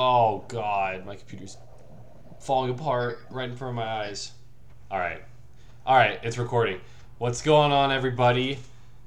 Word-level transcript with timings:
Oh 0.00 0.44
god, 0.46 1.04
my 1.04 1.16
computer's 1.16 1.56
falling 2.38 2.70
apart 2.70 3.18
right 3.32 3.50
in 3.50 3.56
front 3.56 3.70
of 3.70 3.74
my 3.74 4.04
eyes. 4.04 4.30
All 4.92 4.98
right, 5.00 5.24
all 5.84 5.96
right, 5.96 6.20
it's 6.22 6.38
recording. 6.38 6.80
What's 7.18 7.42
going 7.42 7.72
on, 7.72 7.90
everybody? 7.90 8.60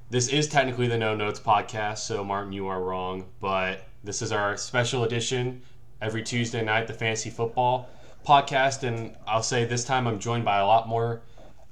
This 0.09 0.27
is 0.27 0.49
technically 0.49 0.89
the 0.89 0.97
No 0.97 1.15
Notes 1.15 1.39
podcast, 1.39 1.99
so 1.99 2.25
Martin, 2.25 2.51
you 2.51 2.67
are 2.67 2.83
wrong, 2.83 3.23
but 3.39 3.87
this 4.03 4.21
is 4.21 4.33
our 4.33 4.57
special 4.57 5.05
edition 5.05 5.61
every 6.01 6.23
Tuesday 6.23 6.61
night, 6.61 6.87
the 6.87 6.93
fantasy 6.93 7.29
football 7.29 7.87
podcast, 8.27 8.83
and 8.83 9.15
I'll 9.25 9.43
say 9.43 9.63
this 9.63 9.85
time 9.85 10.07
I'm 10.07 10.19
joined 10.19 10.43
by 10.43 10.59
a 10.59 10.67
lot 10.67 10.89
more 10.89 11.21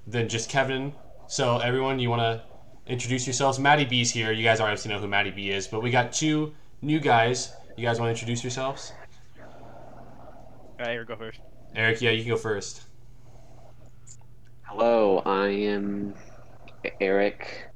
than 0.08 0.30
just 0.30 0.50
Kevin. 0.50 0.94
So 1.28 1.58
everyone, 1.58 2.00
you 2.00 2.10
want 2.10 2.22
to 2.22 2.42
introduce 2.90 3.28
yourselves? 3.28 3.60
Maddie 3.60 3.84
B's 3.84 4.12
here. 4.12 4.32
You 4.32 4.46
guys 4.46 4.62
already 4.62 4.88
know 4.88 4.98
who 4.98 5.10
Maddie 5.10 5.32
B 5.32 5.50
is, 5.50 5.68
but 5.68 5.84
we 5.84 5.92
got 5.92 6.14
two 6.14 6.54
new 6.82 7.02
guys. 7.02 7.52
You 7.76 7.86
guys 7.86 8.00
want 8.00 8.08
to 8.08 8.12
introduce 8.12 8.46
yourselves? 8.46 8.94
Uh, 10.80 10.84
Eric, 10.84 11.10
go 11.10 11.16
first. 11.18 11.42
Eric, 11.76 12.02
yeah, 12.02 12.12
you 12.12 12.24
can 12.24 12.32
go 12.32 12.38
first. 12.38 12.84
Hello, 14.62 15.22
I 15.26 15.50
am 15.50 16.16
Eric. 17.02 17.68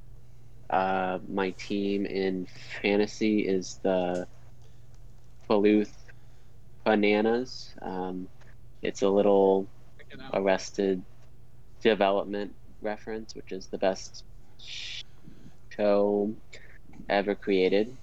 Uh, 0.70 1.20
my 1.27 1.49
team 1.52 2.05
in 2.05 2.47
fantasy 2.81 3.41
is 3.41 3.81
the 3.84 4.25
Bluth 5.49 5.91
Bananas. 6.85 7.73
Um, 7.81 8.30
it's 8.81 9.02
a 9.02 9.09
little 9.09 9.67
Arrested 10.33 11.03
Development 11.81 12.55
reference, 12.81 13.35
which 13.35 13.52
is 13.52 13.67
the 13.67 13.77
best 13.80 14.23
show 15.75 16.33
ever 17.09 17.35
created. 17.35 17.97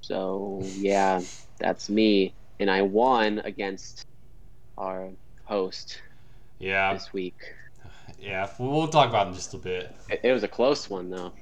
So 0.00 0.62
yeah, 0.62 1.20
that's 1.58 1.90
me, 1.90 2.32
and 2.58 2.70
I 2.70 2.80
won 2.80 3.40
against 3.40 4.06
our 4.78 5.08
host 5.44 6.00
Yeah, 6.58 6.94
this 6.94 7.12
week. 7.12 7.36
yeah, 8.20 8.48
we'll 8.58 8.88
talk 8.88 9.08
about 9.08 9.26
it 9.26 9.30
in 9.30 9.34
just 9.36 9.52
a 9.54 9.58
bit. 9.58 9.94
It, 10.08 10.20
it 10.24 10.32
was 10.32 10.42
a 10.44 10.48
close 10.48 10.88
one 10.88 11.10
though. 11.10 11.32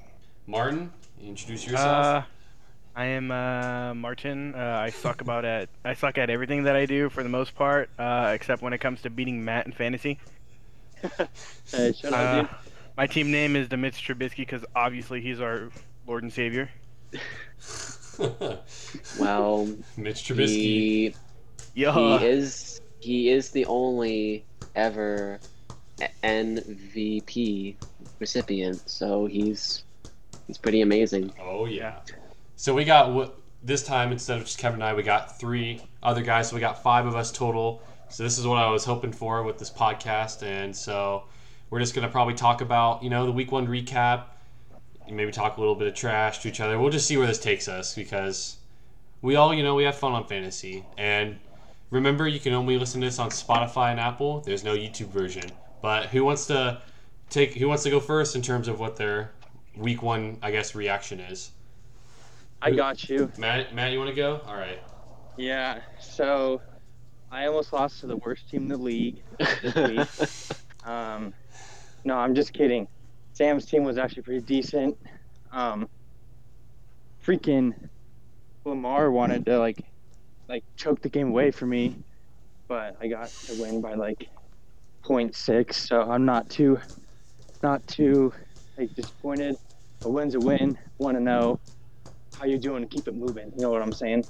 Martin, 0.47 0.91
introduce 1.21 1.65
yourself. 1.65 2.05
Uh, 2.05 2.21
I 2.95 3.05
am 3.05 3.29
uh, 3.31 3.93
Martin. 3.93 4.55
Uh, 4.55 4.79
I 4.83 4.89
suck 4.89 5.21
about 5.21 5.45
at 5.45 5.69
I 5.85 5.93
suck 5.93 6.17
at 6.17 6.29
everything 6.29 6.63
that 6.63 6.75
I 6.75 6.85
do 6.85 7.09
for 7.09 7.21
the 7.21 7.29
most 7.29 7.53
part, 7.55 7.89
uh, 7.99 8.31
except 8.33 8.61
when 8.61 8.73
it 8.73 8.79
comes 8.79 9.01
to 9.03 9.09
beating 9.09 9.43
Matt 9.45 9.65
in 9.67 9.71
fantasy. 9.71 10.19
Hey, 11.71 11.93
shut 11.93 12.11
Uh, 12.13 12.47
my 12.97 13.05
team 13.05 13.29
name 13.29 13.55
is 13.55 13.69
the 13.69 13.77
Mitch 13.77 13.95
Trubisky 14.07 14.37
because 14.37 14.65
obviously 14.75 15.21
he's 15.21 15.39
our 15.39 15.69
Lord 16.07 16.23
and 16.23 16.33
Savior. 16.33 16.69
Well, 19.19 19.67
Mitch 19.95 20.23
Trubisky. 20.27 20.47
he, 20.47 21.15
Yo, 21.75 22.17
he 22.17 22.25
is 22.25 22.81
he 22.99 23.29
is 23.29 23.49
the 23.51 23.65
only 23.65 24.43
ever 24.75 25.39
MVP 26.23 27.75
recipient, 28.19 28.89
so 28.89 29.25
he's 29.25 29.83
he's 30.47 30.57
pretty 30.57 30.81
amazing. 30.81 31.31
Oh 31.41 31.65
yeah. 31.65 31.99
So 32.55 32.73
we 32.73 32.85
got 32.85 33.33
this 33.63 33.83
time 33.83 34.11
instead 34.11 34.37
of 34.37 34.45
just 34.45 34.57
Kevin 34.57 34.81
and 34.81 34.83
I, 34.83 34.93
we 34.93 35.03
got 35.03 35.39
three 35.39 35.81
other 36.03 36.21
guys. 36.21 36.49
So 36.49 36.55
we 36.55 36.59
got 36.59 36.81
five 36.83 37.05
of 37.05 37.15
us 37.15 37.31
total. 37.31 37.81
So 38.09 38.23
this 38.23 38.37
is 38.37 38.47
what 38.47 38.57
I 38.57 38.69
was 38.69 38.85
hoping 38.85 39.11
for 39.11 39.43
with 39.43 39.57
this 39.57 39.69
podcast, 39.69 40.43
and 40.43 40.75
so 40.75 41.23
we're 41.69 41.79
just 41.79 41.93
gonna 41.93 42.09
probably 42.09 42.35
talk 42.35 42.61
about 42.61 43.03
you 43.03 43.09
know 43.09 43.25
the 43.25 43.31
week 43.31 43.51
one 43.51 43.67
recap, 43.67 44.25
maybe 45.09 45.31
talk 45.31 45.57
a 45.57 45.59
little 45.59 45.75
bit 45.75 45.87
of 45.87 45.93
trash 45.93 46.39
to 46.39 46.47
each 46.49 46.59
other. 46.61 46.79
We'll 46.79 46.91
just 46.91 47.07
see 47.07 47.17
where 47.17 47.27
this 47.27 47.39
takes 47.39 47.67
us 47.67 47.93
because 47.95 48.57
we 49.21 49.35
all 49.35 49.53
you 49.53 49.63
know 49.63 49.75
we 49.75 49.83
have 49.83 49.97
fun 49.97 50.13
on 50.13 50.25
fantasy 50.27 50.85
and. 50.97 51.39
Remember, 51.89 52.27
you 52.27 52.39
can 52.39 52.53
only 52.53 52.77
listen 52.77 53.01
to 53.01 53.07
this 53.07 53.19
on 53.19 53.29
Spotify 53.29 53.91
and 53.91 53.99
Apple. 53.99 54.41
There's 54.41 54.63
no 54.63 54.75
YouTube 54.75 55.07
version. 55.07 55.49
But 55.81 56.07
who 56.07 56.25
wants 56.25 56.47
to 56.47 56.81
take? 57.29 57.53
Who 57.53 57.67
wants 57.67 57.83
to 57.83 57.89
go 57.89 57.99
first 57.99 58.35
in 58.35 58.41
terms 58.41 58.67
of 58.67 58.79
what 58.79 58.97
their 58.97 59.31
week 59.75 60.01
one, 60.01 60.37
I 60.41 60.51
guess, 60.51 60.75
reaction 60.75 61.19
is? 61.19 61.51
I 62.61 62.71
got 62.71 63.07
you. 63.09 63.31
Matt, 63.37 63.73
Matt, 63.73 63.91
you 63.91 63.99
want 63.99 64.09
to 64.09 64.15
go? 64.15 64.41
All 64.45 64.55
right. 64.55 64.81
Yeah. 65.37 65.81
So 66.01 66.61
I 67.31 67.45
almost 67.45 67.71
lost 67.71 67.99
to 68.01 68.07
the 68.07 68.17
worst 68.17 68.49
team 68.49 68.63
in 68.63 68.67
the 68.69 68.77
league 68.77 69.21
this 69.61 69.75
week. 69.75 70.57
Um, 70.87 71.33
no, 72.05 72.15
I'm 72.15 72.33
just 72.33 72.53
kidding. 72.53 72.87
Sam's 73.33 73.65
team 73.65 73.83
was 73.83 73.97
actually 73.97 74.21
pretty 74.21 74.39
decent. 74.45 74.97
Um, 75.51 75.89
freaking 77.21 77.73
Lamar 78.63 79.11
wanted 79.11 79.45
to 79.47 79.59
like 79.59 79.83
like 80.49 80.63
choked 80.77 81.03
the 81.03 81.09
game 81.09 81.29
away 81.29 81.51
for 81.51 81.65
me, 81.65 81.95
but 82.69 82.95
I 83.01 83.07
got 83.07 83.31
to 83.45 83.55
win 83.55 83.81
by 83.81 83.95
like 83.95 84.27
0.6, 85.05 85.73
so 85.73 86.01
I'm 86.01 86.25
not 86.25 86.49
too 86.49 86.77
not 87.63 87.85
too 87.87 88.33
like 88.77 88.93
disappointed. 88.95 89.55
A 90.03 90.09
win's 90.09 90.35
a 90.35 90.39
win. 90.39 90.77
Want 90.99 91.17
to 91.17 91.23
know 91.23 91.59
how 92.33 92.45
you 92.45 92.57
doing? 92.59 92.87
Keep 92.87 93.07
it 93.07 93.15
moving. 93.15 93.51
You 93.55 93.61
know 93.61 93.69
what 93.71 93.81
I'm 93.81 93.93
saying? 93.93 94.25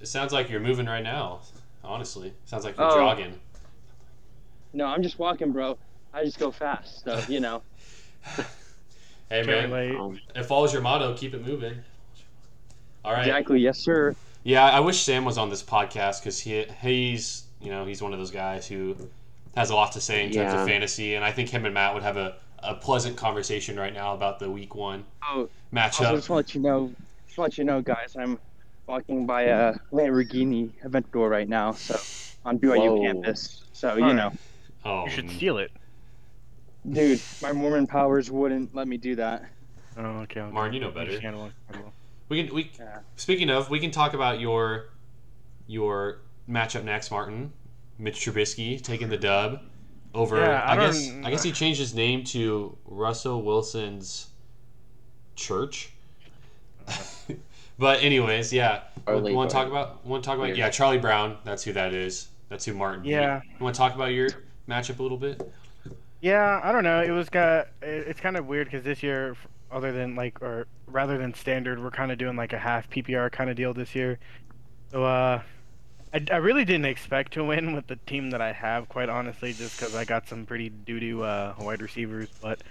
It 0.00 0.06
sounds 0.06 0.32
like 0.32 0.50
you're 0.50 0.60
moving 0.60 0.86
right 0.86 1.02
now. 1.02 1.40
Honestly, 1.84 2.32
sounds 2.44 2.64
like 2.64 2.76
you're 2.76 2.88
Oh. 2.88 2.94
jogging. 2.94 3.40
No, 4.72 4.86
I'm 4.86 5.02
just 5.02 5.18
walking, 5.18 5.52
bro. 5.52 5.78
I 6.14 6.24
just 6.24 6.38
go 6.38 6.50
fast, 6.50 7.02
so 7.04 7.22
you 7.28 7.40
know. 7.40 7.62
Hey 9.28 9.44
Can't 9.44 9.70
man, 9.70 9.70
relate. 9.70 9.96
Um, 9.98 10.20
if 10.34 10.46
follows 10.46 10.74
your 10.74 10.82
motto, 10.82 11.14
keep 11.16 11.32
it 11.32 11.42
moving. 11.44 11.78
All 13.02 13.12
right. 13.14 13.26
Exactly, 13.26 13.60
yes, 13.60 13.78
sir. 13.78 14.14
Yeah, 14.44 14.64
I 14.64 14.80
wish 14.80 15.00
Sam 15.02 15.24
was 15.24 15.38
on 15.38 15.50
this 15.50 15.62
podcast 15.62 16.20
because 16.20 16.40
he 16.40 16.64
he's 16.82 17.44
you 17.60 17.70
know 17.70 17.84
he's 17.84 18.02
one 18.02 18.12
of 18.12 18.18
those 18.18 18.30
guys 18.32 18.66
who 18.66 18.96
has 19.56 19.70
a 19.70 19.74
lot 19.74 19.92
to 19.92 20.00
say 20.00 20.24
in 20.24 20.32
terms 20.32 20.52
Yeah. 20.52 20.62
of 20.62 20.66
fantasy, 20.68 21.14
and 21.14 21.24
I 21.24 21.30
think 21.32 21.48
him 21.50 21.64
and 21.64 21.74
Matt 21.74 21.94
would 21.94 22.02
have 22.02 22.16
a, 22.16 22.36
a 22.60 22.74
pleasant 22.74 23.16
conversation 23.16 23.78
right 23.78 23.92
now 23.92 24.14
about 24.14 24.38
the 24.38 24.50
week 24.50 24.74
one 24.74 25.04
Oh, 25.22 25.48
matchup. 25.72 26.00
also 26.06 26.16
just 26.16 26.30
want 26.30 26.48
to 26.48 26.50
let 26.50 26.54
you 26.54 26.60
know, 26.62 26.92
just 27.26 27.34
to 27.36 27.40
let 27.42 27.58
you 27.58 27.64
know, 27.64 27.80
guys, 27.82 28.16
I'm 28.18 28.38
walking 28.86 29.26
by 29.26 29.42
a 29.42 29.74
Lamborghini 29.92 30.70
Aventador 30.84 31.30
right 31.30 31.48
now, 31.48 31.72
so 31.72 31.94
on 32.44 32.58
BYU 32.58 32.96
Whoa. 32.96 33.00
campus. 33.02 33.62
So 33.74 33.94
you 33.96 34.02
Alright. 34.04 34.16
know, 34.16 34.32
oh, 34.84 35.04
you 35.04 35.10
should 35.10 35.30
steal 35.30 35.58
it. 35.58 35.70
dude, 36.90 37.20
my 37.42 37.52
Mormon 37.52 37.86
powers 37.86 38.30
wouldn't 38.30 38.74
let 38.74 38.88
me 38.88 38.96
do 38.96 39.14
that. 39.16 39.44
Oh, 39.98 40.02
okay. 40.22 40.40
okay. 40.40 40.50
Martin, 40.52 40.74
you 40.74 40.80
know 40.80 40.90
better. 40.90 41.20
Understandable, 42.40 42.56
understandable. 42.58 42.58
We 42.58 42.64
can 42.66 42.88
we 42.88 42.94
Yeah. 42.94 43.00
speaking 43.16 43.50
of, 43.50 43.70
we 43.70 43.78
can 43.80 43.90
talk 43.90 44.14
about 44.14 44.40
your 44.40 44.90
your 45.66 46.18
matchup 46.48 46.84
next, 46.84 47.10
Martin. 47.10 47.52
Mitch 47.98 48.16
Trubisky 48.24 48.82
taking 48.82 49.08
the 49.08 49.16
dub 49.16 49.60
over. 50.14 50.38
Yeah, 50.38 50.62
I 50.62 50.72
I, 50.72 50.76
guess 50.76 51.10
I 51.24 51.30
guess 51.30 51.42
he 51.42 51.52
changed 51.52 51.78
his 51.78 51.94
name 51.94 52.24
to 52.24 52.76
Russell 52.84 53.42
Wilson's 53.42 54.28
church. 55.36 55.90
but 57.78 58.02
anyways, 58.02 58.52
yeah. 58.52 58.82
Charlie 59.06 59.32
want 59.34 59.50
to 59.50 59.54
talk 59.54 59.68
about? 59.68 60.04
Want 60.04 60.22
to 60.22 60.26
talk 60.26 60.36
about? 60.36 60.46
Weird. 60.46 60.58
Yeah, 60.58 60.70
Charlie 60.70 60.98
Brown. 60.98 61.38
That's 61.44 61.62
who 61.64 61.72
that 61.74 61.92
is. 61.94 62.28
That's 62.48 62.64
who 62.64 62.74
Martin. 62.74 63.02
beat. 63.02 63.10
Yeah. 63.10 63.40
You 63.44 63.64
want 63.64 63.74
to 63.74 63.78
talk 63.78 63.94
about 63.94 64.12
your 64.12 64.28
matchup 64.68 64.98
a 64.98 65.02
little 65.02 65.18
bit? 65.18 65.50
Yeah, 66.20 66.60
I 66.62 66.70
don't 66.72 66.84
know. 66.84 67.02
It 67.02 67.10
was 67.10 67.28
got. 67.28 67.68
it- 67.82 68.06
It's 68.08 68.20
kind 68.20 68.36
of 68.36 68.46
weird 68.46 68.66
because 68.68 68.84
this 68.84 69.02
year, 69.02 69.36
other 69.70 69.92
than 69.92 70.14
like, 70.14 70.40
or 70.42 70.66
rather 70.92 71.18
than 71.18 71.34
standard, 71.34 71.82
we're 71.82 71.90
kind 71.90 72.12
of 72.12 72.18
doing 72.18 72.36
like 72.36 72.52
a 72.52 72.58
half 72.58 72.88
PPR 72.90 73.30
kind 73.32 73.50
of 73.50 73.56
deal 73.56 73.74
this 73.74 73.94
year. 73.94 74.18
So, 74.90 75.04
uh, 75.04 75.42
I, 76.14 76.24
I 76.30 76.36
really 76.36 76.64
didn't 76.64 76.84
expect 76.84 77.32
to 77.34 77.44
win 77.44 77.74
with 77.74 77.86
the 77.86 77.96
team 78.06 78.30
that 78.30 78.40
I 78.40 78.52
have, 78.52 78.88
quite 78.88 79.08
honestly, 79.08 79.52
just 79.52 79.78
because 79.78 79.94
I 79.94 80.04
got 80.04 80.28
some 80.28 80.44
pretty 80.44 80.68
doo 80.68 81.00
doo 81.00 81.22
uh, 81.22 81.54
wide 81.58 81.80
receivers. 81.80 82.28
But 82.40 82.62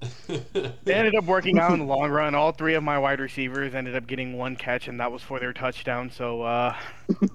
it 0.28 0.74
ended 0.86 1.14
up 1.14 1.24
working 1.24 1.58
out 1.58 1.72
in 1.72 1.80
the 1.80 1.84
long 1.84 2.10
run. 2.10 2.34
All 2.34 2.52
three 2.52 2.74
of 2.74 2.82
my 2.82 2.98
wide 2.98 3.20
receivers 3.20 3.74
ended 3.74 3.94
up 3.94 4.06
getting 4.06 4.36
one 4.36 4.56
catch, 4.56 4.88
and 4.88 4.98
that 5.00 5.12
was 5.12 5.22
for 5.22 5.38
their 5.38 5.52
touchdown. 5.52 6.10
So, 6.10 6.42
uh, 6.42 6.76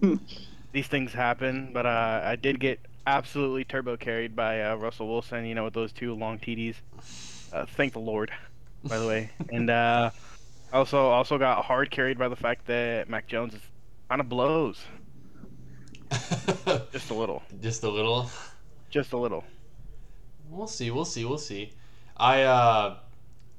these 0.72 0.88
things 0.88 1.14
happen. 1.14 1.70
But 1.72 1.86
uh, 1.86 2.22
I 2.24 2.36
did 2.36 2.60
get 2.60 2.80
absolutely 3.06 3.64
turbo 3.64 3.98
carried 3.98 4.36
by 4.36 4.64
uh, 4.64 4.76
Russell 4.76 5.08
Wilson. 5.08 5.46
You 5.46 5.54
know, 5.54 5.66
with 5.66 5.74
those 5.74 5.92
two 5.92 6.16
long 6.16 6.40
TDs. 6.40 6.76
Uh, 7.52 7.68
thank 7.68 7.94
the 7.94 8.00
Lord, 8.00 8.32
by 8.84 8.98
the 9.00 9.08
way. 9.08 9.30
And 9.52 9.70
uh, 9.70 10.12
also 10.72 11.00
also 11.08 11.38
got 11.38 11.64
hard 11.66 11.92
carried 11.92 12.18
by 12.18 12.28
the 12.28 12.36
fact 12.36 12.66
that 12.68 13.10
Mac 13.10 13.28
Jones 13.28 13.54
is 13.54 13.62
kind 14.10 14.22
of 14.22 14.30
blows 14.30 14.84
just 16.92 17.10
a 17.10 17.14
little, 17.14 17.42
Just 17.62 17.84
a 17.84 17.90
little. 17.90 18.30
just 18.90 19.14
a 19.14 19.18
little. 19.18 19.44
We'll 20.50 20.68
see. 20.68 20.92
We'll 20.92 21.06
see. 21.06 21.26
We'll 21.26 21.38
see. 21.40 21.74
I 22.18 22.44
uh, 22.44 22.98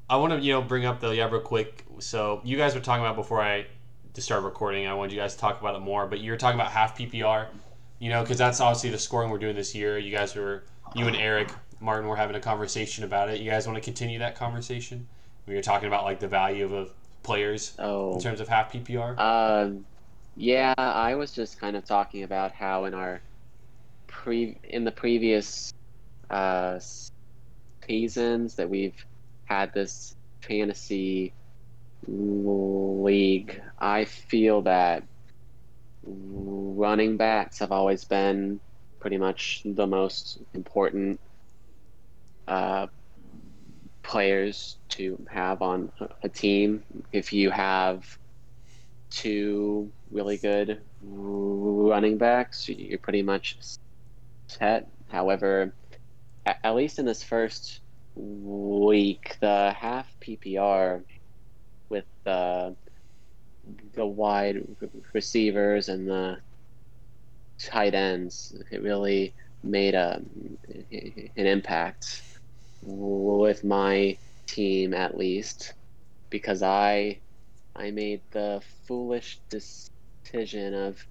I 0.09 0.17
want 0.17 0.33
to 0.35 0.41
you 0.41 0.53
know 0.53 0.63
bring 0.63 0.85
up 0.87 1.01
the 1.01 1.11
yeah 1.11 1.29
real 1.29 1.41
quick. 1.41 1.85
So 1.99 2.41
you 2.45 2.57
guys 2.57 2.75
were 2.75 2.81
talking 2.81 3.05
about 3.05 3.17
before 3.17 3.41
I 3.43 3.67
to 4.13 4.21
start 4.21 4.45
recording. 4.45 4.87
I 4.87 4.95
wanted 4.95 5.13
you 5.13 5.19
guys 5.19 5.35
to 5.35 5.41
talk 5.41 5.61
about 5.61 5.75
it 5.75 5.81
more, 5.81 6.07
but 6.07 6.21
you 6.21 6.31
were 6.31 6.37
talking 6.37 6.61
about 6.61 6.71
half 6.71 6.97
PPR. 6.97 7.49
You 7.99 8.11
know, 8.11 8.23
because 8.23 8.39
that's 8.39 8.61
obviously 8.61 8.91
the 8.91 8.99
scoring 8.99 9.31
we're 9.31 9.39
doing 9.39 9.57
this 9.57 9.75
year. 9.75 9.99
You 9.99 10.15
guys 10.17 10.37
were 10.37 10.65
you 10.95 11.07
and 11.07 11.17
Eric 11.17 11.49
Martin 11.81 12.09
were 12.09 12.17
having 12.17 12.37
a 12.37 12.41
conversation 12.41 13.05
about 13.05 13.29
it. 13.29 13.41
You 13.41 13.51
guys 13.51 13.67
want 13.67 13.77
to 13.77 13.83
continue 13.83 14.19
that 14.21 14.35
conversation? 14.35 15.07
We 15.47 15.55
were 15.55 15.63
talking 15.63 15.89
about 15.89 16.05
like 16.05 16.21
the 16.21 16.29
value 16.29 16.75
of, 16.75 16.91
players 17.23 17.73
Oh, 17.79 18.15
in 18.15 18.21
terms 18.21 18.39
of 18.41 18.49
half 18.49 18.71
PPR. 18.71 19.19
um, 19.19 19.85
Yeah, 20.37 20.75
I 20.77 21.15
was 21.15 21.33
just 21.33 21.59
kind 21.59 21.75
of 21.75 21.85
talking 21.87 22.23
about 22.23 22.53
how 22.53 22.85
in 22.85 22.93
our 22.95 23.23
pre 24.07 24.59
in 24.63 24.85
the 24.85 24.93
previous 24.93 25.73
uh, 26.31 26.79
seasons 27.87 28.57
that 28.57 28.69
we've 28.69 29.05
had 29.47 29.73
this 29.73 30.15
fantasy 30.43 31.33
league. 32.07 33.61
I 33.79 34.05
feel 34.05 34.63
that 34.63 35.05
running 36.07 37.17
backs 37.17 37.59
have 37.61 37.73
always 37.73 38.05
been 38.05 38.61
pretty 39.01 39.17
much 39.17 39.63
the 39.65 39.87
most 39.87 40.39
important 40.53 41.21
uh, 42.49 42.87
players 44.03 44.77
to 44.91 45.19
have 45.31 45.63
on 45.63 45.91
a 46.23 46.29
team. 46.29 46.83
If 47.13 47.33
you 47.33 47.51
have 47.51 48.19
two 49.11 49.91
really 50.11 50.37
good 50.37 50.81
running 51.03 52.19
backs, 52.19 52.69
you're 52.69 52.99
pretty 52.99 53.23
much 53.23 53.59
set. 54.47 54.89
However, 55.09 55.73
at 56.47 56.75
least 56.75 56.99
in 56.99 57.07
this 57.07 57.23
first 57.23 57.81
week, 58.17 59.37
the 59.41 59.73
half 59.77 60.15
PPR 60.21 61.03
with 61.89 62.05
the 62.25 62.75
the 63.95 64.05
wide 64.05 64.63
receivers 65.15 65.89
and 65.89 66.07
the 66.07 66.37
tight 67.59 67.95
ends, 67.95 68.55
it 68.71 68.83
really 68.83 69.33
made 69.63 69.95
a 69.95 70.21
an 70.91 71.47
impact 71.47 72.23
with 72.85 73.65
my 73.65 74.17
team 74.47 74.95
at 74.95 75.17
least 75.17 75.73
because 76.31 76.63
I 76.63 77.19
I 77.77 77.91
made 77.91 78.21
the 78.31 78.63
foolish 78.87 79.39
decision 79.51 80.75
of 80.75 81.05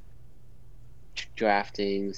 drafting 1.36 2.14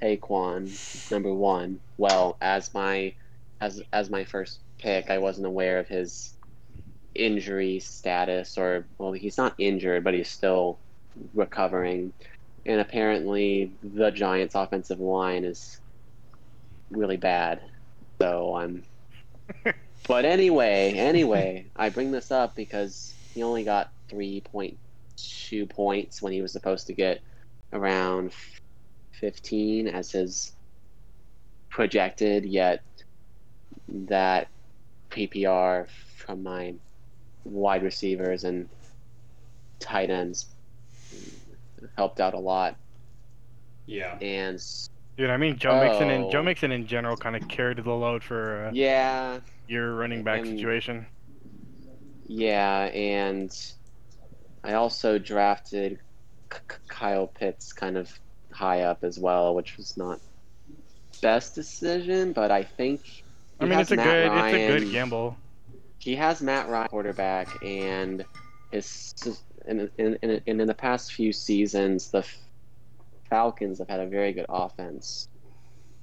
Saquon 0.00 1.10
number 1.10 1.32
one. 1.32 1.80
Well, 1.96 2.36
as 2.40 2.72
my 2.74 3.14
as 3.60 3.82
as 3.92 4.10
my 4.10 4.24
first 4.24 4.60
pick, 4.78 5.10
I 5.10 5.18
wasn't 5.18 5.46
aware 5.46 5.78
of 5.78 5.88
his 5.88 6.34
injury 7.14 7.78
status, 7.80 8.58
or 8.58 8.86
well, 8.98 9.12
he's 9.12 9.38
not 9.38 9.54
injured, 9.58 10.04
but 10.04 10.14
he's 10.14 10.30
still 10.30 10.78
recovering. 11.34 12.12
And 12.66 12.80
apparently, 12.80 13.72
the 13.82 14.10
Giants' 14.10 14.54
offensive 14.54 15.00
line 15.00 15.44
is 15.44 15.80
really 16.90 17.16
bad. 17.16 17.60
So 18.20 18.54
I'm. 18.56 18.84
but 20.08 20.24
anyway, 20.24 20.92
anyway, 20.94 21.66
I 21.76 21.90
bring 21.90 22.10
this 22.10 22.30
up 22.30 22.54
because 22.54 23.14
he 23.34 23.42
only 23.42 23.64
got 23.64 23.90
3.2 24.10 25.68
points 25.68 26.22
when 26.22 26.32
he 26.32 26.42
was 26.42 26.52
supposed 26.52 26.86
to 26.86 26.92
get 26.92 27.20
around 27.72 28.32
15 29.20 29.88
as 29.88 30.12
his 30.12 30.52
projected, 31.68 32.44
yet 32.44 32.82
that 33.88 34.48
PPR 35.10 35.88
from 36.16 36.42
my 36.42 36.74
wide 37.44 37.82
receivers 37.82 38.44
and 38.44 38.68
tight 39.80 40.10
ends 40.10 40.46
helped 41.96 42.20
out 42.20 42.34
a 42.34 42.38
lot. 42.38 42.76
Yeah. 43.86 44.16
And 44.20 44.60
Dude, 45.16 45.30
I 45.30 45.36
mean 45.36 45.56
Joe 45.58 45.80
Mixon 45.80 46.10
and 46.10 46.30
Joe 46.30 46.40
Oh. 46.40 46.42
Mixon 46.42 46.72
in 46.72 46.86
general 46.86 47.16
kind 47.16 47.36
of 47.36 47.46
carried 47.48 47.78
the 47.78 47.92
load 47.92 48.22
for 48.24 48.66
uh, 48.66 48.70
yeah, 48.72 49.38
your 49.68 49.94
running 49.94 50.22
back 50.24 50.40
And- 50.40 50.48
situation. 50.58 51.06
yeah, 52.26 52.86
and 52.92 53.56
I 54.64 54.72
also 54.74 55.18
drafted 55.18 55.98
K- 56.50 56.58
Kyle 56.88 57.26
Pitts 57.26 57.72
kind 57.72 57.96
of 57.96 58.10
high 58.50 58.82
up 58.82 59.04
as 59.04 59.18
well, 59.18 59.54
which 59.54 59.76
was 59.76 59.96
not 59.96 60.20
best 61.22 61.54
decision, 61.54 62.32
but 62.32 62.50
I 62.50 62.62
think 62.62 63.00
I 63.60 63.66
mean, 63.66 63.78
it's 63.78 63.90
a 63.92 63.96
Matt 63.96 64.04
good 64.06 64.32
it's 64.32 64.54
a 64.54 64.80
good 64.80 64.92
gamble. 64.92 65.36
he 65.98 66.16
has 66.16 66.42
Matt 66.42 66.68
Ryan 66.68 66.88
quarterback, 66.88 67.48
and 67.64 68.24
his 68.72 69.14
in, 69.68 69.88
in, 69.98 70.16
in 70.22 70.58
in 70.60 70.66
the 70.66 70.74
past 70.74 71.12
few 71.12 71.32
seasons, 71.32 72.10
the 72.10 72.26
Falcons 73.34 73.80
have 73.80 73.88
had 73.88 73.98
a 73.98 74.06
very 74.06 74.32
good 74.32 74.46
offense. 74.48 75.28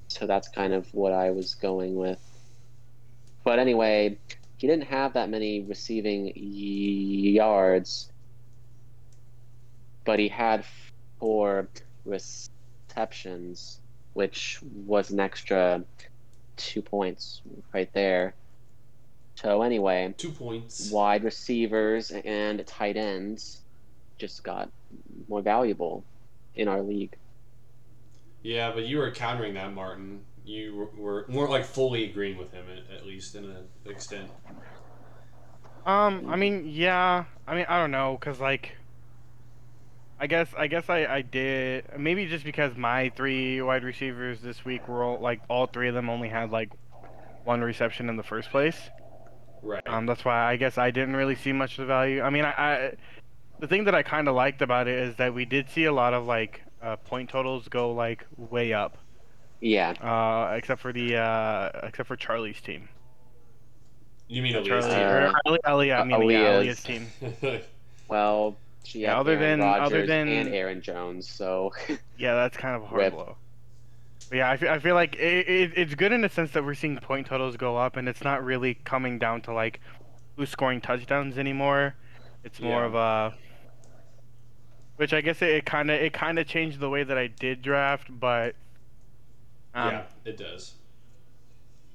So 0.09 0.27
that's 0.27 0.49
kind 0.49 0.73
of 0.73 0.93
what 0.93 1.13
I 1.13 1.31
was 1.31 1.55
going 1.55 1.95
with. 1.95 2.19
But 3.45 3.57
anyway, 3.57 4.17
he 4.57 4.67
didn't 4.67 4.87
have 4.87 5.13
that 5.13 5.29
many 5.29 5.61
receiving 5.61 6.33
yards, 6.35 8.11
but 10.03 10.19
he 10.19 10.27
had 10.27 10.65
four 11.21 11.69
receptions, 12.03 13.79
which 14.11 14.59
was 14.85 15.11
an 15.11 15.21
extra 15.21 15.85
two 16.57 16.81
points 16.81 17.41
right 17.73 17.89
there. 17.93 18.33
So 19.35 19.61
anyway, 19.61 20.13
Two 20.17 20.31
points. 20.33 20.91
wide 20.91 21.23
receivers 21.23 22.11
and 22.11 22.67
tight 22.67 22.97
ends 22.97 23.61
just 24.17 24.43
got 24.43 24.69
more 25.29 25.41
valuable 25.41 26.03
in 26.55 26.67
our 26.67 26.81
league. 26.81 27.15
Yeah, 28.43 28.71
but 28.71 28.85
you 28.85 28.97
were 28.97 29.11
countering 29.11 29.53
that, 29.53 29.73
Martin. 29.73 30.21
You 30.43 30.75
were, 30.75 31.01
were 31.03 31.25
more 31.27 31.47
like 31.47 31.65
fully 31.65 32.09
agreeing 32.09 32.37
with 32.37 32.51
him, 32.51 32.65
at, 32.69 32.97
at 32.97 33.05
least 33.05 33.35
in 33.35 33.45
an 33.45 33.67
extent. 33.85 34.29
Um, 35.85 36.27
I 36.29 36.35
mean, 36.35 36.67
yeah. 36.67 37.25
I 37.47 37.55
mean, 37.55 37.65
I 37.69 37.79
don't 37.79 37.91
know, 37.91 38.17
cause 38.19 38.39
like, 38.39 38.75
I 40.19 40.27
guess 40.27 40.47
I 40.55 40.67
guess 40.67 40.87
I 40.87 41.05
I 41.07 41.21
did 41.23 41.85
maybe 41.97 42.27
just 42.27 42.45
because 42.45 42.77
my 42.77 43.09
three 43.15 43.59
wide 43.61 43.83
receivers 43.83 44.39
this 44.39 44.63
week 44.63 44.87
were 44.87 45.03
all 45.03 45.19
like 45.19 45.41
all 45.49 45.65
three 45.65 45.87
of 45.87 45.95
them 45.95 46.11
only 46.11 46.29
had 46.29 46.51
like 46.51 46.69
one 47.43 47.61
reception 47.61 48.07
in 48.07 48.17
the 48.17 48.23
first 48.23 48.51
place. 48.51 48.77
Right. 49.63 49.81
Um, 49.87 50.05
that's 50.05 50.23
why 50.23 50.47
I 50.47 50.57
guess 50.57 50.77
I 50.77 50.91
didn't 50.91 51.15
really 51.15 51.35
see 51.35 51.53
much 51.53 51.71
of 51.73 51.77
the 51.77 51.85
value. 51.85 52.21
I 52.21 52.29
mean, 52.29 52.45
I, 52.45 52.51
I 52.51 52.93
the 53.59 53.67
thing 53.67 53.85
that 53.85 53.95
I 53.95 54.03
kind 54.03 54.27
of 54.27 54.35
liked 54.35 54.61
about 54.61 54.87
it 54.87 54.97
is 54.97 55.15
that 55.15 55.33
we 55.33 55.45
did 55.45 55.69
see 55.69 55.85
a 55.85 55.93
lot 55.93 56.13
of 56.13 56.25
like 56.25 56.61
uh, 56.81 56.95
point 56.97 57.29
totals 57.29 57.67
go 57.67 57.91
like 57.93 58.25
way 58.37 58.73
up, 58.73 58.97
Yeah, 59.59 59.91
uh, 60.01 60.55
except 60.55 60.81
for 60.81 60.91
the 60.93 61.17
uh, 61.17 61.69
except 61.83 62.07
for 62.07 62.15
Charlie's 62.15 62.61
team. 62.61 62.89
you 64.27 64.41
mean 64.41 64.53
Charlie, 64.63 64.87
Elias? 64.87 65.33
Uh, 65.33 65.33
or 65.33 65.33
Ali, 65.45 65.59
Ali, 65.65 65.91
I 65.91 66.03
mean, 66.03 66.29
yeah, 66.29 66.61
Aaliyah's- 66.61 66.83
team. 66.83 67.07
well, 68.07 68.55
she 68.83 68.99
Yeah, 69.01 69.19
other 69.19 69.33
Aaron 69.33 69.59
than- 69.59 69.81
other 69.81 70.05
than- 70.05 70.27
and 70.27 70.49
Aaron 70.55 70.81
Jones, 70.81 71.27
so 71.29 71.71
Yeah, 72.17 72.35
that's 72.35 72.57
kind 72.57 72.75
of 72.75 72.83
a 72.83 72.85
hard 72.87 72.99
Rip. 73.01 73.13
blow. 73.13 73.35
But 74.29 74.37
yeah, 74.37 74.49
I 74.49 74.55
feel, 74.57 74.69
I 74.69 74.79
feel 74.79 74.95
like 74.95 75.15
it, 75.15 75.47
it, 75.49 75.71
it's 75.75 75.93
good 75.95 76.13
in 76.13 76.21
the 76.21 76.29
sense 76.29 76.51
that 76.51 76.63
we're 76.63 76.73
seeing 76.73 76.95
point 76.97 77.27
totals 77.27 77.57
go 77.57 77.75
up, 77.77 77.97
and 77.97 78.07
it's 78.07 78.23
not 78.23 78.43
really 78.43 78.75
coming 78.75 79.19
down 79.19 79.41
to 79.41 79.53
like 79.53 79.81
who's 80.37 80.49
scoring 80.49 80.79
touchdowns 80.79 81.37
anymore. 81.37 81.95
It's 82.45 82.59
more 82.61 82.79
Yeah. 82.81 82.85
of 82.85 82.95
a, 82.95 83.33
which 85.01 85.13
I 85.13 85.21
guess 85.21 85.41
it 85.41 85.65
kind 85.65 85.89
of 85.89 85.99
it 85.99 86.13
kind 86.13 86.37
of 86.37 86.45
changed 86.45 86.79
the 86.79 86.87
way 86.87 87.01
that 87.01 87.17
I 87.17 87.25
did 87.25 87.63
draft, 87.63 88.07
but 88.07 88.53
um, 89.73 89.93
yeah, 89.93 90.03
it 90.25 90.37
does. 90.37 90.75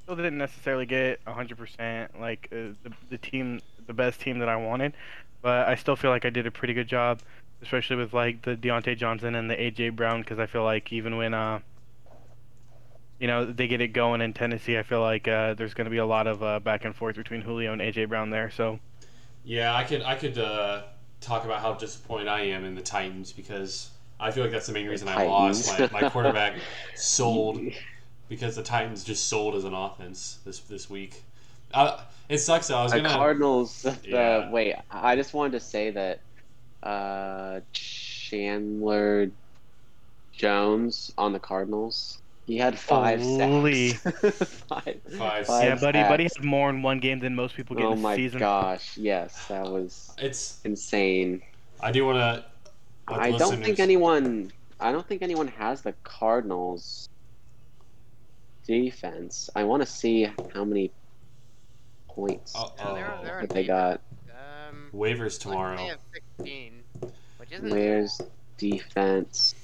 still 0.02 0.16
didn't 0.16 0.38
necessarily 0.38 0.86
get 0.86 1.20
hundred 1.24 1.56
percent 1.56 2.20
like 2.20 2.48
uh, 2.50 2.74
the 2.82 2.92
the 3.08 3.18
team 3.18 3.60
the 3.86 3.92
best 3.92 4.20
team 4.20 4.40
that 4.40 4.48
I 4.48 4.56
wanted, 4.56 4.94
but 5.40 5.68
I 5.68 5.76
still 5.76 5.94
feel 5.94 6.10
like 6.10 6.24
I 6.24 6.30
did 6.30 6.48
a 6.48 6.50
pretty 6.50 6.74
good 6.74 6.88
job, 6.88 7.20
especially 7.62 7.94
with 7.94 8.12
like 8.12 8.42
the 8.42 8.56
Diontae 8.56 8.98
Johnson 8.98 9.36
and 9.36 9.48
the 9.48 9.54
AJ 9.54 9.94
Brown 9.94 10.22
because 10.22 10.40
I 10.40 10.46
feel 10.46 10.64
like 10.64 10.92
even 10.92 11.16
when 11.16 11.32
uh 11.32 11.60
you 13.20 13.28
know 13.28 13.44
they 13.44 13.68
get 13.68 13.80
it 13.80 13.92
going 13.92 14.20
in 14.20 14.32
Tennessee, 14.32 14.78
I 14.78 14.82
feel 14.82 15.00
like 15.00 15.28
uh, 15.28 15.54
there's 15.54 15.74
going 15.74 15.84
to 15.84 15.92
be 15.92 15.98
a 15.98 16.06
lot 16.06 16.26
of 16.26 16.42
uh, 16.42 16.58
back 16.58 16.84
and 16.84 16.92
forth 16.92 17.14
between 17.14 17.42
Julio 17.42 17.72
and 17.72 17.80
AJ 17.80 18.08
Brown 18.08 18.30
there. 18.30 18.50
So 18.50 18.80
Yeah, 19.44 19.76
I 19.76 19.84
could 19.84 20.02
I 20.02 20.16
could 20.16 20.38
uh, 20.38 20.82
talk 21.26 21.44
about 21.44 21.60
how 21.60 21.74
disappointed 21.74 22.28
I 22.28 22.42
am 22.42 22.64
in 22.64 22.74
the 22.74 22.82
Titans 22.82 23.32
because 23.32 23.90
I 24.20 24.30
feel 24.30 24.44
like 24.44 24.52
that's 24.52 24.66
the 24.66 24.72
main 24.72 24.86
reason 24.86 25.08
I 25.08 25.26
lost. 25.26 25.78
My, 25.78 26.00
my 26.00 26.08
quarterback 26.10 26.54
sold 26.94 27.60
because 28.28 28.56
the 28.56 28.62
Titans 28.62 29.04
just 29.04 29.28
sold 29.28 29.54
as 29.54 29.64
an 29.64 29.74
offense 29.74 30.38
this 30.44 30.60
this 30.60 30.88
week. 30.88 31.22
Uh, 31.74 32.00
it 32.28 32.38
sucks. 32.38 32.68
though. 32.68 32.76
I 32.76 32.82
was 32.84 32.92
the 32.92 32.98
gonna. 32.98 33.14
Cardinals. 33.14 33.82
The, 33.82 33.98
Yeah. 34.04 34.50
Wait, 34.50 34.74
I 34.90 35.16
just 35.16 35.34
wanted 35.34 35.52
to 35.52 35.60
say 35.60 35.90
that 35.90 36.20
uh, 36.82 37.60
Chandler 37.72 39.30
Jones 40.32 41.12
on 41.18 41.32
the 41.32 41.40
Cardinals. 41.40 42.18
He 42.46 42.56
had 42.56 42.78
five 42.78 43.20
Holy. 43.20 43.90
sacks. 43.90 44.20
five. 44.68 45.00
Five. 45.18 45.46
Five 45.46 45.64
yeah, 45.64 45.74
buddy, 45.74 46.02
buddy 46.02 46.24
had 46.24 46.44
more 46.44 46.70
in 46.70 46.80
one 46.80 47.00
game 47.00 47.18
than 47.18 47.34
most 47.34 47.56
people 47.56 47.74
get 47.74 47.84
Oh 47.84 47.92
in 47.92 48.04
a 48.04 48.14
season. 48.14 48.40
Oh 48.40 48.46
my 48.46 48.62
gosh! 48.62 48.96
Yes, 48.96 49.46
that 49.48 49.64
was 49.64 50.12
It's. 50.18 50.60
insane. 50.64 51.42
I 51.80 51.90
do 51.90 52.06
want 52.06 52.18
to. 52.18 52.44
I 53.08 53.32
don't 53.32 53.62
think 53.62 53.80
anyone. 53.80 54.52
I 54.78 54.92
don't 54.92 55.06
think 55.06 55.22
anyone 55.22 55.48
has 55.48 55.82
the 55.82 55.92
Cardinals 56.04 57.08
defense. 58.66 59.50
I 59.56 59.64
want 59.64 59.82
to 59.82 59.86
see 59.86 60.30
how 60.52 60.64
many 60.64 60.90
points 62.08 62.54
Uh 62.56 62.68
Yeah, 62.78 62.94
they're, 62.94 63.14
oh. 63.18 63.24
they're 63.24 63.40
that 63.42 63.50
they 63.50 63.64
got. 63.64 64.00
Um, 64.30 64.90
Waivers 64.94 65.20
like, 65.20 65.38
tomorrow. 65.40 65.76
They 65.76 65.86
have 65.86 65.98
16, 66.38 66.82
which 67.00 67.12
which 67.38 67.52
isn't 67.52 67.70
Where's 67.70 68.20
defense? 68.58 69.54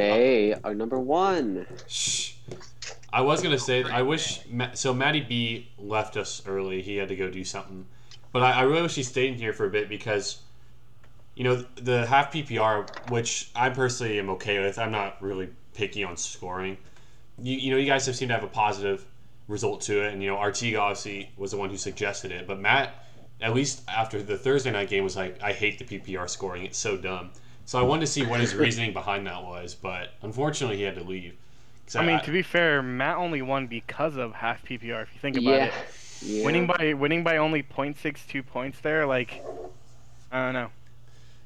They 0.00 0.54
are 0.64 0.74
number 0.74 0.98
one. 0.98 1.66
Shh. 1.86 2.32
I 3.12 3.20
was 3.20 3.42
gonna 3.42 3.58
say 3.58 3.82
I 3.84 4.02
wish 4.02 4.40
so. 4.74 4.94
Maddie 4.94 5.20
B 5.20 5.68
left 5.78 6.16
us 6.16 6.42
early. 6.46 6.80
He 6.80 6.96
had 6.96 7.08
to 7.08 7.16
go 7.16 7.28
do 7.28 7.44
something, 7.44 7.86
but 8.32 8.42
I, 8.42 8.52
I 8.52 8.62
really 8.62 8.82
wish 8.82 8.94
he 8.94 9.02
stayed 9.02 9.32
in 9.32 9.38
here 9.38 9.52
for 9.52 9.66
a 9.66 9.70
bit 9.70 9.88
because, 9.88 10.38
you 11.34 11.44
know, 11.44 11.64
the 11.74 12.06
half 12.06 12.32
PPR, 12.32 13.10
which 13.10 13.50
I 13.54 13.70
personally 13.70 14.18
am 14.18 14.30
okay 14.30 14.60
with. 14.60 14.78
I'm 14.78 14.92
not 14.92 15.20
really 15.20 15.50
picky 15.74 16.04
on 16.04 16.16
scoring. 16.16 16.78
You, 17.38 17.56
you 17.56 17.70
know, 17.72 17.76
you 17.76 17.86
guys 17.86 18.06
have 18.06 18.16
seemed 18.16 18.30
to 18.30 18.34
have 18.34 18.44
a 18.44 18.48
positive 18.48 19.04
result 19.48 19.80
to 19.82 20.04
it, 20.06 20.12
and 20.12 20.22
you 20.22 20.30
know, 20.30 20.36
Artiga 20.36 20.80
obviously 20.80 21.30
was 21.36 21.50
the 21.50 21.56
one 21.56 21.68
who 21.68 21.76
suggested 21.76 22.30
it, 22.30 22.46
but 22.46 22.60
Matt, 22.60 22.94
at 23.40 23.54
least 23.54 23.82
after 23.88 24.22
the 24.22 24.38
Thursday 24.38 24.70
night 24.70 24.88
game, 24.88 25.02
was 25.02 25.16
like, 25.16 25.42
I 25.42 25.52
hate 25.52 25.78
the 25.78 25.84
PPR 25.84 26.30
scoring. 26.30 26.64
It's 26.64 26.78
so 26.78 26.96
dumb. 26.96 27.32
So 27.70 27.78
I 27.78 27.82
wanted 27.82 28.00
to 28.00 28.06
see 28.08 28.26
what 28.26 28.40
his 28.40 28.52
reasoning 28.56 28.92
behind 28.92 29.28
that 29.28 29.44
was, 29.44 29.76
but 29.76 30.14
unfortunately 30.22 30.78
he 30.78 30.82
had 30.82 30.96
to 30.96 31.04
leave. 31.04 31.36
I 31.94 32.04
mean, 32.04 32.18
to 32.22 32.32
be 32.32 32.42
fair, 32.42 32.82
Matt 32.82 33.16
only 33.16 33.42
won 33.42 33.68
because 33.68 34.16
of 34.16 34.32
half 34.34 34.64
PPR. 34.64 35.02
If 35.04 35.14
you 35.14 35.20
think 35.20 35.36
about 35.36 35.54
Yeah. 35.54 35.66
it, 35.66 35.74
Yeah. 36.20 36.44
winning 36.46 36.66
by 36.66 36.94
winning 36.94 37.22
by 37.22 37.36
only 37.36 37.62
0.62 37.62 38.42
points 38.44 38.80
there, 38.80 39.06
like 39.06 39.40
I 40.32 40.44
don't 40.46 40.52
know. 40.54 40.70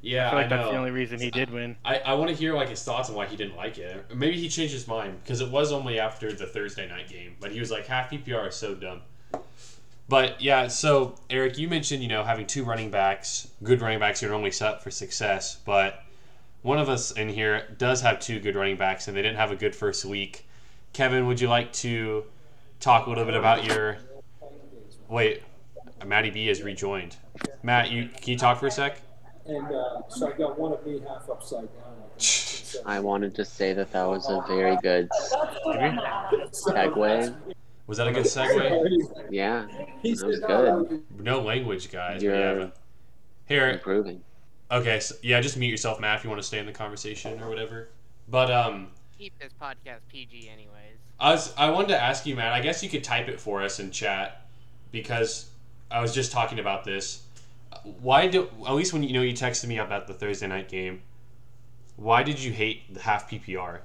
yeah, 0.00 0.28
I 0.28 0.30
feel 0.30 0.38
like 0.38 0.46
I 0.46 0.48
that's 0.48 0.64
know. 0.64 0.72
the 0.72 0.78
only 0.78 0.92
reason 0.92 1.20
he 1.20 1.30
did 1.30 1.50
win. 1.50 1.76
I, 1.84 1.98
I 1.98 2.14
want 2.14 2.30
to 2.30 2.34
hear 2.34 2.54
like 2.54 2.70
his 2.70 2.82
thoughts 2.82 3.10
on 3.10 3.16
why 3.16 3.26
he 3.26 3.36
didn't 3.36 3.56
like 3.56 3.76
it. 3.76 4.16
Maybe 4.16 4.38
he 4.40 4.48
changed 4.48 4.72
his 4.72 4.88
mind 4.88 5.18
because 5.22 5.42
it 5.42 5.50
was 5.50 5.72
only 5.72 6.00
after 6.00 6.32
the 6.32 6.46
Thursday 6.46 6.88
night 6.88 7.10
game, 7.10 7.36
but 7.38 7.52
he 7.52 7.60
was 7.60 7.70
like 7.70 7.86
half 7.86 8.10
PPR 8.10 8.48
is 8.48 8.54
so 8.54 8.74
dumb. 8.74 9.02
But 10.08 10.40
yeah, 10.40 10.68
so 10.68 11.16
Eric, 11.28 11.58
you 11.58 11.68
mentioned 11.68 12.02
you 12.02 12.08
know 12.08 12.24
having 12.24 12.46
two 12.46 12.64
running 12.64 12.90
backs, 12.90 13.48
good 13.62 13.82
running 13.82 13.98
backs 13.98 14.22
you're 14.22 14.30
normally 14.30 14.52
set 14.52 14.82
for 14.82 14.90
success, 14.90 15.58
but 15.66 16.00
one 16.64 16.78
of 16.78 16.88
us 16.88 17.10
in 17.10 17.28
here 17.28 17.66
does 17.76 18.00
have 18.00 18.18
two 18.20 18.40
good 18.40 18.56
running 18.56 18.76
backs, 18.76 19.06
and 19.06 19.14
they 19.14 19.20
didn't 19.20 19.36
have 19.36 19.50
a 19.50 19.56
good 19.56 19.76
first 19.76 20.02
week. 20.06 20.46
Kevin, 20.94 21.26
would 21.26 21.38
you 21.38 21.46
like 21.46 21.70
to 21.74 22.24
talk 22.80 23.06
a 23.06 23.10
little 23.10 23.26
bit 23.26 23.34
about 23.34 23.66
your? 23.66 23.98
Wait, 25.10 25.42
Matty 26.06 26.30
B 26.30 26.46
has 26.46 26.62
rejoined. 26.62 27.16
Matt, 27.62 27.90
you 27.90 28.08
can 28.08 28.30
you 28.32 28.38
talk 28.38 28.58
for 28.58 28.66
a 28.68 28.70
sec? 28.70 29.02
And 29.44 29.66
uh, 29.66 30.08
so 30.08 30.32
I 30.32 30.36
got 30.38 30.58
one 30.58 30.72
of 30.72 30.86
me 30.86 31.00
half 31.06 31.28
upside 31.28 31.68
down. 31.74 31.92
I 32.86 32.98
wanted 32.98 33.34
to 33.34 33.44
say 33.44 33.74
that 33.74 33.92
that 33.92 34.04
was 34.08 34.26
a 34.30 34.42
very 34.48 34.78
good 34.82 35.10
segue. 36.50 37.34
Was 37.86 37.98
that 37.98 38.08
a 38.08 38.12
good 38.12 38.24
segue? 38.24 39.26
Yeah, 39.30 39.66
that 39.68 40.02
was 40.02 40.40
good. 40.40 41.02
No 41.20 41.42
language, 41.42 41.92
guys. 41.92 42.14
but 42.14 42.22
You're- 42.22 42.38
yeah, 42.38 42.54
but- 42.54 42.76
Here, 43.46 43.68
Improving. 43.68 44.22
Okay, 44.74 45.00
so, 45.00 45.14
yeah, 45.22 45.40
just 45.40 45.56
mute 45.56 45.70
yourself, 45.70 46.00
Matt, 46.00 46.18
if 46.18 46.24
you 46.24 46.30
want 46.30 46.42
to 46.42 46.46
stay 46.46 46.58
in 46.58 46.66
the 46.66 46.72
conversation 46.72 47.40
or 47.40 47.48
whatever. 47.48 47.88
But 48.28 48.50
um, 48.50 48.88
keep 49.16 49.38
this 49.38 49.52
podcast 49.60 50.00
PG 50.10 50.48
anyways. 50.52 50.96
I 51.20 51.30
was 51.30 51.54
I 51.56 51.70
wanted 51.70 51.88
to 51.88 52.02
ask 52.02 52.26
you, 52.26 52.36
Matt. 52.36 52.52
I 52.52 52.60
guess 52.60 52.82
you 52.82 52.88
could 52.88 53.04
type 53.04 53.28
it 53.28 53.40
for 53.40 53.62
us 53.62 53.78
in 53.78 53.90
chat 53.90 54.46
because 54.90 55.48
I 55.90 56.00
was 56.00 56.14
just 56.14 56.32
talking 56.32 56.58
about 56.58 56.84
this. 56.84 57.22
Why 58.00 58.26
do 58.26 58.48
at 58.66 58.74
least 58.74 58.92
when 58.92 59.02
you 59.02 59.12
know 59.12 59.22
you 59.22 59.32
texted 59.32 59.66
me 59.66 59.78
about 59.78 60.06
the 60.06 60.14
Thursday 60.14 60.46
night 60.46 60.68
game? 60.68 61.02
Why 61.96 62.22
did 62.22 62.42
you 62.42 62.52
hate 62.52 62.92
the 62.92 63.00
half 63.00 63.30
PPR? 63.30 63.80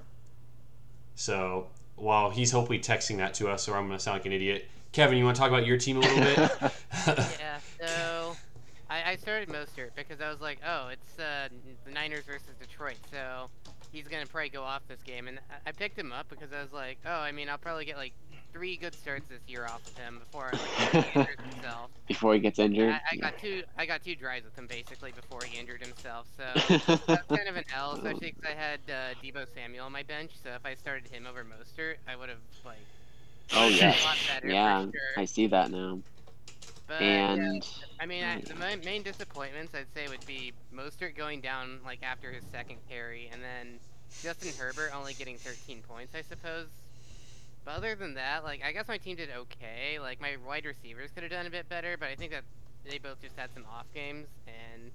So 1.15 1.67
while 1.95 2.29
he's 2.29 2.51
hopefully 2.51 2.79
texting 2.79 3.17
that 3.17 3.33
to 3.35 3.49
us, 3.49 3.67
or 3.67 3.75
I'm 3.75 3.87
gonna 3.87 3.99
sound 3.99 4.15
like 4.15 4.25
an 4.25 4.31
idiot. 4.31 4.67
Kevin, 4.91 5.17
you 5.19 5.25
want 5.25 5.35
to 5.35 5.39
talk 5.39 5.49
about 5.49 5.67
your 5.67 5.77
team 5.77 5.97
a 5.97 5.99
little 5.99 6.17
bit? 6.17 6.37
yeah, 7.39 7.59
so 7.85 8.18
I, 8.89 9.11
I 9.11 9.15
started 9.17 9.49
Mostert 9.49 9.91
because 9.95 10.19
I 10.19 10.29
was 10.29 10.41
like, 10.41 10.59
oh, 10.65 10.89
it's 10.89 11.19
uh, 11.19 11.47
the 11.85 11.91
Niners 11.91 12.25
versus 12.25 12.55
Detroit, 12.59 12.97
so 13.11 13.49
he's 13.91 14.07
gonna 14.07 14.25
probably 14.25 14.49
go 14.49 14.63
off 14.63 14.81
this 14.87 15.01
game, 15.03 15.27
and 15.27 15.39
I- 15.49 15.69
I 15.69 15.71
picked 15.71 15.97
him 15.97 16.11
up 16.11 16.27
because 16.29 16.51
I 16.51 16.61
was 16.61 16.73
like, 16.73 16.97
oh, 17.05 17.19
I 17.19 17.31
mean, 17.31 17.49
I'll 17.49 17.57
probably 17.57 17.85
get 17.85 17.97
like 17.97 18.13
three 18.51 18.77
good 18.77 18.95
starts 18.95 19.27
this 19.27 19.41
year 19.47 19.65
off 19.65 19.85
of 19.85 19.95
him 19.97 20.19
before 20.19 20.49
like, 20.51 20.91
he 20.91 20.97
injures 21.19 21.37
himself. 21.53 21.91
Before 22.07 22.33
he 22.33 22.39
gets 22.39 22.57
injured. 22.57 22.89
I, 22.89 23.01
I 23.11 23.15
got 23.17 23.37
two, 23.37 23.63
I 23.77 23.85
got 23.85 24.03
two 24.03 24.15
drives 24.15 24.45
with 24.45 24.57
him 24.57 24.65
basically 24.65 25.11
before 25.11 25.41
he 25.43 25.59
injured 25.59 25.83
himself, 25.83 26.25
so 26.35 26.43
that's 27.07 27.27
kind 27.27 27.47
of 27.47 27.57
an 27.57 27.65
L, 27.75 27.93
especially 27.93 28.33
because 28.35 28.51
I 28.51 28.59
had 28.59 28.79
uh, 28.89 29.13
Deebo 29.23 29.45
Samuel 29.53 29.85
on 29.85 29.91
my 29.91 30.03
bench. 30.03 30.31
So 30.43 30.49
if 30.49 30.65
I 30.65 30.73
started 30.73 31.07
him 31.11 31.27
over 31.27 31.43
Mostert, 31.45 31.95
I 32.07 32.15
would 32.15 32.29
have 32.29 32.39
like 32.65 32.77
oh 33.53 33.67
yeah, 33.67 33.91
a 33.91 34.03
lot 34.03 34.17
better 34.27 34.49
yeah. 34.49 34.81
sure. 34.83 34.91
I 35.17 35.25
see 35.25 35.47
that 35.47 35.69
now. 35.71 35.99
But, 36.89 37.03
And 37.03 37.67
I 37.99 38.07
mean, 38.07 38.23
I, 38.23 38.41
the 38.41 38.55
main, 38.55 38.79
main 38.83 39.03
disappointments 39.03 39.75
I'd 39.75 39.85
say 39.93 40.07
would 40.07 40.25
be 40.25 40.53
Mostert 40.73 41.15
going 41.15 41.39
down 41.39 41.79
like 41.85 41.99
after 42.01 42.31
his 42.31 42.43
second 42.51 42.77
carry, 42.89 43.29
and 43.31 43.43
then 43.43 43.79
Justin 44.23 44.51
Herbert 44.57 44.91
only 44.97 45.13
getting 45.13 45.37
13 45.37 45.83
points, 45.87 46.15
I 46.15 46.23
suppose. 46.23 46.65
But 47.63 47.75
other 47.75 47.93
than 47.93 48.15
that, 48.15 48.43
like 48.43 48.63
I 48.65 48.71
guess 48.71 48.87
my 48.87 48.97
team 48.97 49.17
did 49.17 49.29
okay. 49.29 49.99
Like 49.99 50.19
my 50.19 50.37
wide 50.47 50.65
receivers 50.65 51.11
could 51.11 51.21
have 51.21 51.31
done 51.31 51.45
a 51.45 51.51
bit 51.51 51.69
better, 51.69 51.95
but 51.95 52.09
I 52.09 52.15
think 52.15 52.31
that 52.31 52.43
they 52.83 52.97
both 52.97 53.21
just 53.21 53.35
had 53.37 53.53
some 53.53 53.65
off 53.71 53.85
games. 53.93 54.25
And 54.47 54.89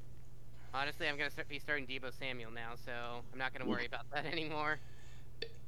honestly, 0.75 1.07
I'm 1.07 1.17
gonna 1.17 1.31
start, 1.31 1.49
be 1.49 1.61
starting 1.61 1.87
Deebo 1.87 2.13
Samuel 2.19 2.51
now, 2.51 2.73
so 2.85 2.91
I'm 3.33 3.39
not 3.39 3.53
gonna 3.53 3.71
worry 3.71 3.87
about 3.87 4.11
that 4.13 4.27
anymore. 4.33 4.81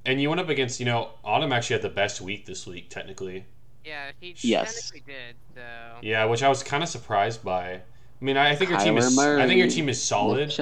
and 0.05 0.21
you 0.21 0.29
went 0.29 0.41
up 0.41 0.49
against, 0.49 0.81
you 0.81 0.87
know, 0.87 1.11
Autumn 1.23 1.53
actually 1.53 1.75
had 1.75 1.83
the 1.83 1.89
best 1.89 2.21
week 2.21 2.47
this 2.47 2.67
week, 2.67 2.91
technically. 2.91 3.45
Yeah, 3.87 4.11
he 4.21 4.35
Yes. 4.41 4.91
technically 4.91 5.15
did. 5.15 5.37
So 5.55 5.63
Yeah, 6.03 6.25
which 6.25 6.43
I 6.43 6.49
was 6.49 6.63
kind 6.65 6.83
of 6.83 6.89
surprised 6.89 7.45
by. 7.45 7.75
I 7.75 7.81
mean, 8.21 8.37
I, 8.37 8.51
I 8.51 8.57
think 8.57 8.71
your 8.71 8.81
team 8.81 8.97
Kyler 8.97 8.99
is. 8.99 9.19
I 9.19 9.47
think 9.47 9.59
your 9.59 9.69
team 9.69 9.89
is 9.89 10.03
solid, 10.03 10.53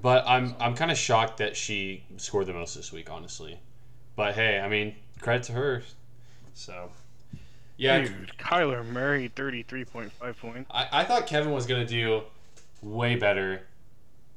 but 0.00 0.24
I'm 0.26 0.54
I'm 0.58 0.74
kind 0.74 0.90
of 0.90 0.96
shocked 0.96 1.38
that 1.38 1.56
she 1.56 2.04
scored 2.16 2.46
the 2.46 2.54
most 2.54 2.74
this 2.74 2.90
week, 2.90 3.10
honestly. 3.10 3.60
But 4.16 4.34
hey, 4.34 4.60
I 4.60 4.68
mean, 4.68 4.94
credit 5.20 5.42
to 5.44 5.52
her. 5.52 5.82
So, 6.54 6.90
yeah, 7.76 8.02
Dude, 8.02 8.30
Kyler 8.38 8.86
Murray, 8.86 9.30
33.5 9.34 10.36
points. 10.38 10.70
I, 10.70 10.88
I 10.92 11.04
thought 11.04 11.26
Kevin 11.26 11.52
was 11.52 11.66
gonna 11.66 11.86
do 11.86 12.22
way 12.80 13.16
better 13.16 13.62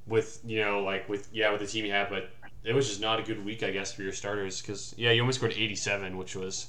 with 0.07 0.39
you 0.45 0.61
know 0.61 0.83
like 0.83 1.07
with 1.07 1.29
yeah 1.31 1.51
with 1.51 1.61
the 1.61 1.67
team 1.67 1.85
he 1.85 1.91
had, 1.91 2.09
but 2.09 2.29
it 2.65 2.73
was 2.73 2.89
just 2.89 2.99
not 2.99 3.19
a 3.19 3.23
good 3.23 3.45
week, 3.45 3.63
I 3.63 3.71
guess, 3.71 3.93
for 3.93 4.01
your 4.01 4.11
starters 4.11 4.61
because 4.61 4.93
yeah, 4.97 5.11
you 5.11 5.21
only 5.21 5.33
scored 5.33 5.53
87, 5.53 6.17
which 6.17 6.35
was. 6.35 6.67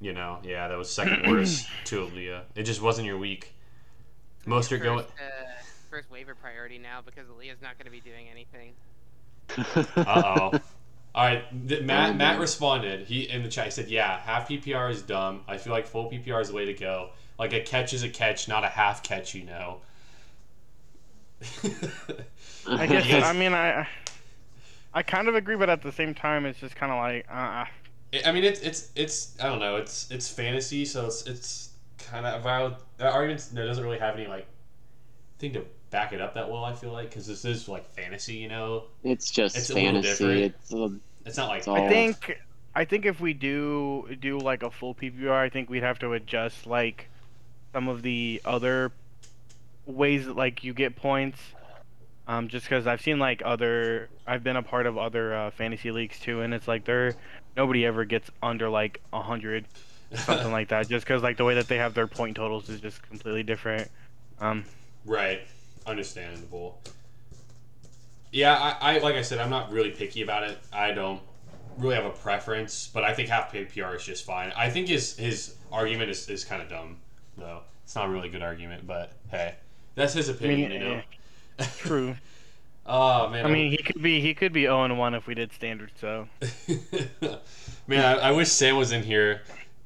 You 0.00 0.12
know, 0.12 0.38
yeah, 0.42 0.68
that 0.68 0.76
was 0.76 0.90
second 0.92 1.30
worst 1.30 1.66
to 1.86 2.06
Aaliyah. 2.06 2.42
It 2.54 2.64
just 2.64 2.82
wasn't 2.82 3.06
your 3.06 3.18
week. 3.18 3.52
Mostert 4.46 4.82
going. 4.82 5.00
uh, 5.04 5.04
first 5.90 6.10
waiver 6.10 6.34
priority 6.34 6.78
now 6.78 7.00
because 7.04 7.26
Aaliyah's 7.28 7.62
not 7.62 7.78
gonna 7.78 7.90
be 7.90 8.00
doing 8.00 8.26
anything. 8.30 8.72
Uh 9.96 10.22
oh. 10.52 10.60
All 11.14 11.24
right, 11.24 11.68
th- 11.68 11.82
Matt. 11.82 12.16
Matt 12.16 12.38
responded. 12.38 13.06
He 13.06 13.22
in 13.30 13.42
the 13.42 13.48
chat 13.48 13.64
he 13.64 13.70
said, 13.70 13.88
"Yeah, 13.88 14.18
half 14.20 14.48
PPR 14.48 14.90
is 14.90 15.00
dumb. 15.02 15.40
I 15.48 15.56
feel 15.56 15.72
like 15.72 15.86
full 15.86 16.10
PPR 16.10 16.42
is 16.42 16.48
the 16.48 16.54
way 16.54 16.66
to 16.66 16.74
go. 16.74 17.10
Like 17.38 17.54
a 17.54 17.60
catch 17.60 17.94
is 17.94 18.02
a 18.02 18.08
catch, 18.10 18.48
not 18.48 18.64
a 18.64 18.68
half 18.68 19.02
catch. 19.02 19.34
You 19.34 19.44
know." 19.44 19.80
I 22.68 22.86
guess. 22.86 23.06
You 23.06 23.12
guys- 23.12 23.22
I 23.24 23.32
mean, 23.32 23.54
I 23.54 23.88
I 24.92 25.02
kind 25.02 25.28
of 25.28 25.34
agree, 25.34 25.56
but 25.56 25.68
at 25.70 25.82
the 25.82 25.92
same 25.92 26.14
time, 26.14 26.46
it's 26.46 26.58
just 26.58 26.74
kind 26.76 26.90
of 26.90 26.98
like, 26.98 27.26
uh, 27.30 27.66
I 28.24 28.32
mean, 28.32 28.44
it's 28.44 28.60
it's 28.60 28.90
it's 28.94 29.36
I 29.40 29.46
don't 29.46 29.58
know. 29.58 29.76
It's 29.76 30.10
it's 30.10 30.28
fantasy, 30.28 30.84
so 30.84 31.06
it's 31.06 31.26
it's 31.26 31.70
kind 31.98 32.26
of 32.26 32.42
valid. 32.42 32.74
That 32.98 33.12
argument 33.12 33.48
no, 33.52 33.66
doesn't 33.66 33.82
really 33.84 33.98
have 33.98 34.16
any 34.16 34.26
like 34.26 34.46
thing 35.38 35.52
to 35.54 35.64
back 35.90 36.12
it 36.12 36.20
up 36.20 36.34
that 36.34 36.50
well. 36.50 36.64
I 36.64 36.72
feel 36.74 36.92
like 36.92 37.10
because 37.10 37.26
this 37.26 37.44
is 37.44 37.68
like 37.68 37.88
fantasy, 37.94 38.34
you 38.34 38.48
know. 38.48 38.84
It's 39.02 39.30
just 39.30 39.56
It's 39.56 39.70
a 39.70 39.74
little 39.74 39.92
fantasy. 39.92 40.08
different. 40.10 40.54
It's 40.62 40.72
a, 40.72 40.90
It's 41.24 41.36
not 41.36 41.48
like 41.48 41.58
It's 41.58 41.68
all- 41.68 41.76
I 41.76 41.88
think 41.88 42.38
I 42.74 42.84
think 42.84 43.06
if 43.06 43.20
we 43.20 43.32
do 43.32 44.06
do 44.20 44.38
like 44.38 44.62
a 44.62 44.70
full 44.70 44.94
PPR, 44.94 45.32
I 45.32 45.48
think 45.48 45.70
we'd 45.70 45.82
have 45.82 45.98
to 46.00 46.12
adjust 46.12 46.66
like 46.66 47.08
some 47.72 47.88
of 47.88 48.02
the 48.02 48.40
other 48.44 48.92
ways 49.86 50.26
that 50.26 50.36
like 50.36 50.62
you 50.64 50.74
get 50.74 50.96
points. 50.96 51.38
Um, 52.28 52.48
just 52.48 52.66
because 52.66 52.88
I've 52.88 53.00
seen 53.00 53.20
like 53.20 53.40
other, 53.44 54.08
I've 54.26 54.42
been 54.42 54.56
a 54.56 54.62
part 54.62 54.86
of 54.86 54.98
other 54.98 55.32
uh, 55.32 55.50
fantasy 55.52 55.92
leagues 55.92 56.18
too, 56.18 56.40
and 56.40 56.52
it's 56.52 56.66
like 56.66 56.84
they're 56.84 57.14
nobody 57.56 57.86
ever 57.86 58.04
gets 58.04 58.30
under 58.42 58.68
like 58.68 59.00
a 59.12 59.22
hundred, 59.22 59.64
something 60.14 60.52
like 60.52 60.68
that. 60.68 60.88
Just 60.88 61.06
because 61.06 61.22
like 61.22 61.36
the 61.36 61.44
way 61.44 61.54
that 61.54 61.68
they 61.68 61.78
have 61.78 61.94
their 61.94 62.06
point 62.06 62.36
totals 62.36 62.68
is 62.68 62.80
just 62.80 63.02
completely 63.02 63.42
different. 63.42 63.90
Um, 64.40 64.64
Right. 65.04 65.42
Understandable. 65.86 66.80
Yeah, 68.32 68.54
I, 68.54 68.96
I 68.96 68.98
like 68.98 69.14
I 69.14 69.22
said, 69.22 69.38
I'm 69.38 69.50
not 69.50 69.70
really 69.70 69.90
picky 69.90 70.22
about 70.22 70.42
it. 70.42 70.58
I 70.72 70.90
don't 70.92 71.20
really 71.78 71.94
have 71.94 72.04
a 72.04 72.10
preference, 72.10 72.90
but 72.92 73.04
I 73.04 73.14
think 73.14 73.28
half 73.28 73.52
PPR 73.52 73.96
is 73.96 74.04
just 74.04 74.24
fine. 74.24 74.52
I 74.56 74.68
think 74.68 74.88
his 74.88 75.16
his 75.16 75.54
argument 75.72 76.10
is, 76.10 76.28
is 76.28 76.44
kind 76.44 76.60
of 76.60 76.68
dumb, 76.68 76.96
though. 77.38 77.60
It's 77.84 77.94
not 77.94 78.06
a 78.06 78.10
really 78.10 78.28
good 78.28 78.42
argument, 78.42 78.86
but 78.86 79.12
hey, 79.30 79.54
that's 79.94 80.12
his 80.12 80.28
I 80.28 80.32
mean, 80.32 80.38
opinion, 80.38 80.72
you 80.72 80.78
know. 80.80 81.02
true. 81.78 82.16
oh 82.86 83.28
man, 83.28 83.46
I 83.46 83.48
mean, 83.48 83.70
he 83.70 83.78
could 83.78 84.02
be 84.02 84.20
he 84.20 84.34
could 84.34 84.52
be 84.52 84.62
zero 84.62 84.84
and 84.84 84.98
one 84.98 85.14
if 85.14 85.26
we 85.26 85.34
did 85.34 85.52
standard. 85.52 85.92
So 86.00 86.28
man, 87.86 88.04
I, 88.04 88.28
I 88.28 88.30
wish 88.32 88.48
Sam 88.48 88.76
was 88.76 88.92
in 88.92 89.02
here 89.02 89.42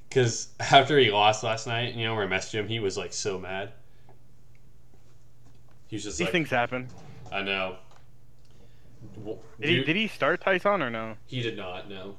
because 0.08 0.48
after 0.58 0.98
he 0.98 1.10
lost 1.10 1.42
last 1.42 1.66
night, 1.66 1.94
you 1.94 2.04
know, 2.04 2.14
where 2.14 2.24
I 2.24 2.28
messaged 2.28 2.52
him, 2.52 2.68
he 2.68 2.80
was 2.80 2.96
like 2.96 3.12
so 3.12 3.38
mad. 3.38 3.72
He 5.88 5.96
was 5.96 6.04
just 6.04 6.18
these 6.18 6.26
like, 6.26 6.32
things 6.32 6.50
happen. 6.50 6.88
I 7.32 7.42
know. 7.42 7.76
Did 9.60 9.68
he 9.68 9.84
did 9.84 9.96
he 9.96 10.08
start 10.08 10.40
Tyson 10.40 10.82
or 10.82 10.90
no? 10.90 11.16
He 11.26 11.42
did 11.42 11.56
not. 11.56 11.88
No. 11.88 12.16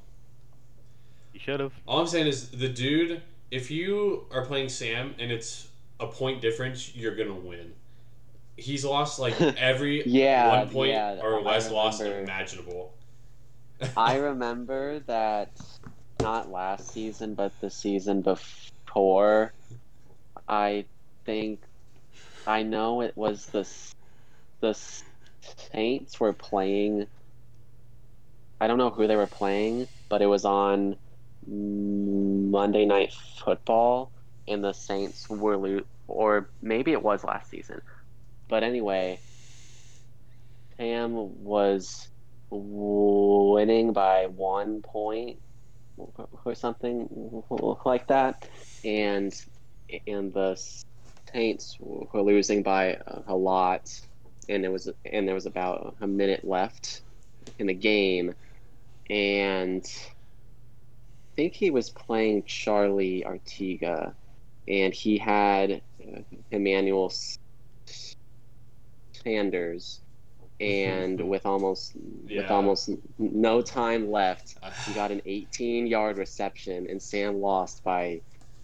He 1.32 1.40
should 1.40 1.60
have. 1.60 1.74
All 1.86 2.00
I'm 2.00 2.08
saying 2.08 2.28
is 2.28 2.50
the 2.50 2.70
dude. 2.70 3.22
If 3.50 3.70
you 3.70 4.26
are 4.32 4.46
playing 4.46 4.70
Sam 4.70 5.14
and 5.20 5.32
it's 5.32 5.68
a 6.00 6.08
point 6.08 6.42
difference, 6.42 6.96
you're 6.96 7.16
gonna 7.16 7.36
win. 7.36 7.74
He's 8.62 8.86
lost 8.86 9.20
like 9.20 9.40
every 9.58 10.04
Yeah, 10.06 10.50
one 10.50 10.70
point 10.70 10.90
yeah, 10.90 11.22
or 11.22 11.42
less 11.42 11.72
loss 11.72 12.00
remember. 12.00 12.24
imaginable. 12.24 12.94
I 13.98 14.16
remember 14.18 15.00
that 15.08 15.50
not 16.22 16.52
last 16.52 16.92
season, 16.92 17.34
but 17.34 17.60
the 17.62 17.70
season 17.70 18.22
before. 18.22 19.54
I 20.48 20.86
think 21.26 21.62
I 22.46 22.64
know 22.64 23.02
it 23.02 23.16
was 23.18 23.48
the 23.48 23.68
the 24.62 24.74
Saints 25.74 26.20
were 26.20 26.34
playing. 26.34 27.08
I 28.60 28.68
don't 28.68 28.78
know 28.78 28.92
who 28.92 29.08
they 29.08 29.16
were 29.16 29.28
playing, 29.28 29.88
but 30.10 30.22
it 30.22 30.28
was 30.28 30.46
on 30.46 30.98
Monday 31.48 32.86
Night 32.86 33.14
Football, 33.44 34.12
and 34.48 34.64
the 34.64 34.74
Saints 34.74 35.28
were 35.30 35.58
lo- 35.58 35.86
or 36.08 36.50
maybe 36.62 36.92
it 36.92 37.02
was 37.04 37.24
last 37.24 37.50
season. 37.50 37.82
But 38.52 38.64
anyway, 38.64 39.18
Tam 40.78 41.14
was 41.42 42.10
winning 42.50 43.94
by 43.94 44.26
one 44.28 44.82
point 44.82 45.38
or 46.44 46.54
something 46.54 47.44
like 47.86 48.08
that, 48.08 48.50
and 48.84 49.34
and 50.06 50.34
the 50.34 50.62
Saints 51.32 51.78
were 51.80 52.22
losing 52.22 52.62
by 52.62 52.98
a 53.26 53.34
lot, 53.34 53.90
and 54.50 54.66
it 54.66 54.70
was 54.70 54.90
and 55.06 55.26
there 55.26 55.36
was 55.36 55.46
about 55.46 55.96
a 56.02 56.08
minute 56.08 56.44
left 56.44 57.04
in 57.58 57.68
the 57.68 57.74
game, 57.74 58.36
and 59.10 59.86
I 59.86 61.36
think 61.38 61.54
he 61.54 61.72
was 61.72 61.90
playing 61.90 62.44
Charlie 62.44 63.24
Artiga, 63.26 64.14
and 64.68 64.94
he 64.94 65.18
had 65.18 65.82
Emmanuel 66.52 67.14
Sanders, 69.24 70.02
and 70.60 71.22
with 71.30 71.46
almost 71.46 71.94
with 71.96 72.52
almost 72.52 72.90
no 73.18 73.62
time 73.62 74.12
left, 74.12 74.58
he 74.86 74.94
got 74.94 75.12
an 75.12 75.22
18 75.26 75.88
yard 75.88 76.18
reception, 76.18 76.88
and 76.90 77.02
Sam 77.02 77.42
lost 77.42 77.84
by, 77.84 78.22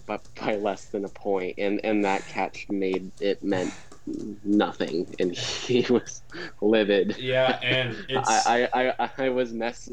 by 0.08 0.20
by 0.36 0.56
less 0.58 0.90
than 0.90 1.06
a 1.06 1.10
point, 1.10 1.56
and 1.58 1.82
and 1.84 2.06
that 2.06 2.28
catch 2.28 2.68
made 2.70 3.12
it 3.20 3.44
meant 3.44 3.76
nothing, 4.44 5.14
and 5.20 5.36
he 5.68 5.86
was 5.90 6.24
livid. 6.62 7.18
Yeah, 7.18 7.60
and 7.62 7.96
it's 8.10 8.28
I, 8.28 8.70
I, 8.74 8.94
I, 9.00 9.12
I 9.18 9.30
was 9.30 9.54
mess. 9.54 9.90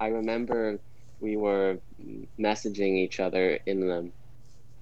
I 0.00 0.08
remember 0.08 0.80
we 1.20 1.36
were 1.36 1.78
messaging 2.40 2.98
each 2.98 3.20
other 3.20 3.58
in 3.66 3.80
the 3.80 4.12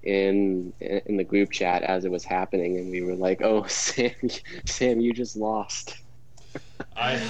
in 0.07 0.71
in 0.79 1.17
the 1.17 1.23
group 1.23 1.51
chat 1.51 1.83
as 1.83 2.05
it 2.05 2.11
was 2.11 2.23
happening, 2.23 2.77
and 2.77 2.89
we 2.89 3.01
were 3.01 3.15
like, 3.15 3.41
"Oh, 3.41 3.65
Sam, 3.67 4.11
Sam, 4.65 4.99
you 5.01 5.13
just 5.13 5.35
lost." 5.35 5.97
I 6.95 7.21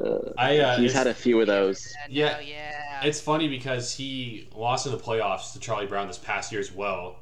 Uh, 0.00 0.32
I 0.38 0.58
uh, 0.58 0.78
he's 0.78 0.92
had 0.92 1.06
a 1.06 1.14
few 1.14 1.40
of 1.40 1.46
those. 1.46 1.92
Yeah. 2.08 2.32
No, 2.32 2.38
yeah. 2.40 3.00
it's 3.04 3.20
funny 3.20 3.48
because 3.48 3.92
he 3.94 4.48
lost 4.54 4.86
in 4.86 4.92
the 4.92 4.98
playoffs 4.98 5.52
to 5.52 5.60
Charlie 5.60 5.86
Brown 5.86 6.08
this 6.08 6.18
past 6.18 6.50
year 6.50 6.60
as 6.60 6.72
well 6.72 7.16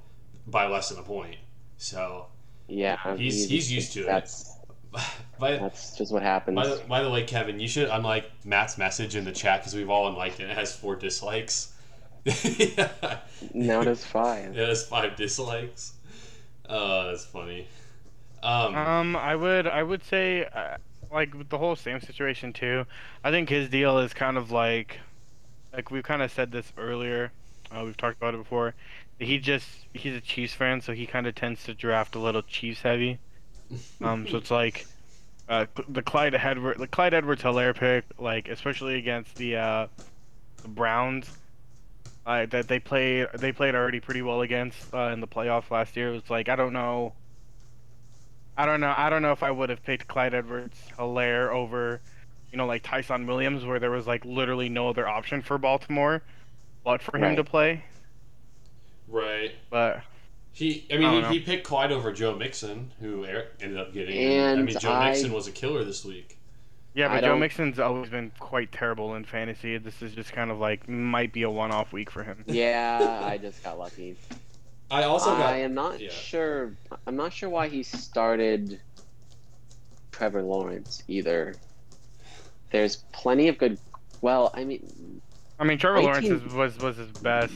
by 0.47 0.67
less 0.67 0.89
than 0.89 0.99
a 0.99 1.03
point. 1.03 1.37
So 1.77 2.27
Yeah, 2.69 2.97
He's- 3.17 3.45
he's 3.45 3.71
used 3.71 3.93
to 3.95 4.01
it. 4.03 4.07
That's 4.07 4.57
by 5.39 5.57
that's 5.59 5.97
just 5.99 6.13
what 6.13 6.23
happens. 6.23 6.55
by 6.57 6.67
the, 6.67 6.83
by 6.89 7.03
the 7.03 7.11
way, 7.11 7.25
Kevin, 7.25 7.61
you 7.61 7.69
should 7.69 7.89
unlike 7.89 8.31
Matt's 8.45 8.79
message 8.79 9.17
in 9.17 9.25
the 9.25 9.33
chat 9.33 9.61
because 9.61 9.75
we've 9.75 9.91
all 9.91 10.07
unliked 10.09 10.41
it. 10.41 10.49
It 10.49 10.57
has 10.57 10.75
four 10.75 10.97
dislikes. 10.97 11.72
Yeah. 12.25 13.21
Now 13.55 13.81
it 13.83 13.87
has 13.89 14.05
five. 14.05 14.57
It 14.57 14.69
has 14.69 14.87
five 14.87 15.17
dislikes. 15.17 15.95
Oh, 16.69 17.07
that's 17.09 17.25
funny. 17.27 17.69
Um, 18.43 18.75
Um, 18.75 19.17
I 19.17 19.37
would 19.37 19.67
I 19.67 19.83
would 19.83 20.03
say 20.05 20.45
uh, 20.47 20.77
like 21.11 21.35
with 21.35 21.49
the 21.51 21.59
whole 21.59 21.77
Sam 21.77 22.01
situation 22.01 22.53
too. 22.53 22.87
I 23.25 23.31
think 23.31 23.49
his 23.49 23.69
deal 23.69 23.99
is 23.99 24.15
kind 24.15 24.37
of 24.37 24.51
like 24.51 25.01
like 25.73 25.91
we've 25.91 26.05
kind 26.05 26.23
of 26.23 26.31
said 26.33 26.53
this 26.53 26.73
earlier. 26.77 27.33
Uh, 27.71 27.83
we've 27.85 27.97
talked 27.97 28.17
about 28.19 28.35
it 28.35 28.39
before. 28.39 28.75
He 29.19 29.39
just 29.39 29.69
he's 29.95 30.15
a 30.17 30.21
Chiefs 30.21 30.55
fan, 30.55 30.81
so 30.81 30.93
he 30.93 31.07
kind 31.07 31.27
of 31.27 31.35
tends 31.35 31.65
to 31.65 31.75
draft 31.75 32.15
a 32.15 32.21
little 32.21 32.43
Chiefs 32.43 32.83
heavy. 32.83 33.21
Um, 34.03 34.27
so 34.29 34.39
it's 34.39 34.51
like 34.51 34.89
uh, 35.49 35.67
the 35.89 36.03
Clyde 36.03 36.35
Edward 36.35 36.79
the 36.79 36.89
Clyde 36.89 37.15
Edwards 37.15 37.43
Helaire 37.43 37.75
pick, 37.77 38.05
like 38.19 38.49
especially 38.49 38.97
against 38.97 39.37
the 39.37 39.57
uh, 39.57 39.89
the 40.63 40.69
Browns. 40.69 41.39
Uh, 42.25 42.47
that 42.47 42.69
they 42.69 42.79
played 42.79 43.27
they 43.35 43.51
played 43.53 43.75
already 43.75 43.99
pretty 44.01 44.23
well 44.23 44.43
against 44.43 44.95
uh, 44.95 45.11
in 45.13 45.21
the 45.21 45.27
playoffs 45.27 45.71
last 45.71 45.97
year. 45.97 46.11
It 46.11 46.13
was 46.13 46.31
like 46.31 46.49
I 46.49 46.55
don't 46.57 46.73
know 46.73 47.15
I 48.57 48.67
don't 48.67 48.81
know. 48.81 48.93
I 48.97 49.09
don't 49.11 49.23
know 49.23 49.33
if 49.33 49.43
I 49.43 49.51
would 49.51 49.71
have 49.71 49.83
picked 49.83 50.07
Clyde 50.09 50.35
Edwards 50.35 50.79
Helaire 50.99 51.49
over, 51.51 52.01
you 52.53 52.59
know, 52.59 52.67
like 52.67 52.83
Tyson 52.83 53.27
Williams, 53.27 53.65
where 53.65 53.79
there 53.81 53.91
was 53.91 54.07
like 54.07 54.25
literally 54.27 54.69
no 54.69 54.89
other 54.91 55.09
option 55.09 55.41
for 55.41 55.57
Baltimore, 55.59 56.23
but 56.85 57.01
for 57.01 57.17
him 57.17 57.23
Right. 57.23 57.37
to 57.37 57.45
play. 57.45 57.85
right. 59.09 59.53
But 59.71 60.03
He, 60.53 60.87
I 60.91 60.95
I 60.95 60.99
mean, 60.99 61.23
don't 61.23 61.33
he, 61.33 61.39
he 61.39 61.45
picked 61.45 61.67
Clyde 61.67 61.93
over 61.93 62.13
Joe 62.13 62.37
Mixon, 62.37 62.93
who 63.01 63.25
Eric 63.25 63.49
ended 63.63 63.79
up 63.79 63.93
getting. 63.95 64.17
And, 64.19 64.61
I 64.61 64.63
mean, 64.63 64.79
Joe 64.79 64.93
I- 64.93 65.11
Mixon 65.11 65.33
was 65.33 65.47
a 65.49 65.53
killer 65.53 65.83
this 65.83 66.05
week. 66.05 66.39
Yeah, 66.95 67.11
I 67.11 67.17
but 67.17 67.21
Joe 67.23 67.29
don't- 67.29 67.41
Mixon's 67.41 67.79
always 67.79 68.11
been 68.11 68.33
quite 68.39 68.73
terrible 68.73 69.15
in 69.15 69.25
fantasy. 69.25 69.79
This 69.79 70.03
is 70.03 70.15
just 70.15 70.33
kind 70.33 70.51
of 70.51 70.59
like 70.59 70.89
might 70.89 71.33
be 71.33 71.43
a 71.43 71.51
one-off 71.51 71.93
week 71.93 72.11
for 72.11 72.23
him. 72.23 72.45
Yeah, 72.47 73.21
I 73.25 73.39
just 73.39 73.63
got 73.63 73.79
lucky. 73.79 74.17
I 74.91 75.05
also 75.05 75.31
got. 75.31 75.55
I 75.55 75.59
am 75.59 75.75
not 75.75 76.01
yeah. 76.01 76.11
sure. 76.11 76.73
I'm 77.07 77.17
not 77.17 77.33
sure 77.33 77.49
why 77.49 77.69
he 77.69 77.83
started 77.83 78.79
Trevor 80.11 80.43
Lawrence 80.43 81.03
either. 81.09 81.55
There's 82.71 82.97
plenty 83.13 83.49
of 83.49 83.57
good. 83.57 83.79
Well, 84.21 84.51
I 84.55 84.65
mean, 84.65 85.21
I 85.59 85.65
mean, 85.65 85.79
Trevor 85.79 86.03
Lawrence 86.03 86.29
is, 86.29 86.53
was 86.53 86.77
was 86.79 86.99
his 86.99 87.09
best. 87.09 87.55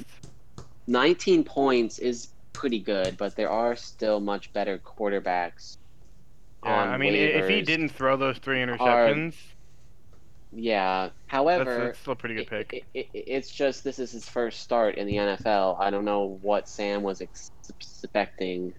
19 0.87 1.45
points 1.45 1.99
is 1.99 2.29
pretty 2.53 2.79
good, 2.79 3.17
but 3.17 3.37
there 3.37 3.51
are 3.51 3.77
still 3.77 4.21
much 4.21 4.53
better 4.53 4.79
quarterbacks. 4.79 5.77
Yeah, 6.65 6.71
I 6.75 6.97
mean, 6.97 7.15
i- 7.15 7.17
if 7.17 7.49
he 7.49 7.63
didn't 7.63 7.91
throw 7.91 8.17
those 8.17 8.39
three 8.39 8.59
interceptions, 8.59 9.35
yeah. 10.53 11.11
However, 11.27 11.65
that's 11.87 11.99
still 11.99 12.15
a 12.15 12.17
pretty 12.17 12.35
good 12.37 12.49
pick. 12.49 12.73
It, 12.73 12.85
it, 12.95 13.09
it- 13.13 13.25
it's 13.29 13.51
just 13.51 13.85
this 13.85 13.99
is 13.99 14.13
his 14.13 14.29
first 14.29 14.61
start 14.61 14.97
in 14.97 15.07
the 15.07 15.17
NFL. 15.17 15.77
I 15.81 15.91
don't 15.91 16.05
know 16.05 16.39
what 16.43 16.69
Sam 16.69 17.03
was 17.03 17.21
ex- 17.21 17.51
expecting. 17.69 18.73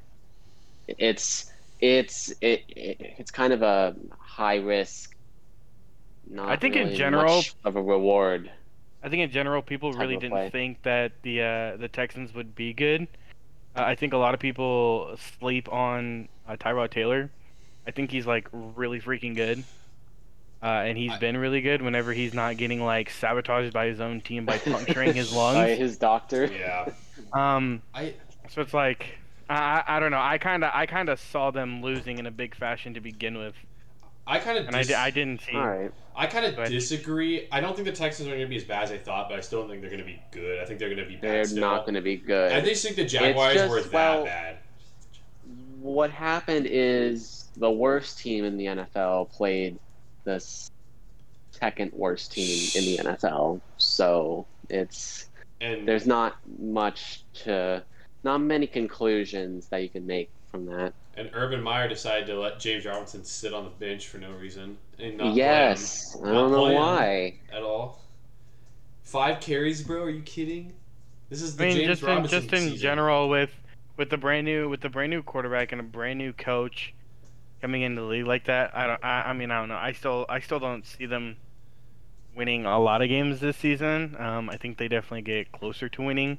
It's 0.87 1.51
it's 1.79 2.29
it, 2.41 2.63
it 2.69 2.97
it's 3.19 3.31
kind 3.31 3.53
of 3.53 3.61
a 3.61 3.95
high 4.19 4.55
risk. 4.57 5.15
Not 6.29 6.49
I 6.49 6.55
think 6.57 6.75
in 6.75 6.93
general- 6.95 7.43
of 7.63 7.75
a 7.75 7.81
reward. 7.81 8.51
I 9.03 9.09
think 9.09 9.21
in 9.21 9.31
general, 9.31 9.61
people 9.61 9.93
really 9.93 10.15
didn't 10.17 10.31
play. 10.31 10.49
think 10.49 10.81
that 10.81 11.11
the 11.21 11.41
uh, 11.41 11.77
the 11.77 11.87
Texans 11.87 12.33
would 12.33 12.55
be 12.55 12.73
good. 12.73 13.07
Uh, 13.75 13.83
I 13.83 13.95
think 13.95 14.11
a 14.13 14.17
lot 14.17 14.33
of 14.33 14.39
people 14.39 15.15
sleep 15.39 15.71
on 15.71 16.27
uh, 16.47 16.55
Tyrod 16.57 16.89
Taylor. 16.89 17.29
I 17.87 17.91
think 17.91 18.11
he's 18.11 18.27
like 18.27 18.49
really 18.51 18.99
freaking 18.99 19.35
good, 19.35 19.63
uh, 20.61 20.65
and 20.65 20.97
he's 20.97 21.13
I- 21.13 21.19
been 21.19 21.37
really 21.37 21.61
good 21.61 21.81
whenever 21.81 22.11
he's 22.13 22.33
not 22.33 22.57
getting 22.57 22.83
like 22.83 23.09
sabotaged 23.09 23.73
by 23.73 23.87
his 23.87 23.99
own 24.01 24.21
team 24.21 24.45
by 24.45 24.57
puncturing 24.57 25.13
his 25.13 25.31
By 25.31 25.37
lungs. 25.37 25.77
his 25.79 25.97
doctor. 25.97 26.45
Yeah. 26.45 26.89
Um, 27.33 27.81
I. 27.93 28.13
so 28.49 28.61
it's 28.61 28.73
like 28.73 29.17
I 29.49 29.83
I 29.87 29.97
I 29.97 29.99
don't 29.99 30.11
know. 30.11 30.21
I 30.21 30.37
kind 30.37 30.63
of 30.63 30.71
I 30.73 30.85
kind 30.85 31.09
of 31.09 31.19
saw 31.19 31.51
them 31.51 31.81
losing 31.81 32.17
in 32.19 32.25
a 32.25 32.31
big 32.31 32.55
fashion 32.55 32.93
to 32.95 32.99
begin 32.99 33.37
with, 33.37 33.55
I 34.27 34.39
kind 34.39 34.57
of. 34.57 34.67
and 34.67 34.75
I, 34.75 35.05
I 35.05 35.09
didn't 35.09 35.41
see. 35.41 35.53
All 35.55 35.65
right. 35.67 35.91
I 36.19 36.25
kind 36.25 36.45
of 36.45 36.55
disagree. 36.67 37.47
I 37.51 37.61
don't 37.61 37.75
think 37.75 37.85
the 37.85 37.91
Texans 37.93 38.27
are 38.27 38.31
going 38.31 38.41
to 38.41 38.47
be 38.49 38.55
as 38.57 38.63
bad 38.63 38.83
as 38.83 38.91
I 38.91 38.97
thought, 38.97 39.29
but 39.29 39.37
I 39.37 39.41
still 39.41 39.59
don't 39.61 39.69
think 39.69 39.81
they're 39.81 39.91
going 39.91 40.01
to 40.01 40.05
be 40.05 40.19
good. 40.31 40.59
I 40.59 40.65
think 40.65 40.79
they're 40.79 40.89
going 40.89 41.03
to 41.03 41.05
be 41.07 41.15
bad 41.15 41.21
They're 41.31 41.45
still. 41.45 41.61
not 41.61 41.81
going 41.81 41.93
to 41.93 42.01
be 42.01 42.15
good. 42.17 42.51
I 42.51 42.59
just 42.59 42.83
think 42.83 42.95
the 42.95 43.05
Jaguars 43.05 43.53
just, 43.53 43.69
were 43.69 43.81
that 43.81 43.93
well, 43.93 44.25
bad. 44.25 44.57
what 45.79 46.09
happened 46.09 46.65
is 46.67 47.45
the 47.59 47.71
worst 47.71 48.19
team 48.19 48.45
in 48.45 48.57
the 48.57 48.65
NFL 48.65 49.31
played 49.31 49.77
the 50.23 50.43
second 51.51 51.91
worst 51.93 52.31
team 52.31 52.69
in 52.75 52.85
the 52.85 53.11
NFL. 53.13 53.61
So 53.77 54.45
it's 54.69 55.29
And 55.61 55.87
there's 55.87 56.05
not 56.07 56.35
much 56.59 57.23
to, 57.45 57.83
not 58.23 58.39
many 58.39 58.67
conclusions 58.67 59.67
that 59.67 59.81
you 59.83 59.89
can 59.89 60.05
make 60.05 60.29
from 60.51 60.65
that. 60.67 60.93
and 61.15 61.29
Urban 61.33 61.61
Meyer 61.61 61.87
decided 61.87 62.27
to 62.27 62.39
let 62.39 62.59
James 62.59 62.85
Robinson 62.85 63.23
sit 63.25 63.53
on 63.53 63.63
the 63.63 63.69
bench 63.71 64.07
for 64.07 64.17
no 64.17 64.31
reason 64.33 64.77
and 64.99 65.17
not 65.17 65.33
yes, 65.35 66.15
play 66.15 66.29
I 66.29 66.33
don't 66.33 66.51
Not 66.51 66.57
know 66.57 66.73
why. 66.73 67.33
at 67.51 67.63
all. 67.63 68.03
Five 69.03 69.39
carries, 69.39 69.81
bro? 69.83 70.03
Are 70.03 70.09
you 70.09 70.21
kidding? 70.21 70.73
This 71.29 71.41
is 71.41 71.55
the 71.55 71.63
I 71.63 71.67
mean, 71.67 71.77
James 71.77 71.99
just 71.99 72.03
in, 72.03 72.23
just 72.27 72.53
in 72.53 72.59
season. 72.59 72.77
general 72.77 73.29
with 73.29 73.51
with 73.97 74.09
the 74.09 74.17
brand 74.17 74.45
new 74.45 74.69
with 74.69 74.81
the 74.81 74.89
brand 74.89 75.09
new 75.09 75.23
quarterback 75.23 75.71
and 75.71 75.81
a 75.81 75.83
brand 75.83 76.19
new 76.19 76.33
coach, 76.33 76.93
coming 77.61 77.81
into 77.81 78.01
the 78.01 78.07
league 78.07 78.27
like 78.27 78.45
that. 78.45 78.75
I 78.75 78.87
don't. 78.87 79.03
I, 79.03 79.21
I 79.29 79.33
mean, 79.33 79.51
I 79.51 79.59
don't 79.59 79.69
know. 79.69 79.75
I 79.75 79.91
still, 79.93 80.25
I 80.29 80.39
still 80.39 80.59
don't 80.59 80.85
see 80.85 81.05
them 81.05 81.37
winning 82.35 82.65
a 82.65 82.79
lot 82.79 83.01
of 83.01 83.09
games 83.09 83.39
this 83.39 83.57
season. 83.57 84.15
Um, 84.19 84.49
I 84.49 84.57
think 84.57 84.77
they 84.77 84.87
definitely 84.87 85.23
get 85.23 85.51
closer 85.51 85.89
to 85.89 86.01
winning 86.01 86.37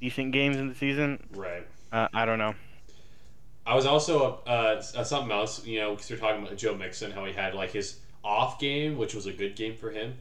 decent 0.00 0.32
games 0.32 0.56
in 0.56 0.68
the 0.68 0.74
season. 0.74 1.22
Right. 1.34 1.66
Uh, 1.92 2.08
I 2.12 2.24
don't 2.24 2.38
know. 2.38 2.54
I 3.66 3.74
was 3.74 3.86
also 3.86 4.42
uh, 4.46 4.82
uh, 4.96 5.04
something 5.04 5.30
else, 5.30 5.64
you 5.64 5.78
know, 5.78 5.94
because 5.94 6.10
we're 6.10 6.16
talking 6.16 6.42
about 6.42 6.56
Joe 6.56 6.74
Mixon, 6.74 7.10
how 7.10 7.24
he 7.24 7.32
had 7.32 7.54
like 7.54 7.70
his 7.70 8.00
off 8.24 8.58
game, 8.58 8.96
which 8.96 9.14
was 9.14 9.26
a 9.26 9.32
good 9.32 9.54
game 9.54 9.76
for 9.76 9.90
him. 9.90 10.14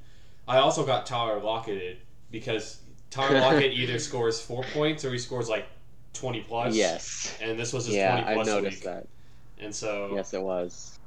I 0.47 0.58
also 0.58 0.86
got 0.86 1.06
Tyler 1.06 1.39
Lockett 1.39 1.99
because 2.32 2.82
Tyler 3.10 3.39
Lockett 3.41 3.73
either 3.73 3.97
scores 3.99 4.39
four 4.39 4.63
points 4.73 5.06
or 5.06 5.12
he 5.12 5.17
scores 5.17 5.49
like 5.49 5.67
twenty 6.13 6.41
plus. 6.41 6.75
Yes. 6.75 7.36
And 7.41 7.58
this 7.58 7.73
was 7.73 7.86
his 7.86 7.95
Yeah, 7.95 8.21
twenty 8.21 8.41
I 8.41 8.43
noticed 8.43 8.78
week, 8.78 8.84
that. 8.86 9.08
And 9.59 9.73
so 9.75 10.11
Yes, 10.15 10.33
it 10.33 10.41
was. 10.41 10.97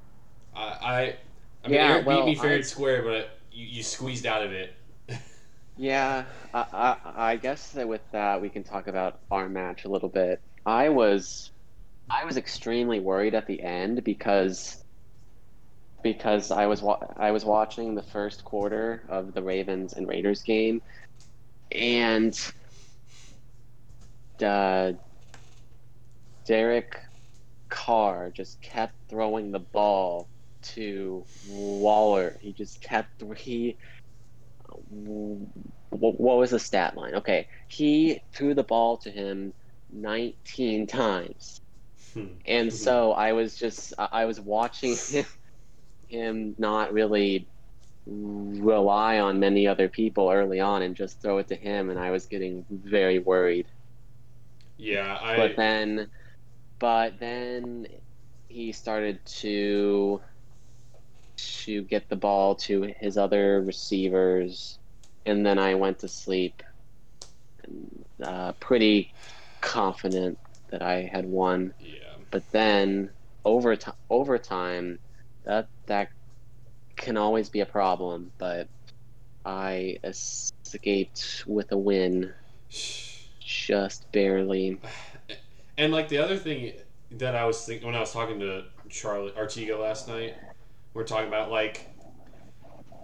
I, 0.54 0.60
I, 0.62 1.16
I 1.64 1.68
mean, 1.68 1.74
Yeah, 1.74 1.92
Eric 1.94 2.06
well, 2.06 2.24
beat 2.26 2.30
me 2.30 2.34
fair 2.36 2.50
I- 2.50 2.54
and 2.56 2.66
square, 2.66 3.02
but 3.02 3.38
you, 3.50 3.66
you 3.66 3.82
squeezed 3.82 4.26
out 4.26 4.42
of 4.44 4.52
it. 4.52 4.74
Yeah, 5.78 6.24
I, 6.52 6.66
I, 6.72 6.96
I 7.30 7.36
guess 7.36 7.70
that 7.70 7.88
with 7.88 8.02
that 8.12 8.42
we 8.42 8.50
can 8.50 8.62
talk 8.62 8.88
about 8.88 9.20
our 9.30 9.48
match 9.48 9.86
a 9.86 9.88
little 9.88 10.10
bit. 10.10 10.42
I 10.66 10.90
was, 10.90 11.50
I 12.10 12.26
was 12.26 12.36
extremely 12.36 13.00
worried 13.00 13.34
at 13.34 13.46
the 13.46 13.62
end 13.62 14.04
because, 14.04 14.84
because 16.02 16.50
I 16.50 16.66
was 16.66 16.82
wa- 16.82 17.00
I 17.16 17.30
was 17.30 17.46
watching 17.46 17.94
the 17.94 18.02
first 18.02 18.44
quarter 18.44 19.02
of 19.08 19.32
the 19.32 19.42
Ravens 19.42 19.94
and 19.94 20.06
Raiders 20.06 20.42
game, 20.42 20.82
and, 21.72 22.38
uh, 24.44 24.92
Derek 26.46 26.98
Carr 27.72 28.30
just 28.30 28.60
kept 28.60 28.94
throwing 29.08 29.50
the 29.50 29.58
ball 29.58 30.28
to 30.74 31.24
Waller. 31.48 32.36
He 32.40 32.52
just 32.52 32.82
kept 32.82 33.22
he 33.38 33.78
what, 34.88 36.36
was 36.38 36.50
the 36.50 36.58
stat 36.58 36.96
line? 36.96 37.14
Okay, 37.14 37.48
he 37.68 38.20
threw 38.32 38.54
the 38.54 38.62
ball 38.62 38.98
to 38.98 39.10
him 39.10 39.54
19 39.90 40.86
times, 40.86 41.60
Hmm. 42.12 42.26
and 42.44 42.70
so 42.72 43.12
I 43.12 43.32
was 43.32 43.56
just 43.56 43.94
I 43.98 44.08
I 44.12 44.24
was 44.26 44.38
watching 44.38 44.94
him, 44.94 45.24
him 46.08 46.54
not 46.58 46.92
really 46.92 47.46
rely 48.06 49.18
on 49.18 49.40
many 49.40 49.66
other 49.66 49.88
people 49.88 50.28
early 50.28 50.60
on 50.60 50.82
and 50.82 50.94
just 50.94 51.22
throw 51.22 51.38
it 51.38 51.48
to 51.48 51.54
him, 51.54 51.88
and 51.88 51.98
I 51.98 52.10
was 52.10 52.26
getting 52.26 52.66
very 52.70 53.18
worried. 53.18 53.66
Yeah, 54.76 55.18
I. 55.20 55.36
But 55.36 55.56
then, 55.56 56.10
but 56.82 57.20
then 57.20 57.86
he 58.48 58.72
started 58.72 59.24
to 59.24 60.20
to 61.36 61.82
get 61.82 62.08
the 62.08 62.16
ball 62.16 62.56
to 62.56 62.92
his 62.98 63.16
other 63.16 63.62
receivers, 63.62 64.80
and 65.24 65.46
then 65.46 65.60
I 65.60 65.76
went 65.76 66.00
to 66.00 66.08
sleep, 66.08 66.60
and, 67.62 68.04
uh, 68.20 68.52
pretty 68.58 69.12
confident 69.60 70.38
that 70.70 70.82
I 70.82 71.02
had 71.02 71.24
won. 71.24 71.72
yeah. 71.78 72.16
But 72.32 72.50
then 72.50 73.10
over 73.44 73.78
overtime, 74.10 74.98
that 75.44 75.68
that 75.86 76.08
can 76.96 77.16
always 77.16 77.48
be 77.48 77.60
a 77.60 77.66
problem. 77.66 78.32
But 78.38 78.66
I 79.44 79.98
escaped 80.02 81.44
with 81.46 81.70
a 81.70 81.78
win, 81.78 82.32
just 83.38 84.10
barely. 84.10 84.80
And 85.78 85.92
like 85.92 86.08
the 86.08 86.18
other 86.18 86.36
thing 86.36 86.72
that 87.12 87.34
I 87.34 87.44
was 87.44 87.64
thinking 87.64 87.86
when 87.86 87.96
I 87.96 88.00
was 88.00 88.12
talking 88.12 88.40
to 88.40 88.64
Charlie 88.88 89.30
Artiga 89.32 89.78
last 89.78 90.08
night, 90.08 90.36
we're 90.94 91.04
talking 91.04 91.28
about 91.28 91.50
like, 91.50 91.88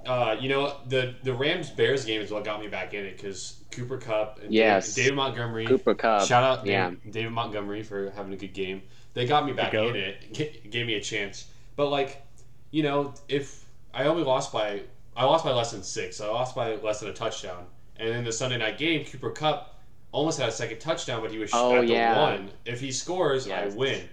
uh, 0.07 0.37
you 0.41 0.49
know, 0.49 0.75
the 0.87 1.15
the 1.23 1.35
Rams 1.35 1.71
Bears 1.71 2.05
game 2.05 2.21
is 2.21 2.31
what 2.31 2.45
got 2.45 2.61
me 2.61 2.69
back 2.69 2.95
in 2.95 3.05
it 3.05 3.17
because 3.17 3.63
Cooper 3.71 3.99
Kupp 3.99 4.41
and 4.43 4.53
Yes. 4.53 4.95
David, 4.95 5.07
David 5.07 5.17
Montgomery. 5.17 5.67
Cooper 5.67 5.95
Kupp. 5.95 6.27
Shout 6.27 6.45
out 6.45 6.67
yeah. 6.67 6.91
David, 6.91 7.13
David 7.13 7.33
Montgomery 7.33 7.83
for 7.83 8.11
having 8.11 8.33
a 8.33 8.37
good 8.37 8.55
game. 8.55 8.83
They 9.15 9.27
got 9.27 9.45
me 9.47 9.53
back 9.53 9.75
in 9.75 9.97
it, 9.97 10.33
g- 10.33 10.61
gave 10.71 10.87
me 10.87 10.95
a 10.95 11.01
chance. 11.01 11.47
But 11.77 11.89
like, 11.89 12.23
you 12.71 12.83
know, 12.83 13.15
if 13.29 13.65
I 13.93 14.05
only 14.05 14.23
lost 14.23 14.53
by 14.53 14.83
I 15.17 15.25
lost 15.25 15.45
by 15.45 15.53
less 15.53 15.73
than 15.73 15.83
six, 15.83 16.21
I 16.21 16.29
lost 16.29 16.55
by 16.55 16.77
less 16.77 17.01
than 17.01 17.09
a 17.09 17.13
touchdown. 17.15 17.67
And 17.97 18.11
in 18.11 18.25
the 18.25 18.33
Sunday 18.33 18.59
night 18.59 18.79
game, 18.79 19.05
Cooper 19.05 19.31
Kupp 19.31 19.78
almost 20.13 20.39
had 20.39 20.49
a 20.49 20.53
second 20.53 20.79
touchdown, 20.81 21.21
but 21.23 21.31
he 21.31 21.39
was 21.39 21.51
Oh, 21.53 21.77
at 21.77 21.87
the 21.87 21.93
yeah. 21.93 22.21
one. 22.21 22.51
If 22.65 22.81
he 22.81 22.91
scores, 22.93 23.47
Yes. 23.47 23.73
I 23.75 23.77
win. 23.77 24.09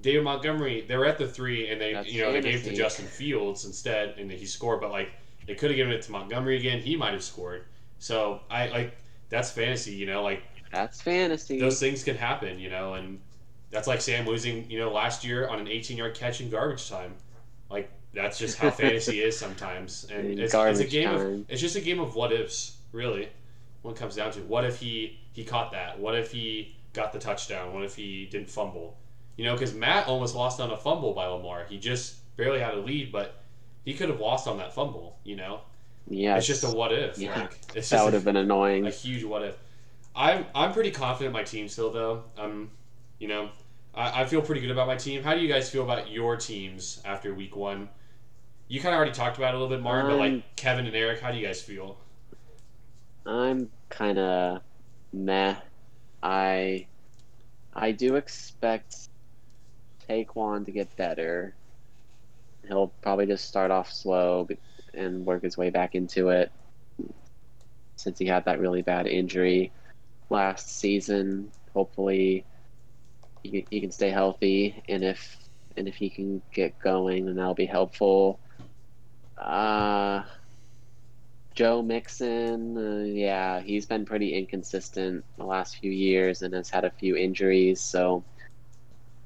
David 0.00 0.24
Montgomery, 0.24 0.82
they 0.88 0.96
were 0.96 1.04
at 1.04 1.18
the 1.18 1.28
three, 1.28 1.68
and 1.68 1.80
they 1.80 1.92
That's 1.92 2.10
you 2.10 2.22
know 2.22 2.32
they 2.32 2.40
gave 2.40 2.66
it 2.66 2.70
to. 2.70 2.76
Justin 2.76 3.06
Fields 3.06 3.64
instead, 3.66 4.14
and 4.18 4.30
he 4.30 4.46
scored. 4.46 4.80
But 4.80 4.90
like 4.90 5.10
they 5.46 5.54
could 5.54 5.70
have 5.70 5.76
given 5.76 5.92
it 5.92 6.02
to 6.02 6.12
Montgomery 6.12 6.56
again, 6.58 6.80
he 6.80 6.96
might 6.96 7.12
have 7.12 7.22
scored. 7.22 7.64
So 7.98 8.40
I 8.50 8.68
like 8.68 8.96
that's 9.28 9.50
fantasy, 9.50 9.92
you 9.94 10.06
know, 10.06 10.22
like 10.22 10.42
That's 10.72 11.00
fantasy. 11.02 11.60
those 11.60 11.78
things 11.78 12.02
can 12.02 12.16
happen, 12.16 12.58
you 12.58 12.70
know, 12.70 12.94
and 12.94 13.20
that's 13.70 13.86
like 13.86 14.00
Sam 14.00 14.26
losing, 14.26 14.68
you 14.70 14.78
know, 14.78 14.90
last 14.90 15.22
year 15.24 15.48
on 15.48 15.60
an 15.60 15.68
18 15.68 15.96
yard 15.98 16.14
catch 16.14 16.40
in 16.40 16.48
garbage 16.50 16.88
time. 16.88 17.14
Like 17.70 17.90
that's 18.14 18.38
just 18.38 18.56
how 18.58 18.70
fantasy 18.70 19.20
is 19.22 19.38
sometimes, 19.38 20.06
and 20.12 20.40
it's, 20.40 20.54
it's 20.54 20.80
a 20.80 20.84
game 20.86 21.10
of 21.10 21.44
it's 21.50 21.60
just 21.60 21.76
a 21.76 21.80
game 21.80 22.00
of 22.00 22.14
what 22.14 22.32
ifs, 22.32 22.78
really. 22.92 23.28
When 23.82 23.94
it 23.94 23.98
comes 23.98 24.16
down 24.16 24.30
to 24.32 24.40
what 24.40 24.64
if 24.64 24.78
he 24.78 25.18
he 25.32 25.44
caught 25.44 25.72
that? 25.72 25.98
What 25.98 26.16
if 26.16 26.32
he 26.32 26.76
got 26.92 27.12
the 27.12 27.18
touchdown? 27.18 27.72
What 27.72 27.84
if 27.84 27.94
he 27.94 28.26
didn't 28.26 28.50
fumble? 28.50 28.96
You 29.36 29.44
know, 29.44 29.54
because 29.54 29.74
Matt 29.74 30.06
almost 30.08 30.34
lost 30.34 30.60
on 30.60 30.70
a 30.70 30.76
fumble 30.76 31.14
by 31.14 31.26
Lamar. 31.26 31.64
He 31.68 31.78
just 31.78 32.16
barely 32.36 32.60
had 32.60 32.74
a 32.74 32.80
lead, 32.80 33.12
but 33.12 33.42
he 33.84 33.94
could 33.94 34.08
have 34.08 34.20
lost 34.20 34.46
on 34.46 34.58
that 34.58 34.74
fumble. 34.74 35.18
You 35.24 35.36
know, 35.36 35.60
yeah, 36.08 36.36
it's 36.36 36.46
just 36.46 36.64
a 36.64 36.68
what 36.68 36.92
if. 36.92 37.18
Yeah. 37.18 37.40
Like 37.40 37.58
it's 37.74 37.90
that 37.90 38.04
would 38.04 38.14
have 38.14 38.24
been 38.24 38.36
annoying. 38.36 38.86
a 38.86 38.90
huge 38.90 39.24
what 39.24 39.42
if. 39.42 39.56
I'm 40.14 40.44
I'm 40.54 40.72
pretty 40.72 40.90
confident 40.90 41.28
in 41.28 41.32
my 41.32 41.44
team 41.44 41.68
still 41.68 41.90
though. 41.90 42.24
Um, 42.36 42.70
you 43.18 43.28
know, 43.28 43.50
I, 43.94 44.22
I 44.22 44.24
feel 44.26 44.42
pretty 44.42 44.60
good 44.60 44.70
about 44.70 44.86
my 44.86 44.96
team. 44.96 45.22
How 45.22 45.34
do 45.34 45.40
you 45.40 45.48
guys 45.48 45.70
feel 45.70 45.84
about 45.84 46.10
your 46.10 46.36
teams 46.36 47.00
after 47.04 47.34
week 47.34 47.56
one? 47.56 47.88
You 48.68 48.80
kind 48.80 48.94
of 48.94 48.98
already 48.98 49.12
talked 49.12 49.36
about 49.36 49.54
it 49.54 49.56
a 49.56 49.58
little 49.60 49.74
bit, 49.74 49.82
Mark, 49.82 50.06
but 50.06 50.12
Um, 50.12 50.18
like 50.18 50.56
Kevin 50.56 50.86
and 50.86 50.94
Eric, 50.94 51.20
how 51.20 51.32
do 51.32 51.38
you 51.38 51.46
guys 51.46 51.60
feel? 51.60 51.98
I'm 53.26 53.70
kind 53.88 54.18
of 54.18 54.62
meh. 55.12 55.56
I 56.22 56.86
I 57.74 57.92
do 57.92 58.16
expect 58.16 59.08
Saquon 60.08 60.64
to 60.66 60.72
get 60.72 60.94
better. 60.96 61.54
He'll 62.66 62.92
probably 63.00 63.26
just 63.26 63.46
start 63.46 63.70
off 63.70 63.90
slow 63.92 64.48
and 64.92 65.24
work 65.24 65.42
his 65.42 65.56
way 65.56 65.70
back 65.70 65.94
into 65.94 66.28
it. 66.30 66.52
Since 67.96 68.18
he 68.18 68.26
had 68.26 68.44
that 68.44 68.60
really 68.60 68.82
bad 68.82 69.06
injury 69.06 69.72
last 70.30 70.78
season, 70.78 71.50
hopefully 71.74 72.44
he, 73.42 73.66
he 73.70 73.80
can 73.80 73.90
stay 73.90 74.10
healthy, 74.10 74.82
and 74.88 75.04
if 75.04 75.36
and 75.76 75.88
if 75.88 75.94
he 75.94 76.10
can 76.10 76.42
get 76.52 76.78
going, 76.80 77.26
then 77.26 77.36
that'll 77.36 77.54
be 77.54 77.66
helpful. 77.66 78.38
Uh, 79.38 80.22
Joe 81.54 81.82
Mixon, 81.82 82.76
uh, 82.76 83.04
yeah, 83.04 83.60
he's 83.60 83.86
been 83.86 84.04
pretty 84.04 84.34
inconsistent 84.34 85.24
the 85.36 85.44
last 85.44 85.76
few 85.76 85.90
years 85.90 86.42
and 86.42 86.54
has 86.54 86.70
had 86.70 86.84
a 86.84 86.90
few 86.90 87.16
injuries. 87.16 87.80
So 87.80 88.24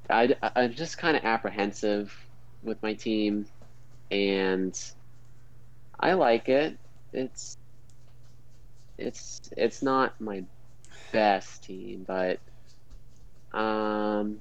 I, 0.09 0.35
I'm 0.55 0.73
just 0.73 0.97
kind 0.97 1.15
of 1.15 1.23
apprehensive 1.23 2.15
with 2.63 2.81
my 2.83 2.93
team, 2.93 3.45
and 4.11 4.77
I 5.99 6.13
like 6.13 6.49
it. 6.49 6.77
It's 7.13 7.55
it's 8.97 9.39
it's 9.55 9.81
not 9.81 10.19
my 10.19 10.43
best 11.11 11.63
team, 11.63 12.05
but 12.07 12.39
um, 13.57 14.39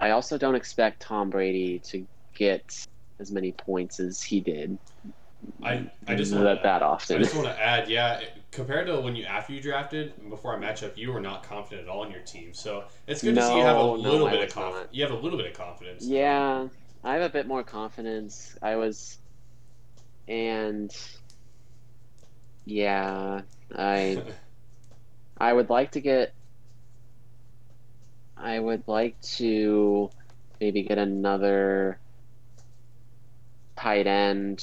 I 0.00 0.10
also 0.10 0.38
don't 0.38 0.54
expect 0.54 1.00
Tom 1.00 1.30
Brady 1.30 1.78
to 1.90 2.06
get 2.34 2.86
as 3.20 3.30
many 3.30 3.52
points 3.52 4.00
as 4.00 4.22
he 4.22 4.40
did. 4.40 4.78
I 5.62 5.86
I 6.06 6.14
just 6.14 6.32
that 6.32 6.62
want 6.62 6.62
that 6.62 6.82
I 7.12 7.18
often. 7.18 7.18
just 7.18 7.34
want 7.34 7.46
to 7.48 7.60
add, 7.62 7.88
yeah, 7.88 8.20
compared 8.50 8.86
to 8.88 9.00
when 9.00 9.16
you 9.16 9.24
after 9.24 9.52
you 9.52 9.60
drafted 9.60 10.14
before 10.30 10.52
our 10.54 10.60
matchup, 10.60 10.96
you 10.96 11.12
were 11.12 11.20
not 11.20 11.42
confident 11.42 11.88
at 11.88 11.92
all 11.92 12.04
in 12.04 12.10
your 12.10 12.22
team. 12.22 12.52
So 12.54 12.84
it's 13.06 13.22
good 13.22 13.34
to 13.36 13.42
see 13.42 13.56
you 13.56 13.64
have 13.64 13.78
a 13.78 13.82
No, 13.82 13.96
no, 13.96 14.10
little 14.10 14.26
I 14.26 14.30
bit 14.30 14.42
of 14.42 14.50
confidence. 14.50 14.90
You 14.92 15.02
have 15.04 15.12
a 15.12 15.16
little 15.16 15.38
bit 15.38 15.46
of 15.46 15.54
confidence. 15.54 16.10
Yeah, 16.10 16.68
I 17.02 17.14
have 17.14 17.22
a 17.22 17.30
bit 17.30 17.46
more 17.46 17.64
confidence. 17.64 18.56
I 18.62 18.76
was, 18.76 19.18
and 20.28 20.90
yeah, 22.64 23.42
I 23.76 24.24
I 25.36 25.52
would 25.52 25.70
like 25.70 25.92
to 25.92 26.00
get. 26.00 26.34
I 28.36 28.58
would 28.60 28.84
like 28.86 29.20
to 29.38 30.12
maybe 30.60 30.84
get 30.84 30.98
another 30.98 32.00
tight 33.76 34.06
end 34.06 34.60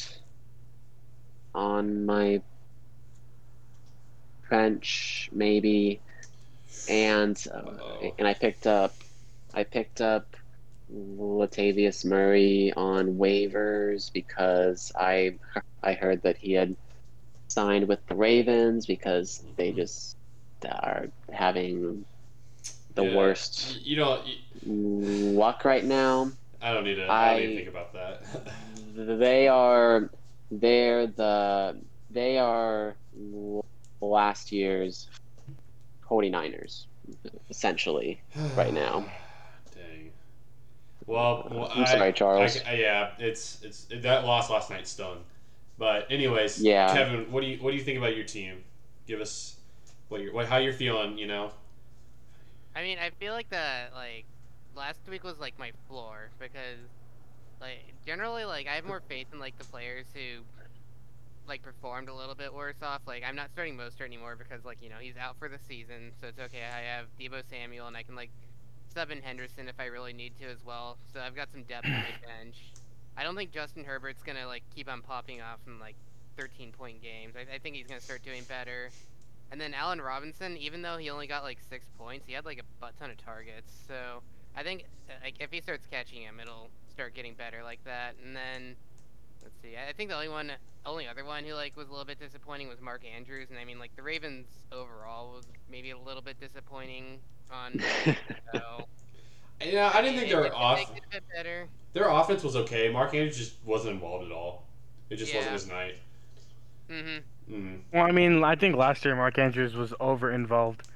on 1.53 2.05
my 2.05 2.41
bench, 4.49 5.29
maybe, 5.31 5.99
and 6.89 7.41
uh, 7.53 8.07
and 8.17 8.27
I 8.27 8.33
picked 8.33 8.67
up, 8.67 8.93
I 9.53 9.63
picked 9.63 10.01
up 10.01 10.35
Latavius 10.93 12.05
Murray 12.05 12.73
on 12.75 13.15
waivers 13.17 14.11
because 14.11 14.91
I 14.95 15.35
I 15.83 15.93
heard 15.93 16.23
that 16.23 16.37
he 16.37 16.53
had 16.53 16.75
signed 17.47 17.87
with 17.87 18.05
the 18.07 18.15
Ravens 18.15 18.85
because 18.85 19.43
they 19.57 19.71
just 19.71 20.15
are 20.69 21.07
having 21.31 22.05
the 22.95 23.03
Yeah. 23.03 23.15
worst 23.15 23.79
You 23.81 23.97
know, 23.97 24.21
y- 24.23 24.37
luck 24.65 25.65
right 25.65 25.83
now. 25.83 26.31
I 26.61 26.73
don't 26.73 26.83
need 26.83 26.95
to. 26.95 27.09
I, 27.09 27.33
don't 27.33 27.39
need 27.41 27.45
to 27.47 27.51
I- 27.53 27.55
think 27.55 27.69
about 27.69 27.93
that. 27.93 28.23
They 28.93 29.47
are 29.47 30.09
they're 30.51 31.07
the 31.07 31.77
they 32.09 32.37
are 32.37 32.95
last 34.01 34.51
year's 34.51 35.07
49ers 36.09 36.85
essentially 37.49 38.21
right 38.55 38.73
now. 38.73 39.05
Dang. 39.73 40.11
Well, 41.05 41.47
well 41.49 41.71
I'm 41.73 41.83
I- 41.83 41.85
sorry, 41.85 42.13
Charles. 42.13 42.57
I, 42.65 42.71
I- 42.71 42.73
yeah, 42.75 43.11
it's 43.17 43.61
it's 43.63 43.85
that 44.01 44.25
loss 44.25 44.49
last 44.49 44.69
night 44.69 44.87
stung. 44.87 45.19
But 45.77 46.11
anyways, 46.11 46.61
Yeah. 46.61 46.93
Kevin, 46.93 47.31
what 47.31 47.41
do 47.41 47.47
you 47.47 47.57
what 47.63 47.71
do 47.71 47.77
you 47.77 47.83
think 47.83 47.97
about 47.97 48.15
your 48.15 48.25
team? 48.25 48.63
Give 49.07 49.19
us 49.21 49.55
what 50.09 50.21
you're 50.21 50.33
what 50.33 50.47
how 50.47 50.57
you're 50.57 50.73
feeling. 50.73 51.17
You 51.17 51.27
know. 51.27 51.51
I 52.75 52.83
mean, 52.83 52.97
I 52.99 53.09
feel 53.09 53.33
like 53.33 53.49
the 53.49 53.87
like 53.95 54.25
last 54.75 54.99
week 55.09 55.23
was 55.23 55.39
like 55.39 55.57
my 55.57 55.71
floor 55.87 56.29
because 56.39 56.77
like 57.61 57.93
generally 58.05 58.43
like 58.43 58.67
I 58.67 58.73
have 58.73 58.85
more 58.85 59.01
faith 59.07 59.27
in 59.31 59.39
like 59.39 59.57
the 59.57 59.65
players 59.65 60.07
who 60.13 60.43
like 61.47 61.61
performed 61.61 62.09
a 62.09 62.13
little 62.13 62.35
bit 62.35 62.53
worse 62.53 62.81
off. 62.81 63.01
Like 63.05 63.23
I'm 63.27 63.35
not 63.35 63.51
starting 63.51 63.77
Mostert 63.77 64.05
anymore 64.05 64.35
because 64.35 64.65
like 64.65 64.79
you 64.81 64.89
know 64.89 64.97
he's 64.99 65.17
out 65.17 65.37
for 65.37 65.47
the 65.47 65.59
season, 65.67 66.11
so 66.19 66.27
it's 66.27 66.39
okay. 66.39 66.63
I 66.63 66.81
have 66.81 67.05
Deebo 67.19 67.43
Samuel 67.49 67.87
and 67.87 67.95
I 67.95 68.03
can 68.03 68.15
like 68.15 68.31
sub 68.93 69.11
in 69.11 69.21
Henderson 69.21 69.69
if 69.69 69.79
I 69.79 69.85
really 69.85 70.13
need 70.13 70.33
to 70.41 70.49
as 70.49 70.65
well. 70.65 70.97
So 71.13 71.19
I've 71.19 71.35
got 71.35 71.51
some 71.51 71.63
depth 71.63 71.85
on 71.85 71.91
my 71.91 71.99
bench. 72.39 72.73
I 73.17 73.23
don't 73.23 73.35
think 73.35 73.51
Justin 73.51 73.83
Herbert's 73.83 74.23
gonna 74.23 74.47
like 74.47 74.63
keep 74.75 74.89
on 74.89 75.01
popping 75.01 75.41
off 75.41 75.59
in 75.67 75.79
like 75.79 75.95
13 76.37 76.71
point 76.71 77.01
games. 77.01 77.35
I, 77.35 77.55
I 77.55 77.59
think 77.59 77.75
he's 77.75 77.87
gonna 77.87 78.01
start 78.01 78.23
doing 78.23 78.43
better. 78.47 78.89
And 79.51 79.59
then 79.59 79.73
Allen 79.73 79.99
Robinson, 79.99 80.55
even 80.55 80.81
though 80.81 80.97
he 80.97 81.09
only 81.09 81.27
got 81.27 81.43
like 81.43 81.59
six 81.69 81.85
points, 81.97 82.25
he 82.25 82.33
had 82.33 82.45
like 82.45 82.59
a 82.59 82.63
butt 82.79 82.93
ton 82.97 83.11
of 83.11 83.17
targets. 83.17 83.73
So 83.87 84.23
I 84.55 84.63
think 84.63 84.85
like 85.21 85.35
if 85.39 85.51
he 85.51 85.61
starts 85.61 85.85
catching 85.87 86.21
him, 86.21 86.39
it'll 86.39 86.69
start 87.01 87.15
getting 87.15 87.33
better 87.33 87.63
like 87.63 87.83
that. 87.83 88.13
And 88.23 88.35
then 88.35 88.75
let's 89.41 89.55
see, 89.63 89.75
I 89.75 89.89
I 89.89 89.93
think 89.93 90.09
the 90.11 90.15
only 90.15 90.29
one, 90.29 90.51
only 90.85 91.07
other 91.07 91.25
one 91.25 91.43
who 91.43 91.55
like 91.55 91.75
was 91.75 91.87
a 91.87 91.91
little 91.91 92.05
bit 92.05 92.19
disappointing 92.19 92.67
was 92.67 92.79
Mark 92.79 93.01
Andrews. 93.15 93.47
And 93.49 93.57
I 93.57 93.65
mean 93.65 93.79
like 93.79 93.95
the 93.95 94.03
Ravens 94.03 94.45
overall 94.71 95.33
was 95.33 95.45
maybe 95.69 95.89
a 95.89 95.97
little 95.97 96.21
bit 96.21 96.39
disappointing 96.39 97.17
on. 97.51 97.81
so, 98.53 98.85
Yeah, 99.65 99.91
I 99.95 100.01
didn't 100.03 100.19
think 100.19 100.29
it- 100.29 100.35
their 100.35 100.43
it- 100.43 100.47
it 100.47 100.53
off 100.53 100.79
it 100.79 100.87
a 100.89 101.11
bit 101.11 101.23
better. 101.35 101.67
their 101.93 102.07
offense 102.07 102.43
was 102.43 102.55
okay. 102.55 102.91
Mark 102.91 103.15
Andrews 103.15 103.37
just 103.37 103.55
wasn't 103.65 103.95
involved 103.95 104.25
at 104.25 104.31
all. 104.31 104.67
It 105.09 105.15
just 105.15 105.33
wasn't 105.33 105.53
his 105.53 105.67
night. 105.67 105.95
Mm-hmm. 106.89 107.53
Mm. 107.53 107.79
Well, 107.91 108.03
I 108.05 108.11
mean, 108.11 108.43
I 108.43 108.55
think 108.55 108.75
last 108.75 109.03
year 109.03 109.15
Mark 109.15 109.37
Andrews 109.39 109.73
was 109.75 109.93
over 109.99 110.31
involved 110.31 110.87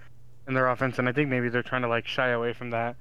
in 0.48 0.54
their 0.54 0.68
offense, 0.70 1.00
and 1.00 1.10
I 1.10 1.12
think 1.14 1.30
maybe 1.30 1.50
they're 1.50 1.64
trying 1.64 1.82
to 1.82 1.88
like 1.88 2.06
shy 2.08 2.30
away 2.30 2.54
from 2.54 2.70
that. 2.70 2.96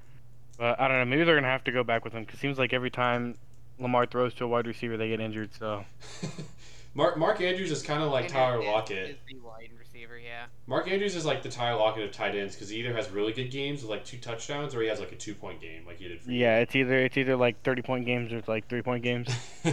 But 0.57 0.79
I 0.79 0.87
don't 0.87 0.97
know. 0.99 1.05
Maybe 1.05 1.23
they're 1.23 1.35
gonna 1.35 1.47
have 1.47 1.63
to 1.65 1.71
go 1.71 1.83
back 1.83 2.03
with 2.03 2.13
him 2.13 2.23
because 2.23 2.39
it 2.39 2.41
seems 2.41 2.57
like 2.57 2.73
every 2.73 2.89
time 2.91 3.37
Lamar 3.79 4.05
throws 4.05 4.33
to 4.35 4.45
a 4.45 4.47
wide 4.47 4.67
receiver, 4.67 4.97
they 4.97 5.09
get 5.09 5.19
injured. 5.19 5.49
So 5.57 5.83
Mark 6.93 7.17
Mark 7.17 7.41
Andrews 7.41 7.71
is 7.71 7.83
kind 7.83 8.01
of 8.01 8.11
like 8.11 8.27
Tyler 8.27 8.63
Lockett. 8.63 9.09
Is 9.11 9.17
the 9.27 9.37
wide 9.39 9.69
receiver, 9.77 10.17
yeah. 10.17 10.45
Mark 10.67 10.87
Andrews 10.89 11.15
is 11.15 11.25
like 11.25 11.43
the 11.43 11.49
Tyler 11.49 11.77
Lockett 11.79 12.03
of 12.03 12.11
tight 12.11 12.35
ends 12.35 12.55
because 12.55 12.69
he 12.69 12.77
either 12.77 12.93
has 12.93 13.09
really 13.09 13.33
good 13.33 13.51
games 13.51 13.81
with 13.81 13.89
like 13.91 14.05
two 14.05 14.17
touchdowns 14.17 14.73
or 14.73 14.81
he 14.81 14.87
has 14.87 14.99
like 14.99 15.11
a 15.11 15.15
two 15.17 15.35
point 15.35 15.59
game 15.59 15.85
like 15.85 15.97
he 15.99 16.07
did 16.07 16.21
for 16.21 16.31
yeah, 16.31 16.59
it's 16.59 16.75
either 16.75 16.97
it's 16.99 17.17
either 17.17 17.35
like 17.35 17.61
thirty 17.63 17.81
point 17.81 18.05
games 18.05 18.31
or 18.31 18.37
it's 18.37 18.47
like 18.47 18.67
three 18.69 18.81
point 18.81 19.03
games. 19.03 19.27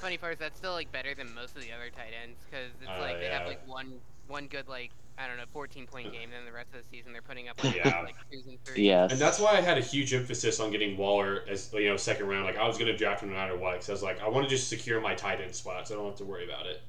Funny 0.00 0.16
part 0.16 0.34
is 0.34 0.38
that's 0.38 0.56
still 0.58 0.72
like 0.72 0.90
better 0.92 1.14
than 1.14 1.34
most 1.34 1.54
of 1.56 1.62
the 1.62 1.72
other 1.72 1.90
tight 1.94 2.12
ends 2.22 2.38
because 2.50 2.70
it's 2.80 2.88
Uh, 2.90 3.00
like 3.00 3.18
they 3.20 3.26
yeah. 3.26 3.38
have 3.38 3.46
like 3.48 3.66
one 3.66 3.92
one 4.28 4.46
good 4.46 4.68
like 4.68 4.90
I 5.18 5.26
don't 5.26 5.38
know 5.38 5.44
14 5.52 5.86
point 5.86 6.12
game, 6.12 6.28
then 6.30 6.44
the 6.44 6.52
rest 6.52 6.68
of 6.74 6.82
the 6.82 6.88
season 6.94 7.12
they're 7.12 7.22
putting 7.22 7.48
up 7.48 7.62
like, 7.64 7.76
Yeah. 7.76 8.02
like 8.02 8.16
twos 8.30 8.46
and 8.46 8.62
threes. 8.64 8.78
yes. 8.78 9.12
and 9.12 9.20
that's 9.20 9.38
why 9.40 9.52
I 9.56 9.62
had 9.62 9.78
a 9.78 9.80
huge 9.80 10.12
emphasis 10.12 10.60
on 10.60 10.70
getting 10.70 10.96
Waller 10.96 11.42
as 11.48 11.70
you 11.72 11.88
know 11.88 11.96
second 11.96 12.26
round. 12.28 12.44
Like 12.44 12.58
I 12.58 12.66
was 12.66 12.76
gonna 12.76 12.96
draft 12.96 13.22
him 13.22 13.30
no 13.30 13.34
matter 13.36 13.56
what 13.56 13.72
because 13.72 13.88
I 13.88 13.92
was 13.92 14.02
like 14.02 14.20
I 14.22 14.28
want 14.28 14.46
to 14.48 14.50
just 14.54 14.68
secure 14.68 15.00
my 15.00 15.14
tight 15.14 15.40
end 15.40 15.54
spot 15.54 15.88
so 15.88 15.94
I 15.94 15.96
don't 15.98 16.06
have 16.08 16.16
to 16.18 16.24
worry 16.24 16.44
about 16.44 16.66
it. 16.66 16.82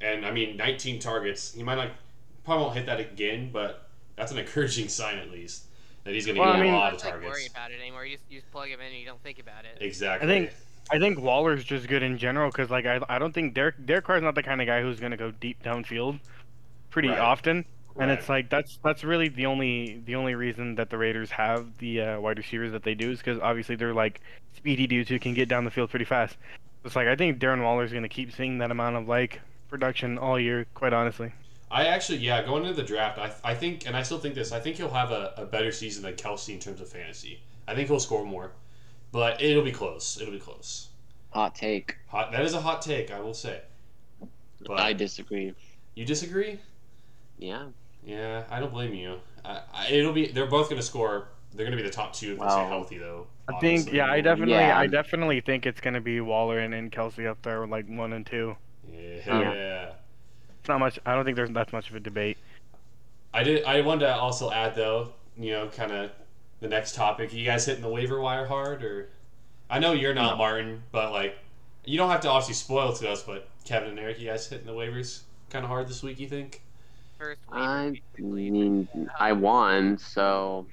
And 0.00 0.24
I 0.24 0.30
mean 0.30 0.56
19 0.56 0.98
targets. 1.00 1.52
He 1.54 1.62
might 1.62 1.76
not 1.76 1.88
probably 2.44 2.64
won't 2.64 2.76
hit 2.76 2.86
that 2.86 3.00
again, 3.00 3.50
but 3.52 3.88
that's 4.16 4.30
an 4.32 4.38
encouraging 4.44 4.88
sign 4.88 5.18
at 5.18 5.30
least 5.30 5.64
that 6.04 6.14
he's 6.14 6.24
gonna 6.26 6.38
Well, 6.38 6.52
get 6.52 6.56
I 6.56 6.60
a 6.60 6.62
mean- 6.64 6.72
lot 6.74 6.92
You 6.92 6.96
of 6.98 7.02
don't 7.02 7.12
like, 7.22 7.30
worry 7.30 7.46
about 7.50 7.72
it 7.72 7.80
anymore. 7.80 8.04
You 8.06 8.16
just 8.16 8.30
you 8.30 8.38
just 8.38 8.52
plug 8.52 8.68
him 8.68 8.78
in 8.80 8.86
and 8.86 8.96
you 8.96 9.06
don't 9.06 9.22
think 9.24 9.40
about 9.40 9.64
it. 9.64 9.78
Exactly. 9.84 10.28
I 10.28 10.30
think- 10.32 10.50
I 10.88 11.00
think 11.00 11.18
Waller's 11.18 11.64
just 11.64 11.88
good 11.88 12.04
in 12.04 12.16
general 12.16 12.48
because 12.48 12.70
like 12.70 12.86
I, 12.86 13.00
I 13.08 13.18
don't 13.18 13.32
think 13.32 13.54
Derek 13.54 13.74
Derek 13.86 14.04
Carr's 14.04 14.22
not 14.22 14.36
the 14.36 14.42
kind 14.44 14.60
of 14.60 14.68
guy 14.68 14.82
who's 14.82 15.00
gonna 15.00 15.16
go 15.16 15.32
deep 15.32 15.60
downfield 15.64 16.20
pretty 16.96 17.08
Right. 17.08 17.18
often. 17.18 17.66
And 17.98 18.08
Right. 18.10 18.18
it's 18.18 18.28
like 18.30 18.48
that's 18.48 18.78
that's 18.82 19.04
really 19.04 19.28
the 19.28 19.44
only 19.44 20.00
the 20.06 20.14
only 20.14 20.34
reason 20.34 20.74
that 20.76 20.88
the 20.88 20.96
Raiders 20.96 21.30
have 21.30 21.76
the 21.76 22.00
uh, 22.00 22.20
wide 22.20 22.38
receivers 22.38 22.72
that 22.72 22.82
they 22.84 22.94
do 22.94 23.10
is 23.10 23.18
because 23.18 23.38
obviously 23.38 23.76
they're 23.76 23.92
like 23.92 24.20
speedy 24.54 24.86
dudes 24.86 25.10
who 25.10 25.18
can 25.18 25.34
get 25.34 25.46
down 25.48 25.64
the 25.66 25.70
field 25.70 25.90
pretty 25.90 26.06
fast. 26.06 26.38
It's 26.86 26.96
like 26.96 27.06
I 27.06 27.16
think 27.16 27.38
Darren 27.38 27.62
Waller's 27.62 27.92
gonna 27.92 28.08
keep 28.08 28.32
seeing 28.32 28.56
that 28.58 28.70
amount 28.70 28.96
of 28.96 29.06
like 29.08 29.40
production 29.68 30.16
all 30.16 30.40
year. 30.40 30.66
Quite 30.72 30.94
honestly, 30.94 31.32
I 31.70 31.86
actually, 31.88 32.18
yeah, 32.18 32.42
going 32.42 32.62
into 32.64 32.74
the 32.74 32.82
draft, 32.82 33.18
I, 33.18 33.32
I 33.44 33.54
think, 33.54 33.86
and 33.86 33.94
I 33.96 34.02
still 34.02 34.18
think 34.18 34.34
this, 34.34 34.52
I 34.52 34.60
think 34.60 34.76
he'll 34.76 34.88
have 34.90 35.10
a, 35.10 35.34
a 35.36 35.44
better 35.44 35.70
season 35.72 36.02
than 36.02 36.14
Kelce 36.14 36.48
in 36.54 36.60
terms 36.60 36.80
of 36.80 36.88
fantasy. 36.88 37.40
I 37.68 37.74
think 37.74 37.88
he'll 37.88 37.98
score 38.00 38.24
more, 38.24 38.52
but 39.12 39.42
it'll 39.42 39.64
be 39.64 39.72
close. 39.72 40.18
It'll 40.20 40.32
be 40.32 40.38
close. 40.38 40.88
Hot 41.30 41.54
take. 41.54 41.96
Hot, 42.08 42.30
that 42.32 42.42
is 42.44 42.54
a 42.54 42.60
hot 42.60 42.80
take, 42.82 43.10
I 43.10 43.20
will 43.20 43.34
say. 43.34 43.60
But 44.66 44.80
I 44.80 44.92
disagree. 44.92 45.54
you 45.94 46.04
disagree? 46.04 46.58
Yeah. 47.38 47.66
Yeah, 48.04 48.44
I 48.50 48.60
don't 48.60 48.72
blame 48.72 48.94
you. 48.94 49.18
I, 49.44 49.60
I, 49.72 49.88
it'll 49.90 50.12
be. 50.12 50.28
They're 50.28 50.46
both 50.46 50.68
going 50.68 50.80
to 50.80 50.86
score. 50.86 51.28
They're 51.54 51.66
going 51.66 51.76
to 51.76 51.82
be 51.82 51.88
the 51.88 51.94
top 51.94 52.12
two 52.12 52.32
if 52.32 52.38
they 52.38 52.48
stay 52.48 52.66
healthy, 52.66 52.98
though. 52.98 53.26
I 53.48 53.58
think 53.60 53.92
yeah, 53.92 54.10
I 54.10 54.20
definitely 54.20 54.54
Yeah. 54.54 54.78
I 54.78 54.86
definitely 54.86 55.40
think 55.40 55.66
it's 55.66 55.80
gonna 55.80 56.00
be 56.00 56.20
Waller 56.20 56.58
and, 56.58 56.74
and 56.74 56.90
Kelce 56.90 57.26
up 57.28 57.42
there 57.42 57.66
like 57.66 57.86
one 57.88 58.12
and 58.12 58.26
two. 58.26 58.56
Yeah, 58.92 59.20
Yeah. 59.24 59.54
yeah. 59.54 59.92
It's 60.58 60.68
not 60.68 60.80
much. 60.80 60.98
I 61.06 61.14
don't 61.14 61.24
think 61.24 61.36
there's 61.36 61.50
that 61.50 61.72
much 61.72 61.88
of 61.90 61.94
a 61.96 62.00
debate. 62.00 62.38
I 63.32 63.44
did. 63.44 63.64
I 63.64 63.80
wanted 63.82 64.06
to 64.06 64.16
also 64.16 64.50
add 64.50 64.74
though, 64.74 65.12
you 65.36 65.52
know, 65.52 65.68
kind 65.68 65.92
of 65.92 66.10
the 66.60 66.68
next 66.68 66.96
topic. 66.96 67.32
You 67.32 67.44
guys 67.44 67.66
hitting 67.66 67.82
the 67.82 67.88
waiver 67.88 68.20
wire 68.20 68.46
hard, 68.46 68.82
or 68.82 69.10
I 69.70 69.78
know 69.78 69.92
you're 69.92 70.14
not 70.14 70.38
Martin, 70.38 70.82
but 70.90 71.12
like 71.12 71.38
you 71.84 71.98
don't 71.98 72.10
have 72.10 72.22
to 72.22 72.28
obviously 72.28 72.54
spoil 72.54 72.92
to 72.94 73.08
us. 73.08 73.22
But 73.22 73.48
Kevin 73.64 73.90
and 73.90 73.98
Eric, 73.98 74.18
you 74.18 74.26
guys 74.28 74.48
hitting 74.48 74.66
the 74.66 74.72
waivers 74.72 75.22
kind 75.50 75.64
of 75.64 75.68
hard 75.68 75.88
this 75.88 76.02
week. 76.02 76.18
You 76.18 76.28
think? 76.28 76.62
First 77.18 77.40
waiver, 77.50 77.62
I 77.62 78.00
mean, 78.18 78.88
I 79.18 79.32
won, 79.32 79.98
so 79.98 80.66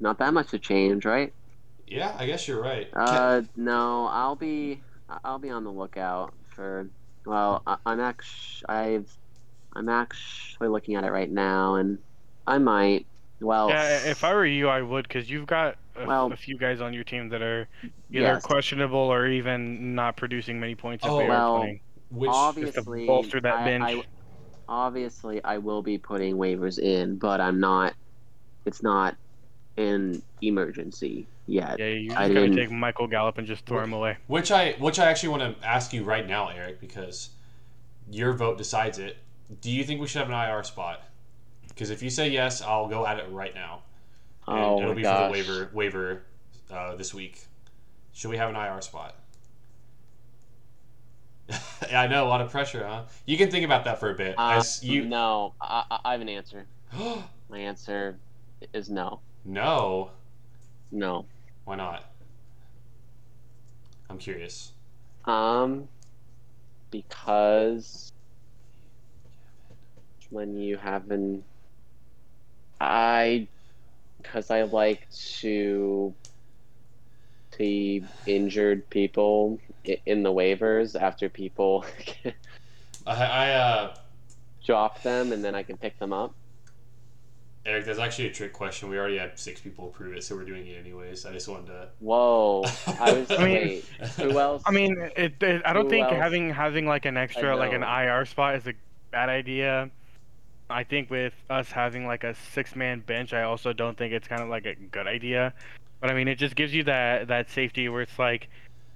not 0.00 0.18
that 0.18 0.32
much 0.32 0.50
to 0.50 0.58
change, 0.58 1.04
right? 1.04 1.32
Yeah, 1.86 2.14
I 2.18 2.26
guess 2.26 2.46
you're 2.48 2.62
right. 2.62 2.88
Uh, 2.94 3.42
no, 3.56 4.06
I'll 4.06 4.36
be 4.36 4.80
I'll 5.24 5.38
be 5.38 5.50
on 5.50 5.64
the 5.64 5.70
lookout 5.72 6.32
for. 6.54 6.88
Well, 7.26 7.62
I, 7.66 7.76
I'm 7.84 8.00
actually 8.00 8.64
I've 8.68 9.12
I'm 9.74 9.88
actually 9.88 10.68
looking 10.68 10.94
at 10.94 11.04
it 11.04 11.10
right 11.10 11.30
now, 11.30 11.74
and 11.74 11.98
I 12.46 12.58
might. 12.58 13.06
Well, 13.40 13.70
Yeah, 13.70 14.06
if 14.06 14.22
I 14.22 14.34
were 14.34 14.44
you, 14.44 14.68
I 14.68 14.82
would, 14.82 15.08
because 15.08 15.30
you've 15.30 15.46
got 15.46 15.76
a, 15.96 16.06
Well- 16.06 16.32
a 16.32 16.36
few 16.36 16.58
guys 16.58 16.80
on 16.80 16.92
your 16.94 17.04
team 17.04 17.28
that 17.30 17.42
are 17.42 17.68
either 17.82 17.92
yes, 18.10 18.42
questionable 18.42 18.98
or 18.98 19.26
even 19.26 19.94
not 19.94 20.16
producing 20.16 20.60
many 20.60 20.74
points 20.74 21.04
if 21.04 21.10
Oh, 21.10 21.18
they 21.18 21.28
well, 21.28 21.54
are 21.54 21.60
playing. 21.60 21.80
Which 22.10 22.30
obviously 22.32 23.06
bolster 23.06 23.40
that 23.40 23.54
I- 23.54 23.64
bench. 23.64 24.06
I- 24.70 24.74
obviously, 24.86 25.42
I 25.44 25.58
will 25.58 25.82
be 25.82 25.98
putting 25.98 26.36
waivers 26.36 26.78
in, 26.78 27.16
but 27.16 27.40
I'm 27.40 27.60
not. 27.60 27.94
It's 28.64 28.82
not 28.82 29.16
an 29.76 30.22
emergency 30.42 31.26
yet. 31.46 31.78
Yeah, 31.78 31.86
you 31.86 32.04
I 32.04 32.06
just 32.06 32.16
gotta 32.16 32.34
didn't- 32.34 32.56
take 32.56 32.70
Michael 32.70 33.06
Gallup 33.06 33.38
and 33.38 33.46
just 33.46 33.64
throw 33.66 33.82
him 33.82 33.92
away. 33.92 34.18
which 34.26 34.50
I 34.52 34.72
which 34.72 34.98
I 34.98 35.06
actually 35.10 35.30
want 35.30 35.60
to 35.60 35.66
ask 35.66 35.92
you 35.92 36.04
right 36.04 36.26
now, 36.26 36.48
Eric, 36.48 36.80
because 36.80 37.30
your 38.10 38.32
vote 38.34 38.58
decides 38.58 38.98
it. 38.98 39.18
Do 39.60 39.70
you 39.70 39.82
think 39.84 40.00
we 40.00 40.06
should 40.06 40.20
have 40.20 40.28
an 40.28 40.34
IR 40.34 40.62
spot? 40.62 41.02
Because 41.68 41.90
if 41.90 42.02
you 42.02 42.10
say 42.10 42.28
yes, 42.28 42.60
I'll 42.62 42.88
go 42.88 43.06
at 43.06 43.18
it 43.18 43.30
right 43.30 43.54
now. 43.54 43.82
And 44.46 44.58
Oh 44.58 44.78
it'll 44.80 44.90
my 44.90 44.94
be 44.96 45.02
gosh. 45.02 45.18
for 45.18 45.26
the 45.26 45.32
waiver 45.32 45.70
waiver 45.72 46.22
uh, 46.70 46.94
this 46.96 47.14
week. 47.14 47.44
Should 48.12 48.30
we 48.30 48.36
have 48.36 48.50
an 48.50 48.56
IR 48.56 48.80
spot? 48.82 49.14
yeah, 51.90 52.02
I 52.02 52.06
know 52.06 52.24
a 52.26 52.28
lot 52.28 52.40
of 52.40 52.50
pressure, 52.50 52.86
huh? 52.86 53.04
You 53.26 53.36
can 53.36 53.50
think 53.50 53.64
about 53.64 53.84
that 53.84 53.98
for 53.98 54.10
a 54.10 54.14
bit. 54.14 54.36
Uh, 54.36 54.62
you 54.82 55.08
No, 55.08 55.54
I, 55.60 55.84
I- 55.90 56.00
I 56.04 56.12
have 56.12 56.20
an 56.20 56.28
answer. 56.28 56.66
My 57.48 57.58
answer 57.58 58.20
is 58.72 58.88
no. 58.90 59.22
no, 59.44 60.12
No. 60.92 61.28
why 61.64 61.76
not? 61.76 62.04
I'm 64.10 64.18
curious. 64.18 64.72
Um, 65.24 65.88
because 66.90 68.12
when 70.30 70.56
you 70.56 70.76
have 70.76 71.10
an, 71.10 71.44
I 72.80 73.48
because 74.18 74.50
I 74.50 74.62
like 74.62 75.08
to 75.40 76.14
see 77.54 78.04
injured 78.26 78.88
people 78.90 79.58
in 80.06 80.22
the 80.22 80.30
waivers 80.30 81.00
after 81.00 81.28
people 81.28 81.84
I, 83.06 83.24
I 83.24 83.50
uh, 83.52 83.94
drop 84.64 85.02
them, 85.02 85.32
and 85.32 85.42
then 85.42 85.54
I 85.54 85.62
can 85.62 85.76
pick 85.76 85.98
them 85.98 86.12
up. 86.12 86.34
Eric, 87.66 87.84
that's 87.84 87.98
actually 87.98 88.28
a 88.28 88.32
trick 88.32 88.54
question. 88.54 88.88
We 88.88 88.98
already 88.98 89.18
had 89.18 89.38
six 89.38 89.60
people 89.60 89.88
approve 89.88 90.16
it, 90.16 90.24
so 90.24 90.34
we're 90.34 90.44
doing 90.44 90.66
it 90.66 90.78
anyways. 90.78 91.26
I 91.26 91.32
just 91.32 91.46
wanted 91.46 91.66
to. 91.66 91.88
Whoa! 91.98 92.64
I 92.98 93.12
was 93.12 93.30
I 93.38 93.44
mean- 93.44 93.54
wait. 93.54 93.84
Who 94.16 94.38
else? 94.38 94.62
I 94.64 94.70
mean, 94.70 94.96
it, 95.16 95.42
it, 95.42 95.62
I 95.64 95.72
don't 95.72 95.84
Who 95.84 95.90
think 95.90 96.06
else? 96.06 96.14
having 96.14 96.50
having 96.50 96.86
like 96.86 97.04
an 97.04 97.16
extra 97.16 97.56
like 97.56 97.72
an. 97.72 97.82
IR 97.82 98.24
spot 98.24 98.54
is 98.56 98.66
a 98.66 98.72
bad 99.10 99.28
idea. 99.28 99.90
I 100.70 100.84
think 100.84 101.10
with 101.10 101.34
us 101.50 101.70
having 101.70 102.06
like 102.06 102.24
a 102.24 102.34
six 102.34 102.76
man 102.76 103.00
bench, 103.00 103.32
I 103.32 103.42
also 103.42 103.72
don't 103.72 103.98
think 103.98 104.12
it's 104.12 104.28
kind 104.28 104.40
of 104.40 104.48
like 104.48 104.66
a 104.66 104.74
good 104.74 105.06
idea. 105.06 105.52
But 106.00 106.10
I 106.10 106.14
mean, 106.14 106.28
it 106.28 106.36
just 106.36 106.56
gives 106.56 106.72
you 106.72 106.84
that 106.84 107.28
that 107.28 107.50
safety 107.50 107.88
where 107.88 108.02
it's 108.02 108.18
like, 108.18 108.48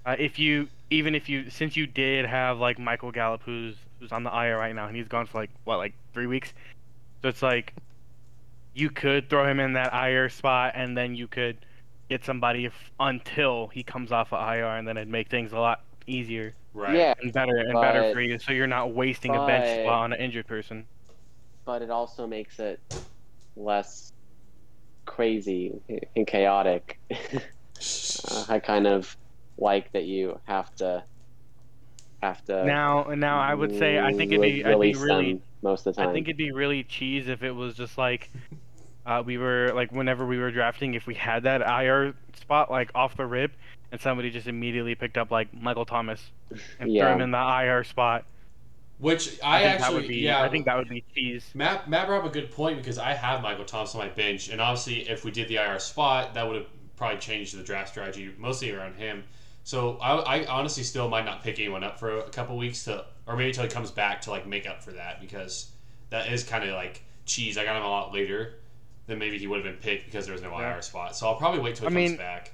uh, 0.05 0.15
if 0.17 0.39
you 0.39 0.67
even 0.89 1.15
if 1.15 1.29
you 1.29 1.49
since 1.49 1.75
you 1.75 1.87
did 1.87 2.25
have 2.25 2.59
like 2.59 2.79
Michael 2.79 3.11
Gallup 3.11 3.41
who's 3.43 3.75
who's 3.99 4.11
on 4.11 4.23
the 4.23 4.29
IR 4.29 4.57
right 4.57 4.75
now 4.75 4.87
and 4.87 4.95
he's 4.95 5.07
gone 5.07 5.25
for 5.25 5.39
like 5.39 5.49
what 5.63 5.77
like 5.77 5.93
three 6.13 6.27
weeks, 6.27 6.53
so 7.21 7.29
it's 7.29 7.41
like 7.41 7.73
you 8.73 8.89
could 8.89 9.29
throw 9.29 9.47
him 9.47 9.59
in 9.59 9.73
that 9.73 9.93
IR 9.93 10.29
spot 10.29 10.73
and 10.75 10.97
then 10.97 11.15
you 11.15 11.27
could 11.27 11.57
get 12.09 12.23
somebody 12.23 12.65
if, 12.65 12.91
until 12.99 13.67
he 13.67 13.83
comes 13.83 14.11
off 14.11 14.31
of 14.33 14.39
IR 14.39 14.77
and 14.77 14.87
then 14.87 14.97
it'd 14.97 15.07
make 15.07 15.29
things 15.29 15.53
a 15.53 15.57
lot 15.57 15.81
easier 16.05 16.53
Right. 16.75 16.97
Yeah, 16.97 17.13
and 17.21 17.31
better 17.31 17.55
and 17.55 17.73
better 17.79 18.13
for 18.13 18.19
you 18.19 18.37
so 18.37 18.51
you're 18.51 18.67
not 18.67 18.93
wasting 18.93 19.33
a 19.33 19.45
bench 19.47 19.65
spot 19.65 20.03
on 20.03 20.13
an 20.13 20.19
injured 20.19 20.45
person. 20.45 20.85
but 21.63 21.81
it 21.81 21.89
also 21.89 22.27
makes 22.27 22.59
it 22.59 22.81
less 23.55 24.11
crazy 25.05 25.73
and 26.17 26.27
chaotic. 26.27 26.99
uh, 27.11 28.45
I 28.49 28.59
kind 28.59 28.87
of 28.87 29.15
like 29.57 29.91
that 29.93 30.05
you 30.05 30.39
have 30.45 30.73
to 30.75 31.03
have 32.21 32.43
to 32.45 32.65
Now 32.65 33.03
now 33.15 33.39
I 33.39 33.53
would 33.53 33.77
say 33.77 33.99
I 33.99 34.13
think 34.13 34.31
it'd 34.31 34.41
be 34.41 34.65
I'd 34.65 34.79
be 34.79 34.93
really 34.93 35.41
most 35.61 35.85
of 35.87 35.95
the 35.95 36.01
time. 36.01 36.09
I 36.09 36.13
think 36.13 36.27
it'd 36.27 36.37
be 36.37 36.51
really 36.51 36.83
cheese 36.83 37.27
if 37.27 37.43
it 37.43 37.51
was 37.51 37.75
just 37.75 37.97
like 37.97 38.29
uh, 39.05 39.21
we 39.25 39.37
were 39.37 39.71
like 39.73 39.91
whenever 39.91 40.25
we 40.25 40.37
were 40.37 40.51
drafting 40.51 40.95
if 40.95 41.05
we 41.05 41.13
had 41.13 41.43
that 41.43 41.61
IR 41.61 42.15
spot 42.35 42.71
like 42.71 42.89
off 42.95 43.15
the 43.17 43.25
rip 43.25 43.51
and 43.91 44.01
somebody 44.01 44.29
just 44.29 44.47
immediately 44.47 44.95
picked 44.95 45.17
up 45.17 45.31
like 45.31 45.53
Michael 45.53 45.85
Thomas 45.85 46.21
and 46.79 46.89
threw 46.91 47.01
him 47.01 47.21
in 47.21 47.31
the 47.31 47.37
IR 47.37 47.83
spot. 47.83 48.25
Which 48.97 49.39
I, 49.43 49.59
think 49.59 49.73
actually, 49.73 49.83
that 49.83 49.93
would 49.93 50.07
be 50.07 50.17
yeah, 50.17 50.41
I 50.41 50.49
think 50.49 50.65
that 50.65 50.77
would 50.77 50.87
be 50.87 51.03
cheese. 51.13 51.49
Matt, 51.53 51.89
Matt 51.89 52.07
brought 52.07 52.21
up 52.21 52.29
a 52.29 52.33
good 52.33 52.49
point 52.49 52.77
because 52.77 52.97
I 52.97 53.13
have 53.13 53.41
Michael 53.41 53.65
Thomas 53.65 53.93
on 53.93 53.99
my 53.99 54.07
bench, 54.07 54.47
and 54.47 54.61
obviously, 54.61 55.09
if 55.09 55.25
we 55.25 55.31
did 55.31 55.49
the 55.49 55.57
IR 55.57 55.79
spot, 55.79 56.33
that 56.33 56.47
would 56.47 56.55
have 56.55 56.67
probably 56.95 57.19
changed 57.19 57.57
the 57.57 57.63
draft 57.63 57.89
strategy 57.89 58.33
mostly 58.37 58.71
around 58.71 58.95
him. 58.95 59.25
So 59.65 59.97
I, 59.97 60.41
I 60.41 60.45
honestly 60.45 60.83
still 60.83 61.09
might 61.09 61.25
not 61.25 61.43
pick 61.43 61.59
anyone 61.59 61.83
up 61.83 61.99
for 61.99 62.19
a 62.19 62.29
couple 62.29 62.55
weeks 62.55 62.83
to, 62.83 63.03
or 63.25 63.35
maybe 63.35 63.49
until 63.49 63.63
he 63.63 63.69
comes 63.69 63.89
back 63.89 64.21
to 64.21 64.29
like 64.29 64.45
make 64.45 64.67
up 64.69 64.83
for 64.83 64.91
that 64.91 65.19
because 65.19 65.71
that 66.11 66.31
is 66.31 66.43
kind 66.43 66.63
of 66.63 66.75
like 66.75 67.01
cheese. 67.25 67.57
I 67.57 67.65
got 67.65 67.75
him 67.75 67.81
a 67.83 67.89
lot 67.89 68.13
later 68.13 68.53
than 69.07 69.17
maybe 69.17 69.39
he 69.39 69.47
would 69.47 69.65
have 69.65 69.73
been 69.73 69.81
picked 69.81 70.05
because 70.05 70.25
there 70.25 70.33
was 70.33 70.43
no 70.43 70.51
Yeah. 70.51 70.75
IR 70.75 70.81
spot. 70.83 71.15
So 71.15 71.25
I'll 71.27 71.35
probably 71.37 71.61
wait 71.61 71.75
till 71.75 71.89
he 71.89 71.95
I 71.95 71.99
comes 71.99 72.09
mean, 72.11 72.17
back. 72.17 72.51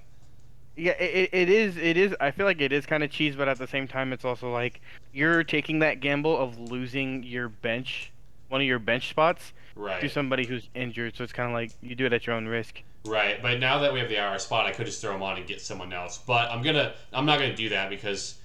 Yeah, 0.78 0.94
it, 0.94 1.30
it 1.34 1.50
is. 1.50 1.76
It 1.76 1.98
is. 1.98 2.16
I 2.22 2.32
feel 2.32 2.46
like 2.46 2.62
it 2.62 2.72
is 2.72 2.86
kind 2.86 3.04
of 3.04 3.12
cheese, 3.12 3.36
but 3.36 3.50
at 3.50 3.58
the 3.58 3.68
same 3.68 3.90
time, 3.90 4.14
it's 4.14 4.24
also 4.24 4.50
like 4.54 4.80
you're 5.12 5.44
taking 5.44 5.80
that 5.80 6.00
gamble 6.00 6.38
of 6.38 6.58
losing 6.58 7.24
your 7.24 7.50
bench, 7.50 8.10
one 8.48 8.62
of 8.62 8.68
your 8.68 8.80
bench 8.80 9.10
spots, 9.10 9.52
Right. 9.76 10.00
to 10.00 10.08
somebody 10.08 10.46
who's 10.46 10.70
injured. 10.76 11.18
So 11.18 11.26
it's 11.26 11.34
kind 11.34 11.50
of 11.50 11.54
like 11.54 11.72
you 11.82 11.94
do 11.94 12.06
it 12.06 12.14
at 12.14 12.26
your 12.26 12.38
own 12.38 12.48
risk. 12.48 12.84
Right, 13.06 13.42
but 13.42 13.60
now 13.60 13.80
that 13.80 13.94
we 13.94 14.00
have 14.00 14.10
the 14.10 14.18
IR 14.18 14.38
spot, 14.38 14.68
I 14.68 14.72
could 14.72 14.86
just 14.86 15.02
throw 15.02 15.16
him 15.16 15.24
on 15.24 15.38
and 15.38 15.48
get 15.48 15.60
someone 15.60 15.92
else. 15.92 16.20
But 16.20 16.52
I'm 16.52 16.62
gonna, 16.62 16.94
I'm 17.12 17.26
not 17.26 17.40
gonna 17.40 17.56
do 17.56 17.70
that 17.70 17.90
because 17.90 18.36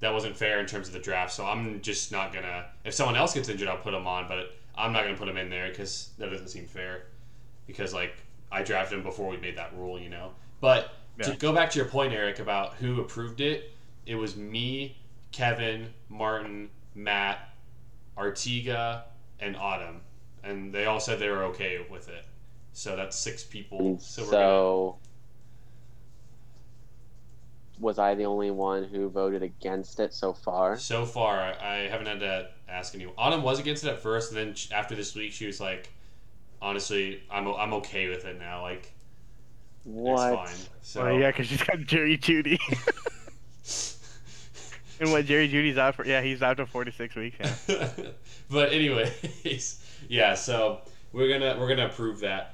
that 0.00 0.12
wasn't 0.12 0.36
fair 0.36 0.58
in 0.58 0.66
terms 0.66 0.88
of 0.88 0.94
the 0.94 1.00
draft. 1.00 1.32
So 1.32 1.44
I'm 1.44 1.80
just 1.82 2.12
not 2.12 2.32
gonna. 2.32 2.66
If 2.84 2.94
someone 2.94 3.16
else 3.16 3.34
gets 3.34 3.48
injured, 3.48 3.68
I'll 3.68 3.76
put 3.76 3.92
him 3.92 4.06
on, 4.06 4.26
but 4.26 4.56
I'm 4.74 4.92
not 4.92 5.04
gonna 5.04 5.16
put 5.16 5.28
him 5.28 5.36
in 5.36 5.50
there 5.50 5.68
because 5.68 6.10
that 6.18 6.30
doesn't 6.30 6.48
seem 6.48 6.66
fair. 6.66 7.04
Because 7.66 7.92
like 7.92 8.14
I 8.50 8.62
drafted 8.62 8.98
him 8.98 9.04
before 9.04 9.28
we 9.28 9.36
made 9.36 9.58
that 9.58 9.76
rule, 9.76 10.00
you 10.00 10.08
know. 10.08 10.32
But 10.60 10.92
to 11.22 11.36
go 11.36 11.52
back 11.52 11.70
to 11.70 11.78
your 11.78 11.88
point, 11.88 12.12
Eric, 12.12 12.38
about 12.38 12.74
who 12.74 13.00
approved 13.00 13.40
it, 13.40 13.72
it 14.06 14.14
was 14.14 14.36
me, 14.36 14.96
Kevin, 15.32 15.92
Martin, 16.08 16.70
Matt, 16.94 17.50
Artiga, 18.16 19.02
and 19.40 19.56
Autumn, 19.56 20.00
and 20.42 20.72
they 20.72 20.86
all 20.86 21.00
said 21.00 21.18
they 21.18 21.28
were 21.28 21.44
okay 21.44 21.84
with 21.90 22.08
it. 22.08 22.24
So 22.76 22.94
that's 22.94 23.16
six 23.16 23.42
people. 23.42 23.78
And 23.78 24.02
So, 24.02 24.24
so, 24.24 24.26
we're 24.26 24.32
gonna, 24.32 24.92
was 27.80 27.98
I 27.98 28.14
the 28.14 28.26
only 28.26 28.50
one 28.50 28.84
who 28.84 29.08
voted 29.08 29.42
against 29.42 29.98
it 29.98 30.12
so 30.12 30.34
far? 30.34 30.76
so 30.76 31.06
far, 31.06 31.40
I, 31.40 31.54
I 31.60 31.76
haven't 31.88 32.06
had 32.06 32.20
to 32.20 32.50
ask 32.68 32.94
anyone. 32.94 33.14
Autumn 33.16 33.42
was 33.42 33.60
against 33.60 33.84
it 33.84 33.88
at 33.88 34.00
first, 34.00 34.30
and 34.30 34.38
then 34.38 34.54
after 34.78 34.94
this 34.94 35.14
week, 35.14 35.32
she 35.32 35.46
was 35.46 35.58
like, 35.58 35.88
"Honestly, 36.60 37.22
I'm 37.30 37.48
o- 37.48 37.56
I'm 37.56 37.72
okay 37.74 38.10
with 38.10 38.26
it 38.26 38.38
now. 38.38 38.60
Like, 38.60 38.92
What? 39.84 40.34
it's 40.34 40.50
fine." 40.50 40.68
So 40.82 41.02
Oh 41.02 41.16
yeah, 41.16 41.30
because 41.30 41.46
she's 41.46 41.62
got 41.62 41.80
Jerry 41.80 42.18
Jeudy. 42.18 42.58
and 45.00 45.10
what 45.12 45.24
Jerry 45.24 45.48
Jeudy's 45.48 45.78
out 45.78 45.94
for? 45.94 46.04
Yeah, 46.06 46.20
he's 46.20 46.42
out 46.42 46.58
to 46.58 46.66
46 46.66 47.14
weeks. 47.14 47.68
Yeah. 47.68 47.88
but 48.50 48.72
anyways, 48.74 49.82
yeah. 50.10 50.34
So 50.34 50.82
we're 51.12 51.30
gonna 51.30 51.58
we're 51.58 51.68
gonna 51.68 51.86
approve 51.86 52.20
that. 52.20 52.52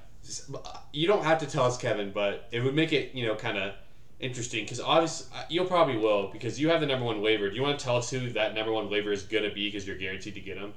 Uh, 0.55 0.79
you 0.93 1.07
don't 1.07 1.25
have 1.25 1.39
to 1.39 1.47
tell 1.47 1.65
us, 1.65 1.77
Kevin, 1.77 2.11
but 2.13 2.49
it 2.53 2.61
would 2.61 2.75
make 2.75 2.93
it 2.93 3.15
you 3.15 3.27
know 3.27 3.35
kind 3.35 3.59
of 3.59 3.75
interesting 4.21 4.65
because 4.65 4.81
obviously 4.81 5.27
uh, 5.37 5.43
you'll 5.49 5.67
probably 5.67 5.97
will 5.97 6.29
because 6.29 6.61
you 6.61 6.69
have 6.69 6.81
the 6.81 6.87
number 6.87 7.05
one 7.05 7.21
waiver. 7.21 7.51
Do 7.51 7.57
you 7.57 7.63
want 7.63 7.79
to 7.79 7.85
tell 7.85 7.97
us 7.97 8.11
who 8.11 8.31
that 8.31 8.55
number 8.55 8.73
one 8.73 8.89
waiver 8.91 9.13
is 9.13 9.23
gonna 9.25 9.53
be 9.53 9.69
because 9.69 9.87
you're 9.87 9.99
guaranteed 9.99 10.35
to 10.35 10.41
get 10.41 10.57
him? 10.57 10.73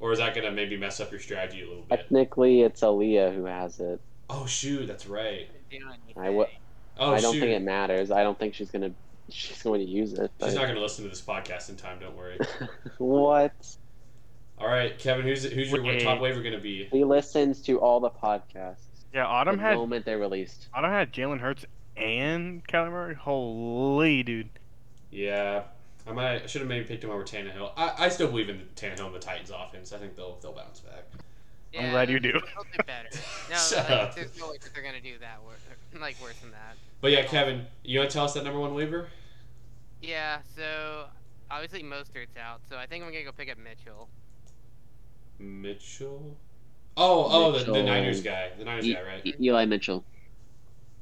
Or 0.00 0.12
is 0.12 0.18
that 0.18 0.34
gonna 0.34 0.50
maybe 0.52 0.76
mess 0.76 1.00
up 1.00 1.10
your 1.10 1.20
strategy 1.20 1.62
a 1.62 1.68
little 1.68 1.82
bit? 1.82 2.00
Technically, 2.00 2.62
it's 2.62 2.80
Aaliyah 2.82 3.34
who 3.34 3.44
has 3.44 3.80
it. 3.80 4.00
Oh 4.28 4.46
shoot, 4.46 4.86
that's 4.86 5.06
right. 5.06 5.48
I 6.16 6.46
Oh 6.98 7.12
I 7.12 7.20
don't 7.20 7.34
shoot, 7.34 7.40
think 7.40 7.52
it 7.52 7.62
matters. 7.62 8.10
I 8.10 8.22
don't 8.22 8.38
think 8.38 8.54
she's 8.54 8.70
gonna 8.70 8.92
she's 9.28 9.62
going 9.62 9.80
to 9.80 9.86
use 9.86 10.14
it. 10.14 10.30
she's 10.42 10.54
not 10.54 10.66
gonna 10.66 10.80
listen 10.80 11.04
to 11.04 11.10
this 11.10 11.20
podcast 11.20 11.68
in 11.68 11.76
time. 11.76 11.98
Don't 12.00 12.16
worry. 12.16 12.38
what? 12.98 13.52
All 14.58 14.68
right, 14.68 14.98
Kevin, 14.98 15.26
who's 15.26 15.44
who's 15.44 15.70
your 15.70 15.82
Wait. 15.82 16.00
top 16.02 16.20
waiver 16.20 16.42
gonna 16.42 16.58
be? 16.58 16.88
He 16.90 17.04
listens 17.04 17.60
to 17.62 17.78
all 17.78 18.00
the 18.00 18.10
podcasts. 18.10 18.84
Yeah, 19.12 19.26
Autumn 19.26 19.56
the 19.56 19.62
had 19.62 19.76
moment 19.76 20.04
they're 20.04 20.18
released. 20.18 20.68
Autumn 20.74 20.90
had 20.90 21.12
Jalen 21.12 21.40
Hurts 21.40 21.64
and 21.96 22.66
Kyler 22.66 22.90
Murray. 22.90 23.14
Holy 23.14 24.22
dude. 24.22 24.48
Yeah, 25.10 25.62
I 26.06 26.12
might. 26.12 26.42
I 26.42 26.46
should 26.46 26.62
have 26.62 26.68
maybe 26.68 26.86
picked 26.86 27.04
him 27.04 27.10
over 27.10 27.22
Tannehill. 27.22 27.72
I, 27.76 27.94
I 27.98 28.08
still 28.08 28.28
believe 28.28 28.48
in 28.48 28.62
Tannehill 28.76 29.06
and 29.06 29.14
the 29.14 29.18
Titans 29.18 29.50
offense. 29.50 29.92
I 29.92 29.98
think 29.98 30.16
they'll 30.16 30.36
they'll 30.42 30.52
bounce 30.52 30.80
back. 30.80 31.04
I'm 31.78 31.90
glad 31.90 32.08
you 32.08 32.18
do. 32.18 32.32
They'll 32.32 32.40
do 32.40 32.82
better. 32.86 33.08
No, 33.50 33.56
Shut 33.56 33.88
like, 33.88 33.90
up. 33.90 34.14
there's 34.14 34.36
no 34.38 34.48
way 34.50 34.56
that 34.62 34.72
they're 34.74 34.82
gonna 34.82 35.00
do 35.00 35.18
that. 35.20 35.40
Wor- 35.42 36.00
like 36.00 36.16
worse 36.22 36.38
than 36.40 36.50
that. 36.52 36.74
But 37.00 37.12
yeah, 37.12 37.24
Kevin, 37.26 37.66
you 37.84 37.98
want 37.98 38.10
to 38.10 38.14
tell 38.14 38.24
us 38.24 38.32
that 38.34 38.42
number 38.44 38.58
one 38.58 38.74
waiver? 38.74 39.08
Yeah. 40.00 40.38
So 40.56 41.04
obviously 41.50 41.82
Mostert's 41.82 42.36
out, 42.42 42.60
so 42.68 42.76
I 42.76 42.86
think 42.86 43.04
I'm 43.04 43.12
gonna 43.12 43.24
go 43.24 43.30
pick 43.32 43.50
up 43.50 43.58
Mitchell. 43.58 44.08
Mitchell. 45.38 46.36
Oh, 46.96 47.28
oh, 47.30 47.58
the, 47.58 47.72
the 47.72 47.82
Niners 47.82 48.22
guy, 48.22 48.50
the 48.58 48.64
Niners 48.64 48.86
E- 48.86 48.94
guy, 48.94 49.02
right? 49.02 49.26
E- 49.26 49.34
Eli 49.40 49.66
Mitchell. 49.66 50.04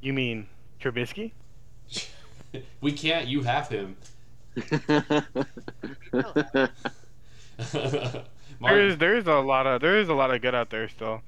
You 0.01 0.13
mean 0.13 0.49
Trubisky? 0.81 1.33
we 2.81 2.93
can't. 2.93 3.29
You 3.29 3.43
have 3.43 3.69
him. 3.69 3.97
There 8.61 8.61
Martin, 8.61 8.87
is 8.87 8.99
there 8.99 9.17
is 9.17 9.27
a 9.27 9.35
lot 9.35 9.67
of 9.67 9.81
there 9.81 9.99
is 9.99 10.09
a 10.09 10.15
lot 10.15 10.33
of 10.33 10.41
good 10.41 10.55
out 10.55 10.71
there 10.71 10.89
still. 10.89 11.23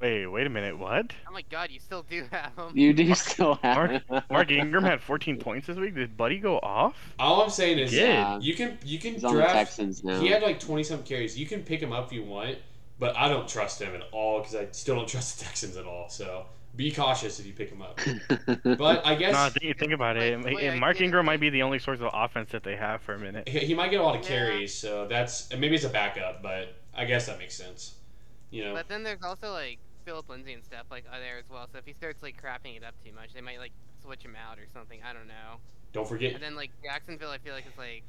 Wait, 0.00 0.26
wait 0.26 0.46
a 0.46 0.50
minute. 0.50 0.76
What? 0.78 1.12
Oh 1.28 1.32
my 1.32 1.42
God, 1.50 1.70
you 1.70 1.80
still 1.80 2.02
do 2.02 2.24
have 2.30 2.52
him. 2.58 2.76
you 2.76 2.92
do 2.92 3.14
still 3.14 3.54
have 3.62 3.76
Mark, 3.76 3.90
him. 4.08 4.22
Mark 4.30 4.50
Ingram 4.50 4.84
had 4.84 5.00
14 5.00 5.38
points 5.38 5.66
this 5.66 5.76
week. 5.78 5.94
Did 5.94 6.16
Buddy 6.16 6.38
go 6.38 6.58
off? 6.58 6.94
all 7.18 7.42
I'm 7.42 7.48
saying 7.50 7.78
is, 7.78 7.92
Yeah. 7.94 8.38
you 8.40 8.54
can 8.54 8.76
you 8.84 8.98
can 8.98 9.14
He's 9.14 9.24
on 9.24 9.34
the 9.34 9.40
draft. 9.40 9.54
Texans 9.54 10.04
now. 10.04 10.20
He 10.20 10.28
had 10.28 10.42
like 10.42 10.60
twenty 10.60 10.82
some 10.84 11.02
carries. 11.04 11.38
You 11.38 11.46
can 11.46 11.62
pick 11.62 11.80
him 11.80 11.92
up 11.92 12.06
if 12.08 12.12
you 12.12 12.24
want, 12.24 12.58
but 12.98 13.16
I 13.16 13.28
don't 13.28 13.48
trust 13.48 13.80
him 13.80 13.94
at 13.94 14.02
all 14.12 14.40
because 14.40 14.54
I 14.54 14.66
still 14.72 14.96
don't 14.96 15.08
trust 15.14 15.38
the 15.38 15.44
Texans 15.46 15.76
at 15.76 15.86
all. 15.86 16.08
So 16.10 16.46
be 16.76 16.90
cautious 16.90 17.38
if 17.38 17.46
you 17.46 17.52
pick 17.52 17.70
him 17.70 17.80
up. 17.80 17.98
But 18.76 19.06
I 19.06 19.14
guess 19.14 19.32
No, 19.32 19.48
think, 19.48 19.78
think 19.78 19.92
about 19.92 20.16
it. 20.16 20.42
Wait, 20.44 20.56
wait, 20.56 20.76
Mark 20.78 20.96
get 20.96 21.02
it. 21.02 21.04
Ingram 21.06 21.24
might 21.24 21.38
be 21.40 21.48
the 21.48 21.62
only 21.62 21.78
source 21.78 22.00
of 22.00 22.10
offense 22.12 22.50
that 22.50 22.64
they 22.64 22.74
have 22.76 23.00
for 23.02 23.14
a 23.14 23.18
minute. 23.18 23.48
he, 23.48 23.60
he 23.60 23.74
might 23.74 23.90
get 23.92 24.00
a 24.00 24.02
lot 24.02 24.16
of 24.16 24.22
Yeah. 24.22 24.28
carries, 24.28 24.74
so 24.74 25.06
that's 25.06 25.48
maybe 25.56 25.76
it's 25.76 25.84
a 25.84 25.88
backup, 25.88 26.42
but 26.42 26.74
I 26.92 27.04
guess 27.04 27.26
that 27.26 27.38
makes 27.38 27.54
sense. 27.54 27.94
You 28.50 28.64
know, 28.64 28.74
But 28.74 28.88
then 28.88 29.02
there's 29.02 29.22
also 29.22 29.50
like 29.52 29.78
Phillip 30.04 30.28
Lindsay 30.28 30.52
and 30.52 30.64
stuff 30.64 30.86
like 30.90 31.04
uh, 31.10 31.18
there 31.18 31.38
as 31.38 31.44
well. 31.50 31.68
So 31.72 31.78
if 31.78 31.84
he 31.86 31.92
starts 31.92 32.22
like 32.22 32.40
crapping 32.40 32.76
it 32.76 32.84
up 32.84 32.94
too 33.04 33.12
much, 33.12 33.32
they 33.34 33.40
might 33.40 33.58
like 33.58 33.72
switch 34.02 34.22
him 34.22 34.36
out 34.36 34.58
or 34.58 34.66
something. 34.72 35.00
I 35.08 35.12
don't 35.12 35.26
know. 35.28 35.58
don't 35.92 36.06
forget 36.08 36.34
And 36.34 36.42
then 36.42 36.56
like 36.56 36.70
Jacksonville, 36.82 37.30
I 37.30 37.38
feel 37.38 37.54
like 37.54 37.66
is 37.66 37.78
like 37.78 38.02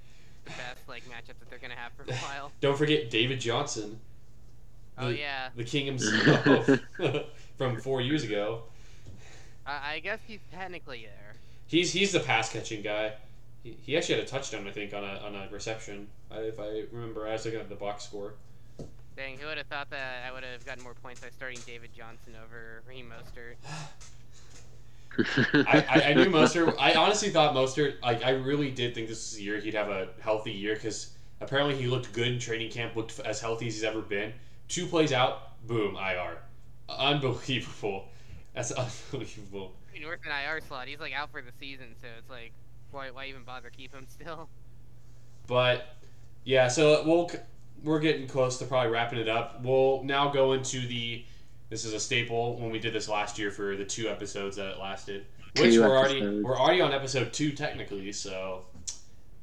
the 0.45 0.51
best 0.51 0.87
like 0.87 1.03
matchup 1.05 1.39
that 1.39 1.49
they're 1.49 1.59
gonna 1.59 1.75
have 1.75 1.91
for 1.93 2.03
a 2.03 2.15
while. 2.17 2.51
don't 2.61 2.77
forget 2.77 3.09
David 3.09 3.39
Johnson. 3.39 3.99
Oh 4.97 5.09
The- 5.09 5.17
yeah, 5.19 5.49
the 5.55 5.63
king 5.63 5.85
himself 5.85 6.69
from 7.57 7.79
four 7.81 8.01
years 8.01 8.23
ago. 8.23 8.63
I, 9.65 9.93
I 9.95 9.99
guess 9.99 10.19
he's 10.27 10.39
technically 10.53 11.03
there. 11.05 11.33
He's 11.67 11.91
he's 11.91 12.11
the 12.11 12.19
pass 12.19 12.51
catching 12.51 12.81
guy. 12.81 13.13
He, 13.63 13.75
he 13.81 13.97
actually 13.97 14.15
had 14.15 14.23
a 14.25 14.27
touchdown, 14.27 14.67
I 14.67 14.71
think, 14.71 14.93
on 14.93 15.03
a, 15.03 15.17
on 15.25 15.33
a 15.33 15.47
reception. 15.51 16.07
I, 16.29 16.35
if 16.41 16.59
I 16.59 16.83
remember, 16.91 17.27
I 17.27 17.31
was 17.31 17.45
looking 17.45 17.59
at 17.59 17.67
the 17.69 17.75
box 17.75 18.03
score. 18.03 18.33
Dang, 19.15 19.37
who 19.37 19.47
would 19.47 19.57
have 19.57 19.67
thought 19.67 19.89
that 19.91 20.25
I 20.27 20.33
would 20.33 20.43
have 20.43 20.65
gotten 20.65 20.83
more 20.83 20.93
points 20.93 21.21
by 21.21 21.29
starting 21.29 21.59
David 21.65 21.91
Johnson 21.95 22.33
over 22.43 22.83
Raheem 22.85 23.09
Mostert? 23.09 23.55
I, 25.67 25.85
I, 25.89 26.01
I 26.09 26.13
knew 26.13 26.25
Mostert. 26.25 26.75
I 26.77 26.95
honestly 26.95 27.29
thought 27.29 27.55
Mostert. 27.55 28.01
Like 28.01 28.25
I 28.25 28.31
really 28.31 28.71
did 28.71 28.93
think 28.93 29.07
this 29.07 29.19
was 29.19 29.37
the 29.37 29.43
year 29.43 29.59
he'd 29.61 29.73
have 29.73 29.89
a 29.89 30.09
healthy 30.19 30.51
year 30.51 30.75
because 30.75 31.15
apparently 31.39 31.75
he 31.75 31.87
looked 31.87 32.11
good 32.11 32.27
in 32.27 32.39
training 32.39 32.71
camp. 32.71 32.97
Looked 32.97 33.19
as 33.21 33.39
healthy 33.39 33.67
as 33.67 33.75
he's 33.75 33.83
ever 33.85 34.01
been. 34.01 34.33
Two 34.67 34.85
plays 34.85 35.13
out, 35.13 35.65
boom, 35.65 35.95
IR. 35.95 36.39
Unbelievable. 36.89 38.09
That's 38.53 38.71
unbelievable. 39.13 39.73
He 39.93 40.05
worked 40.05 40.25
an 40.25 40.33
IR 40.33 40.59
slot. 40.67 40.89
He's 40.89 40.99
like 40.99 41.13
out 41.13 41.31
for 41.31 41.41
the 41.41 41.51
season, 41.57 41.95
so 42.01 42.07
it's 42.17 42.29
like, 42.29 42.51
why, 42.91 43.11
why 43.11 43.27
even 43.27 43.43
bother 43.43 43.69
keep 43.69 43.93
him 43.93 44.07
still? 44.09 44.49
But 45.47 45.95
yeah, 46.43 46.67
so 46.67 47.03
we'll 47.05 47.29
we're 47.85 47.99
getting 47.99 48.27
close 48.27 48.57
to 48.59 48.65
probably 48.65 48.91
wrapping 48.91 49.19
it 49.19 49.29
up. 49.29 49.61
We'll 49.63 50.03
now 50.03 50.29
go 50.29 50.53
into 50.53 50.85
the. 50.87 51.23
This 51.69 51.85
is 51.85 51.93
a 51.93 51.99
staple 51.99 52.59
when 52.59 52.69
we 52.71 52.79
did 52.79 52.93
this 52.93 53.07
last 53.09 53.39
year 53.39 53.49
for 53.51 53.75
the 53.75 53.85
two 53.85 54.07
episodes 54.09 54.55
that 54.57 54.67
it 54.73 54.79
lasted. 54.79 55.25
Which 55.57 55.73
Two 55.73 55.81
we're 55.81 55.97
already 55.97 56.41
we're 56.41 56.57
already 56.57 56.81
on 56.81 56.91
episode 56.91 57.31
two 57.33 57.51
technically, 57.51 58.11
so 58.11 58.63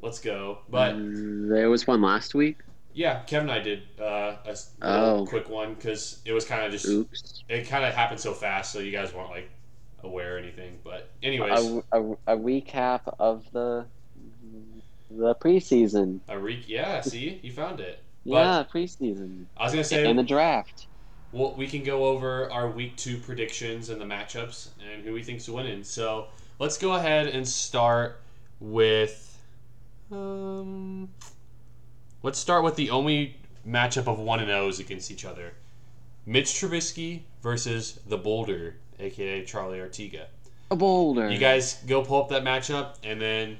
let's 0.02 0.18
go. 0.18 0.58
But 0.68 0.94
Mm, 0.94 1.48
there 1.48 1.70
was 1.70 1.86
one 1.86 2.02
last 2.02 2.34
week. 2.34 2.58
yeah, 2.94 3.20
Kevin 3.22 3.48
and 3.48 3.58
I 3.58 3.62
did 3.62 3.82
uh, 4.00 4.36
a 4.44 4.56
Oh. 4.82 5.26
quick 5.28 5.48
one 5.48 5.74
because 5.74 6.20
it 6.26 6.32
was 6.32 6.44
kind 6.44 6.64
of 6.66 6.70
just 6.70 6.86
Oops. 6.86 7.42
it 7.48 7.66
kind 7.66 7.84
of 7.84 7.94
happened 7.94 8.20
so 8.20 8.32
fast, 8.34 8.72
so 8.72 8.78
you 8.78 8.92
guys 8.92 9.12
weren't 9.14 9.30
like 9.30 9.48
aware 10.04 10.36
or 10.36 10.38
anything. 10.38 10.78
But 10.84 11.08
anyways, 11.22 11.82
A, 11.92 12.00
a, 12.00 12.12
a 12.34 12.36
recap 12.36 13.00
of 13.18 13.50
the 13.52 13.86
the 15.10 15.34
preseason. 15.36 16.20
a 16.28 16.38
re- 16.38 16.62
yeah, 16.66 17.00
see, 17.00 17.40
you 17.42 17.52
found 17.52 17.80
it. 17.80 17.98
Yeah, 18.24 18.64
preseason 18.72 19.46
I 19.56 19.64
was 19.64 19.72
gonna 19.72 19.84
say 19.84 20.08
and 20.08 20.18
the 20.18 20.22
draft. 20.22 20.86
well, 21.32 21.54
we 21.56 21.66
can 21.66 21.82
go 21.82 22.04
over 22.06 22.50
our 22.50 22.68
week 22.68 22.96
two 22.96 23.18
predictions 23.18 23.88
and 23.88 24.00
the 24.00 24.04
matchups 24.04 24.68
and 24.92 25.04
who 25.04 25.12
we 25.12 25.22
think's 25.22 25.48
winning. 25.48 25.82
So 25.82 26.28
let's 26.58 26.78
go 26.78 26.94
ahead 26.94 27.26
and 27.26 27.46
start 27.46 28.20
with. 28.60 29.28
Um, 30.10 31.08
let's 32.22 32.38
start 32.38 32.62
with 32.64 32.76
the 32.76 32.90
only 32.90 33.36
matchup 33.66 34.06
of 34.06 34.18
one 34.18 34.40
and 34.40 34.50
O's 34.50 34.78
against 34.78 35.10
each 35.10 35.24
other: 35.24 35.54
Mitch 36.26 36.48
Trubisky 36.48 37.22
versus 37.42 37.98
the 38.06 38.18
Boulder, 38.18 38.76
aka 39.00 39.44
Charlie 39.44 39.78
Artiga. 39.78 40.26
A 40.70 40.76
boulder. 40.76 41.30
You 41.30 41.38
guys 41.38 41.82
go 41.86 42.02
pull 42.02 42.22
up 42.22 42.28
that 42.30 42.44
matchup, 42.44 42.94
and 43.04 43.20
then 43.20 43.58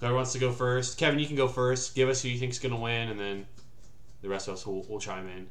whoever 0.00 0.14
wants 0.14 0.32
to 0.32 0.38
go 0.38 0.50
first. 0.52 0.98
Kevin, 0.98 1.18
you 1.18 1.26
can 1.26 1.36
go 1.36 1.48
first. 1.48 1.94
Give 1.94 2.08
us 2.08 2.22
who 2.22 2.28
you 2.28 2.38
think's 2.38 2.58
gonna 2.58 2.76
win, 2.78 3.08
and 3.08 3.18
then 3.18 3.46
the 4.22 4.28
rest 4.28 4.48
of 4.48 4.54
us 4.54 4.66
will, 4.66 4.82
will 4.84 5.00
chime 5.00 5.28
in. 5.28 5.50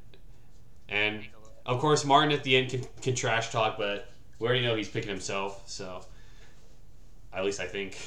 And 0.89 1.21
Take 1.21 1.31
a 1.33 1.39
look. 1.39 1.53
of 1.65 1.79
course, 1.79 2.03
Martin 2.03 2.31
at 2.31 2.43
the 2.43 2.55
end 2.55 2.69
can, 2.69 2.83
can 3.01 3.15
trash 3.15 3.51
talk, 3.51 3.77
but 3.77 4.09
we 4.39 4.47
already 4.47 4.65
know 4.65 4.75
he's 4.75 4.89
picking 4.89 5.09
himself, 5.09 5.63
so 5.69 6.03
at 7.33 7.45
least 7.45 7.59
I 7.59 7.67
think. 7.67 7.97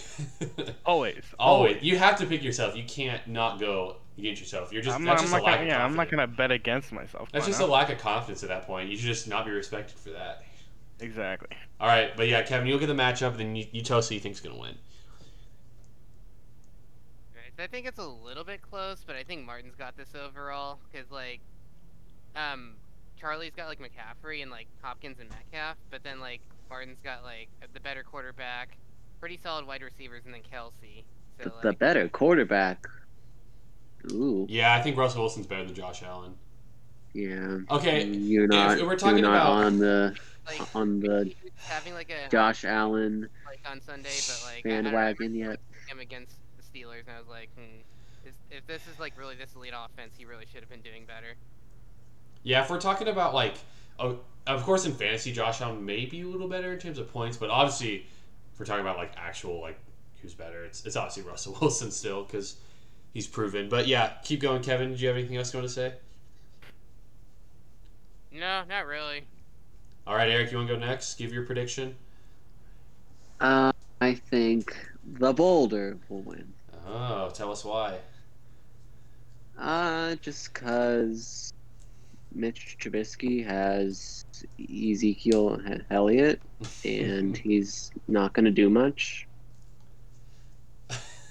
Always. 0.87 1.23
Always, 1.39 1.83
you 1.83 1.97
have 1.99 2.19
to 2.19 2.27
pick 2.27 2.43
yourself. 2.43 2.77
You 2.77 2.85
can't 2.85 3.27
not 3.27 3.61
go 3.61 3.97
against 4.19 4.41
yourself. 4.41 4.73
You're 4.73 4.83
just 4.83 4.97
I'm, 4.97 5.05
that's 5.05 5.23
I'm 5.23 5.25
just 5.25 5.33
not 5.33 5.43
a 5.43 5.45
lack 5.45 5.55
gonna, 5.57 5.63
of 5.63 5.69
yeah, 5.69 5.85
I'm 5.85 5.95
not 5.95 6.11
gonna 6.11 6.27
bet 6.27 6.51
against 6.51 6.93
myself. 6.93 7.31
That's 7.33 7.47
just 7.47 7.61
a 7.61 7.67
lack 7.67 7.91
of 7.91 7.99
confidence 7.99 8.43
at 8.43 8.49
that 8.49 8.67
point. 8.67 8.89
You 8.89 8.97
should 8.97 9.07
just 9.07 9.29
not 9.29 9.45
be 9.45 9.51
respected 9.53 9.99
for 9.99 10.11
that. 10.11 10.45
Exactly. 11.01 11.49
All 11.81 11.89
right, 11.89 12.17
but 12.17 12.29
yeah, 12.29 12.43
Kevin, 12.43 12.67
you 12.67 12.75
look 12.75 12.83
at 12.83 12.89
the 12.89 12.95
matchup, 12.95 13.31
and 13.31 13.41
then 13.41 13.57
you, 13.57 13.67
you 13.73 13.83
tell 13.83 13.99
us 13.99 14.09
who 14.09 14.15
you 14.15 14.21
think's 14.21 14.41
gonna 14.41 14.59
win. 14.59 14.75
Right, 17.59 17.63
so 17.63 17.65
I 17.65 17.67
think 17.67 17.87
it's 17.87 17.99
a 17.99 18.07
little 18.07 18.45
bit 18.45 18.63
close, 18.63 19.05
but 19.07 19.17
I 19.17 19.23
think 19.23 19.45
Martin's 19.47 19.75
got 19.77 19.97
this 19.97 20.15
overall 20.15 20.79
because 20.91 21.11
like, 21.11 21.41
um, 22.37 22.75
Charlie's 23.21 23.53
got 23.57 23.69
like 23.69 23.79
McCaffrey 23.81 24.43
and 24.43 24.51
like 24.51 24.67
Hopkins 24.83 25.19
and 25.21 25.31
Metcalf, 25.31 25.77
but 25.91 26.03
then 26.03 26.21
like 26.21 26.41
Martin's 26.69 27.01
got 27.01 27.23
like 27.23 27.49
the 27.73 27.81
better 27.81 28.03
quarterback, 28.03 28.77
pretty 29.21 29.39
solid 29.43 29.67
wide 29.67 29.83
receivers, 29.83 30.23
and 30.25 30.35
then 30.35 30.43
Kelce. 30.43 31.05
So 31.43 31.53
the 31.63 31.73
better 31.73 32.09
quarterback. 32.09 32.87
Ooh, 34.13 34.47
Yeah, 34.51 34.75
I 34.75 34.83
think 34.83 34.97
Russell 34.99 35.23
Wilson's 35.23 35.47
better 35.47 35.65
than 35.65 35.75
Josh 35.75 36.03
Allen. 36.03 36.35
yeah. 37.15 37.59
Okay, 37.71 38.05
You're 38.05 38.47
not. 38.47 38.81
we're 38.83 38.97
talking 38.97 39.19
you're 39.19 39.29
not 39.29 39.37
about- 39.37 39.65
on 39.65 39.79
the 39.79 40.17
like 40.47 40.77
on 40.77 41.01
the 41.01 41.33
having 41.57 41.95
like 41.95 42.11
a 42.11 42.29
Josh 42.31 42.65
Allen 42.67 43.29
like 43.47 43.61
on 43.71 43.81
Sunday, 43.81 44.11
but 44.11 44.43
like 44.45 44.67
I- 44.67 44.69
I 44.69 44.73
don't 44.83 44.85
know, 44.85 44.91
bandwagon 44.91 45.35
yet. 45.35 45.59
him 45.87 46.01
against 46.01 46.37
the 46.37 46.44
Steelers, 46.75 47.07
and 47.07 47.17
I 47.17 47.19
was 47.19 47.29
like, 47.29 47.51
hmm, 47.55 47.81
is, 48.27 48.35
if 48.51 48.67
this 48.67 48.83
is 48.93 48.99
like 48.99 49.17
really 49.19 49.37
this 49.37 49.55
elite 49.55 49.73
offense, 49.75 50.15
he 50.17 50.25
really 50.25 50.47
should 50.47 50.61
have 50.61 50.71
been 50.71 50.81
doing 50.81 51.05
better. 51.07 51.35
Yeah, 52.43 52.63
if 52.63 52.71
we're 52.71 52.81
talking 52.81 53.09
about 53.09 53.35
like, 53.35 53.55
oh, 53.99 54.19
of 54.47 54.63
course 54.63 54.85
in 54.87 54.93
fantasy, 54.93 55.33
Josh 55.33 55.61
Allen 55.61 55.85
may 55.85 56.07
be 56.07 56.23
a 56.23 56.27
little 56.27 56.49
better 56.49 56.73
in 56.73 56.79
terms 56.79 56.99
of 56.99 57.11
points, 57.13 57.37
but 57.37 57.51
obviously, 57.51 58.07
if 58.53 58.59
we're 58.59 58.67
talking 58.67 58.83
about 58.83 58.97
like 58.97 59.13
actual 59.17 59.61
like 59.61 59.79
who's 60.21 60.35
better, 60.35 60.65
it's 60.65 60.85
it's 60.85 60.97
obviously 60.97 61.23
Russell 61.31 61.57
Wilson 61.61 61.91
still 61.91 62.25
because 62.25 62.57
he's 63.13 63.27
proven. 63.27 63.69
But 63.69 63.87
yeah, 63.87 64.15
keep 64.23 64.41
going, 64.41 64.63
Kevin. 64.63 64.91
Did 64.91 65.01
you 65.01 65.09
have 65.09 65.17
anything 65.17 65.37
else 65.37 65.53
you 65.53 65.61
want 65.61 65.69
to 65.69 65.75
say? 65.75 65.95
No, 68.33 68.63
not 68.69 68.87
really. 68.87 69.25
All 70.07 70.17
right, 70.17 70.29
Eric, 70.29 70.51
you 70.51 70.59
want 70.59 70.69
to 70.69 70.75
go 70.75 70.81
next? 70.81 71.17
Give 71.17 71.33
your 71.33 71.45
prediction. 71.45 71.95
Uh, 73.41 73.73
I 74.01 74.15
think 74.15 74.77
the 75.05 75.33
Boulder 75.33 75.99
will 76.09 76.23
win. 76.23 76.54
Oh, 76.87 77.31
tell 77.33 77.51
us 77.51 77.65
why. 77.65 77.99
Uh, 79.59 80.17
just 80.17 80.53
cause 80.53 81.53
Mitch 82.35 82.77
Trubisky 82.81 83.47
has 83.47 84.25
Ezekiel 84.59 85.61
Elliott, 85.91 86.41
and 86.85 87.37
he's 87.45 87.91
not 88.09 88.33
gonna 88.33 88.51
do 88.51 88.69
much. 88.69 89.27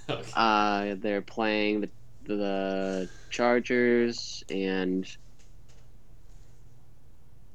Okay. 0.10 0.32
Uh, 0.36 0.95
they're 0.99 1.22
playing 1.22 1.82
the 1.82 1.89
the 2.26 3.10
Chargers 3.30 4.43
and 4.49 5.06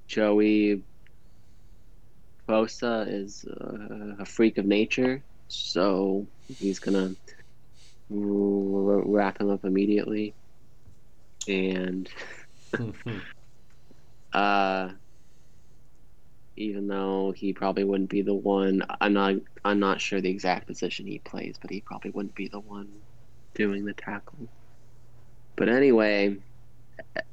Joey 0.06 0.82
Bosa 2.48 3.06
is 3.08 3.44
uh, 3.44 4.16
a 4.18 4.24
freak 4.24 4.58
of 4.58 4.66
nature, 4.66 5.22
so 5.48 6.26
he's 6.58 6.78
gonna 6.78 7.14
r- 8.10 9.02
wrap 9.06 9.40
him 9.40 9.50
up 9.50 9.64
immediately. 9.64 10.34
And 11.46 12.08
uh, 14.32 14.90
even 16.56 16.88
though 16.88 17.32
he 17.36 17.52
probably 17.52 17.84
wouldn't 17.84 18.10
be 18.10 18.22
the 18.22 18.34
one, 18.34 18.82
I'm 19.00 19.12
not 19.12 19.36
I'm 19.64 19.78
not 19.78 20.00
sure 20.00 20.20
the 20.20 20.30
exact 20.30 20.66
position 20.66 21.06
he 21.06 21.18
plays, 21.20 21.56
but 21.60 21.70
he 21.70 21.80
probably 21.80 22.10
wouldn't 22.10 22.34
be 22.34 22.48
the 22.48 22.60
one 22.60 22.88
doing 23.54 23.84
the 23.84 23.94
tackle. 23.94 24.48
But 25.56 25.68
anyway, 25.68 26.36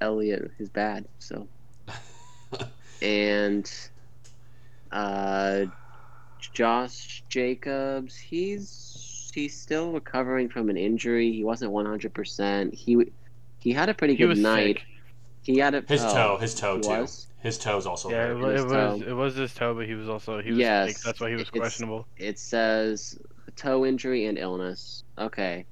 Elliot 0.02 0.52
is 0.60 0.70
bad, 0.70 1.08
so 1.20 1.48
and 3.02 3.70
uh, 4.92 5.66
Josh 6.40 7.24
Jacobs, 7.30 8.18
he's 8.18 9.15
he's 9.36 9.60
still 9.60 9.92
recovering 9.92 10.50
from 10.50 10.70
an 10.70 10.78
injury. 10.78 11.32
He 11.34 11.44
wasn't 11.44 11.72
100%. 11.74 12.74
He 12.74 12.98
he 13.60 13.72
had 13.74 13.90
a 13.90 13.94
pretty 13.94 14.16
He 14.16 14.20
good 14.20 14.30
was 14.30 14.40
night. 14.40 14.78
sick. 14.80 14.88
He 15.44 15.58
had 15.60 15.76
a 15.76 15.84
his 15.88 16.04
oh, 16.04 16.14
toe, 16.14 16.38
his 16.38 16.56
toe 16.56 16.80
too. 16.80 16.90
was? 16.90 17.28
His 17.42 17.60
toe's 17.60 17.86
also 17.86 18.10
Yeah, 18.10 18.26
it, 18.26 18.28
hurt. 18.30 18.40
wa- 18.40 18.50
his 18.50 18.62
it 18.62 18.66
was 18.66 18.72
toe. 18.72 19.06
it 19.08 19.14
was 19.14 19.36
his 19.36 19.54
toe, 19.54 19.76
but 19.76 19.86
he 19.86 19.94
was 19.94 20.10
also 20.10 20.42
he 20.42 20.54
was 20.54 20.60
Yes, 20.60 20.94
sick. 20.96 20.98
That's 21.04 21.20
why 21.22 21.30
he 21.30 21.36
was 21.36 21.50
questionable. 21.50 22.08
It 22.18 22.40
says 22.40 23.20
toe 23.56 23.86
injury 23.86 24.26
and 24.26 24.38
illness. 24.38 25.04
Okay. 25.18 25.66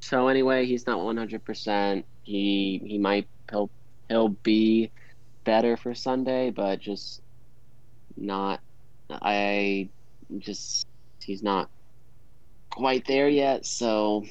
So 0.00 0.28
anyway, 0.28 0.66
he's 0.66 0.86
not 0.86 0.98
100%. 0.98 2.04
He 2.24 2.80
he 2.84 2.98
might 2.98 3.28
he'll 3.50 3.70
he'll 4.08 4.30
be 4.30 4.90
better 5.44 5.76
for 5.76 5.94
Sunday, 5.94 6.50
but 6.50 6.80
just 6.80 7.20
not 8.16 8.60
I 9.10 9.90
just 10.38 10.86
he's 11.20 11.42
not 11.42 11.70
quite 12.74 13.06
there 13.06 13.28
yet, 13.28 13.66
so 13.66 14.24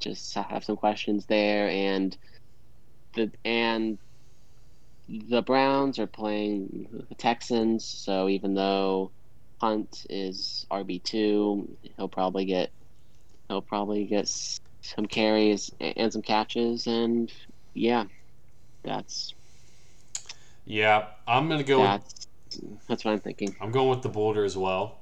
just 0.00 0.34
have 0.34 0.64
some 0.64 0.76
questions 0.76 1.26
there 1.26 1.68
and 1.68 2.16
the 3.14 3.30
and 3.44 3.98
the 5.08 5.42
Browns 5.42 5.98
are 5.98 6.06
playing 6.06 6.86
the 7.08 7.14
Texans, 7.14 7.84
so 7.84 8.28
even 8.28 8.54
though 8.54 9.10
Hunt 9.60 10.06
is 10.08 10.66
RB 10.70 11.02
two. 11.02 11.68
He'll 11.96 12.08
probably 12.08 12.44
get 12.44 12.70
he'll 13.48 13.62
probably 13.62 14.04
get 14.04 14.28
some 14.82 15.06
carries 15.06 15.70
and 15.80 16.12
some 16.12 16.22
catches, 16.22 16.86
and 16.86 17.32
yeah, 17.74 18.04
that's 18.84 19.34
Yeah, 20.64 21.06
I'm 21.26 21.48
gonna 21.48 21.64
go. 21.64 21.80
With, 21.80 21.88
That's 21.88 22.28
that's 22.88 23.04
what 23.04 23.12
I'm 23.12 23.20
thinking. 23.20 23.56
I'm 23.60 23.72
going 23.72 23.88
with 23.88 24.02
the 24.02 24.08
Boulder 24.08 24.44
as 24.44 24.56
well, 24.56 24.98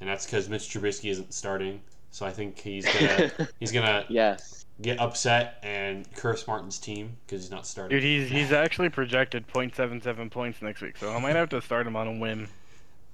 and 0.00 0.08
that's 0.08 0.24
because 0.24 0.48
Mitch 0.48 0.68
Trubisky 0.68 1.10
isn't 1.10 1.34
starting. 1.34 1.80
So 2.16 2.24
I 2.24 2.30
think 2.30 2.58
he's 2.58 2.86
gonna 2.86 3.30
he's 3.60 3.72
gonna 3.72 4.06
yes. 4.08 4.64
get 4.80 4.98
upset 4.98 5.58
and 5.62 6.10
curse 6.14 6.46
Martin's 6.46 6.78
team 6.78 7.14
because 7.26 7.42
he's 7.42 7.50
not 7.50 7.66
starting. 7.66 7.94
Dude, 7.94 8.02
he's 8.02 8.30
he's 8.30 8.52
actually 8.52 8.88
projected 8.88 9.46
0.77 9.48 10.30
points 10.30 10.62
next 10.62 10.80
week, 10.80 10.96
so 10.96 11.12
I 11.12 11.20
might 11.20 11.36
have 11.36 11.50
to 11.50 11.60
start 11.60 11.86
him 11.86 11.94
on 11.94 12.08
a 12.08 12.12
whim. 12.12 12.48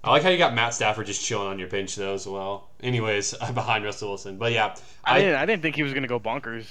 I 0.04 0.12
like 0.12 0.22
how 0.22 0.28
you 0.28 0.38
got 0.38 0.54
Matt 0.54 0.72
Stafford 0.72 1.06
just 1.06 1.20
chilling 1.20 1.48
on 1.48 1.58
your 1.58 1.66
bench 1.66 1.96
though 1.96 2.14
as 2.14 2.28
well. 2.28 2.68
Anyways, 2.80 3.34
behind 3.54 3.84
Russell 3.84 4.10
Wilson, 4.10 4.38
but 4.38 4.52
yeah, 4.52 4.76
I, 5.02 5.16
I, 5.16 5.18
didn't 5.18 5.34
I 5.34 5.46
didn't 5.46 5.62
think 5.62 5.74
he 5.74 5.82
was 5.82 5.92
gonna 5.92 6.06
go 6.06 6.20
bonkers 6.20 6.66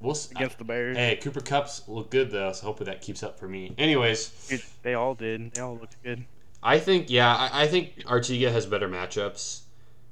we'll. 0.00 0.16
s- 0.16 0.32
against 0.32 0.58
the 0.58 0.64
Bears. 0.64 0.96
Hey, 0.96 1.20
Cooper 1.22 1.40
Kupp's 1.40 1.86
look 1.86 2.10
good 2.10 2.32
though, 2.32 2.50
so 2.50 2.66
hopefully 2.66 2.90
that 2.90 3.00
keeps 3.00 3.22
up 3.22 3.38
for 3.38 3.46
me. 3.46 3.76
Anyways, 3.78 4.30
Dude, 4.48 4.62
they 4.82 4.94
all 4.94 5.14
did. 5.14 5.54
They 5.54 5.60
all 5.60 5.78
looked 5.78 6.02
good. 6.02 6.24
I 6.64 6.80
think 6.80 7.10
yeah, 7.10 7.32
I, 7.32 7.62
I 7.62 7.66
think 7.68 8.06
Artiga 8.06 8.50
has 8.50 8.66
better 8.66 8.88
matchups 8.88 9.60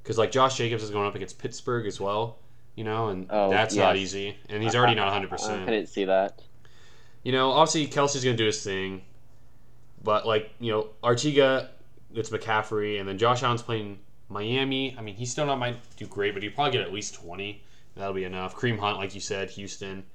because 0.07 0.17
like 0.17 0.31
Josh 0.31 0.55
Jacobs 0.55 0.83
is 0.83 0.89
going 0.89 1.05
up 1.05 1.15
against 1.15 1.37
Pittsburgh 1.37 1.85
as 1.85 1.99
well, 1.99 2.37
you 2.75 2.85
know, 2.85 3.09
and 3.09 3.27
Oh, 3.29 3.49
that's 3.49 3.75
not 3.75 3.97
easy, 3.97 4.37
and 4.47 4.63
he's 4.63 4.73
already 4.73 4.95
not 4.95 5.07
100. 5.07 5.29
percent 5.29 5.63
I 5.63 5.71
didn't 5.71 5.89
see 5.89 6.05
that. 6.05 6.41
You 7.23 7.33
know, 7.33 7.51
obviously 7.51 7.87
Kelce's 7.87 8.23
gonna 8.23 8.37
do 8.37 8.45
his 8.45 8.63
thing, 8.63 9.01
but 10.01 10.25
like 10.25 10.49
you 10.61 10.71
know, 10.71 10.87
Artiga, 11.03 11.67
it's 12.13 12.29
McCaffrey, 12.29 13.01
and 13.01 13.09
then 13.09 13.17
Josh 13.17 13.43
Allen's 13.43 13.61
playing 13.61 13.99
Miami. 14.29 14.95
I 14.97 15.01
mean, 15.01 15.15
he's 15.15 15.29
still 15.29 15.45
not 15.45 15.59
might 15.59 15.75
do 15.97 16.07
great, 16.07 16.33
but 16.33 16.41
he'll 16.41 16.53
probably 16.53 16.71
get 16.71 16.81
at 16.87 16.93
least 16.93 17.15
twenty. 17.15 17.61
That'll 17.97 18.13
be 18.13 18.23
enough. 18.23 18.55
Kareem 18.55 18.79
Hunt, 18.79 18.99
like 18.99 19.13
you 19.13 19.19
said, 19.19 19.49
Houston. 19.51 20.05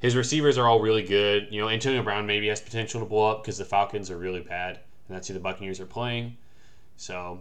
His 0.00 0.16
receivers 0.16 0.58
are 0.58 0.68
all 0.68 0.80
really 0.80 1.04
good. 1.04 1.48
You 1.50 1.62
know, 1.62 1.70
Antonio 1.70 2.02
Brown 2.02 2.26
maybe 2.26 2.48
has 2.48 2.60
potential 2.60 3.00
to 3.00 3.06
blow 3.06 3.30
up 3.30 3.42
because 3.42 3.56
the 3.56 3.64
Falcons 3.64 4.10
are 4.10 4.18
really 4.18 4.40
bad, 4.40 4.80
and 5.08 5.16
that's 5.16 5.28
who 5.28 5.34
the 5.34 5.40
Buccaneers 5.40 5.80
are 5.80 5.86
playing. 5.86 6.36
So 6.98 7.40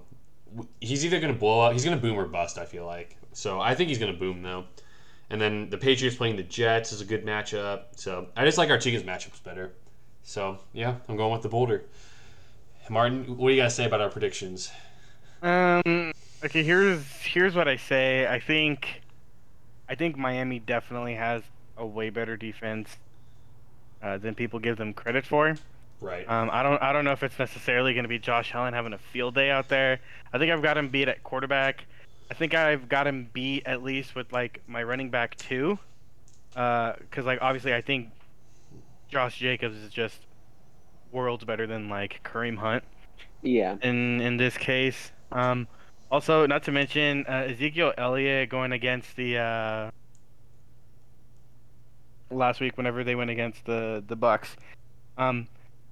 he's 0.80 1.06
either 1.06 1.20
going 1.20 1.34
to 1.34 1.39
blow 1.39 1.62
up, 1.62 1.74
he's 1.74 1.86
going 1.86 1.97
to 1.97 2.01
boom 2.01 2.18
or 2.18 2.26
bust. 2.26 2.58
I 2.58 2.66
feel 2.66 2.86
like. 2.86 3.18
So 3.34 3.60
I 3.60 3.76
think 3.76 3.89
he's 3.89 3.99
going 3.99 4.14
to 4.14 4.20
boom 4.20 4.41
though. 4.41 4.66
And 5.30 5.41
then 5.41 5.70
the 5.70 5.78
Patriots 5.78 6.16
playing 6.16 6.36
the 6.36 6.43
Jets 6.43 6.91
is 6.91 7.01
a 7.01 7.06
good 7.06 7.26
matchup. 7.26 7.86
So 7.95 8.28
I 8.36 8.45
just 8.45 8.58
like 8.58 8.70
Artiga's 8.70 9.04
matchups 9.04 9.43
better. 9.43 9.72
So 10.24 10.60
yeah, 10.74 10.95
I'm 11.08 11.18
going 11.18 11.34
with 11.34 11.41
the 11.41 11.49
Boulder. 11.49 11.84
Martin, 12.89 13.38
what 13.38 13.49
do 13.49 13.56
you 13.56 13.62
guys 13.62 13.76
say 13.76 13.86
about 13.86 14.01
our 14.01 14.10
predictions? 14.10 14.72
Um. 15.41 16.12
Okay. 16.43 16.64
Here's 16.64 17.04
here's 17.22 17.56
what 17.56 17.68
I 17.68 17.78
say. 17.78 18.28
I 18.28 18.39
think, 18.39 19.01
I 19.88 19.95
think 19.95 20.18
Miami 20.18 20.60
definitely 20.60 21.16
has 21.16 21.41
a 21.78 21.86
way 21.86 22.10
better 22.10 22.38
defense 22.38 22.97
uh, 24.01 24.18
than 24.18 24.36
people 24.36 24.60
give 24.60 24.78
them 24.78 24.93
credit 24.93 25.26
for. 25.26 25.56
Right. 26.04 26.30
Um. 26.30 26.49
I 26.51 26.62
don't. 26.64 26.82
I 26.82 26.91
don't 26.93 27.06
know 27.06 27.14
if 27.14 27.24
it's 27.24 27.39
necessarily 27.39 27.93
going 27.93 28.04
to 28.04 28.10
be 28.10 28.20
Josh 28.20 28.54
Allen 28.54 28.74
having 28.74 28.93
a 28.93 28.97
field 28.97 29.36
day 29.36 29.49
out 29.49 29.70
there. 29.70 29.99
I 30.34 30.38
think 30.38 30.51
I've 30.51 30.62
got 30.62 30.78
him 30.78 30.89
beat 30.89 31.08
at 31.08 31.24
quarterback. 31.24 31.86
I 32.30 32.34
think 32.34 32.54
I've 32.54 32.89
got 32.89 33.08
him 33.08 33.30
beat 33.32 33.64
at 33.66 33.84
least 33.84 34.14
with 34.16 34.32
like 34.34 34.62
my 34.68 34.84
running 34.84 35.10
back 35.10 35.36
too. 35.36 35.80
Uh, 36.56 36.93
because 36.99 37.26
like 37.26 37.39
obviously 37.41 37.74
I 37.74 37.82
think 37.82 38.10
Josh 39.10 39.38
Jacobs 39.39 39.78
is 39.78 39.89
just 39.91 40.20
worlds 41.12 41.43
better 41.45 41.68
than 41.68 41.89
like 41.89 42.20
Kareem 42.24 42.58
Hunt 42.58 42.84
Yeah. 43.41 43.78
in 43.82 44.20
in 44.22 44.38
this 44.38 44.58
case. 44.58 45.12
Um, 45.32 45.68
also, 46.12 46.45
not 46.45 46.64
to 46.64 46.72
mention 46.72 47.26
uh, 47.28 47.47
Ezekiel 47.49 47.93
Elliott 47.97 48.49
going 48.49 48.72
against 48.72 49.16
the 49.16 49.38
uh, 49.38 49.91
last 52.30 52.60
week 52.60 52.78
whenever 52.78 53.04
they 53.04 53.16
went 53.16 53.30
against 53.30 53.66
the 53.66 54.04
the 54.08 54.16
Bucks. 54.16 54.56
Um, 55.18 55.47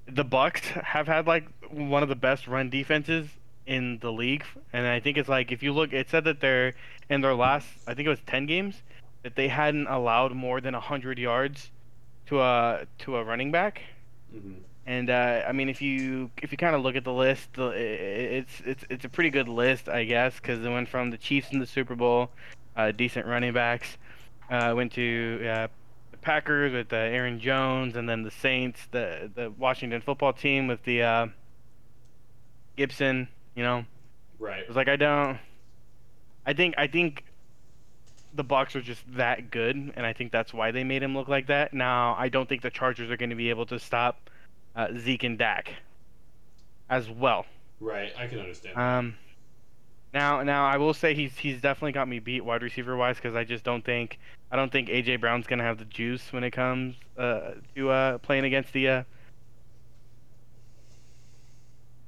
the 0.08 0.24
Bucks 0.24 0.62
have 0.70 1.08
had 1.08 1.28
like 1.28 1.46
one 1.70 2.04
of 2.04 2.10
the 2.10 2.16
best 2.16 2.48
run 2.48 2.70
defenses 2.70 3.28
in 3.68 4.00
the 4.00 4.12
league, 4.12 4.44
and 4.74 4.86
I 4.88 5.00
think 5.00 5.18
it's 5.18 5.30
like 5.30 5.52
if 5.52 5.62
you 5.64 5.72
look, 5.74 5.94
it 5.94 6.10
said 6.10 6.24
that 6.26 6.40
they're 6.42 6.74
in 7.10 7.22
their 7.22 7.36
last, 7.36 7.68
I 7.88 7.94
think 7.94 8.08
it 8.08 8.10
was 8.10 8.20
ten 8.26 8.46
games, 8.46 8.82
that 9.24 9.36
they 9.36 9.48
hadn't 9.48 9.88
allowed 9.88 10.34
more 10.34 10.60
than 10.62 10.74
hundred 10.74 11.20
yards 11.20 11.72
to 12.28 12.42
a 12.42 12.86
to 13.00 13.18
a 13.18 13.24
running 13.24 13.52
back. 13.52 13.82
Mhm. 14.36 14.56
And 14.88 15.10
uh, 15.12 15.44
I 15.48 15.52
mean, 15.52 15.70
if 15.70 15.82
you 15.82 16.32
if 16.42 16.52
you 16.52 16.58
kind 16.58 16.76
of 16.76 16.82
look 16.82 16.96
at 16.96 17.04
the 17.04 17.14
list, 17.14 17.54
the- 17.54 17.66
i- 17.68 17.76
i- 17.76 18.32
it's 18.40 18.62
it's 18.66 18.84
it's 18.90 19.06
a 19.06 19.10
pretty 19.10 19.30
good 19.30 19.48
list, 19.48 19.88
I 19.88 20.04
guess, 20.06 20.36
because 20.36 20.66
it 20.66 20.70
went 20.70 20.90
from 20.90 21.12
the 21.12 21.18
Chiefs 21.18 21.52
in 21.52 21.60
the 21.60 21.68
Super 21.68 21.96
Bowl, 21.96 22.32
uh, 22.76 22.92
decent 22.92 23.28
running 23.28 23.54
backs, 23.54 23.98
uh, 24.50 24.74
went 24.76 24.92
to 24.94 25.46
uh, 25.48 25.68
Packers 26.22 26.74
with 26.74 26.92
uh, 26.94 26.96
Aaron 26.98 27.40
Jones, 27.40 27.96
and 27.96 28.08
then 28.08 28.24
the 28.24 28.32
Saints, 28.32 28.88
the 28.92 29.30
the 29.34 29.52
Washington 29.52 30.02
football 30.02 30.34
team 30.34 30.68
with 30.68 30.84
the 30.84 31.02
uh, 31.04 31.28
Gibson. 32.78 33.28
You 33.56 33.64
know, 33.64 33.86
Right. 34.40 34.60
it 34.60 34.68
was 34.68 34.76
like 34.78 34.88
I 34.88 34.96
don't. 34.96 35.38
I 36.46 36.54
think 36.54 36.76
I 36.78 36.88
think 36.88 37.26
the 38.34 38.44
Bucks 38.44 38.76
are 38.76 38.82
just 38.82 39.02
that 39.16 39.52
good, 39.52 39.76
and 39.76 40.06
I 40.06 40.14
think 40.14 40.32
that's 40.32 40.54
why 40.54 40.72
they 40.72 40.84
made 40.84 41.04
him 41.04 41.16
look 41.16 41.28
like 41.28 41.48
that. 41.48 41.74
Now 41.74 42.16
I 42.18 42.30
don't 42.30 42.48
think 42.48 42.62
the 42.62 42.70
Chargers 42.72 43.12
are 43.12 43.18
going 43.18 43.30
to 43.30 43.36
be 43.36 43.50
able 43.50 43.66
to 43.68 43.80
stop 43.80 44.30
uh, 44.76 44.88
Zeke 44.98 45.24
and 45.24 45.38
Dak 45.38 45.74
as 46.90 47.10
well. 47.10 47.46
Right. 47.80 48.12
I 48.18 48.28
can 48.28 48.40
understand. 48.40 48.78
Um, 48.78 49.16
now 50.14 50.44
now 50.44 50.66
I 50.66 50.78
will 50.78 50.94
say 50.94 51.14
he's 51.14 51.38
he's 51.38 51.62
definitely 51.62 51.94
got 51.94 52.08
me 52.08 52.20
beat 52.20 52.44
wide 52.44 52.64
receiver 52.64 52.96
wise 52.96 53.16
because 53.18 53.36
I 53.36 53.44
just 53.44 53.64
don't 53.64 53.84
think 53.84 54.20
I 54.52 54.56
don't 54.56 54.72
think 54.72 54.90
AJ 54.90 55.20
Brown's 55.22 55.48
going 55.48 55.60
to 55.60 55.66
have 55.66 55.78
the 55.78 55.86
juice 55.86 56.34
when 56.34 56.44
it 56.44 56.52
comes 56.52 56.96
uh, 57.18 57.52
to 57.76 57.90
uh, 57.90 58.18
playing 58.18 58.46
against 58.46 58.74
the 58.74 58.88
uh, 58.90 59.04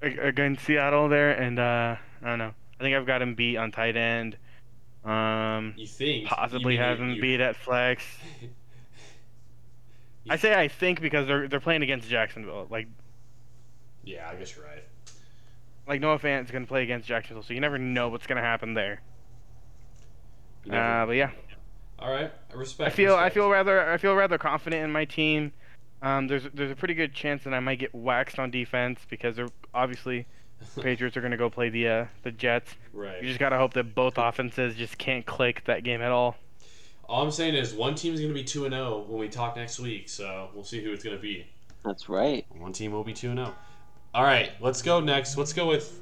against 0.02 0.66
Seattle 0.66 1.08
there, 1.08 1.32
and 1.32 1.58
uh, 1.60 1.96
I 2.22 2.26
don't 2.26 2.40
know. 2.40 2.54
I 2.80 2.84
think 2.84 2.96
I've 2.96 3.06
got 3.06 3.22
him 3.22 3.36
beat 3.36 3.58
on 3.58 3.72
tight 3.72 3.96
end. 3.96 4.38
Um, 5.06 5.74
you 5.78 5.88
think 5.88 6.28
possibly 6.28 6.74
you 6.74 6.80
have 6.80 7.00
him 7.00 7.12
you- 7.12 7.22
beat 7.22 7.40
at 7.40 7.56
flex. 7.56 8.04
I 10.30 10.38
say 10.38 10.54
I 10.58 10.70
think 10.70 11.02
because 11.02 11.28
they're 11.28 11.48
they're 11.48 11.60
playing 11.60 11.84
against 11.84 12.10
Jacksonville. 12.10 12.68
Like 12.70 12.88
Yeah, 14.04 14.30
I 14.30 14.36
guess 14.36 14.56
you're 14.56 14.66
right. 14.66 14.84
Like 15.88 16.02
Noah 16.02 16.20
Fant's 16.20 16.52
gonna 16.52 16.66
play 16.66 16.84
against 16.84 17.08
Jacksonville, 17.08 17.44
so 17.44 17.54
you 17.54 17.60
never 17.60 17.78
know 17.78 18.10
what's 18.10 18.28
gonna 18.28 18.42
happen 18.42 18.74
there. 18.74 19.02
You 20.66 20.74
Uh, 20.74 21.06
but 21.06 21.14
yeah, 21.14 21.32
All 22.00 22.12
right. 22.12 22.32
I 22.52 22.56
respect. 22.56 22.92
I 22.92 22.96
feel 22.96 23.16
I 23.16 23.30
feel 23.30 23.50
rather 23.50 23.90
I 23.92 23.98
feel 23.98 24.16
rather 24.16 24.38
confident 24.38 24.84
in 24.84 24.92
my 24.92 25.06
team. 25.06 25.52
Um, 26.02 26.28
there's 26.28 26.48
there's 26.54 26.72
a 26.72 26.76
pretty 26.76 26.94
good 26.94 27.14
chance 27.14 27.44
that 27.44 27.54
I 27.54 27.60
might 27.60 27.80
get 27.80 27.94
waxed 27.94 28.40
on 28.40 28.52
defense 28.52 29.00
because 29.10 29.36
they're 29.36 29.50
obviously 29.74 30.26
the 30.76 30.82
Patriots 30.84 31.16
are 31.18 31.22
gonna 31.22 31.38
go 31.38 31.50
play 31.50 31.70
the 31.70 31.88
uh, 31.88 32.06
the 32.24 32.32
Jets. 32.32 32.76
right. 32.94 33.22
You 33.22 33.28
just 33.28 33.40
gotta 33.40 33.58
hope 33.58 33.74
that 33.74 33.96
both 33.96 34.18
offenses 34.18 34.76
just 34.76 34.98
can't 34.98 35.26
click 35.26 35.64
that 35.66 35.84
game 35.84 36.02
at 36.02 36.12
all. 36.12 36.36
All 37.06 37.22
I'm 37.22 37.32
saying 37.32 37.56
is 37.56 37.74
one 37.74 37.96
team's 37.96 38.20
going 38.20 38.34
to 38.34 38.34
be 38.34 38.46
2 38.46 38.66
and 38.66 38.74
0 38.74 39.06
when 39.08 39.20
we 39.20 39.28
talk 39.28 39.56
next 39.56 39.78
week, 39.78 40.08
so 40.08 40.50
we'll 40.54 40.64
see 40.64 40.82
who 40.84 40.94
it's 40.94 41.04
going 41.04 41.16
to 41.16 41.22
be. 41.22 41.46
That's 41.84 42.08
right. 42.08 42.46
One 42.50 42.72
team 42.72 42.92
will 42.94 43.04
be 43.04 43.14
2 43.14 43.32
and 43.32 43.40
0. 43.40 43.54
All 44.14 44.24
right, 44.24 44.52
let's 44.62 44.84
go 44.84 45.00
next. 45.00 45.38
Let's 45.38 45.54
go 45.54 45.68
with 45.68 46.00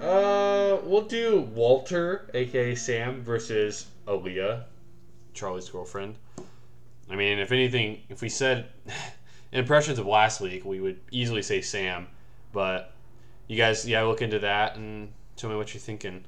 uh 0.00 0.78
we'll 0.82 1.02
do 1.02 1.42
Walter 1.54 2.28
aka 2.34 2.74
Sam 2.74 3.22
versus 3.22 3.86
Aaliyah, 4.08 4.64
Charlie's 5.34 5.68
girlfriend. 5.68 6.16
I 7.10 7.16
mean, 7.16 7.38
if 7.38 7.52
anything, 7.52 8.00
if 8.08 8.22
we 8.22 8.30
said 8.30 8.66
impressions 9.52 9.98
of 9.98 10.06
last 10.06 10.40
week, 10.40 10.64
we 10.64 10.80
would 10.80 11.00
easily 11.10 11.42
say 11.42 11.60
Sam, 11.60 12.08
but 12.52 12.94
you 13.46 13.58
guys 13.58 13.86
yeah, 13.86 14.02
look 14.02 14.22
into 14.22 14.38
that 14.38 14.76
and 14.76 15.12
tell 15.36 15.50
me 15.50 15.56
what 15.56 15.74
you're 15.74 15.80
thinking. 15.80 16.24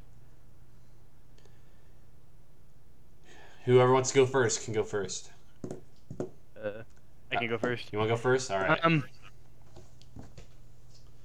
Whoever 3.64 3.95
wants 3.95 4.11
to 4.11 4.16
go 4.16 4.26
first 4.26 4.64
can 4.64 4.74
go 4.74 4.82
first. 4.82 5.30
Uh, 6.62 6.82
I 7.32 7.37
can 7.37 7.49
go 7.49 7.57
first. 7.57 7.91
You 7.91 7.99
want 7.99 8.11
to 8.11 8.14
go 8.14 8.18
first? 8.18 8.51
All 8.51 8.59
right. 8.59 8.78
Um, 8.82 9.05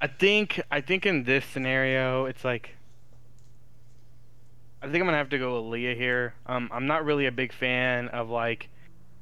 I 0.01 0.07
think 0.07 0.61
I 0.71 0.81
think 0.81 1.05
in 1.05 1.23
this 1.23 1.45
scenario, 1.45 2.25
it's 2.25 2.43
like 2.45 2.75
I 4.81 4.85
think 4.85 4.95
I'm 5.01 5.05
gonna 5.07 5.17
have 5.17 5.29
to 5.29 5.37
go 5.39 5.61
with 5.61 5.71
Leah 5.73 5.95
here. 5.95 6.33
Um, 6.45 6.69
I'm 6.71 6.87
not 6.87 7.03
really 7.05 7.25
a 7.25 7.31
big 7.31 7.51
fan 7.51 8.07
of 8.09 8.29
like 8.29 8.69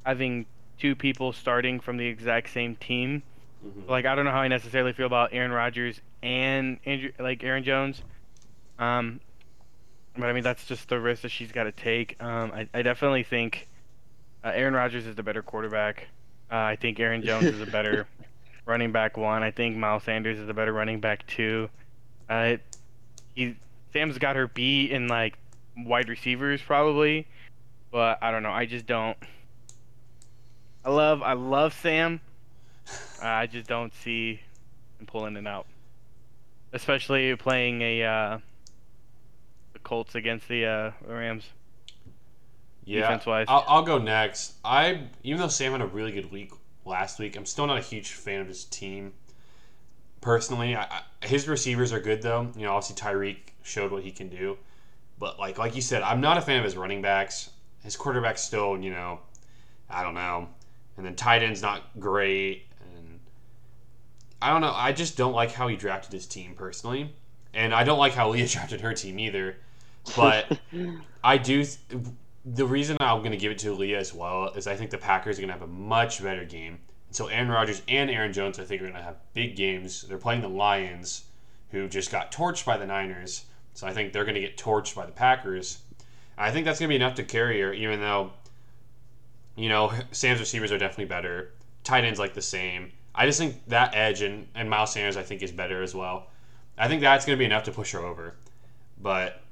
having 0.06 0.46
two 0.78 0.94
people 0.94 1.32
starting 1.32 1.80
from 1.80 1.96
the 1.96 2.06
exact 2.06 2.50
same 2.50 2.76
team. 2.76 3.22
Mhm. 3.66 3.88
Like 3.88 4.06
I 4.06 4.14
don't 4.14 4.24
know 4.24 4.30
how 4.30 4.40
I 4.42 4.48
necessarily 4.48 4.92
feel 4.92 5.06
about 5.06 5.30
Aaron 5.32 5.50
Rodgers 5.50 6.00
and 6.22 6.78
Andrew, 6.86 7.10
like 7.18 7.42
Aaron 7.42 7.64
Jones. 7.64 8.02
Um, 8.78 9.18
but 10.16 10.26
I 10.26 10.32
mean 10.32 10.44
that's 10.44 10.64
just 10.66 10.88
the 10.88 11.00
risk 11.00 11.22
that 11.22 11.30
she's 11.30 11.50
got 11.50 11.64
to 11.64 11.72
take. 11.72 12.22
Um, 12.22 12.52
I, 12.52 12.68
I 12.72 12.82
definitely 12.82 13.24
think 13.24 13.66
uh, 14.44 14.52
Aaron 14.54 14.74
Rodgers 14.74 15.06
is 15.06 15.16
the 15.16 15.24
better 15.24 15.42
quarterback. 15.42 16.06
Uh, 16.50 16.56
I 16.56 16.76
think 16.76 17.00
Aaron 17.00 17.22
Jones 17.22 17.46
is 17.46 17.60
a 17.60 17.66
better 17.66 18.06
running 18.68 18.92
back 18.92 19.16
one. 19.16 19.42
I 19.42 19.50
think 19.50 19.76
Miles 19.76 20.04
Sanders 20.04 20.38
is 20.38 20.48
a 20.48 20.54
better 20.54 20.72
running 20.72 21.00
back 21.00 21.26
two. 21.26 21.68
Uh, 22.28 22.58
he 23.34 23.56
Sam's 23.92 24.18
got 24.18 24.36
her 24.36 24.46
beat 24.46 24.92
in 24.92 25.08
like 25.08 25.36
wide 25.76 26.08
receivers 26.08 26.60
probably, 26.60 27.26
but 27.90 28.18
I 28.22 28.30
don't 28.30 28.42
know. 28.42 28.52
I 28.52 28.66
just 28.66 28.86
don't. 28.86 29.16
I 30.84 30.90
love 30.90 31.22
I 31.22 31.32
love 31.32 31.74
Sam, 31.74 32.20
I 33.22 33.46
just 33.46 33.66
don't 33.66 33.92
see 33.94 34.40
him 34.98 35.06
pulling 35.06 35.36
it 35.36 35.46
out, 35.46 35.66
especially 36.72 37.34
playing 37.36 37.82
a 37.82 38.02
uh, 38.04 38.38
the 39.72 39.78
Colts 39.80 40.14
against 40.14 40.46
the 40.48 40.66
uh, 40.66 40.90
Rams. 41.06 41.44
Yeah. 42.84 43.18
I'll, 43.48 43.64
I'll 43.68 43.82
go 43.82 43.98
next. 43.98 44.54
I 44.64 45.08
even 45.22 45.40
though 45.40 45.48
Sam 45.48 45.72
had 45.72 45.82
a 45.82 45.86
really 45.86 46.12
good 46.12 46.30
week 46.30 46.52
last 46.88 47.18
week, 47.18 47.36
I'm 47.36 47.46
still 47.46 47.66
not 47.66 47.78
a 47.78 47.82
huge 47.82 48.12
fan 48.12 48.40
of 48.40 48.48
his 48.48 48.64
team. 48.64 49.12
Personally, 50.20 50.74
I, 50.74 50.82
I, 50.82 51.26
his 51.26 51.46
receivers 51.46 51.92
are 51.92 52.00
good 52.00 52.22
though. 52.22 52.48
You 52.56 52.62
know, 52.62 52.74
obviously 52.74 52.96
Tyreek 52.96 53.38
showed 53.62 53.92
what 53.92 54.02
he 54.02 54.10
can 54.10 54.28
do, 54.28 54.58
but 55.18 55.38
like 55.38 55.58
like 55.58 55.76
you 55.76 55.82
said, 55.82 56.02
I'm 56.02 56.20
not 56.20 56.36
a 56.38 56.40
fan 56.40 56.58
of 56.58 56.64
his 56.64 56.76
running 56.76 57.02
backs. 57.02 57.50
His 57.84 57.96
quarterback's 57.96 58.42
still, 58.42 58.76
you 58.78 58.90
know, 58.90 59.20
I 59.88 60.02
don't 60.02 60.14
know, 60.14 60.48
and 60.96 61.06
then 61.06 61.14
tight 61.14 61.42
end's 61.42 61.62
not 61.62 61.82
great, 62.00 62.66
and 62.80 63.20
I 64.42 64.50
don't 64.50 64.60
know. 64.60 64.72
I 64.74 64.92
just 64.92 65.16
don't 65.16 65.32
like 65.32 65.52
how 65.52 65.68
he 65.68 65.76
drafted 65.76 66.12
his 66.12 66.26
team 66.26 66.54
personally, 66.54 67.14
and 67.54 67.72
I 67.72 67.84
don't 67.84 67.98
like 67.98 68.12
how 68.12 68.30
Leah 68.30 68.48
drafted 68.48 68.80
her 68.80 68.94
team 68.94 69.18
either. 69.20 69.56
But 70.16 70.58
I 71.24 71.38
do. 71.38 71.64
Th- 71.64 72.02
the 72.54 72.66
reason 72.66 72.96
I'm 73.00 73.18
going 73.18 73.32
to 73.32 73.36
give 73.36 73.52
it 73.52 73.58
to 73.58 73.72
Leah 73.72 73.98
as 73.98 74.14
well 74.14 74.52
is 74.54 74.66
I 74.66 74.76
think 74.76 74.90
the 74.90 74.98
Packers 74.98 75.38
are 75.38 75.42
going 75.42 75.48
to 75.48 75.58
have 75.58 75.62
a 75.62 75.66
much 75.66 76.22
better 76.22 76.44
game. 76.44 76.78
So 77.10 77.26
Aaron 77.26 77.48
Rodgers 77.48 77.82
and 77.88 78.10
Aaron 78.10 78.32
Jones, 78.32 78.58
I 78.58 78.64
think, 78.64 78.80
are 78.80 78.86
going 78.86 78.96
to 78.96 79.02
have 79.02 79.16
big 79.34 79.56
games. 79.56 80.02
They're 80.02 80.18
playing 80.18 80.42
the 80.42 80.48
Lions, 80.48 81.24
who 81.70 81.88
just 81.88 82.10
got 82.10 82.32
torched 82.32 82.64
by 82.64 82.76
the 82.76 82.86
Niners. 82.86 83.44
So 83.74 83.86
I 83.86 83.92
think 83.92 84.12
they're 84.12 84.24
going 84.24 84.34
to 84.34 84.40
get 84.40 84.56
torched 84.56 84.94
by 84.94 85.06
the 85.06 85.12
Packers. 85.12 85.78
I 86.36 86.50
think 86.50 86.64
that's 86.64 86.78
going 86.78 86.88
to 86.88 86.92
be 86.92 86.96
enough 86.96 87.16
to 87.16 87.24
carry 87.24 87.60
her, 87.60 87.72
even 87.72 88.00
though, 88.00 88.32
you 89.56 89.68
know, 89.68 89.92
Sam's 90.12 90.40
receivers 90.40 90.72
are 90.72 90.78
definitely 90.78 91.06
better. 91.06 91.52
Tight 91.84 92.04
ends 92.04 92.18
like 92.18 92.34
the 92.34 92.42
same. 92.42 92.92
I 93.14 93.26
just 93.26 93.38
think 93.38 93.66
that 93.66 93.94
edge 93.94 94.22
and, 94.22 94.46
and 94.54 94.70
Miles 94.70 94.92
Sanders, 94.92 95.16
I 95.16 95.22
think, 95.22 95.42
is 95.42 95.50
better 95.50 95.82
as 95.82 95.94
well. 95.94 96.28
I 96.76 96.88
think 96.88 97.00
that's 97.00 97.24
going 97.24 97.36
to 97.36 97.38
be 97.38 97.46
enough 97.46 97.64
to 97.64 97.72
push 97.72 97.92
her 97.92 98.00
over. 98.00 98.34
But 99.00 99.42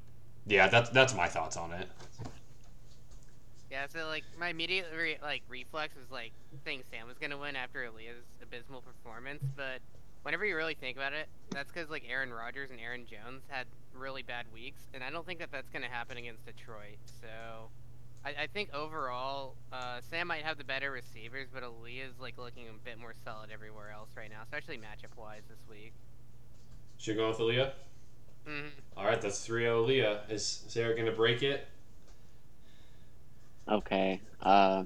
yeah, 0.47 0.68
that's 0.68 0.90
that's 0.90 1.14
my 1.14 1.26
thoughts 1.26 1.57
on 1.57 1.72
it. 1.72 1.88
Yeah, 3.77 3.89
so 3.93 4.07
like 4.07 4.24
my 4.41 4.49
immediate 4.49 4.87
re- 4.97 5.18
like 5.20 5.43
reflex 5.51 5.95
was 5.95 6.11
like 6.11 6.33
saying 6.64 6.81
Sam 6.91 7.07
was 7.07 7.18
gonna 7.18 7.37
win 7.37 7.57
after 7.57 7.81
Aaliyah's 7.81 8.24
abysmal 8.43 8.81
performance, 8.81 9.45
but 9.55 9.81
whenever 10.22 10.47
you 10.47 10.57
really 10.57 10.72
think 10.72 10.97
about 10.97 11.12
it, 11.12 11.29
that's 11.51 11.70
because 11.70 11.91
like 11.91 12.03
Aaron 12.09 12.33
Rodgers 12.33 12.70
and 12.70 12.81
Aaron 12.81 13.05
Jones 13.05 13.43
had 13.49 13.66
really 13.93 14.22
bad 14.22 14.47
weeks, 14.51 14.81
and 14.95 15.05
I 15.05 15.11
don't 15.11 15.27
think 15.27 15.41
that 15.41 15.53
that's 15.53 15.68
gonna 15.68 15.91
happen 15.91 16.16
against 16.16 16.47
Detroit. 16.47 16.97
So 17.20 17.68
I, 18.24 18.45
I 18.45 18.47
think 18.47 18.72
overall, 18.72 19.57
uh, 19.70 20.01
Sam 20.09 20.29
might 20.29 20.43
have 20.43 20.57
the 20.57 20.64
better 20.64 20.91
receivers, 20.91 21.49
but 21.53 21.62
Aaliyah's 21.62 22.18
like 22.18 22.39
looking 22.39 22.64
a 22.68 22.83
bit 22.83 22.99
more 22.99 23.12
solid 23.27 23.51
everywhere 23.53 23.91
else 23.91 24.09
right 24.16 24.31
now, 24.31 24.41
especially 24.43 24.79
matchup 24.79 25.20
wise 25.20 25.43
this 25.51 25.61
week. 25.68 25.93
Should 26.97 27.18
go 27.18 27.29
with 27.29 27.37
Aaliyah? 27.37 27.72
hmm 28.47 28.68
All 28.97 29.05
right, 29.05 29.20
that's 29.20 29.45
3 29.45 29.64
0 29.64 29.85
Aaliyah. 29.85 30.31
Is 30.31 30.64
Sarah 30.66 30.95
going 30.95 31.05
to 31.05 31.12
break 31.12 31.43
it? 31.43 31.68
Okay. 33.69 34.21
Uh, 34.41 34.85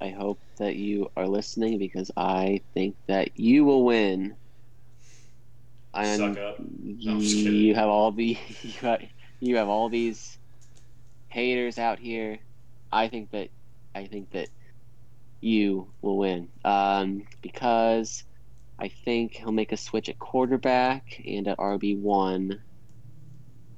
I 0.00 0.08
hope 0.10 0.40
that 0.58 0.76
you 0.76 1.10
are 1.16 1.26
listening 1.26 1.78
because 1.78 2.10
I 2.16 2.62
think 2.74 2.96
that 3.06 3.38
you 3.38 3.64
will 3.64 3.84
win. 3.84 4.34
And 5.92 6.18
Suck 6.18 6.38
up. 6.38 6.58
you, 6.82 7.10
I'm 7.10 7.20
just 7.20 7.36
kidding. 7.36 7.54
you 7.54 7.74
have 7.74 7.88
all 7.88 8.12
the 8.12 8.38
you 8.62 8.72
have, 8.80 9.02
you 9.40 9.56
have 9.56 9.68
all 9.68 9.88
these 9.88 10.38
haters 11.28 11.78
out 11.78 11.98
here. 11.98 12.38
I 12.92 13.08
think 13.08 13.30
that 13.32 13.50
I 13.94 14.06
think 14.06 14.30
that 14.32 14.48
you 15.40 15.92
will 16.02 16.18
win 16.18 16.48
um, 16.64 17.24
because 17.42 18.24
I 18.78 18.88
think 18.88 19.34
he'll 19.34 19.52
make 19.52 19.72
a 19.72 19.76
switch 19.76 20.08
at 20.08 20.18
quarterback 20.18 21.22
and 21.26 21.48
at 21.48 21.58
RB 21.58 21.98
one. 21.98 22.62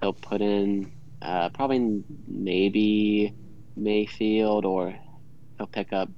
He'll 0.01 0.13
put 0.13 0.41
in 0.41 0.93
uh, 1.23 1.49
probably 1.51 2.03
maybe 2.27 3.33
Mayfield 3.77 4.65
or 4.65 4.95
he'll 5.57 5.67
pick 5.69 5.93
up 5.93 6.11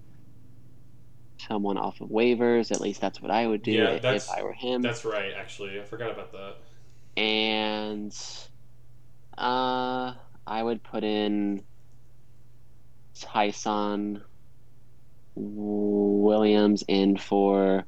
someone 1.38 1.76
off 1.76 2.00
of 2.00 2.08
waivers. 2.08 2.70
At 2.72 2.80
least 2.80 3.00
that's 3.00 3.20
what 3.20 3.30
I 3.30 3.46
would 3.46 3.62
do 3.62 3.72
Yeah, 3.72 3.90
if 4.02 4.30
I 4.30 4.42
were 4.42 4.52
him. 4.54 4.82
That's 4.82 5.04
right, 5.04 5.32
actually. 5.36 5.78
I 5.78 5.84
forgot 5.84 6.10
about 6.10 6.32
that. 6.32 6.56
and 7.16 8.16
uh, 9.36 10.14
I 10.46 10.62
would 10.62 10.82
put 10.82 11.04
in 11.04 11.62
Ty'Son 13.20 14.22
Williams 15.34 16.84
in 16.88 17.16
for 17.16 17.84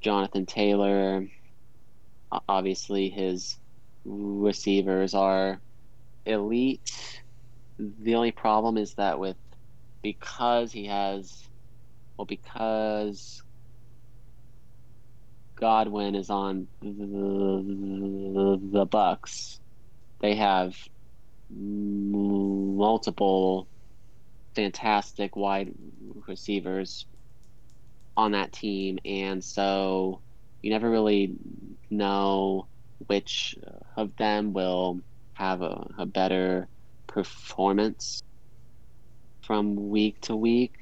Jonathan 0.00 0.46
Taylor. 0.46 1.26
Obviously, 2.48 3.08
his 3.08 3.56
receivers 4.04 5.14
are 5.14 5.60
elite. 6.26 7.22
The 7.78 8.14
only 8.14 8.32
problem 8.32 8.76
is 8.76 8.94
that 8.94 9.18
with 9.18 9.36
because 10.02 10.72
he 10.72 10.86
has 10.86 11.42
well 12.16 12.26
because 12.26 13.42
Godwin 15.56 16.14
is 16.14 16.30
on 16.30 16.68
the, 16.82 18.58
the 18.72 18.86
Bucks. 18.86 19.60
They 20.20 20.34
have 20.36 20.76
multiple 21.50 22.88
fantastic 24.54 25.36
wide 25.36 25.72
receivers 26.26 27.06
on 28.16 28.32
that 28.32 28.52
team, 28.52 28.98
and 29.04 29.44
so 29.44 30.22
you 30.62 30.70
never 30.70 30.90
really 30.90 31.34
know 31.90 32.68
which 33.06 33.54
of 33.96 34.16
them 34.16 34.52
will 34.52 35.00
have 35.36 35.62
a, 35.62 35.86
a 35.98 36.06
better 36.06 36.68
performance 37.08 38.22
from 39.42 39.76
week 39.90 40.20
to 40.22 40.36
week. 40.36 40.74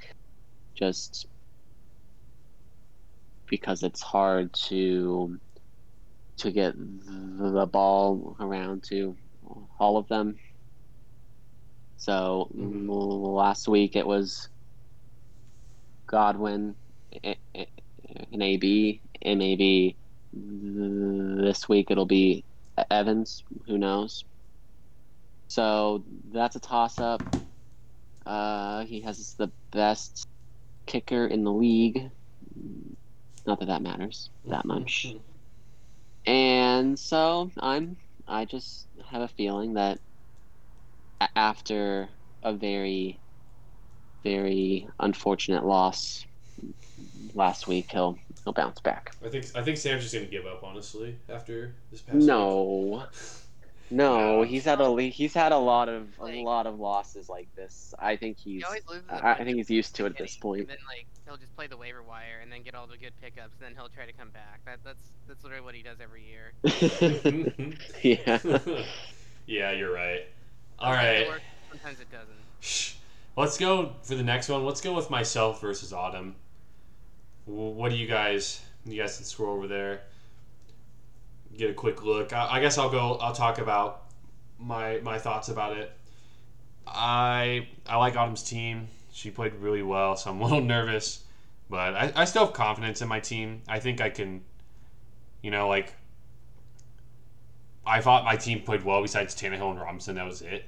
Just 0.79 1.27
because 3.49 3.83
it's 3.83 4.03
hard 4.03 4.53
to 4.69 5.37
to 6.39 6.53
get 6.53 6.75
the 6.77 7.69
ball 7.73 8.37
around 8.41 8.85
to 8.91 9.17
all 9.79 9.97
of 9.99 10.09
them. 10.09 10.37
So 11.99 12.51
Mhm. 12.55 12.89
last 12.89 13.69
week 13.69 13.97
it 13.97 14.07
was 14.07 14.49
Godwin, 16.09 16.77
a- 17.25 17.39
a- 17.57 17.73
an 18.33 18.43
AB, 18.43 19.03
and 19.23 19.39
maybe 19.39 19.99
this 20.33 21.69
week 21.69 21.91
it'll 21.91 22.07
be 22.07 22.45
Evans. 22.91 23.45
Who 23.67 23.79
knows? 23.79 24.25
So 25.49 26.05
that's 26.33 26.57
a 26.57 26.61
toss 26.61 26.99
up. 26.99 27.23
Uh, 28.27 28.85
he 28.87 29.01
has 29.03 29.35
the 29.39 29.51
best 29.73 30.27
kicker 30.87 31.27
in 31.27 31.45
the 31.45 31.53
league. 31.53 32.11
Not 33.47 33.61
that 33.61 33.67
that 33.67 33.83
matters 33.83 34.31
that 34.47 34.65
much. 34.65 35.15
And 36.27 36.99
so 36.99 37.51
I'm 37.61 37.97
I 38.27 38.47
just 38.47 38.89
have 39.11 39.23
a 39.23 39.29
feeling 39.29 39.75
that 39.75 39.99
after 41.37 42.09
a 42.43 42.55
very 42.55 43.21
very 44.23 44.89
unfortunate 44.99 45.65
loss 45.65 46.25
last 47.35 47.69
week 47.69 47.91
he'll 47.91 48.19
he'll 48.45 48.55
bounce 48.55 48.81
back. 48.81 49.15
I 49.25 49.29
think 49.29 49.47
I 49.55 49.63
think 49.63 49.77
Sam's 49.77 50.03
just 50.03 50.15
gonna 50.15 50.27
give 50.27 50.47
up 50.47 50.65
honestly 50.65 51.17
after 51.29 51.75
this 51.91 52.01
past 52.01 52.17
No. 52.27 53.07
week. 53.07 53.09
No. 53.91 54.19
No, 54.19 54.37
No. 54.39 54.43
he's 54.43 54.65
had 54.65 54.81
a 54.81 55.01
he's 55.03 55.35
had 55.35 55.53
a 55.53 55.59
lot 55.59 55.89
of 55.89 56.09
a 56.21 56.43
lot 56.43 56.67
of 56.67 56.79
losses 56.81 57.29
like 57.29 57.55
this. 57.55 57.95
I 57.99 58.17
think 58.17 58.39
he's 58.39 58.61
He 58.61 58.65
always 58.65 58.87
loses. 58.89 59.05
a 59.09 59.15
I, 59.15 59.17
I 59.19 59.21
bunch 59.35 59.45
think 59.45 59.57
he's 59.59 59.71
used 59.71 59.95
to 59.97 60.07
it 60.07 60.11
at 60.11 60.19
this 60.19 60.37
point. 60.37 60.61
And 60.61 60.69
then 60.71 60.79
like 60.89 61.07
he'll 61.27 61.37
just 61.37 61.55
play 61.57 61.67
the 61.67 61.77
waiver 61.77 62.03
wire 62.03 62.41
and 62.43 62.51
then 62.51 62.63
get 62.63 62.75
all 62.75 62.87
the 62.87 62.97
good 62.97 63.13
pickups, 63.21 63.55
and 63.61 63.67
then 63.69 63.75
he'll 63.75 63.89
try 63.89 64.07
to 64.07 64.13
come 64.13 64.31
back. 64.31 64.61
That 64.65 64.81
that's 64.85 65.13
that's 65.27 65.43
literally 65.45 65.65
what 65.65 65.75
he 65.75 65.83
does 65.83 65.99
every 66.01 66.25
year. 66.25 66.53
yeah. 68.03 68.39
yeah, 69.47 69.73
you're 69.73 69.93
right. 69.93 70.27
All 70.79 70.93
right. 70.93 71.27
Sometimes 71.27 71.29
it 71.29 71.29
right. 71.29 71.29
works, 71.29 71.45
sometimes 71.71 72.01
it 72.01 72.11
doesn't. 72.11 72.45
Shh. 72.61 72.95
Let's 73.37 73.59
go 73.59 73.95
for 74.03 74.15
the 74.15 74.23
next 74.23 74.49
one. 74.49 74.65
Let's 74.65 74.81
go 74.81 74.95
with 74.95 75.11
myself 75.11 75.61
versus 75.61 75.93
Autumn. 75.93 76.37
What 77.47 77.91
do 77.91 77.97
you 77.97 78.07
guys? 78.07 78.61
You 78.87 79.01
guys 79.01 79.17
can 79.17 79.25
scroll 79.27 79.57
over 79.57 79.67
there. 79.67 80.03
Get 81.57 81.71
a 81.71 81.75
quick 81.75 82.05
look. 82.05 82.33
I, 82.33 82.57
I 82.57 82.61
guess 82.61 82.79
I'll 82.79 82.91
go. 82.91 83.15
I'll 83.17 83.35
talk 83.35 83.59
about 83.59 84.05
my 84.59 85.01
my 85.03 85.19
thoughts 85.19 85.49
about 85.49 85.77
it. 85.77 85.93
I 86.87 87.69
I 87.87 87.97
like 87.97 88.17
Autumn's 88.17 88.43
team. 88.43 88.89
She 89.13 89.31
played 89.31 89.55
really 89.55 89.83
well, 89.83 90.17
so 90.17 90.31
I'm 90.31 90.41
a 90.41 90.45
little 90.49 90.61
nervous, 90.61 91.25
but 91.71 91.95
I, 91.95 92.13
I 92.17 92.25
still 92.25 92.47
have 92.47 92.55
confidence 92.55 93.03
in 93.03 93.09
my 93.09 93.21
team. 93.21 93.63
I 93.69 93.79
think 93.79 94.01
I 94.01 94.11
can, 94.11 94.43
you 95.43 95.51
know, 95.51 95.69
like 95.69 95.95
I 97.87 98.01
thought 98.01 98.25
my 98.25 98.37
team 98.37 98.63
played 98.63 98.83
well 98.83 99.03
besides 99.03 99.35
Tannehill 99.35 99.71
and 99.71 99.81
Robinson. 99.81 100.17
That 100.17 100.27
was 100.27 100.43
it, 100.43 100.65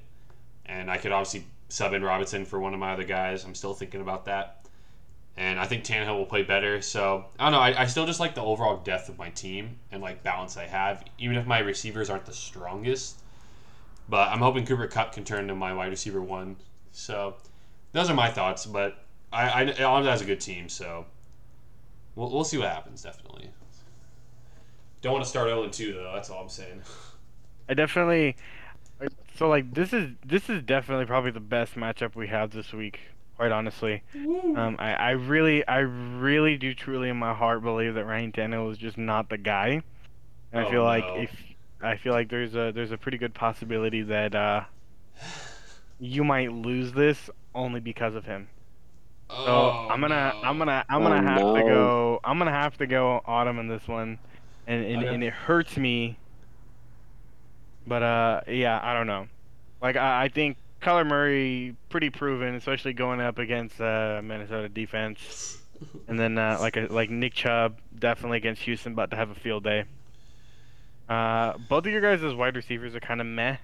and 0.67 0.91
I 0.91 0.99
could 0.99 1.13
obviously 1.13 1.47
sub 1.69 1.93
in 1.93 2.03
Robinson 2.03 2.45
for 2.45 2.61
one 2.61 2.75
of 2.75 2.81
my 2.81 2.93
other 2.93 3.05
guys. 3.05 3.45
I'm 3.45 3.55
still 3.55 3.75
thinking 3.75 4.01
about 4.01 4.27
that. 4.27 4.56
And 5.39 5.61
I 5.61 5.67
think 5.67 5.85
Tannehill 5.85 6.17
will 6.17 6.27
play 6.27 6.43
better. 6.43 6.81
So 6.81 7.27
I 7.39 7.45
don't 7.45 7.53
know. 7.53 7.61
I, 7.61 7.83
I 7.83 7.87
still 7.87 8.07
just 8.07 8.21
like 8.21 8.35
the 8.35 8.43
overall 8.43 8.79
depth 8.79 9.09
of 9.09 9.19
my 9.19 9.31
team 9.31 9.79
and 9.93 10.03
like 10.03 10.23
balance 10.23 10.57
I 10.57 10.65
have, 10.65 11.05
even 11.19 11.37
if 11.37 11.47
my 11.47 11.59
receivers 11.59 12.09
aren't 12.09 12.25
the 12.25 12.33
strongest. 12.33 13.21
But 14.09 14.29
I'm 14.29 14.39
hoping 14.39 14.65
Cooper 14.65 14.87
Kupp 14.87 15.13
can 15.13 15.25
turn 15.25 15.41
into 15.41 15.55
my 15.55 15.75
wide 15.75 15.91
receiver 15.91 16.23
one. 16.23 16.57
So 16.93 17.35
those 17.93 18.09
are 18.09 18.15
my 18.15 18.31
thoughts. 18.31 18.65
But 18.65 19.05
I, 19.33 19.49
I 19.49 19.63
Atlanta 19.63 20.11
has 20.11 20.23
a 20.23 20.25
good 20.25 20.41
team, 20.41 20.69
so 20.69 21.05
we'll, 22.15 22.31
we'll 22.31 22.45
see 22.45 22.57
what 22.57 22.69
happens. 22.69 23.03
Definitely. 23.03 23.51
Don't 25.03 25.13
want 25.13 25.25
to 25.25 25.31
start 25.31 25.49
0 25.49 25.69
2 25.69 25.93
though. 25.93 26.13
That's 26.15 26.31
all 26.31 26.43
I'm 26.43 26.49
saying. 26.49 26.83
I 27.69 27.75
definitely. 27.75 28.37
So 29.37 29.49
like 29.49 29.75
this 29.75 29.93
is 29.93 30.13
this 30.25 30.49
is 30.49 30.63
definitely 30.63 31.05
probably 31.05 31.31
the 31.31 31.41
best 31.41 31.75
matchup 31.75 32.15
we 32.15 32.29
have 32.29 32.51
this 32.51 32.73
week. 32.73 33.01
Quite 33.37 33.53
honestly, 33.53 34.03
um, 34.55 34.77
I, 34.79 34.95
I 34.95 35.11
really 35.13 35.67
I 35.69 35.79
really 35.81 36.57
do 36.57 36.75
truly 36.75 37.09
in 37.09 37.17
my 37.17 37.35
heart 37.35 37.63
believe 37.63 37.95
that 37.95 38.05
Ryan 38.07 38.33
Tannehill 38.33 38.71
is 38.73 38.79
just 38.79 38.97
not 38.99 39.29
the 39.29 39.39
guy. 39.39 39.83
And 40.53 40.61
I 40.61 40.65
Oh, 40.65 40.67
feel 40.67 40.85
like 40.85 41.11
no. 41.11 41.15
if 41.15 41.33
I 41.83 41.97
feel 41.97 42.13
like 42.13 42.31
there's 42.31 42.55
a 42.55 42.73
there's 42.75 42.93
a 42.93 42.99
pretty 42.99 43.19
good 43.19 43.35
possibility 43.35 44.03
that 44.03 44.35
uh, 44.35 44.65
you 45.99 46.25
might 46.25 46.53
lose 46.53 46.93
this 46.93 47.31
only 47.55 47.81
because 47.81 48.15
of 48.15 48.25
him. 48.25 48.49
So 49.45 49.73
Oh, 49.73 49.89
I'm 49.89 50.01
gonna 50.01 50.35
no. 50.35 50.43
I'm 50.43 50.59
gonna 50.59 50.85
I'm 50.89 51.03
Oh, 51.03 51.05
gonna 51.05 51.23
have 51.23 51.43
to 51.55 51.63
go 51.63 52.21
I'm 52.25 52.39
gonna 52.39 52.51
have 52.53 52.77
to 52.79 52.87
go 52.87 53.21
autumn 53.27 53.59
in 53.59 53.69
this 53.69 53.87
one, 53.89 54.21
and 54.67 54.85
and, 54.85 55.03
Okay. 55.03 55.17
and 55.17 55.23
it 55.25 55.33
hurts 55.33 55.77
me. 55.77 56.21
But 57.87 58.03
uh 58.03 58.41
yeah 58.49 58.81
I 58.83 58.95
don't 58.95 59.07
know, 59.07 59.29
like 59.81 59.97
I, 59.97 60.25
I 60.25 60.29
think 60.29 60.59
Kyler 60.83 61.07
Murray 61.07 61.77
pretty 61.89 62.11
proven, 62.11 62.55
especially 62.55 62.93
going 62.93 63.21
up 63.21 63.39
against 63.39 63.81
uh, 63.81 64.21
Minnesota 64.23 64.69
defense, 64.69 65.59
and 66.09 66.19
then 66.19 66.39
uh, 66.39 66.59
like 66.61 66.77
a, 66.77 66.87
like 66.91 67.11
Nick 67.11 67.35
Chubb 67.35 67.79
definitely 67.99 68.39
against 68.39 68.63
Houston, 68.63 68.93
about 68.93 69.11
to 69.11 69.17
have 69.17 69.31
a 69.31 69.35
field 69.35 69.65
day. 69.65 69.85
Uh, 71.09 71.55
both 71.69 71.87
of 71.87 71.93
your 71.93 72.01
guys' 72.01 72.23
as 72.23 72.35
wide 72.35 72.57
receivers 72.57 72.95
are 72.95 73.01
kind 73.01 73.21
of 73.21 73.27
meh. 73.27 73.57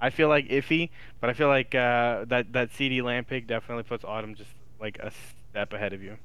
I 0.00 0.10
feel 0.10 0.28
like 0.28 0.48
iffy, 0.48 0.90
but 1.20 1.30
I 1.30 1.32
feel 1.32 1.48
like 1.48 1.74
uh, 1.74 2.26
that 2.26 2.52
that 2.52 2.70
CeeDee 2.72 3.02
Lamb 3.02 3.24
pick 3.24 3.46
definitely 3.46 3.84
puts 3.84 4.04
Autumn 4.04 4.34
just 4.34 4.50
like 4.80 4.98
a 4.98 5.10
step 5.50 5.72
ahead 5.72 5.92
of 5.92 6.02
you. 6.02 6.16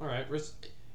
All 0.00 0.06
right. 0.06 0.26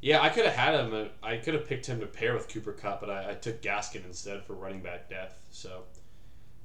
Yeah, 0.02 0.22
I 0.22 0.30
could 0.30 0.46
have 0.46 0.56
had 0.56 0.80
him. 0.80 0.94
uh, 0.94 1.26
I 1.26 1.38
could 1.38 1.54
have 1.54 1.68
picked 1.68 1.86
him 1.86 2.00
to 2.00 2.08
pair 2.08 2.34
with 2.34 2.48
Cooper 2.48 2.72
Kupp, 2.72 3.02
but 3.02 3.10
I, 3.10 3.32
I 3.32 3.34
took 3.34 3.62
Gaskin 3.62 4.06
instead 4.06 4.44
for 4.46 4.54
running 4.54 4.82
back 4.82 5.10
depth. 5.10 5.46
So 5.52 5.84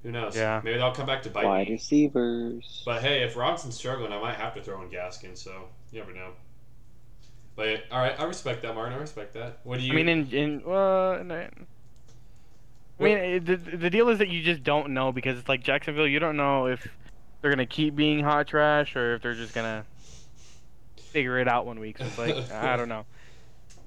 who 0.06 0.12
knows? 0.12 0.36
Yeah. 0.36 0.60
Maybe 0.62 0.78
that'll 0.78 0.94
come 0.94 1.04
back 1.06 1.22
to 1.24 1.30
bite 1.30 1.44
Wide 1.44 1.66
me. 1.66 1.72
receivers. 1.74 2.82
But 2.86 3.02
hey, 3.02 3.24
if 3.24 3.34
Robinson's 3.36 3.74
struggling, 3.74 4.12
I 4.12 4.20
might 4.20 4.36
have 4.36 4.54
to 4.54 4.62
throw 4.62 4.80
in 4.82 4.88
Gaskin. 4.88 5.36
So 5.36 5.64
you 5.90 5.98
never 5.98 6.12
know. 6.12 6.30
But 7.56 7.80
all 7.90 7.98
right, 7.98 8.14
I 8.16 8.22
respect 8.24 8.62
that, 8.62 8.74
Martin. 8.76 8.94
I 8.94 8.98
respect 9.00 9.34
that. 9.34 9.58
What 9.64 9.80
do 9.80 9.84
you? 9.84 9.92
I 9.92 9.96
mean, 9.96 10.08
in 10.08 10.30
in 10.30 10.62
well, 10.64 11.14
in, 11.14 11.32
I 11.32 11.48
mean, 13.00 13.44
the 13.44 13.56
the 13.56 13.90
deal 13.90 14.08
is 14.10 14.18
that 14.18 14.28
you 14.28 14.42
just 14.44 14.62
don't 14.62 14.90
know 14.90 15.10
because 15.10 15.38
it's 15.40 15.48
like 15.48 15.64
Jacksonville. 15.64 16.06
You 16.06 16.20
don't 16.20 16.36
know 16.36 16.66
if 16.66 16.86
they're 17.42 17.50
gonna 17.50 17.66
keep 17.66 17.96
being 17.96 18.22
hot 18.22 18.46
trash 18.46 18.94
or 18.94 19.16
if 19.16 19.22
they're 19.22 19.34
just 19.34 19.54
gonna 19.54 19.84
figure 21.10 21.40
it 21.40 21.48
out 21.48 21.66
one 21.66 21.80
week. 21.80 21.98
So 21.98 22.04
it's 22.04 22.18
like 22.18 22.50
I 22.52 22.76
don't 22.76 22.88
know. 22.88 23.04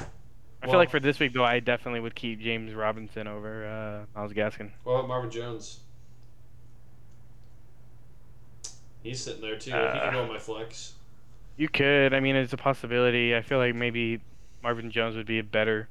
I 0.01 0.65
Well- 0.65 0.71
feel 0.73 0.79
like 0.79 0.89
for 0.91 0.99
this 0.99 1.17
week 1.19 1.33
though, 1.33 1.45
I 1.45 1.61
definitely 1.61 2.01
would 2.01 2.15
keep 2.15 2.41
James 2.41 2.73
Robinson 2.73 3.27
over 3.27 3.65
uh, 3.65 4.19
Myles 4.19 4.33
Gaskin. 4.33 4.71
what 4.83 4.93
about 4.95 5.07
Marvin 5.07 5.31
Jones? 5.31 5.79
He's 9.09 9.21
sitting 9.23 9.41
there 9.41 9.57
too. 9.57 9.71
he 9.71 9.75
Uh, 9.77 9.99
can 9.99 10.13
go 10.13 10.21
on 10.23 10.27
my 10.29 10.37
flex. 10.37 10.93
You 11.57 11.67
could. 11.67 12.13
I 12.13 12.19
mean, 12.19 12.35
it's 12.35 12.53
a 12.53 12.57
possibility. 12.57 13.35
I 13.35 13.41
feel 13.41 13.57
like 13.57 13.73
maybe 13.75 14.21
Marvin 14.63 14.91
Jones 14.91 15.15
would 15.15 15.25
be 15.25 15.39
a 15.39 15.43
better 15.43 15.89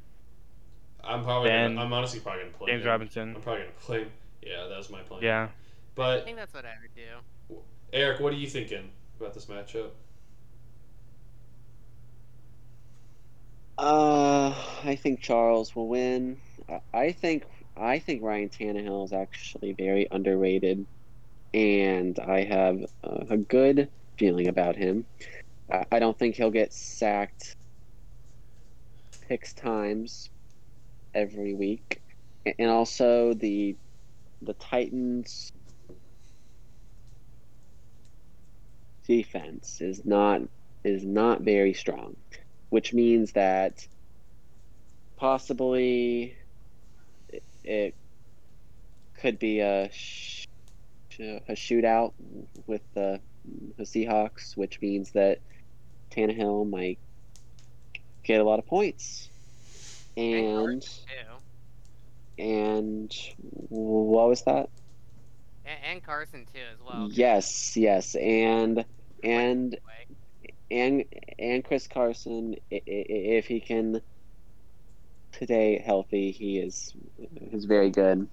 I'm 1.03 1.23
probably. 1.25 1.49
then 1.51 1.75
Gonna, 1.75 1.87
I'm 1.87 1.93
honestly 1.93 2.21
probably 2.21 2.43
gonna 2.43 2.55
play 2.55 2.67
James 2.73 2.83
him. 2.85 2.89
Robinson. 2.89 3.35
I'm 3.35 3.41
probably 3.43 3.63
gonna 3.63 3.73
play. 3.81 4.01
him. 4.03 4.11
Yeah, 4.43 4.67
that 4.69 4.79
was 4.79 4.89
my 4.91 5.01
plan. 5.01 5.21
Yeah. 5.23 5.49
But 5.95 6.21
I 6.21 6.25
think 6.25 6.37
that's 6.37 6.55
what 6.55 6.65
I 6.65 6.75
would 6.81 6.95
do. 6.95 7.57
Eric, 7.93 8.21
what 8.21 8.33
are 8.33 8.37
you 8.37 8.47
thinking 8.47 8.91
about 9.19 9.35
this 9.35 9.47
matchup? 9.47 9.91
Uh, 13.77 14.55
I 14.85 14.97
think 14.97 15.21
Charles 15.21 15.75
will 15.75 15.89
win. 15.89 16.39
I- 16.69 16.81
I 16.93 17.13
think 17.13 17.45
I 17.77 17.99
think 18.01 18.23
Ryan 18.23 18.49
Tannehill 18.49 19.05
is 19.05 19.13
actually 19.13 19.73
very 19.73 20.09
underrated, 20.11 20.85
and 21.55 22.19
I 22.19 22.45
have 22.45 22.79
a 23.03 23.37
good 23.37 23.91
feeling 24.19 24.49
about 24.49 24.77
him. 24.77 25.07
I 25.93 25.99
don't 25.99 26.19
think 26.19 26.37
he'll 26.37 26.51
get 26.51 26.73
sacked 26.73 27.55
six 29.29 29.55
times 29.55 30.31
every 31.15 31.55
week, 31.55 32.01
and 32.59 32.71
also 32.71 33.35
the 33.35 33.77
the 34.43 34.55
Titans 34.55 35.51
defense 39.07 39.81
is 39.81 40.05
not 40.05 40.43
is 40.85 41.05
not 41.05 41.43
very 41.43 41.75
strong 41.75 42.15
which 42.71 42.93
means 42.93 43.33
that 43.33 43.87
possibly 45.19 46.37
it 47.65 47.95
could 49.21 49.39
be 49.39 49.61
a 49.61 49.91
a 51.21 51.53
shootout 51.53 52.13
with 52.67 52.83
the, 52.95 53.21
the 53.77 53.85
Seahawks, 53.85 54.57
which 54.57 54.81
means 54.81 55.13
that 55.13 55.41
Tannehill 56.11 56.69
might 56.69 56.99
get 58.23 58.41
a 58.41 58.45
lot 58.45 58.59
of 58.59 58.67
points. 58.67 59.29
And 60.17 60.85
and 62.39 63.15
what 63.69 64.29
was 64.29 64.43
that? 64.43 64.69
And, 65.65 65.79
and 65.85 66.03
Carson 66.03 66.47
too 66.53 66.61
as 66.73 66.79
well. 66.85 67.09
Yes, 67.11 67.77
yes, 67.77 68.15
and 68.15 68.85
and 69.23 69.79
and 70.71 71.05
and 71.39 71.65
Chris 71.65 71.87
Carson, 71.87 72.57
if 72.71 73.47
he 73.47 73.61
can 73.61 74.01
today 75.33 75.83
healthy, 75.85 76.31
he 76.33 76.59
is 76.59 76.95
is 77.53 77.65
very 77.65 77.91
good. 77.91 78.29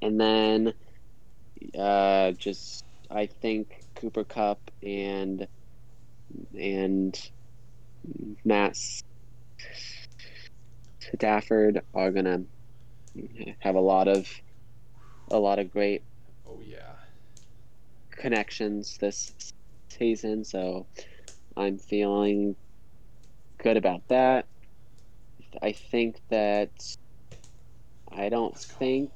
And 0.00 0.20
then, 0.20 0.74
uh, 1.78 2.32
just 2.32 2.84
I 3.10 3.26
think 3.26 3.68
Cooper 3.96 4.24
Kupp 4.24 4.60
and 4.82 5.46
and 6.58 7.18
Matt 8.44 8.76
Stafford 11.00 11.80
are 11.94 12.10
gonna 12.10 12.44
have 13.60 13.74
a 13.74 13.80
lot 13.80 14.08
of 14.08 14.28
a 15.30 15.38
lot 15.38 15.58
of 15.58 15.70
great 15.70 16.02
Oh 16.46 16.60
yeah. 16.64 16.96
connections 18.12 18.96
this 19.00 19.32
season, 19.90 20.44
so 20.44 20.86
I'm 21.56 21.78
feeling 21.78 22.56
good 23.62 23.76
about 23.76 24.02
that. 24.08 24.46
I 25.62 25.72
think 25.72 26.16
that 26.30 26.70
I 28.12 28.28
don't 28.28 28.56
think 28.58 29.10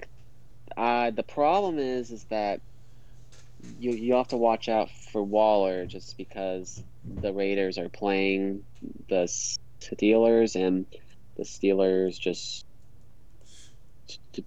uh, 0.77 1.11
the 1.11 1.23
problem 1.23 1.79
is 1.79 2.11
is 2.11 2.25
that 2.25 2.61
you 3.79 3.93
you 3.93 4.14
have 4.14 4.29
to 4.29 4.37
watch 4.37 4.68
out 4.68 4.91
for 5.12 5.23
Waller 5.23 5.87
just 5.87 6.16
because 6.16 6.83
the 7.05 7.33
Raiders 7.33 7.79
are 7.79 7.89
playing 7.89 8.62
the 9.09 9.29
Steelers 9.81 10.57
and 10.57 10.87
the 11.37 11.45
Steelers 11.45 12.18
just 12.18 12.64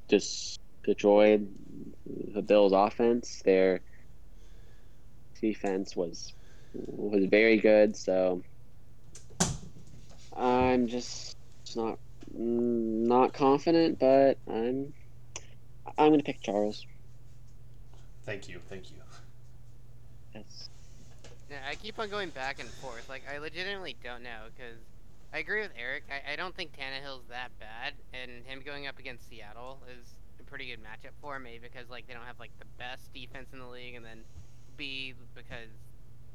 just 0.09 0.59
destroyed 0.83 1.47
the 2.33 2.41
Bills' 2.41 2.73
offense. 2.73 3.41
Their 3.43 3.81
defense 5.41 5.95
was 5.95 6.33
was 6.73 7.25
very 7.25 7.57
good, 7.57 7.95
so 7.95 8.43
I'm 10.35 10.87
just 10.87 11.35
not 11.75 11.99
not 12.33 13.33
confident, 13.33 13.99
but 13.99 14.37
I'm 14.47 14.93
I'm 15.97 16.11
gonna 16.11 16.23
pick 16.23 16.41
Charles. 16.41 16.85
Thank 18.25 18.49
you. 18.49 18.59
Thank 18.69 18.89
you. 18.91 18.97
Yes. 20.33 20.69
Yeah, 21.49 21.57
I 21.69 21.75
keep 21.75 21.99
on 21.99 22.09
going 22.09 22.29
back 22.29 22.59
and 22.59 22.67
forth. 22.67 23.07
Like, 23.07 23.23
I 23.31 23.37
legitimately 23.37 23.95
don't 24.03 24.23
know, 24.23 24.49
because 24.55 24.77
I 25.31 25.37
agree 25.37 25.61
with 25.61 25.71
Eric. 25.77 26.03
I, 26.09 26.33
I 26.33 26.35
don't 26.35 26.55
think 26.55 26.71
Tannehill's 26.73 27.27
that 27.29 27.51
bad, 27.59 27.93
and 28.13 28.43
him 28.45 28.61
going 28.65 28.87
up 28.87 28.97
against 28.99 29.29
Seattle 29.29 29.79
is 29.87 30.15
a 30.39 30.43
pretty 30.43 30.65
good 30.67 30.79
matchup 30.79 31.13
for 31.21 31.39
me 31.39 31.59
because, 31.61 31.89
like, 31.89 32.07
they 32.07 32.13
don't 32.13 32.25
have, 32.25 32.39
like, 32.39 32.51
the 32.59 32.65
best 32.77 33.13
defense 33.13 33.49
in 33.53 33.59
the 33.59 33.67
league, 33.67 33.95
and 33.95 34.03
then 34.03 34.23
B, 34.75 35.13
because 35.35 35.69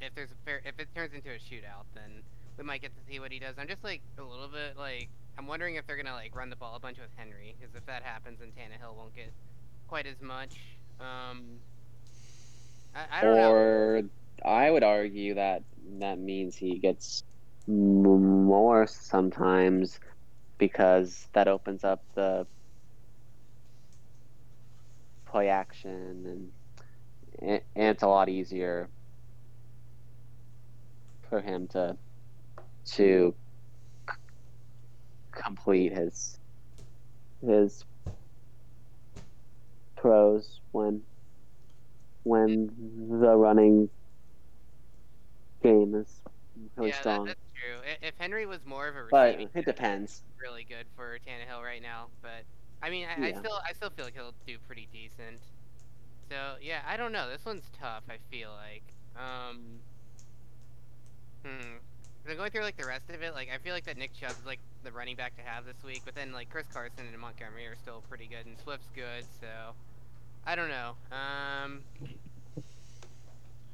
if 0.00 0.14
there's 0.14 0.30
a 0.30 0.38
fair, 0.44 0.62
if 0.64 0.78
it 0.78 0.88
turns 0.94 1.12
into 1.12 1.28
a 1.30 1.38
shootout, 1.42 1.84
then 1.94 2.22
we 2.56 2.64
might 2.64 2.80
get 2.80 2.92
to 2.94 3.02
see 3.10 3.18
what 3.18 3.32
he 3.32 3.38
does. 3.38 3.56
I'm 3.58 3.68
just, 3.68 3.82
like, 3.82 4.00
a 4.16 4.22
little 4.22 4.48
bit, 4.48 4.78
like, 4.78 5.08
I'm 5.36 5.46
wondering 5.46 5.74
if 5.74 5.86
they're 5.86 5.96
going 5.96 6.06
to, 6.06 6.14
like, 6.14 6.34
run 6.36 6.50
the 6.50 6.56
ball 6.56 6.76
a 6.76 6.80
bunch 6.80 6.98
with 6.98 7.10
Henry, 7.16 7.56
because 7.58 7.74
if 7.74 7.84
that 7.86 8.04
happens, 8.04 8.38
then 8.38 8.52
Tannehill 8.56 8.94
won't 8.96 9.14
get 9.14 9.32
quite 9.90 10.06
as 10.06 10.22
much. 10.22 10.54
Um, 11.00 11.42
I, 12.94 13.18
I 13.18 13.22
don't 13.22 13.36
know. 13.36 13.50
Or 13.50 14.02
I 14.44 14.70
would 14.70 14.84
argue 14.84 15.34
that 15.34 15.64
that 15.98 16.20
means 16.20 16.54
he 16.54 16.78
gets 16.78 17.24
more 17.66 18.86
sometimes 18.86 19.98
because 20.58 21.26
that 21.32 21.48
opens 21.48 21.82
up 21.82 22.04
the 22.14 22.46
play 25.26 25.48
action 25.48 26.50
and, 27.42 27.60
and 27.74 27.88
it's 27.88 28.04
a 28.04 28.08
lot 28.08 28.28
easier 28.28 28.88
for 31.28 31.40
him 31.40 31.66
to 31.68 31.96
to 32.84 33.34
complete 35.32 35.92
his 35.92 36.38
his 37.44 37.84
throws 40.00 40.60
when 40.72 41.02
when 42.24 42.70
the 43.08 43.34
running 43.34 43.88
game 45.62 45.94
is 45.94 46.20
really 46.76 46.90
yeah, 46.90 46.94
that, 46.94 47.00
strong. 47.00 47.24
that's 47.26 47.40
true. 47.54 47.92
If 48.02 48.14
Henry 48.18 48.46
was 48.46 48.60
more 48.64 48.88
of 48.88 48.96
a 48.96 49.06
but 49.10 49.40
it 49.54 49.64
depends. 49.64 50.22
really 50.40 50.64
good 50.64 50.86
for 50.96 51.18
Tannehill 51.26 51.62
right 51.62 51.82
now. 51.82 52.06
But 52.22 52.44
I 52.82 52.90
mean, 52.90 53.06
I, 53.06 53.28
I 53.28 53.32
still 53.32 53.60
I 53.68 53.72
still 53.72 53.90
feel 53.90 54.04
like 54.04 54.14
he'll 54.14 54.34
do 54.46 54.56
pretty 54.66 54.88
decent. 54.92 55.40
So 56.30 56.54
yeah, 56.60 56.80
I 56.86 56.96
don't 56.96 57.12
know. 57.12 57.28
This 57.30 57.44
one's 57.44 57.68
tough. 57.78 58.04
I 58.08 58.16
feel 58.30 58.50
like. 58.50 58.82
Um. 59.16 59.80
Hmm. 61.44 61.76
But 62.26 62.36
going 62.36 62.50
through 62.50 62.62
like 62.62 62.76
the 62.76 62.86
rest 62.86 63.08
of 63.08 63.22
it, 63.22 63.34
like 63.34 63.48
I 63.52 63.58
feel 63.58 63.72
like 63.72 63.84
that 63.84 63.96
Nick 63.96 64.12
Chubb's 64.12 64.44
like 64.44 64.60
the 64.84 64.92
running 64.92 65.16
back 65.16 65.36
to 65.36 65.42
have 65.42 65.64
this 65.64 65.82
week, 65.84 66.02
but 66.04 66.14
then 66.14 66.32
like 66.32 66.50
Chris 66.50 66.66
Carson 66.72 67.04
and 67.10 67.18
Montgomery 67.18 67.66
are 67.66 67.76
still 67.76 68.02
pretty 68.08 68.26
good, 68.26 68.46
and 68.46 68.58
Swift's 68.58 68.90
good. 68.94 69.24
So 69.40 69.74
I 70.46 70.54
don't 70.54 70.68
know. 70.68 70.94
Um. 71.12 71.80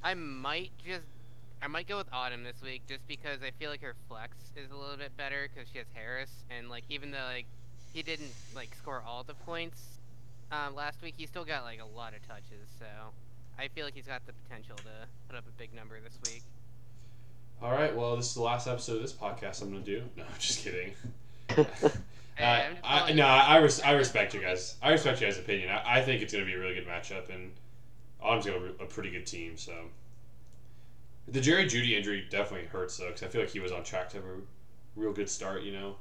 I 0.03 0.15
might 0.15 0.71
just 0.87 1.03
I 1.61 1.67
might 1.67 1.89
go 1.89 1.97
with 1.97 2.07
Autumn 2.13 2.45
this 2.45 2.63
week 2.63 2.83
just 2.89 3.07
because 3.09 3.43
I 3.43 3.51
feel 3.59 3.71
like 3.71 3.83
her 3.83 3.95
flex 4.09 4.37
is 4.55 4.71
a 4.71 4.77
little 4.77 4.97
bit 4.97 5.17
better 5.17 5.49
because 5.53 5.69
she 5.69 5.79
has 5.79 5.87
Harris 5.95 6.31
and 6.49 6.69
like 6.71 6.85
even 6.89 7.11
though 7.11 7.25
like 7.25 7.47
he 7.93 8.03
didn't 8.03 8.31
like 8.55 8.75
score 8.77 9.03
all 9.05 9.25
the 9.25 9.35
points 9.35 9.99
um, 10.53 10.75
last 10.75 11.03
week, 11.03 11.15
he 11.17 11.27
still 11.27 11.45
got 11.45 11.65
like 11.65 11.81
a 11.81 11.97
lot 11.97 12.13
of 12.15 12.27
touches. 12.27 12.69
So 12.79 12.87
I 13.59 13.69
feel 13.69 13.85
like 13.85 13.95
he's 13.95 14.07
got 14.07 14.25
the 14.27 14.33
potential 14.45 14.77
to 14.77 15.09
put 15.29 15.37
up 15.37 15.45
a 15.49 15.59
big 15.59 15.75
number 15.75 15.99
this 16.01 16.19
week. 16.31 16.43
All 17.61 17.73
right. 17.73 17.95
Well, 17.97 18.17
this 18.17 18.29
is 18.29 18.35
the 18.35 18.43
last 18.43 18.69
episode 18.69 18.97
of 18.97 19.03
this 19.03 19.13
podcast 19.13 19.63
I'm 19.63 19.73
gonna 19.73 19.83
do. 19.83 20.03
No, 20.17 20.23
I'm 20.23 20.39
just 20.39 20.63
kidding. 20.63 20.93
Uh, 22.39 22.43
I'm 22.43 22.77
I, 22.85 23.13
no. 23.13 23.25
I, 23.27 23.57
res- 23.59 23.81
I 23.83 23.93
respect 23.93 24.35
you 24.35 24.41
guys. 24.41 24.77
I 24.83 24.91
respect 24.93 25.21
you 25.21 25.27
guys' 25.27 25.39
opinion. 25.39 25.71
I, 25.71 25.99
I 25.99 26.03
think 26.03 26.23
it's 26.23 26.33
going 26.33 26.45
to 26.45 26.51
be 26.51 26.57
a 26.57 26.61
really 26.61 26.75
good 26.75 26.87
matchup, 26.87 27.35
and 27.35 27.53
Autumn's 28.21 28.47
got 28.47 28.57
a, 28.57 28.65
a 28.83 28.87
pretty 28.87 29.11
good 29.11 29.27
team. 29.27 29.57
So 29.57 29.73
the 31.29 31.41
Jerry 31.41 31.65
Jeudy 31.65 31.97
injury 31.97 32.27
definitely 32.31 32.69
hurts 32.69 32.97
though, 32.99 33.07
because 33.07 33.23
I 33.23 33.29
feel 33.29 33.41
like 33.41 33.51
he 33.51 33.61
was 33.61 33.73
on 33.73 33.83
track 33.85 34.11
to 34.11 34.17
have 34.19 34.27
a 34.27 34.41
real 34.97 35.13
good 35.13 35.31
start. 35.31 35.63
You 35.63 35.73
know, 35.73 35.97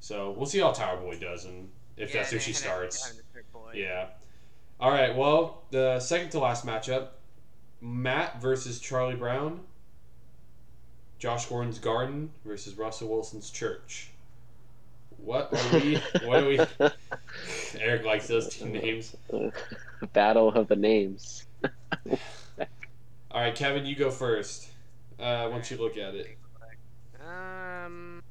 so 0.00 0.30
we'll 0.32 0.46
see 0.46 0.60
how 0.60 0.72
Tower 0.72 0.96
Boy 0.96 1.18
does, 1.18 1.44
and 1.44 1.68
if 1.96 2.14
Yeah, 2.14 2.20
that's 2.20 2.32
who 2.32 2.38
she 2.38 2.52
starts. 2.52 3.04
having 3.06 3.18
the 3.18 3.24
third 3.34 3.52
boy. 3.52 3.72
Yeah. 3.74 4.06
All 4.80 4.90
right. 4.90 5.14
Well, 5.14 5.62
the 5.70 6.00
second 6.00 6.30
to 6.30 6.38
last 6.40 6.64
matchup, 6.66 7.08
Matt 7.80 8.40
versus 8.40 8.80
Charlie 8.80 9.14
Brown. 9.16 9.60
Josh 11.18 11.46
Gordon's 11.46 11.78
Garden 11.78 12.30
versus 12.44 12.74
Russell 12.76 13.08
Wilson's 13.08 13.50
Church. 13.50 14.10
What 15.24 15.52
are 15.54 15.78
we? 15.78 15.98
what 16.24 16.42
are 16.42 16.48
we? 16.48 16.60
Eric 17.80 18.04
likes 18.04 18.28
those 18.28 18.54
two 18.54 18.66
names. 18.66 19.16
Battle 20.12 20.50
of 20.52 20.68
the 20.68 20.76
names. 20.76 21.46
All 23.30 23.40
right, 23.40 23.54
Kevin, 23.54 23.86
you 23.86 23.96
go 23.96 24.10
first. 24.10 24.68
Uh, 25.18 25.48
once 25.50 25.70
you 25.70 25.78
look 25.78 25.96
at 25.96 26.14
it. 26.14 26.36
Um. 27.20 28.22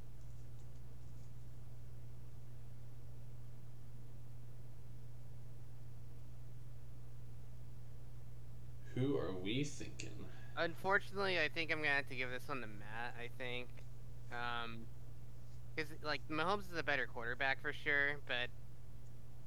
Who 8.95 9.17
are 9.17 9.31
we 9.43 9.63
thinking? 9.63 10.09
Unfortunately, 10.55 11.39
I 11.39 11.49
think 11.49 11.71
I'm 11.71 11.79
gonna 11.79 11.89
have 11.89 12.07
to 12.09 12.15
give 12.15 12.29
this 12.29 12.47
one 12.47 12.61
to 12.61 12.67
Matt. 12.67 13.15
I 13.19 13.29
think, 13.39 13.67
um, 14.31 14.81
because 15.76 15.91
like 16.03 16.21
Mahomes 16.30 16.71
is 16.71 16.78
a 16.78 16.84
better 16.84 17.07
quarterback 17.07 17.61
for 17.61 17.74
sure, 17.74 18.17
but 18.28 18.49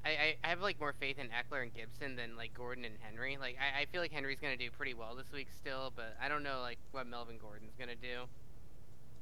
I, 0.05 0.35
I, 0.43 0.47
have 0.47 0.61
like 0.61 0.79
more 0.79 0.93
faith 0.99 1.17
in 1.19 1.27
Ekeler 1.27 1.63
and 1.63 1.73
Gibson 1.73 2.15
than 2.15 2.37
like 2.37 2.53
Gordon 2.53 2.85
and 2.85 2.95
Henry. 2.99 3.37
Like 3.39 3.57
I, 3.59 3.81
I 3.81 3.85
feel 3.85 4.01
like 4.01 4.11
Henry's 4.11 4.39
gonna 4.39 4.57
do 4.57 4.69
pretty 4.71 4.93
well 4.93 5.15
this 5.15 5.31
week 5.33 5.47
still, 5.51 5.91
but 5.95 6.15
I 6.21 6.29
don't 6.29 6.43
know 6.43 6.61
like 6.61 6.77
what 6.91 7.07
Melvin 7.07 7.37
Gordon's 7.37 7.75
gonna 7.77 7.95
do. 7.95 8.27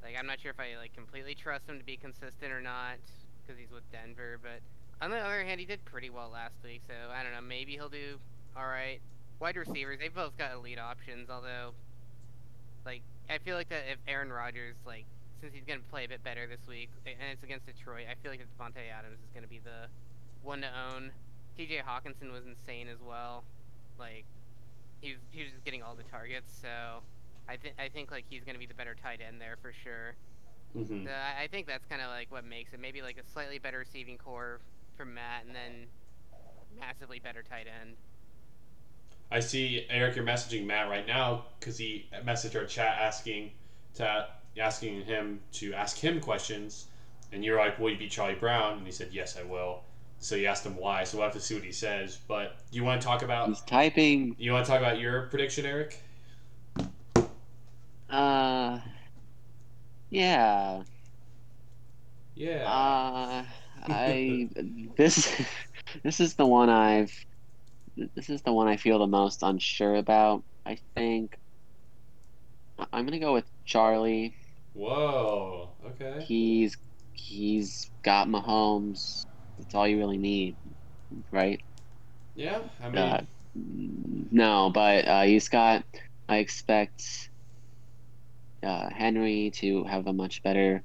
Like 0.03 0.16
I'm 0.18 0.28
not 0.28 0.39
sure 0.39 0.51
if 0.51 0.60
I 0.60 0.78
like 0.78 0.93
completely 0.93 1.34
trust 1.34 1.68
him 1.68 1.80
to 1.80 1.86
be 1.86 1.97
consistent 1.97 2.51
or 2.51 2.62
not 2.62 2.97
because 3.41 3.60
he's 3.60 3.72
with 3.72 3.89
Denver. 3.91 4.39
But 4.41 4.62
on 5.01 5.12
the 5.12 5.18
other 5.18 5.43
hand, 5.43 5.60
he 5.60 5.66
did 5.66 5.84
pretty 5.86 6.10
well 6.10 6.30
last 6.32 6.56
week, 6.64 6.82
so 6.88 6.93
I 7.14 7.24
don't 7.24 7.34
know. 7.34 7.41
Maybe 7.41 7.74
he'll 7.74 7.89
do 7.89 8.20
all 8.56 8.68
right. 8.68 8.99
Wide 9.39 9.58
receivers, 9.58 9.99
they've 9.99 10.14
both 10.14 10.38
got 10.38 10.53
elite 10.53 10.80
options. 10.80 11.30
Although, 11.30 11.72
like 12.86 13.01
I 13.30 13.39
feel 13.39 13.56
like 13.56 13.70
that 13.70 13.84
if 13.91 13.97
Aaron 14.08 14.32
Rodgers 14.32 14.76
like 14.86 15.06
since 15.46 15.54
he's 15.54 15.64
gonna 15.68 15.86
play 15.91 16.06
a 16.06 16.10
bit 16.10 16.24
better 16.24 16.48
this 16.48 16.66
week 16.68 16.89
and 17.06 17.16
it's 17.32 17.43
against 17.43 17.68
Detroit, 17.68 18.10
I 18.10 18.16
feel 18.18 18.32
like 18.32 18.41
Davante 18.41 18.82
Adams 18.89 19.22
is 19.22 19.30
gonna 19.30 19.46
be 19.46 19.60
the 19.60 19.86
one 20.41 20.62
to 20.62 20.68
own. 20.74 21.12
T.J. 21.56 21.82
Hockenson 21.86 22.34
was 22.34 22.41
insane 22.48 22.88
as 22.89 22.98
well. 23.00 23.43
Like 24.00 24.26
he 25.02 25.14
was 25.14 25.22
he 25.30 25.43
was 25.43 25.52
just 25.52 25.64
getting 25.64 25.84
all 25.84 25.93
the 25.93 26.04
targets, 26.10 26.52
so 26.52 27.04
I 27.48 27.58
think 27.58 27.76
I 27.78 27.89
think 27.89 28.10
like 28.10 28.26
he's 28.28 28.43
gonna 28.43 28.58
be 28.58 28.66
the 28.66 28.74
better 28.74 28.96
tight 28.96 29.22
end 29.22 29.39
there 29.39 29.58
for 29.62 29.72
sure. 29.72 30.16
Mm-hmm. 30.76 31.06
So 31.06 31.12
I, 31.12 31.43
I 31.43 31.48
think 31.48 31.68
that's 31.68 31.86
kind 31.86 32.02
of 32.02 32.10
like 32.10 32.32
what 32.32 32.43
makes 32.43 32.74
it 32.74 32.80
maybe 32.80 33.04
like 33.04 33.18
a 33.18 33.30
slightly 33.32 33.60
better 33.60 33.78
receiving 33.78 34.18
core 34.18 34.60
from 34.98 35.14
Matt, 35.14 35.46
and 35.46 35.54
then 35.54 35.86
massively 36.80 37.20
better 37.20 37.43
tight 37.43 37.68
end. 37.70 37.96
I 39.30 39.41
see 39.41 39.86
Eric, 39.91 40.16
you're 40.16 40.26
messaging 40.26 40.66
Matt 40.66 40.89
right 40.89 41.06
now 41.06 41.46
because 41.60 41.78
he 41.78 42.10
messaged 42.26 42.60
our 42.60 42.66
chat 42.66 42.98
asking 43.00 43.52
to 43.96 44.28
asking 44.60 45.06
him 45.06 45.41
to 45.53 45.74
ask 45.74 45.97
him 45.97 46.20
questions, 46.20 46.88
and 47.32 47.43
you're 47.43 47.58
like, 47.58 47.80
"Will 47.80 47.91
you 47.91 47.97
beat 47.97 48.12
Charlie 48.12 48.36
Brown?" 48.36 48.78
And 48.78 48.86
he 48.86 48.91
said, 48.91 49.10
"Yes, 49.12 49.38
I 49.38 49.43
will." 49.43 49.84
So 50.20 50.36
you 50.36 50.47
asked 50.47 50.66
him 50.66 50.76
why. 50.78 51.03
So 51.03 51.18
we'll 51.18 51.26
have 51.26 51.34
to 51.34 51.41
see 51.41 51.56
what 51.56 51.64
he 51.64 51.72
says. 51.72 52.18
But 52.28 52.58
do 52.72 52.78
you 52.78 52.84
want 52.84 53.01
to 53.01 53.08
talk 53.08 53.22
about 53.22 53.47
He's 53.49 53.62
typing. 53.62 54.36
you 54.39 54.53
want 54.53 54.66
to 54.66 54.72
talk 54.72 54.80
about 54.80 54.99
your 54.99 55.24
prediction, 55.24 55.66
Eric? 55.66 56.01
Uh, 58.10 58.80
yeah. 60.10 60.84
Yeah. 62.36 62.64
Uh, 62.66 63.45
I 63.88 64.49
this 64.97 65.41
this 66.03 66.20
is 66.20 66.36
the 66.36 66.45
one 66.45 66.70
I've 66.70 67.14
this 68.16 68.30
is 68.30 68.41
the 68.41 68.51
one 68.51 68.68
I 68.68 68.78
feel 68.78 68.99
the 68.99 69.08
most 69.08 69.43
unsure 69.43 69.95
about. 69.95 70.43
I 70.66 70.78
think 70.95 71.38
I'm 72.91 73.06
gonna 73.06 73.20
go 73.20 73.34
with 73.34 73.45
Charlie. 73.66 74.36
Whoa. 74.76 75.69
Okay. 75.88 76.23
He's 76.26 76.78
he's 77.13 77.89
got 78.03 78.28
Mahomes. 78.28 79.26
That's 79.57 79.73
all 79.73 79.88
you 79.88 79.97
really 79.97 80.17
need, 80.17 80.57
right? 81.32 81.61
Yeah. 82.36 82.59
I 82.82 82.89
mean, 82.89 82.97
Uh, 82.97 83.21
no, 83.55 84.69
but 84.73 85.07
uh, 85.07 85.23
he's 85.23 85.47
got. 85.47 85.86
I 86.28 86.38
expect 86.38 87.30
uh, 88.63 88.89
Henry 88.89 89.51
to 89.55 89.84
have 89.86 90.07
a 90.07 90.13
much 90.13 90.43
better 90.43 90.84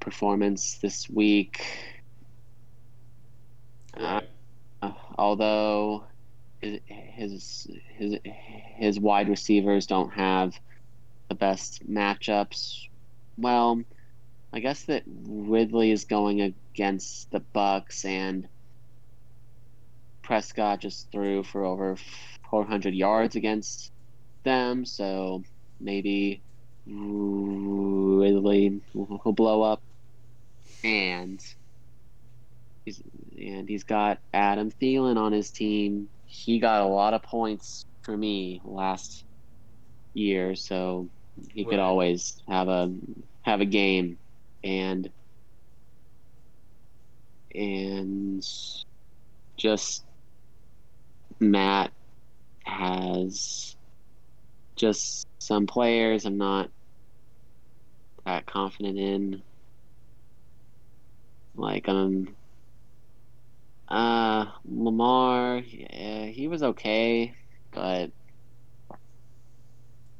performance 0.00 0.78
this 0.82 1.08
week. 1.10 1.64
Uh, 3.98 4.20
although 5.18 6.04
his, 6.60 6.80
his 6.86 7.66
his 7.98 8.18
his 8.78 9.00
wide 9.00 9.28
receivers 9.28 9.86
don't 9.86 10.12
have 10.12 10.54
the 11.28 11.34
best 11.34 11.82
matchups. 11.88 12.85
Well, 13.38 13.82
I 14.52 14.60
guess 14.60 14.84
that 14.84 15.02
Ridley 15.06 15.90
is 15.90 16.04
going 16.04 16.40
against 16.40 17.30
the 17.30 17.40
Bucks 17.40 18.04
and 18.04 18.48
Prescott 20.22 20.80
just 20.80 21.10
threw 21.12 21.42
for 21.42 21.64
over 21.64 21.96
400 22.50 22.94
yards 22.94 23.36
against 23.36 23.92
them, 24.44 24.84
so 24.84 25.42
maybe 25.80 26.40
Ridley 26.86 28.80
will 28.94 29.32
blow 29.32 29.62
up. 29.62 29.82
And 30.82 31.40
he's 32.84 33.02
and 33.38 33.68
he's 33.68 33.84
got 33.84 34.18
Adam 34.32 34.70
Thielen 34.70 35.16
on 35.16 35.32
his 35.32 35.50
team. 35.50 36.08
He 36.24 36.58
got 36.58 36.82
a 36.82 36.86
lot 36.86 37.14
of 37.14 37.22
points 37.22 37.84
for 38.02 38.16
me 38.16 38.60
last 38.64 39.24
year, 40.14 40.54
so 40.54 41.08
he 41.52 41.64
could 41.64 41.78
always 41.78 42.40
have 42.48 42.68
a 42.68 42.94
have 43.42 43.60
a 43.60 43.66
game 43.66 44.18
and 44.64 45.10
and 47.54 48.44
just 49.56 50.04
Matt 51.40 51.92
has 52.64 53.76
just 54.76 55.26
some 55.38 55.66
players 55.66 56.24
I'm 56.26 56.38
not 56.38 56.70
that 58.24 58.46
confident 58.46 58.98
in. 58.98 59.42
Like 61.54 61.88
um 61.88 62.36
uh 63.88 64.46
Lamar, 64.64 65.58
yeah, 65.58 66.26
he 66.26 66.48
was 66.48 66.62
okay, 66.62 67.34
but 67.72 68.10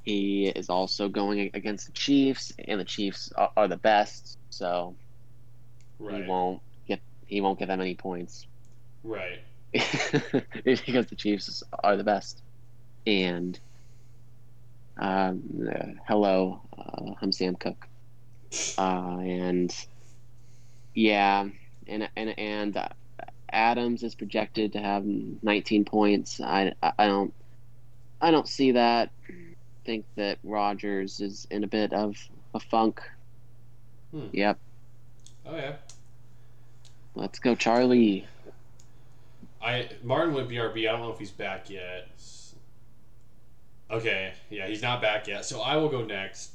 he 0.07 0.49
is 0.49 0.71
also 0.71 1.09
going 1.09 1.51
against 1.55 1.87
the 1.89 1.93
Chiefs, 1.93 2.53
and 2.67 2.81
the 2.81 2.85
Chiefs 2.85 3.31
are, 3.37 3.51
are 3.57 3.69
the 3.69 3.77
best, 3.79 4.39
so 4.51 4.97
Right. 5.99 6.23
he 6.23 6.29
won't 6.31 6.63
get 6.89 7.01
he 7.27 7.41
won't 7.43 7.59
get 7.59 7.69
that 7.69 7.79
many 7.79 7.97
points 7.97 8.47
Right. 9.03 9.41
because 9.73 11.07
the 11.09 11.17
Chiefs 11.17 11.63
are 11.83 11.97
the 11.97 12.05
best. 12.05 12.43
And 13.07 13.59
um, 15.01 15.43
uh, 15.69 15.87
hello, 16.09 16.63
uh, 16.79 17.13
I'm 17.21 17.33
Sam 17.33 17.57
Cook. 17.57 17.87
Uh, 18.79 19.19
and 19.21 19.75
yeah, 20.95 21.47
and 21.89 22.11
and 22.17 22.39
and 22.39 22.79
Adams 23.53 24.03
is 24.03 24.15
projected 24.15 24.73
to 24.75 24.81
have 24.81 25.05
19 25.07 25.85
points. 25.85 26.41
I 26.41 26.75
I 26.99 27.07
don't 27.07 27.35
I 28.21 28.31
don't 28.31 28.49
see 28.49 28.73
that. 28.73 29.11
Think 29.87 30.05
that 30.17 30.39
Rodgers 30.43 31.21
is 31.21 31.47
in 31.53 31.63
a 31.63 31.69
bit 31.69 31.93
of 31.93 32.17
a 32.55 32.59
funk. 32.59 33.01
Hmm. 34.11 34.27
Yep, 34.33 34.59
Oh 35.47 35.55
yeah. 35.57 35.77
let's 37.15 37.39
go, 37.39 37.55
Charlie. 37.55 38.27
I 39.63 39.89
Martin 40.03 40.35
went 40.35 40.49
BRB. 40.49 40.89
I 40.89 40.93
don't 40.93 41.03
know 41.03 41.13
if 41.13 41.21
he's 41.21 41.31
back 41.31 41.71
yet. 41.71 42.09
Okay, 43.89 44.33
yeah, 44.51 44.67
he's 44.67 44.83
not 44.83 45.01
back 45.01 45.29
yet. 45.29 45.45
So 45.45 45.61
I 45.61 45.77
will 45.77 45.89
go 45.89 46.05
next. 46.05 46.51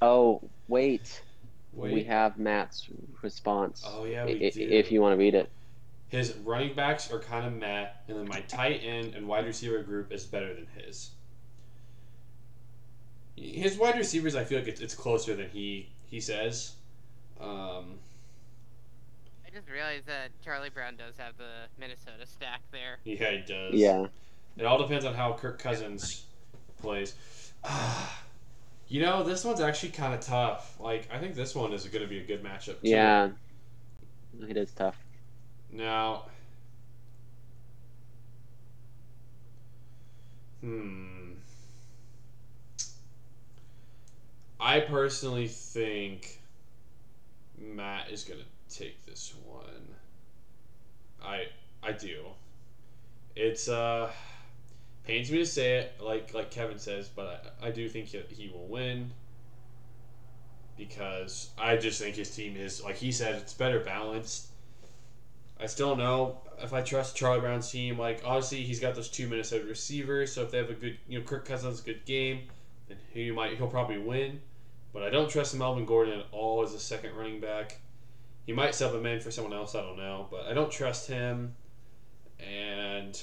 Oh 0.00 0.40
wait, 0.66 1.22
Wait. 1.74 1.92
we 1.92 2.04
have 2.04 2.38
Matt's 2.38 2.88
response. 3.20 3.82
oh 3.86 4.06
yeah, 4.06 4.24
we 4.24 4.46
i- 4.46 4.50
do. 4.50 4.66
if 4.70 4.90
you 4.90 5.02
want 5.02 5.12
to 5.12 5.18
read 5.18 5.34
it. 5.34 5.50
His 6.08 6.34
running 6.38 6.74
backs 6.74 7.12
are 7.12 7.18
kind 7.18 7.46
of 7.46 7.52
meh, 7.52 7.88
and 8.08 8.16
then 8.18 8.28
my 8.28 8.40
tight 8.40 8.80
end 8.82 9.14
and 9.14 9.28
wide 9.28 9.44
receiver 9.44 9.82
group 9.82 10.10
is 10.10 10.24
better 10.24 10.54
than 10.54 10.66
his. 10.74 11.10
His 13.36 13.78
wide 13.78 13.96
receivers, 13.96 14.34
I 14.34 14.44
feel 14.44 14.58
like 14.58 14.68
it's, 14.68 14.80
it's 14.80 14.94
closer 14.94 15.34
than 15.34 15.48
he 15.50 15.88
he 16.06 16.20
says. 16.20 16.74
Um, 17.40 17.98
I 19.46 19.50
just 19.54 19.68
realized 19.68 20.06
that 20.06 20.28
Charlie 20.44 20.70
Brown 20.70 20.96
does 20.96 21.16
have 21.18 21.36
the 21.38 21.68
Minnesota 21.78 22.26
stack 22.26 22.60
there. 22.70 22.98
yeah, 23.04 23.30
he 23.30 23.42
does. 23.46 23.74
Yeah. 23.74 24.06
It 24.56 24.64
all 24.64 24.78
depends 24.78 25.04
on 25.04 25.14
how 25.14 25.32
Kirk 25.32 25.58
Cousins 25.58 26.26
plays. 26.78 27.14
you 28.88 29.00
know, 29.00 29.22
this 29.22 29.44
one's 29.44 29.60
actually 29.60 29.90
kind 29.90 30.14
of 30.14 30.20
tough. 30.20 30.78
Like, 30.78 31.08
I 31.10 31.18
think 31.18 31.34
this 31.34 31.54
one 31.54 31.72
is 31.72 31.86
going 31.86 32.02
to 32.02 32.08
be 32.08 32.18
a 32.18 32.26
good 32.26 32.44
matchup. 32.44 32.80
Too. 32.82 32.90
Yeah. 32.90 33.30
It 34.48 34.56
is 34.56 34.72
tough. 34.72 34.96
Now, 35.70 36.26
hmm. 40.60 41.21
I 44.62 44.78
personally 44.80 45.48
think 45.48 46.38
Matt 47.58 48.10
is 48.10 48.24
gonna 48.24 48.44
take 48.68 49.04
this 49.06 49.34
one. 49.44 49.96
I 51.22 51.46
I 51.82 51.92
do. 51.92 52.26
It's 53.36 53.68
uh 53.68 54.10
pains 55.04 55.30
me 55.32 55.38
to 55.38 55.46
say 55.46 55.76
it, 55.78 55.94
like 56.00 56.34
like 56.34 56.50
Kevin 56.50 56.78
says, 56.78 57.08
but 57.08 57.54
I, 57.62 57.68
I 57.68 57.70
do 57.70 57.88
think 57.88 58.08
he, 58.08 58.20
he 58.30 58.48
will 58.48 58.66
win 58.66 59.12
because 60.76 61.50
I 61.58 61.76
just 61.76 62.00
think 62.00 62.16
his 62.16 62.34
team 62.34 62.56
is 62.56 62.82
like 62.82 62.96
he 62.96 63.12
said, 63.12 63.36
it's 63.36 63.52
better 63.52 63.80
balanced. 63.80 64.48
I 65.60 65.66
still 65.66 65.90
don't 65.90 65.98
know 65.98 66.38
if 66.60 66.72
I 66.72 66.82
trust 66.82 67.16
Charlie 67.16 67.40
Brown's 67.40 67.70
team. 67.70 67.98
Like, 67.98 68.22
obviously, 68.24 68.62
he's 68.62 68.80
got 68.80 68.94
those 68.94 69.08
two 69.08 69.28
Minnesota 69.28 69.64
receivers, 69.64 70.32
so 70.32 70.42
if 70.42 70.50
they 70.50 70.58
have 70.58 70.70
a 70.70 70.74
good, 70.74 70.98
you 71.08 71.18
know, 71.18 71.24
Kirk 71.24 71.44
Cousins 71.44 71.80
good 71.80 72.04
game, 72.04 72.40
then 72.88 72.98
he 73.12 73.30
might 73.30 73.56
he'll 73.56 73.68
probably 73.68 73.98
win. 73.98 74.40
But 74.92 75.02
I 75.02 75.10
don't 75.10 75.30
trust 75.30 75.54
Melvin 75.56 75.86
Gordon 75.86 76.20
at 76.20 76.26
all 76.32 76.62
as 76.62 76.74
a 76.74 76.78
second 76.78 77.14
running 77.16 77.40
back. 77.40 77.80
He 78.46 78.52
might 78.52 78.74
sub 78.74 78.94
him 78.94 79.06
in 79.06 79.20
for 79.20 79.30
someone 79.30 79.52
else, 79.52 79.74
I 79.74 79.80
don't 79.82 79.96
know, 79.96 80.26
but 80.30 80.46
I 80.46 80.52
don't 80.52 80.70
trust 80.70 81.08
him. 81.08 81.54
And 82.40 83.20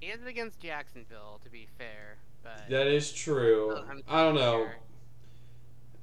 He 0.00 0.08
is 0.08 0.24
against 0.26 0.60
Jacksonville, 0.60 1.40
to 1.44 1.50
be 1.50 1.66
fair, 1.78 2.18
but 2.42 2.68
that 2.68 2.86
is 2.86 3.12
true. 3.12 3.76
I'm 3.88 4.02
don't 4.06 4.34
know. 4.34 4.64
sure. 4.64 4.76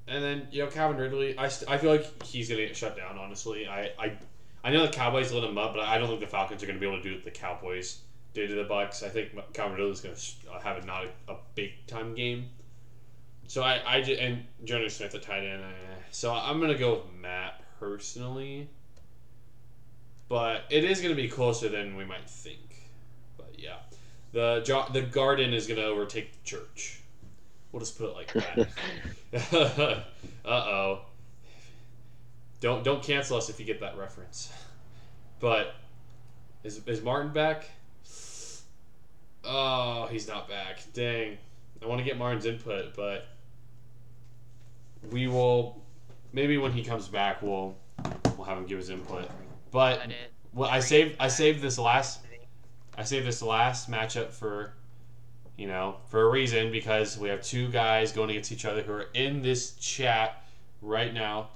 And 0.08 0.24
then 0.24 0.48
you 0.52 0.64
know 0.64 0.70
Calvin 0.70 0.98
Ridley, 0.98 1.38
I, 1.38 1.48
st- 1.48 1.70
I 1.70 1.78
feel 1.78 1.92
like 1.92 2.24
he's 2.24 2.50
gonna 2.50 2.66
get 2.66 2.76
shut 2.76 2.98
down. 2.98 3.18
Honestly, 3.18 3.68
I, 3.68 3.92
I 3.98 4.18
I 4.64 4.72
know 4.72 4.86
the 4.86 4.92
Cowboys 4.92 5.32
lit 5.32 5.44
him 5.44 5.58
up, 5.58 5.74
but 5.74 5.84
I 5.84 5.98
don't 5.98 6.08
think 6.08 6.20
the 6.20 6.28
Falcons 6.28 6.62
are 6.64 6.68
gonna 6.68 6.80
be 6.80 6.88
able 6.88 6.98
to 6.98 7.04
do 7.04 7.14
what 7.16 7.24
the 7.24 7.32
Cowboys 7.32 8.02
did 8.34 8.50
to 8.50 8.56
the 8.56 8.64
Bucks. 8.66 9.04
I 9.04 9.10
think 9.10 9.30
Calvin 9.54 9.78
Ridley's 9.78 10.02
gonna 10.02 10.16
uh, 10.56 10.60
have 10.60 10.84
a 10.84 10.86
not 10.86 11.06
a, 11.06 11.34
a 11.34 11.38
big 11.56 11.72
time 11.88 12.14
game. 12.16 12.50
So 13.48 13.62
I 13.64 13.82
I 13.86 14.02
ju- 14.02 14.18
and 14.20 14.46
Jonnu 14.66 14.90
Smith 14.90 15.16
at 15.16 15.22
tight 15.22 15.44
end. 15.44 15.64
So 16.12 16.34
I'm 16.34 16.60
gonna 16.60 16.78
go 16.78 16.94
with 16.96 17.14
Matt 17.22 17.62
personally, 17.80 18.70
but 20.28 20.64
it 20.70 20.84
is 20.84 21.02
gonna 21.02 21.16
be 21.16 21.28
closer 21.28 21.70
than 21.70 21.96
we 21.96 22.06
might 22.06 22.30
think. 22.30 22.90
But 23.38 23.56
yeah, 23.58 23.78
the 24.32 24.62
jo- 24.66 24.88
the 24.92 25.02
Garden 25.02 25.54
is 25.54 25.68
gonna 25.68 25.82
overtake 25.82 26.32
the 26.32 26.44
Church. 26.44 27.02
We'll 27.72 27.82
just 27.82 27.98
put 27.98 28.10
it 28.10 28.16
like 28.16 28.34
that. 28.34 28.68
uh 30.46 30.50
oh. 30.50 31.02
Don't 32.62 32.84
don't 32.84 33.04
cancel 33.04 33.38
us 33.38 33.50
if 33.50 33.60
you 33.60 33.66
get 33.66 33.82
that 33.82 33.98
reference. 33.98 34.52
But 35.40 35.76
is 36.64 36.82
is 36.88 37.02
Martin 37.02 37.32
back? 37.34 37.70
Oh, 39.44 40.08
he's 40.10 40.28
not 40.28 40.50
back. 40.50 40.82
Dang. 40.94 41.38
I 41.84 41.86
want 41.86 42.00
to 42.00 42.06
get 42.06 42.18
Martin's 42.18 42.46
input, 42.46 42.96
but 42.96 43.28
we 45.12 45.28
will 45.28 45.82
maybe 46.34 46.58
when 46.58 46.72
he 46.72 46.84
comes 46.84 47.08
back 47.08 47.42
we'll 47.42 47.76
we'll 48.38 48.46
have 48.46 48.58
him 48.58 48.66
give 48.66 48.78
his 48.78 48.90
input. 48.90 49.30
But 49.72 50.00
But 50.00 50.12
well, 50.54 50.70
I 50.70 50.80
saved 50.80 51.16
I 51.20 51.28
saved 51.28 51.62
this 51.62 51.78
last 51.78 52.22
I 52.98 53.04
saved 53.04 53.28
this 53.28 53.42
last 53.42 53.90
matchup 53.90 54.32
for 54.32 54.74
you 55.58 55.68
know 55.68 55.98
for 56.10 56.22
a 56.22 56.30
reason 56.30 56.72
because 56.72 57.18
we 57.18 57.30
have 57.30 57.42
two 57.42 57.70
guys 57.70 58.12
going 58.12 58.30
against 58.30 58.52
each 58.52 58.66
other 58.66 58.82
who 58.82 58.94
are 58.94 59.10
in 59.14 59.42
this 59.42 59.76
chat 59.76 60.44
right 60.82 61.14
now. 61.14 61.50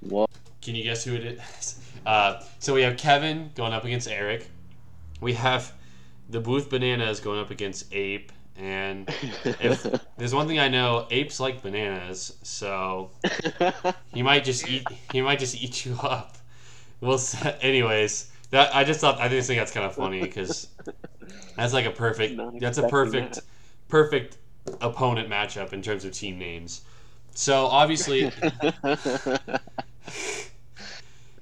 Whoa. 0.00 0.26
Can 0.60 0.74
you 0.74 0.82
guess 0.82 1.04
who 1.04 1.14
it 1.14 1.24
is? 1.24 1.78
Uh, 2.04 2.42
so 2.58 2.74
we 2.74 2.82
have 2.82 2.96
Kevin 2.96 3.52
going 3.54 3.72
up 3.72 3.84
against 3.84 4.08
Eric. 4.08 4.48
We 5.20 5.34
have 5.34 5.72
the 6.28 6.40
Bluth 6.40 6.68
Bananas 6.68 7.20
going 7.20 7.38
up 7.38 7.52
against 7.52 7.94
Ape. 7.94 8.32
And 8.56 9.08
if 9.44 9.86
there's 10.18 10.34
one 10.34 10.46
thing 10.46 10.58
I 10.58 10.68
know, 10.68 11.06
apes 11.10 11.40
like 11.40 11.62
bananas, 11.62 12.36
so 12.42 13.10
he 14.12 14.22
might 14.22 14.44
just 14.44 14.68
eat. 14.68 14.90
He 15.10 15.22
might 15.22 15.38
just 15.38 15.60
eat 15.60 15.86
you 15.86 15.96
up. 16.02 16.36
We'll. 17.00 17.20
Anyways, 17.60 18.30
that 18.50 18.74
I 18.74 18.84
just 18.84 19.00
thought 19.00 19.20
I 19.20 19.28
just 19.28 19.48
think 19.48 19.60
that's 19.60 19.72
kind 19.72 19.86
of 19.86 19.94
funny 19.94 20.20
because 20.20 20.68
that's 21.56 21.72
like 21.72 21.86
a 21.86 21.90
perfect. 21.90 22.40
That's 22.60 22.78
a 22.78 22.88
perfect, 22.88 23.36
that. 23.36 23.44
perfect 23.88 24.36
opponent 24.80 25.28
matchup 25.28 25.72
in 25.72 25.82
terms 25.82 26.04
of 26.04 26.12
team 26.12 26.38
names. 26.38 26.82
So 27.34 27.66
obviously, 27.66 28.30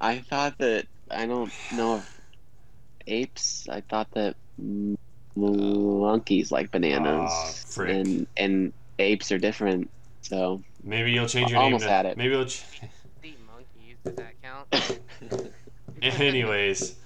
I 0.00 0.18
thought 0.18 0.56
that 0.58 0.86
I 1.10 1.26
don't 1.26 1.52
know 1.72 1.96
if 1.96 2.20
apes. 3.06 3.68
I 3.68 3.80
thought 3.80 4.10
that 4.12 4.36
monkeys 5.40 6.50
like 6.52 6.70
bananas, 6.70 7.30
Aw, 7.32 7.52
frick. 7.66 7.90
and 7.96 8.26
and 8.36 8.72
apes 8.98 9.32
are 9.32 9.38
different. 9.38 9.90
So 10.22 10.62
maybe 10.82 11.12
you'll 11.12 11.26
change 11.26 11.50
your 11.50 11.58
I 11.60 11.62
name. 11.64 11.72
almost 11.74 11.84
to- 11.84 11.90
had 11.90 12.06
it. 12.06 12.16
Maybe 12.16 12.34
you'll. 12.34 12.44
Ch- 12.46 12.62
the 13.22 13.34
monkeys, 13.46 13.96
does 14.04 14.14
that 14.16 14.34
count? 14.42 15.52
Anyways, 16.02 16.96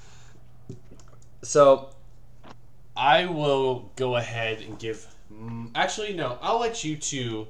so 1.42 1.90
I 2.96 3.26
will 3.26 3.90
go 3.96 4.16
ahead 4.16 4.60
and 4.60 4.78
give. 4.78 5.06
mm, 5.32 5.70
Actually, 5.74 6.14
no, 6.14 6.38
I'll 6.40 6.60
let 6.60 6.84
you 6.84 6.96
two 6.96 7.48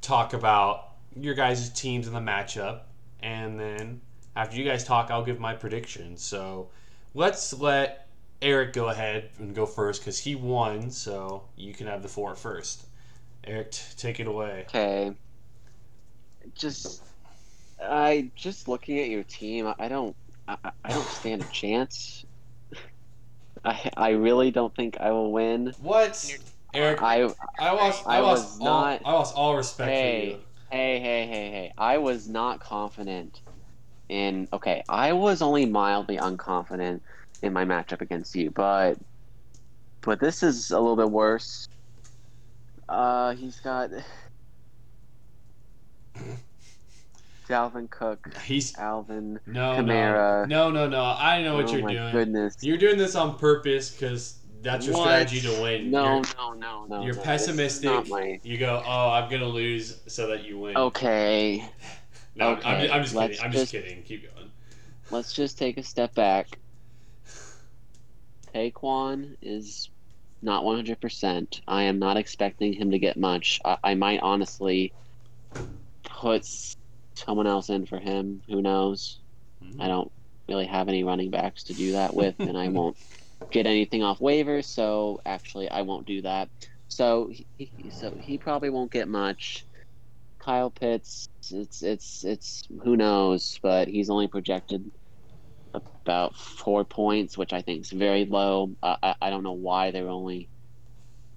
talk 0.00 0.32
about 0.32 0.92
your 1.18 1.34
guys' 1.34 1.70
teams 1.70 2.06
in 2.06 2.12
the 2.14 2.20
matchup, 2.20 2.80
and 3.20 3.58
then 3.58 4.00
after 4.36 4.56
you 4.56 4.64
guys 4.64 4.84
talk, 4.84 5.10
I'll 5.10 5.24
give 5.24 5.40
my 5.40 5.54
predictions. 5.54 6.22
So 6.22 6.68
let's 7.14 7.52
let 7.58 8.05
Eric 8.42 8.72
go 8.72 8.88
ahead 8.88 9.30
and 9.38 9.54
go 9.54 9.66
first 9.66 10.02
because 10.02 10.18
he 10.18 10.34
won, 10.34 10.90
so 10.90 11.44
you 11.56 11.72
can 11.72 11.86
have 11.86 12.02
the 12.02 12.08
floor 12.08 12.34
first. 12.34 12.86
Eric, 13.44 13.72
t- 13.72 13.82
take 13.96 14.20
it 14.20 14.26
away. 14.26 14.64
okay, 14.68 15.14
just 16.54 17.02
I 17.82 18.30
just 18.36 18.68
looking 18.68 18.98
at 18.98 19.08
your 19.08 19.24
team. 19.24 19.72
I 19.78 19.88
don't 19.88 20.16
I, 20.48 20.56
I- 20.84 20.90
don't 20.92 21.06
stand 21.06 21.42
a 21.42 21.46
chance. 21.46 22.24
I 23.64 23.90
I 23.96 24.10
really 24.10 24.50
don't 24.50 24.74
think 24.74 24.98
I 25.00 25.10
will 25.10 25.32
win. 25.32 25.74
What? 25.80 26.38
Eric, 26.74 27.02
I 27.02 27.30
I 27.58 27.70
lost. 27.72 28.02
I, 28.06 28.18
I 28.18 28.20
lost 28.20 28.44
was 28.44 28.60
all. 28.60 28.66
not- 28.66 29.02
I 29.04 29.12
lost 29.12 29.34
all 29.36 29.56
respect 29.56 29.88
for 29.88 29.92
Hey. 29.94 30.26
you. 30.30 30.38
Hey, 30.70 30.98
hey, 30.98 31.26
hey, 31.28 31.50
hey. 31.50 31.72
I 31.78 31.98
was 31.98 32.28
not 32.28 32.60
confident 32.60 33.40
in. 34.08 34.48
Okay, 34.52 34.82
I 34.88 35.12
was 35.12 35.40
only 35.42 35.64
mildly 35.64 36.16
unconfident 36.18 37.00
in 37.46 37.52
my 37.52 37.64
matchup 37.64 38.00
against 38.00 38.34
you, 38.36 38.50
but. 38.50 38.98
But 40.02 40.20
this 40.20 40.42
is 40.44 40.70
a 40.70 40.78
little 40.78 40.94
bit 40.96 41.10
worse. 41.10 41.68
Uh, 42.88 43.34
he's 43.34 43.58
got. 43.60 43.90
Dalvin 47.48 47.88
Cook, 47.90 48.34
He's 48.44 48.76
Alvin. 48.76 49.38
no, 49.46 49.80
no, 49.80 49.82
Kamara. 49.92 50.48
no, 50.48 50.68
no, 50.70 50.88
no. 50.88 51.04
I 51.04 51.42
know 51.42 51.54
what 51.54 51.68
oh 51.68 51.72
you're 51.76 51.82
my 51.84 51.92
doing. 51.92 52.12
goodness. 52.12 52.56
You're 52.60 52.76
doing 52.76 52.98
this 52.98 53.14
on 53.14 53.38
purpose 53.38 53.90
because 53.90 54.38
that's 54.62 54.84
your 54.86 54.96
What? 54.96 55.04
strategy 55.04 55.40
to 55.42 55.62
win. 55.62 55.90
No, 55.92 56.04
You're, 56.16 56.22
no, 56.36 56.52
no, 56.54 56.84
no. 56.86 57.04
you're 57.04 57.14
no. 57.14 57.22
Pessimistic. 57.22 58.08
my- 58.08 58.40
You 58.42 58.58
go, 58.58 58.82
oh, 58.84 59.10
I'm 59.10 59.30
gonna 59.30 59.46
lose 59.46 60.00
so 60.08 60.26
that 60.26 60.44
you 60.44 60.58
win. 60.58 60.76
Okay, 60.76 61.64
No, 62.34 62.48
I'm- 62.48 62.60
I'm, 62.64 62.74
okay, 62.84 62.90
I'm 62.90 63.02
just 63.04 63.14
let's 63.14 63.30
kidding. 63.36 63.44
I'm 63.44 63.52
just 63.52 63.62
just- 63.62 63.72
kidding. 63.84 64.02
Keep 64.02 64.34
going. 64.34 64.50
let's 65.12 65.32
just 65.32 65.56
take 65.56 65.78
a 65.78 65.84
step 65.84 66.14
back. 66.16 66.58
Saquon 68.56 69.36
is 69.42 69.90
not 70.42 70.64
100%. 70.64 71.60
I 71.66 71.84
am 71.84 71.98
not 71.98 72.16
expecting 72.16 72.72
him 72.72 72.90
to 72.92 72.98
get 72.98 73.16
much. 73.16 73.60
I, 73.64 73.78
I 73.84 73.94
might 73.94 74.20
honestly 74.20 74.94
put 76.04 76.46
someone 77.16 77.46
else 77.46 77.68
in 77.68 77.86
for 77.86 77.98
him. 77.98 78.42
Who 78.48 78.62
knows? 78.62 79.20
Hmm. 79.62 79.80
I 79.80 79.88
don't 79.88 80.12
really 80.48 80.66
have 80.66 80.88
any 80.88 81.04
running 81.04 81.30
backs 81.30 81.64
to 81.64 81.74
do 81.74 81.92
that 81.92 82.14
with, 82.14 82.36
and 82.38 82.56
I 82.56 82.68
won't 82.68 82.96
get 83.50 83.66
anything 83.66 84.02
off 84.02 84.20
waivers. 84.20 84.66
So 84.66 85.20
actually, 85.26 85.68
I 85.68 85.82
won't 85.82 86.06
do 86.06 86.22
that. 86.22 86.50
So 86.88 87.30
he- 87.58 87.90
so 87.90 88.14
he 88.18 88.38
probably 88.38 88.70
won't 88.70 88.92
get 88.92 89.08
much. 89.08 89.66
Kyle 90.40 90.70
Pitts, 90.70 91.28
it's 91.50 91.82
it's 91.82 92.24
it's 92.24 92.62
who 92.84 92.96
knows, 92.96 93.58
but 93.62 93.88
he's 93.88 94.10
only 94.10 94.28
projected 94.28 94.90
about 96.04 96.36
four 96.36 96.84
points, 96.84 97.36
which 97.38 97.52
I 97.52 97.62
think 97.62 97.82
is 97.82 97.90
very 97.90 98.24
low. 98.26 98.76
I 98.82 98.96
I, 99.02 99.14
I 99.22 99.30
don't 99.30 99.44
know 99.44 99.52
why 99.52 99.90
they're 99.90 100.08
only 100.08 100.50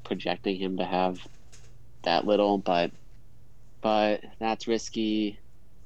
projecting 0.05 0.57
him 0.59 0.77
to 0.77 0.85
have 0.85 1.19
that 2.03 2.25
little, 2.25 2.57
but 2.57 2.91
but 3.81 4.21
that's 4.39 4.67
risky. 4.67 5.39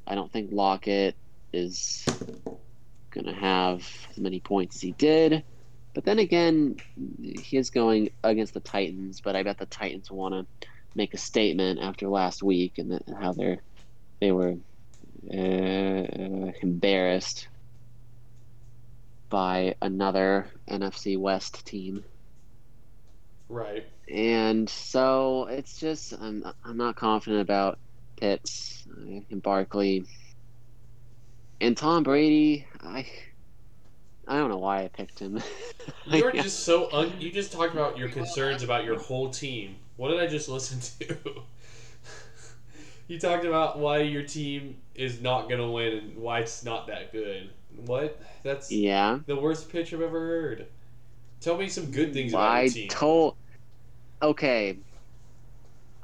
I 0.08 0.16
don't 0.16 0.32
think 0.32 0.52
Lockett 0.52 1.18
is 1.54 2.04
gonna 3.14 3.36
have 3.36 3.88
as 4.12 4.18
many 4.18 4.40
points 4.40 4.78
as 4.78 4.82
he 4.82 4.94
did. 4.94 5.44
But 5.94 6.06
then 6.06 6.20
again, 6.20 6.78
he 7.22 7.58
is 7.58 7.70
going 7.70 8.10
against 8.24 8.54
the 8.56 8.60
Titans, 8.60 9.22
but 9.24 9.36
I 9.36 9.44
bet 9.44 9.60
the 9.60 9.68
Titans 9.68 10.10
want 10.12 10.34
to 10.34 10.68
make 10.96 11.14
a 11.14 11.18
statement 11.18 11.80
after 11.80 12.08
last 12.10 12.44
week 12.44 12.78
and 12.78 13.00
how 13.20 13.34
they're 13.34 13.64
they 14.22 14.32
were 14.32 14.56
uh, 15.34 16.52
embarrassed 16.62 17.48
by 19.34 19.74
another 19.82 20.46
NFC 20.70 21.18
West 21.18 21.66
team. 21.66 22.04
Right. 23.50 23.84
And 24.08 24.70
so 24.70 25.48
it's 25.50 25.80
just 25.80 26.14
I'm 26.14 26.46
I'm 26.64 26.78
not 26.78 26.96
confident 26.96 27.42
about 27.42 27.80
Pitts 28.20 28.88
and 28.96 29.42
Barkley 29.42 30.06
and 31.60 31.76
Tom 31.76 32.04
Brady. 32.04 32.68
I 32.80 33.08
I 34.28 34.38
don't 34.38 34.52
know 34.52 34.60
why 34.60 34.84
I 34.84 34.90
picked 34.90 35.18
him. 35.18 35.42
You're 36.06 36.32
just 36.32 36.60
so 36.60 36.90
un- 36.94 37.14
you 37.18 37.32
just 37.32 37.52
talked 37.52 37.74
about 37.74 37.98
your 37.98 38.10
concerns 38.10 38.62
about 38.62 38.86
your 38.86 39.00
whole 39.00 39.32
team. 39.32 39.78
What 39.98 40.10
did 40.10 40.20
I 40.20 40.28
just 40.28 40.48
listen 40.48 40.80
to? 41.08 41.18
you 43.08 43.20
talked 43.20 43.46
about 43.46 43.80
why 43.80 44.02
your 44.02 44.22
team 44.22 44.78
is 44.94 45.24
not 45.24 45.50
gonna 45.50 45.72
win 45.72 45.94
and 45.94 46.18
why 46.18 46.42
it's 46.42 46.64
not 46.64 46.86
that 46.86 47.12
good. 47.12 47.50
What? 47.86 48.22
That's 48.44 48.72
yeah. 48.72 49.20
the 49.26 49.36
worst 49.36 49.70
pitch 49.70 49.94
I've 49.94 50.02
ever 50.02 50.20
heard. 50.20 50.68
Tell 51.42 51.58
me 51.58 51.68
some 51.68 51.92
good 51.92 52.14
things 52.14 52.34
about 52.34 52.50
I 52.50 52.62
your 52.64 52.72
team. 52.72 52.88
I 52.90 52.94
told. 52.94 53.36
Okay. 54.22 54.78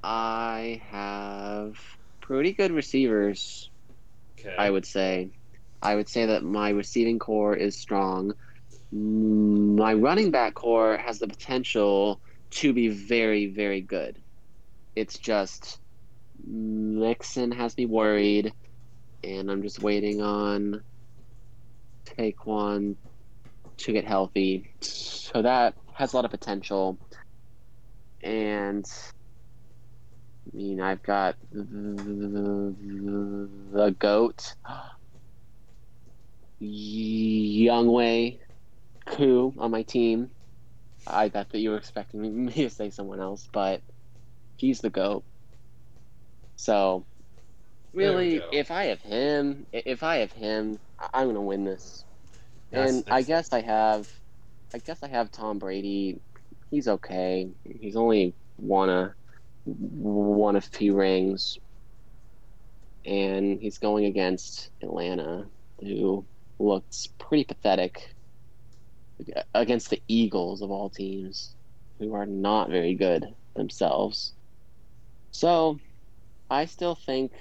I 0.04 0.82
have 0.90 1.80
pretty 2.22 2.54
good 2.54 2.72
receivers. 2.72 3.70
okay. 4.40 4.56
I 4.58 4.70
would 4.70 4.86
say. 4.86 5.30
I 5.82 5.96
would 5.96 6.10
say 6.10 6.26
that 6.26 6.44
my 6.44 6.70
receiving 6.70 7.20
core 7.20 7.56
is 7.56 7.76
strong. 7.76 8.34
My 8.92 9.94
running 9.94 10.30
back 10.32 10.56
core 10.56 10.98
has 10.98 11.20
the 11.20 11.28
potential 11.28 12.20
to 12.52 12.74
be 12.74 12.90
very, 12.90 13.46
very 13.46 13.80
good. 13.80 14.18
It's 14.96 15.18
just 15.18 15.80
Mixon 16.46 17.52
has 17.52 17.78
me 17.78 17.86
worried, 17.86 18.52
and 19.24 19.50
I'm 19.50 19.62
just 19.62 19.82
waiting 19.82 20.22
on 20.22 20.82
Saquon 22.20 22.98
to 23.78 23.94
get 23.94 24.06
healthy. 24.06 24.74
So 24.82 25.42
that 25.42 25.76
has 25.94 26.14
a 26.14 26.16
lot 26.16 26.26
of 26.26 26.32
potential. 26.32 26.98
And 28.22 28.86
I 30.54 30.58
mean, 30.58 30.82
I've 30.82 31.04
got 31.04 31.36
the, 31.52 32.76
the 33.72 33.96
goat, 33.98 34.56
Younghoe, 36.62 38.40
Koo 39.06 39.54
on 39.58 39.72
my 39.72 39.84
team. 39.84 40.32
I 41.08 41.30
bet 41.30 41.50
that 41.52 41.60
you 41.60 41.72
were 41.72 41.78
expecting 41.78 42.46
me 42.46 42.52
to 42.52 42.70
say 42.70 42.90
someone 42.90 43.22
else, 43.22 43.48
but 43.54 43.82
he's 44.58 44.82
the 44.82 44.90
goat. 44.90 45.24
So, 46.58 47.06
really, 47.94 48.40
go. 48.40 48.50
if 48.52 48.70
I 48.70 48.86
have 48.86 49.02
him, 49.02 49.66
if 49.72 50.04
I 50.04 50.18
have 50.18 50.34
him, 50.34 50.78
I'm 51.14 51.28
gonna 51.28 51.42
win 51.42 51.64
this. 51.64 52.04
That's- 52.72 52.90
and 52.96 53.04
I 53.10 53.22
guess 53.24 53.52
I 53.54 53.62
have, 53.62 54.10
I 54.74 54.78
guess 54.80 55.02
I 55.04 55.08
have 55.08 55.32
Tom 55.32 55.60
Brady. 55.60 56.22
He's 56.72 56.88
okay. 56.88 57.50
He's 57.64 57.96
only 57.96 58.36
won 58.58 58.90
a 58.90 59.16
won 59.66 60.56
a 60.56 60.62
few 60.62 60.96
rings, 60.96 61.58
and 63.06 63.60
he's 63.62 63.78
going 63.78 64.06
against 64.06 64.70
Atlanta, 64.82 65.50
who 65.80 66.28
looks 66.60 67.08
pretty 67.18 67.44
pathetic 67.44 68.16
against 69.54 69.90
the 69.90 70.02
Eagles 70.08 70.62
of 70.62 70.72
all 70.72 70.90
teams, 70.90 71.56
who 72.00 72.14
are 72.14 72.26
not 72.26 72.70
very 72.70 72.96
good 72.96 73.26
themselves. 73.56 74.34
So, 75.32 75.80
I 76.50 76.66
still 76.66 76.96
think, 76.96 77.32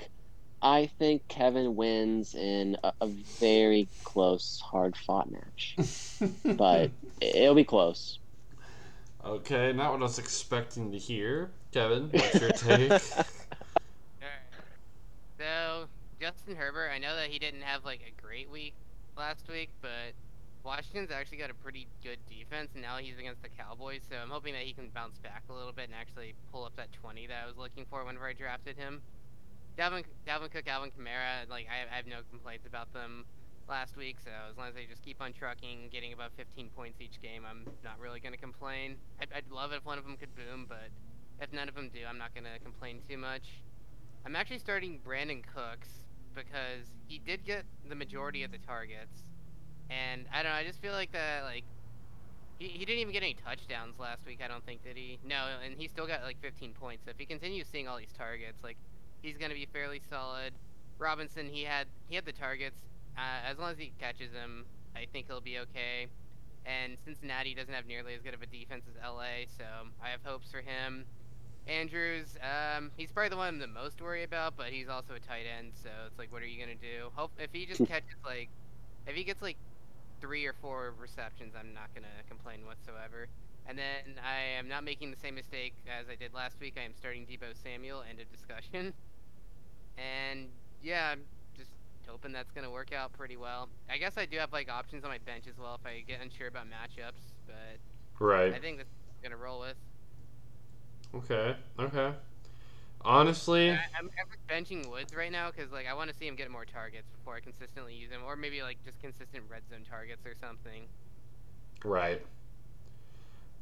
I 0.62 0.86
think 0.98 1.28
Kevin 1.28 1.76
wins 1.76 2.34
in 2.34 2.76
a, 2.82 2.92
a 3.00 3.06
very 3.06 3.88
close, 4.04 4.60
hard-fought 4.64 5.30
match, 5.30 5.76
but 6.44 6.90
it'll 7.20 7.54
be 7.54 7.64
close. 7.64 8.18
okay, 9.24 9.72
not 9.72 9.92
what 9.92 10.00
I 10.00 10.04
was 10.04 10.18
expecting 10.18 10.90
to 10.92 10.98
hear. 10.98 11.50
Kevin, 11.72 12.10
what's 12.10 12.40
your 12.40 12.50
take? 12.50 12.90
Alright. 12.90 13.02
So, 15.38 15.86
Justin 16.20 16.56
Herbert, 16.56 16.90
I 16.92 16.98
know 16.98 17.14
that 17.14 17.28
he 17.28 17.38
didn't 17.38 17.62
have 17.62 17.84
like 17.84 18.00
a 18.00 18.22
great 18.22 18.50
week 18.50 18.74
last 19.16 19.46
week, 19.48 19.70
but 19.80 20.12
Washington's 20.64 21.12
actually 21.12 21.38
got 21.38 21.50
a 21.50 21.54
pretty 21.54 21.86
good 22.02 22.18
defense, 22.28 22.70
and 22.74 22.82
now 22.82 22.96
he's 22.96 23.16
against 23.18 23.42
the 23.42 23.48
Cowboys, 23.48 24.00
so 24.10 24.16
I'm 24.16 24.30
hoping 24.30 24.54
that 24.54 24.62
he 24.62 24.72
can 24.72 24.88
bounce 24.92 25.18
back 25.18 25.44
a 25.48 25.52
little 25.52 25.72
bit 25.72 25.84
and 25.84 25.94
actually 25.94 26.34
pull 26.50 26.64
up 26.64 26.74
that 26.76 26.92
20 26.92 27.28
that 27.28 27.44
I 27.44 27.46
was 27.46 27.56
looking 27.56 27.86
for 27.88 28.04
whenever 28.04 28.26
I 28.26 28.32
drafted 28.32 28.76
him. 28.76 29.00
Dalvin, 29.78 30.02
Dalvin 30.26 30.50
Cook, 30.50 30.66
Alvin 30.66 30.90
Kamara, 30.90 31.48
like 31.48 31.66
I, 31.70 31.92
I 31.92 31.96
have 31.96 32.06
no 32.06 32.20
complaints 32.30 32.66
about 32.66 32.92
them 32.92 33.24
last 33.68 33.96
week, 33.96 34.16
so 34.22 34.30
as 34.50 34.56
long 34.56 34.68
as 34.68 34.74
they 34.74 34.86
just 34.86 35.02
keep 35.02 35.22
on 35.22 35.32
trucking, 35.32 35.90
getting 35.92 36.12
about 36.12 36.32
15 36.36 36.70
points 36.74 37.00
each 37.00 37.22
game, 37.22 37.44
I'm 37.48 37.64
not 37.84 38.00
really 38.00 38.18
going 38.18 38.32
to 38.32 38.40
complain. 38.40 38.96
I'd, 39.20 39.28
I'd 39.34 39.50
love 39.52 39.70
it 39.72 39.76
if 39.76 39.84
one 39.84 39.96
of 39.96 40.04
them 40.04 40.16
could 40.16 40.34
boom, 40.34 40.66
but 40.68 40.90
if 41.40 41.52
none 41.52 41.68
of 41.68 41.76
them 41.76 41.90
do, 41.94 42.00
I'm 42.08 42.18
not 42.18 42.34
going 42.34 42.44
to 42.44 42.58
complain 42.58 43.00
too 43.08 43.16
much. 43.16 43.62
I'm 44.26 44.34
actually 44.34 44.58
starting 44.58 44.98
Brandin 45.06 45.44
Cooks 45.46 45.88
because 46.34 46.90
he 47.06 47.20
did 47.24 47.44
get 47.44 47.64
the 47.88 47.94
majority 47.94 48.42
of 48.42 48.50
the 48.50 48.58
targets, 48.58 49.22
and 49.90 50.26
I 50.32 50.42
don't 50.42 50.52
know. 50.52 50.58
I 50.58 50.64
just 50.64 50.82
feel 50.82 50.92
like 50.92 51.12
that 51.12 51.44
like 51.44 51.64
he, 52.58 52.66
he 52.66 52.84
didn't 52.84 53.00
even 53.00 53.12
get 53.12 53.22
any 53.22 53.34
touchdowns 53.34 53.98
last 53.98 54.26
week. 54.26 54.40
I 54.44 54.48
don't 54.48 54.64
think 54.66 54.82
did 54.82 54.96
he? 54.96 55.18
No, 55.24 55.46
and 55.64 55.74
he 55.78 55.86
still 55.86 56.06
got 56.06 56.22
like 56.22 56.40
15 56.42 56.74
points. 56.74 57.04
So 57.04 57.10
if 57.10 57.18
he 57.18 57.26
continues 57.26 57.68
seeing 57.70 57.86
all 57.86 57.96
these 57.96 58.12
targets, 58.16 58.62
like 58.64 58.76
he's 59.22 59.36
gonna 59.36 59.54
be 59.54 59.66
fairly 59.72 60.00
solid. 60.08 60.54
Robinson, 60.98 61.48
he 61.48 61.64
had 61.64 61.86
he 62.08 62.14
had 62.14 62.24
the 62.24 62.32
targets. 62.32 62.80
Uh, 63.16 63.50
as 63.50 63.58
long 63.58 63.72
as 63.72 63.78
he 63.78 63.92
catches 63.98 64.32
them, 64.32 64.66
I 64.94 65.06
think 65.12 65.26
he'll 65.26 65.40
be 65.40 65.58
okay. 65.58 66.06
And 66.64 66.96
Cincinnati 67.04 67.54
doesn't 67.54 67.72
have 67.72 67.86
nearly 67.86 68.14
as 68.14 68.22
good 68.22 68.34
of 68.34 68.42
a 68.42 68.46
defense 68.46 68.84
as 68.88 68.94
LA, 69.02 69.46
so 69.56 69.64
I 70.02 70.10
have 70.10 70.20
hopes 70.24 70.50
for 70.50 70.60
him. 70.60 71.06
Andrews, 71.66 72.36
um, 72.42 72.90
he's 72.96 73.12
probably 73.12 73.30
the 73.30 73.36
one 73.36 73.48
I'm 73.48 73.58
the 73.58 73.66
most 73.66 74.00
worried 74.00 74.24
about, 74.24 74.56
but 74.56 74.68
he's 74.68 74.88
also 74.88 75.14
a 75.14 75.20
tight 75.20 75.44
end, 75.46 75.72
so 75.74 75.90
it's 76.06 76.18
like, 76.18 76.32
what 76.32 76.42
are 76.42 76.46
you 76.46 76.58
gonna 76.60 76.74
do? 76.76 77.10
Hope 77.14 77.32
if 77.38 77.50
he 77.52 77.66
just 77.66 77.84
catches 77.86 78.16
like, 78.24 78.50
if 79.06 79.14
he 79.14 79.24
gets 79.24 79.42
like 79.42 79.56
three 80.20 80.46
or 80.46 80.54
four 80.54 80.94
receptions, 80.98 81.54
I'm 81.58 81.74
not 81.74 81.94
gonna 81.94 82.08
complain 82.28 82.66
whatsoever. 82.66 83.28
And 83.66 83.78
then 83.78 84.18
I 84.24 84.58
am 84.58 84.68
not 84.68 84.82
making 84.84 85.10
the 85.10 85.16
same 85.16 85.34
mistake 85.34 85.74
as 85.86 86.08
I 86.08 86.16
did 86.16 86.32
last 86.32 86.58
week. 86.60 86.76
I 86.78 86.84
am 86.84 86.94
starting 86.94 87.26
Deebo 87.26 87.54
Samuel. 87.62 88.02
End 88.08 88.20
of 88.20 88.30
discussion. 88.30 88.94
And 89.98 90.48
yeah, 90.80 91.10
I'm 91.12 91.24
just 91.56 91.70
hoping 92.06 92.32
that's 92.32 92.52
gonna 92.52 92.70
work 92.70 92.92
out 92.92 93.12
pretty 93.12 93.36
well. 93.36 93.68
I 93.90 93.98
guess 93.98 94.16
I 94.16 94.26
do 94.26 94.38
have 94.38 94.52
like 94.52 94.70
options 94.70 95.04
on 95.04 95.10
my 95.10 95.18
bench 95.18 95.46
as 95.48 95.58
well 95.58 95.74
if 95.74 95.86
I 95.86 96.00
get 96.06 96.20
unsure 96.22 96.48
about 96.48 96.66
matchups, 96.66 97.34
but 97.46 97.78
Right. 98.18 98.56
I 98.56 98.60
think 98.60 98.78
that's 98.78 98.90
gonna 99.22 99.36
roll 99.36 99.60
with. 99.60 99.76
Okay. 101.14 101.56
Okay. 101.78 102.14
Honestly, 103.02 103.70
I, 103.70 103.86
I'm, 103.98 104.10
I'm 104.18 104.28
benching 104.48 104.88
Woods 104.90 105.14
right 105.14 105.30
now 105.32 105.50
because 105.50 105.70
like 105.72 105.86
I 105.86 105.94
want 105.94 106.10
to 106.10 106.16
see 106.16 106.26
him 106.26 106.36
get 106.36 106.50
more 106.50 106.64
targets 106.64 107.08
before 107.10 107.36
I 107.36 107.40
consistently 107.40 107.94
use 107.94 108.10
him, 108.10 108.22
or 108.26 108.36
maybe 108.36 108.62
like 108.62 108.82
just 108.84 109.00
consistent 109.00 109.44
red 109.50 109.62
zone 109.68 109.84
targets 109.88 110.26
or 110.26 110.34
something. 110.40 110.88
right. 111.84 112.22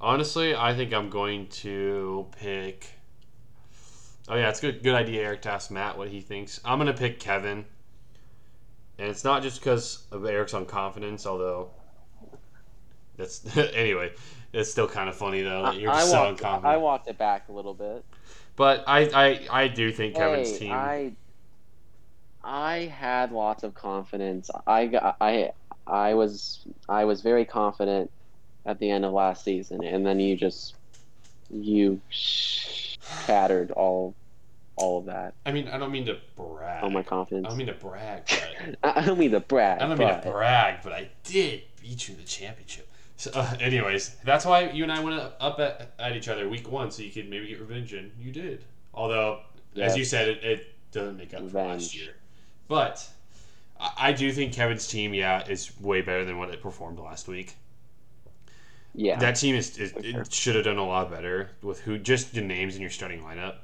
Honestly, 0.01 0.55
I 0.55 0.75
think 0.75 0.93
I'm 0.93 1.09
going 1.11 1.49
to 1.49 2.27
pick. 2.39 2.99
Oh 4.29 4.35
yeah, 4.37 4.49
it's 4.49 4.61
good. 4.61 4.83
Good 4.83 4.95
idea, 4.95 5.23
Eric, 5.23 5.43
to 5.43 5.51
ask 5.51 5.71
Matt 5.71 5.97
what 5.97 6.09
he 6.09 6.21
thinks. 6.21 6.61
I'm 6.65 6.79
gonna 6.79 6.93
pick 6.93 7.21
Kevin, 7.21 7.65
and 8.99 9.09
it's 9.09 9.25
not 9.25 9.43
just 9.43 9.61
because 9.61 10.07
of 10.11 10.25
Eric's 10.25 10.53
unconfidence, 10.53 11.27
although 11.27 11.71
that's 13.17 13.57
anyway. 13.57 14.13
It's 14.53 14.71
still 14.71 14.89
kind 14.89 15.09
of 15.09 15.17
funny 15.17 15.43
though 15.43 15.65
that 15.65 15.77
you're 15.77 15.91
I, 15.91 15.97
just 15.97 16.11
so 16.11 16.25
walked, 16.25 16.41
unconfident. 16.41 16.65
I 16.65 16.77
walked 16.79 17.09
it 17.09 17.19
back 17.19 17.49
a 17.49 17.53
little 17.53 17.75
bit. 17.75 18.05
but 18.57 18.85
I, 18.87 19.01
I, 19.15 19.65
I 19.65 19.69
do 19.69 19.93
think 19.93 20.15
Kevin's 20.15 20.51
hey, 20.53 20.59
team. 20.59 20.73
I 20.73 21.13
I 22.43 22.77
had 22.87 23.33
lots 23.33 23.65
of 23.65 23.75
confidence. 23.75 24.51
I 24.67 24.87
got 24.87 25.17
I 25.21 25.51
I 25.87 26.15
was 26.15 26.67
I 26.89 27.05
was 27.05 27.21
very 27.21 27.45
confident 27.45 28.11
at 28.65 28.79
the 28.79 28.91
end 28.91 29.05
of 29.05 29.13
last 29.13 29.45
season, 29.45 29.85
and 29.85 30.07
then 30.07 30.21
you 30.21 30.37
just 30.37 30.75
you 31.51 32.01
shattered 33.27 33.71
all 33.71 34.15
all 34.77 34.99
of 34.99 35.07
that. 35.07 35.35
I 35.47 35.53
mean, 35.53 35.69
I 35.69 35.79
don't 35.79 35.91
mean 35.91 36.05
to 36.07 36.19
brag. 36.37 36.85
All 36.85 36.91
my 36.91 37.03
confidence. 37.03 37.47
I 37.47 37.49
confidence. 37.49 37.49
don't 37.49 37.57
mean 37.57 37.67
to 37.67 37.73
brag, 37.73 38.23
but 38.83 38.97
I 38.97 39.07
don't 39.07 39.19
mean 39.19 39.31
to 39.31 39.41
brag. 39.41 39.81
I 39.81 39.87
don't 39.87 39.99
mean 39.99 40.09
to 40.09 40.31
brag, 40.31 40.81
but 40.83 40.93
I 40.93 41.09
did 41.25 41.63
beat 41.81 42.09
you 42.09 42.15
in 42.15 42.21
the 42.21 42.27
championship. 42.27 42.89
So, 43.17 43.31
uh, 43.33 43.57
anyways, 43.61 44.17
that's 44.25 44.45
why 44.45 44.71
you 44.71 44.83
and 44.83 44.93
I 44.93 45.01
went 45.01 45.19
up 45.41 45.59
at, 45.59 45.93
at 45.99 46.15
each 46.15 46.29
other 46.29 46.47
week 46.49 46.71
one, 46.71 46.91
so 46.91 47.03
you 47.03 47.11
could 47.11 47.31
maybe 47.31 47.49
get 47.49 47.61
revenge, 47.61 47.95
and 47.95 48.13
you 48.21 48.31
did. 48.31 48.65
Although, 48.93 49.41
as 49.77 49.97
you 49.97 50.05
said, 50.05 50.29
it, 50.29 50.45
it 50.45 50.75
doesn't 50.93 51.17
make 51.17 51.33
up 51.33 51.41
for 51.41 51.45
last 51.47 51.55
Revenge. 51.55 51.97
year. 51.97 52.15
But 52.69 53.09
I, 53.81 53.93
I 53.99 54.13
do 54.13 54.31
think 54.33 54.53
Kevin's 54.53 54.87
team, 54.87 55.15
yeah, 55.15 55.47
is 55.47 55.79
way 55.81 56.03
better 56.03 56.27
than 56.27 56.39
what 56.39 56.51
it 56.51 56.61
performed 56.61 56.99
last 56.99 57.27
week. 57.27 57.55
Yeah. 58.97 59.19
That 59.19 59.37
team 59.37 59.55
is, 59.55 59.77
is 59.77 59.93
sure. 60.03 60.25
should 60.31 60.55
have 60.55 60.65
done 60.65 60.79
a 60.79 60.87
lot 60.87 61.11
better 61.11 61.51
with 61.63 61.81
who 61.81 61.99
just 61.99 62.35
the 62.35 62.41
names 62.41 62.77
in 62.77 62.81
your 62.81 62.91
starting 62.91 63.21
lineup. 63.21 63.57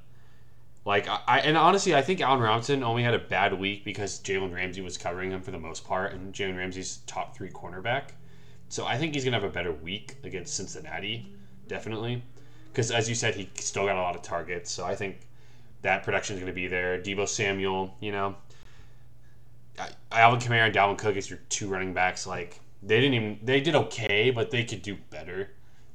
Like 0.84 1.08
I, 1.08 1.20
I 1.26 1.38
and 1.40 1.56
honestly, 1.56 1.94
I 1.94 2.02
think 2.02 2.20
Allen 2.20 2.40
Robinson 2.40 2.82
only 2.82 3.02
had 3.02 3.14
a 3.14 3.18
bad 3.18 3.58
week 3.58 3.82
because 3.82 4.20
Jalen 4.20 4.52
Ramsey 4.52 4.82
was 4.82 4.98
covering 4.98 5.30
him 5.30 5.40
for 5.40 5.50
the 5.50 5.58
most 5.58 5.86
part, 5.86 6.12
and 6.12 6.34
Jalen 6.34 6.58
Ramsey's 6.58 6.98
top 7.06 7.34
three 7.34 7.48
cornerback. 7.48 8.10
So 8.68 8.84
I 8.84 8.98
think 8.98 9.14
he's 9.14 9.24
gonna 9.24 9.40
have 9.40 9.48
a 9.48 9.52
better 9.52 9.72
week 9.72 10.16
against 10.22 10.54
Cincinnati, 10.54 11.32
definitely, 11.66 12.22
because 12.70 12.90
as 12.90 13.08
you 13.08 13.14
said, 13.14 13.34
he 13.34 13.48
still 13.54 13.86
got 13.86 13.96
a 13.96 14.02
lot 14.02 14.16
of 14.16 14.22
targets. 14.22 14.70
So 14.70 14.84
I 14.84 14.94
think 14.94 15.28
that 15.80 16.02
production 16.02 16.36
is 16.36 16.40
gonna 16.40 16.52
be 16.52 16.66
there. 16.66 17.00
Deebo 17.00 17.26
Samuel, 17.26 17.96
you 18.00 18.12
know, 18.12 18.34
I, 19.78 19.88
Alvin 20.10 20.40
Kamara 20.40 20.66
and 20.66 20.74
Dalvin 20.74 20.98
Cook 20.98 21.16
as 21.16 21.30
your 21.30 21.38
two 21.48 21.68
running 21.68 21.94
backs, 21.94 22.26
like 22.26 22.60
they 22.82 23.00
didn't 23.00 23.14
even 23.14 23.38
they 23.42 23.60
did 23.60 23.74
okay, 23.74 24.30
but 24.30 24.50
they 24.50 24.64
could 24.64 24.82
do 24.82 24.96
better. 25.10 25.50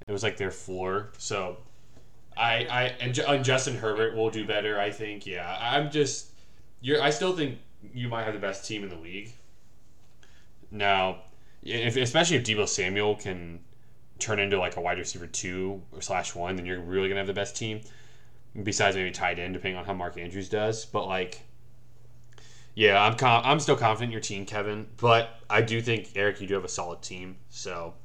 It 0.07 0.11
was 0.11 0.23
like 0.23 0.37
their 0.37 0.51
floor. 0.51 1.11
So 1.17 1.57
I 2.37 2.65
I 2.69 2.83
and, 3.01 3.17
and 3.17 3.43
Justin 3.43 3.75
Herbert 3.75 4.15
will 4.15 4.29
do 4.29 4.45
better. 4.45 4.79
I 4.79 4.91
think. 4.91 5.25
Yeah, 5.25 5.57
I'm 5.59 5.91
just 5.91 6.31
you're. 6.81 7.01
I 7.01 7.09
still 7.09 7.35
think 7.35 7.59
you 7.93 8.07
might 8.07 8.23
have 8.23 8.33
the 8.33 8.39
best 8.39 8.65
team 8.65 8.83
in 8.83 8.89
the 8.89 8.95
league. 8.95 9.33
Now, 10.71 11.19
if, 11.63 11.95
especially 11.95 12.37
if 12.37 12.43
Deebo 12.43 12.67
Samuel 12.67 13.15
can 13.15 13.59
turn 14.19 14.39
into 14.39 14.57
like 14.57 14.77
a 14.77 14.81
wide 14.81 14.97
receiver 14.97 15.27
two 15.27 15.81
or 15.91 16.01
slash 16.01 16.35
one, 16.35 16.55
then 16.55 16.65
you're 16.65 16.79
really 16.79 17.09
gonna 17.09 17.19
have 17.19 17.27
the 17.27 17.33
best 17.33 17.55
team. 17.55 17.81
Besides 18.63 18.95
maybe 18.95 19.11
tight 19.11 19.39
end, 19.39 19.53
depending 19.53 19.77
on 19.77 19.85
how 19.85 19.93
Mark 19.93 20.17
Andrews 20.17 20.49
does, 20.49 20.85
but 20.85 21.05
like. 21.07 21.41
Yeah, 22.77 23.03
I'm 23.03 23.15
com- 23.15 23.41
I'm 23.43 23.59
still 23.59 23.75
confident 23.75 24.09
in 24.09 24.11
your 24.11 24.21
team, 24.21 24.45
Kevin. 24.45 24.85
But 24.97 25.31
I 25.49 25.61
do 25.61 25.81
think 25.81 26.11
Eric, 26.15 26.39
you 26.39 26.45
do 26.45 26.53
have 26.53 26.63
a 26.63 26.69
solid 26.69 27.01
team. 27.01 27.37
So, 27.49 27.95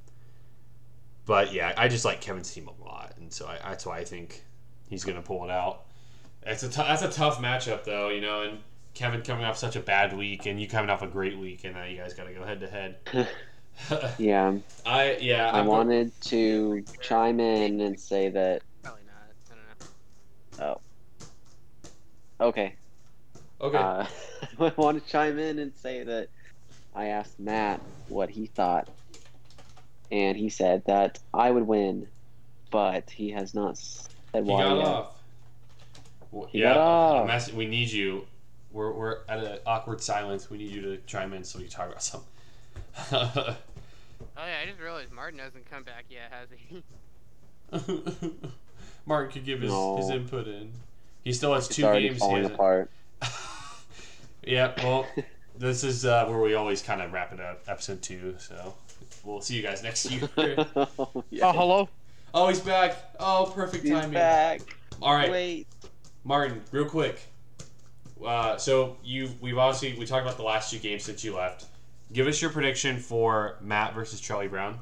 but 1.27 1.53
yeah, 1.53 1.75
I 1.77 1.89
just 1.89 2.07
like 2.07 2.23
Kevin's 2.23 2.51
team 2.51 2.69
a 2.69 2.83
lot, 2.83 3.13
and 3.19 3.31
so 3.31 3.47
I, 3.47 3.59
that's 3.69 3.85
why 3.85 3.99
I 3.99 4.05
think 4.05 4.43
he's 4.89 5.05
gonna 5.05 5.21
pull 5.21 5.45
it 5.45 5.51
out. 5.51 5.83
It's 6.47 6.63
a 6.63 6.71
t- 6.71 6.77
that's 6.77 7.03
a 7.03 7.11
tough 7.11 7.39
matchup 7.39 7.85
though, 7.85 8.09
you 8.09 8.23
know, 8.23 8.45
and 8.45 8.61
Kevin 8.95 9.21
coming 9.21 9.45
off 9.45 9.59
such 9.59 9.77
a 9.77 9.81
bad 9.81 10.17
week, 10.17 10.47
and 10.47 10.59
you 10.59 10.67
coming 10.67 10.89
off 10.89 11.03
a 11.03 11.07
great 11.07 11.37
week, 11.37 11.65
and 11.65 11.75
now 11.75 11.85
you 11.85 11.99
guys 11.99 12.15
got 12.15 12.25
to 12.29 12.33
go 12.33 12.43
head 12.43 12.61
to 12.61 12.67
head. 12.67 12.97
yeah. 14.19 14.55
I 14.87 15.19
yeah, 15.21 15.51
I 15.51 15.59
I'm 15.59 15.67
go- 15.67 15.73
wanted 15.73 16.19
to 16.23 16.83
chime 17.03 17.41
in 17.41 17.79
and 17.83 18.01
say 18.01 18.31
that 18.31 18.63
Probably 18.83 19.03
not. 19.05 19.35
I 19.51 20.65
don't 20.65 20.71
know. 20.71 20.81
Oh. 22.41 22.47
Okay. 22.49 22.77
Okay. 23.63 23.77
Uh, 23.79 24.07
I 24.61 24.73
want 24.77 25.03
to 25.05 25.11
chime 25.11 25.39
in 25.39 25.59
and 25.59 25.73
say 25.77 26.03
that 26.05 26.29
I 26.95 27.07
asked 27.07 27.39
Matt 27.41 27.81
what 28.09 28.29
he 28.31 28.47
thought, 28.47 28.89
and 30.11 30.37
he 30.37 30.49
said 30.49 30.83
that 30.87 31.19
I 31.33 31.51
would 31.51 31.67
win, 31.67 32.07
but 32.71 33.09
he 33.11 33.31
has 33.31 33.55
not 33.55 33.79
said 33.79 34.11
he 34.35 34.41
why 34.43 34.63
got 34.63 34.77
yet. 34.77 34.87
off. 34.87 35.23
Well, 36.31 36.49
He 36.51 36.61
yeah, 36.61 36.75
got 36.75 36.79
off. 36.79 37.27
mess- 37.27 37.53
we 37.53 37.67
need 37.67 37.91
you. 37.91 38.27
We're, 38.73 38.91
we're 38.93 39.19
at 39.29 39.39
an 39.45 39.59
awkward 39.67 40.01
silence. 40.01 40.49
We 40.49 40.57
need 40.59 40.71
you 40.71 40.81
to 40.83 40.97
chime 41.07 41.35
in 41.35 41.45
so 41.45 41.59
we 41.59 41.65
can 41.67 41.73
talk 41.73 41.89
about 41.89 42.03
something. 42.03 42.29
Oh 43.13 44.47
yeah, 44.47 44.61
I 44.63 44.67
just 44.67 44.81
realized 44.81 45.13
Martin 45.13 45.39
hasn't 45.41 45.71
come 45.71 45.83
back 45.83 46.05
yet, 46.09 46.33
has 46.33 46.49
he? 46.57 46.83
Martin 49.07 49.31
could 49.33 49.45
give 49.45 49.61
his, 49.61 49.71
No. 49.71 49.97
his 49.99 50.09
input 50.11 50.47
in. 50.49 50.73
He 51.25 51.33
still 51.33 51.53
has 51.55 51.67
It's 51.67 51.77
two 51.77 51.85
already 51.85 52.05
games. 52.09 52.17
He 52.17 52.21
falling 52.21 52.37
hasn't- 52.43 52.55
apart. 52.55 52.91
yeah, 54.45 54.73
well, 54.79 55.07
this 55.59 55.85
is 55.85 56.05
uh, 56.05 56.27
where 56.27 56.41
we 56.41 56.55
always 56.55 56.83
kind 56.83 57.01
of 57.01 57.13
wrap 57.13 57.33
it 57.33 57.41
up, 57.41 57.63
episode 57.69 58.03
two. 58.03 58.35
So 58.39 58.75
we'll 59.25 59.41
see 59.41 59.57
you 59.57 59.63
guys 59.63 59.83
next 59.83 60.11
year. 60.11 60.29
oh, 60.37 61.25
yeah. 61.31 61.47
Oh, 61.49 61.53
hello. 61.53 61.89
oh, 62.35 62.49
he's 62.49 62.61
back. 62.61 62.97
Oh, 63.21 63.51
perfect 63.55 63.83
He's 63.85 63.93
timing. 63.93 64.13
back. 64.13 64.61
All 65.01 65.15
right, 65.15 65.31
Wait. 65.31 65.67
Martin, 66.25 66.63
real 66.71 66.85
quick. 66.85 67.21
Uh, 68.25 68.57
so 68.57 68.97
you, 69.03 69.31
we've 69.41 69.59
obviously 69.59 69.99
we 69.99 70.07
talked 70.07 70.25
about 70.25 70.37
the 70.37 70.45
last 70.45 70.71
two 70.71 70.79
games 70.79 71.03
since 71.03 71.25
you 71.25 71.35
left. 71.35 71.67
Give 72.13 72.27
us 72.27 72.41
your 72.41 72.51
prediction 72.51 72.99
for 72.99 73.57
Matt 73.61 73.95
versus 73.95 74.21
Charlie 74.21 74.47
Brown. 74.49 74.79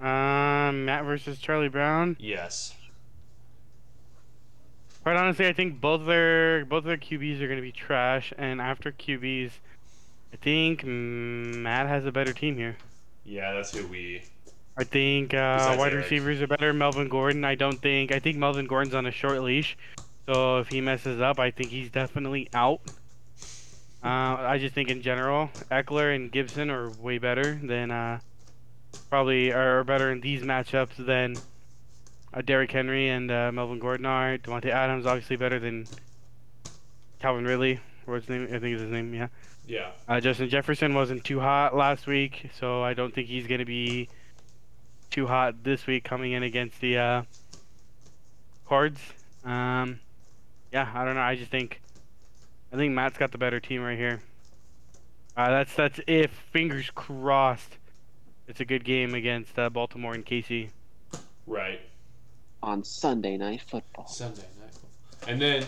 Um, 0.00 0.84
Matt 0.86 1.04
versus 1.04 1.38
Charlie 1.38 1.68
Brown. 1.68 2.16
Yes. 2.18 2.74
Quite 5.02 5.16
honestly, 5.16 5.48
I 5.48 5.52
think 5.52 5.80
both 5.80 6.06
their 6.06 6.64
both 6.64 6.84
their 6.84 6.96
QBs 6.96 7.40
are 7.40 7.46
going 7.46 7.58
to 7.58 7.62
be 7.62 7.72
trash, 7.72 8.32
and 8.38 8.60
after 8.60 8.92
QBs, 8.92 9.50
I 10.32 10.36
think 10.36 10.84
Matt 10.84 11.88
has 11.88 12.06
a 12.06 12.12
better 12.12 12.32
team 12.32 12.56
here. 12.56 12.76
Yeah, 13.24 13.52
that's 13.52 13.76
who 13.76 13.86
we. 13.88 14.22
I 14.76 14.84
think 14.84 15.34
uh, 15.34 15.74
wide 15.78 15.92
receivers 15.92 16.40
are 16.40 16.46
better. 16.46 16.72
Melvin 16.72 17.08
Gordon, 17.08 17.44
I 17.44 17.56
don't 17.56 17.80
think. 17.80 18.12
I 18.12 18.20
think 18.20 18.38
Melvin 18.38 18.66
Gordon's 18.66 18.94
on 18.94 19.06
a 19.06 19.10
short 19.10 19.42
leash, 19.42 19.76
so 20.26 20.58
if 20.58 20.68
he 20.68 20.80
messes 20.80 21.20
up, 21.20 21.38
I 21.40 21.50
think 21.50 21.70
he's 21.70 21.90
definitely 21.90 22.48
out. 22.54 22.80
Uh, 24.04 24.36
I 24.38 24.58
just 24.58 24.74
think 24.74 24.88
in 24.88 25.02
general, 25.02 25.50
Ekeler 25.70 26.14
and 26.14 26.30
Gibson 26.30 26.70
are 26.70 26.90
way 26.90 27.18
better 27.18 27.60
than 27.62 27.90
uh, 27.90 28.20
probably 29.10 29.52
are 29.52 29.84
better 29.84 30.10
in 30.10 30.20
these 30.20 30.42
matchups 30.42 30.96
than 30.96 31.36
uh, 32.34 32.42
Derrick 32.42 32.70
Henry 32.70 33.08
and 33.08 33.30
uh, 33.30 33.52
Melvin 33.52 33.78
Gordon 33.78 34.06
are. 34.06 34.38
Davante 34.38 34.66
Adams 34.70 35.06
obviously 35.06 35.36
better 35.36 35.58
than 35.58 35.86
Calvin 37.20 37.44
Ridley. 37.44 37.80
What's 38.04 38.26
his 38.26 38.30
name? 38.30 38.44
I 38.44 38.58
think 38.58 38.74
is 38.74 38.80
his 38.82 38.90
name. 38.90 39.14
Yeah. 39.14 39.28
Yeah. 39.66 39.90
Uh, 40.08 40.20
Justin 40.20 40.48
Jefferson 40.48 40.94
wasn't 40.94 41.24
too 41.24 41.40
hot 41.40 41.76
last 41.76 42.06
week, 42.06 42.50
so 42.58 42.82
I 42.82 42.94
don't 42.94 43.14
think 43.14 43.28
he's 43.28 43.46
going 43.46 43.60
to 43.60 43.64
be 43.64 44.08
too 45.10 45.26
hot 45.26 45.62
this 45.62 45.86
week 45.86 46.04
coming 46.04 46.32
in 46.32 46.42
against 46.42 46.80
the 46.80 46.98
uh, 46.98 47.22
Cards. 48.66 49.00
Um, 49.44 50.00
yeah, 50.72 50.90
I 50.94 51.04
don't 51.04 51.14
know. 51.14 51.20
I 51.20 51.36
just 51.36 51.50
think 51.50 51.80
I 52.72 52.76
think 52.76 52.94
Matt's 52.94 53.18
got 53.18 53.30
the 53.30 53.38
better 53.38 53.60
team 53.60 53.82
right 53.82 53.98
here. 53.98 54.22
Uh, 55.36 55.50
that's 55.50 55.74
that's 55.74 56.00
if 56.06 56.30
fingers 56.52 56.90
crossed. 56.94 57.76
It's 58.48 58.60
a 58.60 58.64
good 58.64 58.84
game 58.84 59.14
against 59.14 59.58
uh, 59.58 59.70
Baltimore 59.70 60.14
and 60.14 60.26
Casey. 60.26 60.70
Right. 61.46 61.80
On 62.62 62.84
Sunday 62.84 63.36
Night 63.36 63.62
Football. 63.62 64.06
Sunday 64.06 64.42
night. 64.60 64.72
Football. 64.72 65.28
And 65.28 65.40
then, 65.40 65.64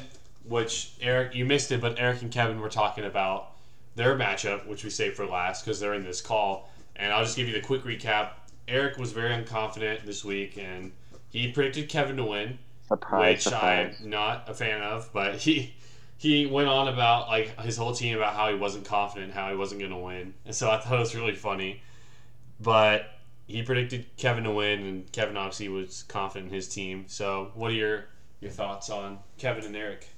which 0.49 0.93
Eric, 1.01 1.35
you 1.35 1.45
missed 1.45 1.73
it, 1.73 1.81
but 1.81 1.99
Eric 1.99 2.23
and 2.23 2.31
Kevin 2.31 2.61
were 2.61 2.69
talking 2.69 3.05
about 3.05 3.53
their 3.97 4.16
matchup, 4.16 4.66
which 4.66 4.85
we 4.85 4.91
saved 4.91 5.16
for 5.16 5.27
last 5.27 5.65
because 5.65 5.81
they're 5.81 5.95
in 5.95 6.05
this 6.05 6.21
call. 6.21 6.71
And 6.97 7.12
I'll 7.12 7.25
just 7.25 7.37
give 7.37 7.49
you 7.49 7.55
the 7.55 7.61
quick 7.61 7.83
recap. 7.83 8.31
Eric 8.69 8.97
was 8.99 9.12
very 9.12 9.31
unconfident 9.31 10.05
this 10.05 10.25
week, 10.25 10.57
and 10.59 10.93
he 11.31 11.51
predicted 11.53 11.89
Kevin 11.89 12.16
to 12.16 12.25
win, 12.25 12.59
Surprise, 12.89 13.35
which 13.35 13.43
surprise. 13.43 13.97
I'm 14.01 14.11
not 14.11 14.49
a 14.49 14.55
fan 14.55 14.83
of. 14.83 15.11
But 15.12 15.35
he 15.41 15.75
he 16.16 16.47
went 16.47 16.69
on 16.69 16.89
about 16.89 17.29
like 17.29 17.59
his 17.61 17.77
whole 17.77 17.95
team 17.95 18.16
about 18.16 18.35
how 18.35 18.51
he 18.51 18.57
wasn't 18.57 18.85
confident, 18.85 19.33
how 19.33 19.51
he 19.51 19.57
wasn't 19.57 19.81
going 19.81 19.93
to 19.93 19.99
win, 19.99 20.35
and 20.45 20.55
so 20.55 20.71
I 20.71 20.79
thought 20.79 20.95
it 20.95 21.01
was 21.01 21.15
really 21.15 21.35
funny. 21.35 21.83
But 22.61 23.07
he 23.47 23.62
predicted 23.62 24.07
Kevin 24.16 24.45
to 24.45 24.53
win, 24.53 24.81
and 24.87 25.12
Kevin 25.12 25.37
obviously 25.37 25.69
was 25.69 26.03
confident 26.05 26.49
in 26.51 26.55
his 26.55 26.69
team. 26.69 27.07
So, 27.09 27.53
what 27.55 27.71
are 27.71 27.75
your 27.75 28.07
your 28.41 28.51
thoughts 28.51 28.91
on 28.91 29.21
Kevin 29.39 29.65
and 29.65 29.77
Eric? 29.77 30.09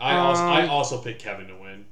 I 0.00 0.16
also 0.16 0.44
I 0.46 0.62
Um, 0.62 0.70
also 0.70 1.00
picked 1.02 1.22
Kevin 1.22 1.48
to 1.48 1.56
win. 1.56 1.86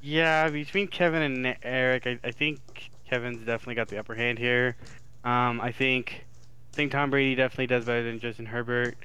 Yeah, 0.00 0.48
between 0.50 0.88
Kevin 0.88 1.22
and 1.22 1.56
Eric, 1.62 2.06
I, 2.06 2.18
I 2.24 2.30
think 2.32 2.90
Kevin's 3.08 3.44
definitely 3.44 3.74
got 3.74 3.88
the 3.88 3.98
upper 3.98 4.14
hand 4.14 4.38
here. 4.38 4.76
Um, 5.24 5.60
I 5.60 5.72
think 5.72 6.26
I 6.72 6.76
think 6.76 6.92
Tom 6.92 7.10
Brady 7.10 7.34
definitely 7.34 7.66
does 7.68 7.84
better 7.84 8.02
than 8.04 8.18
Justin 8.20 8.46
Herbert. 8.46 8.96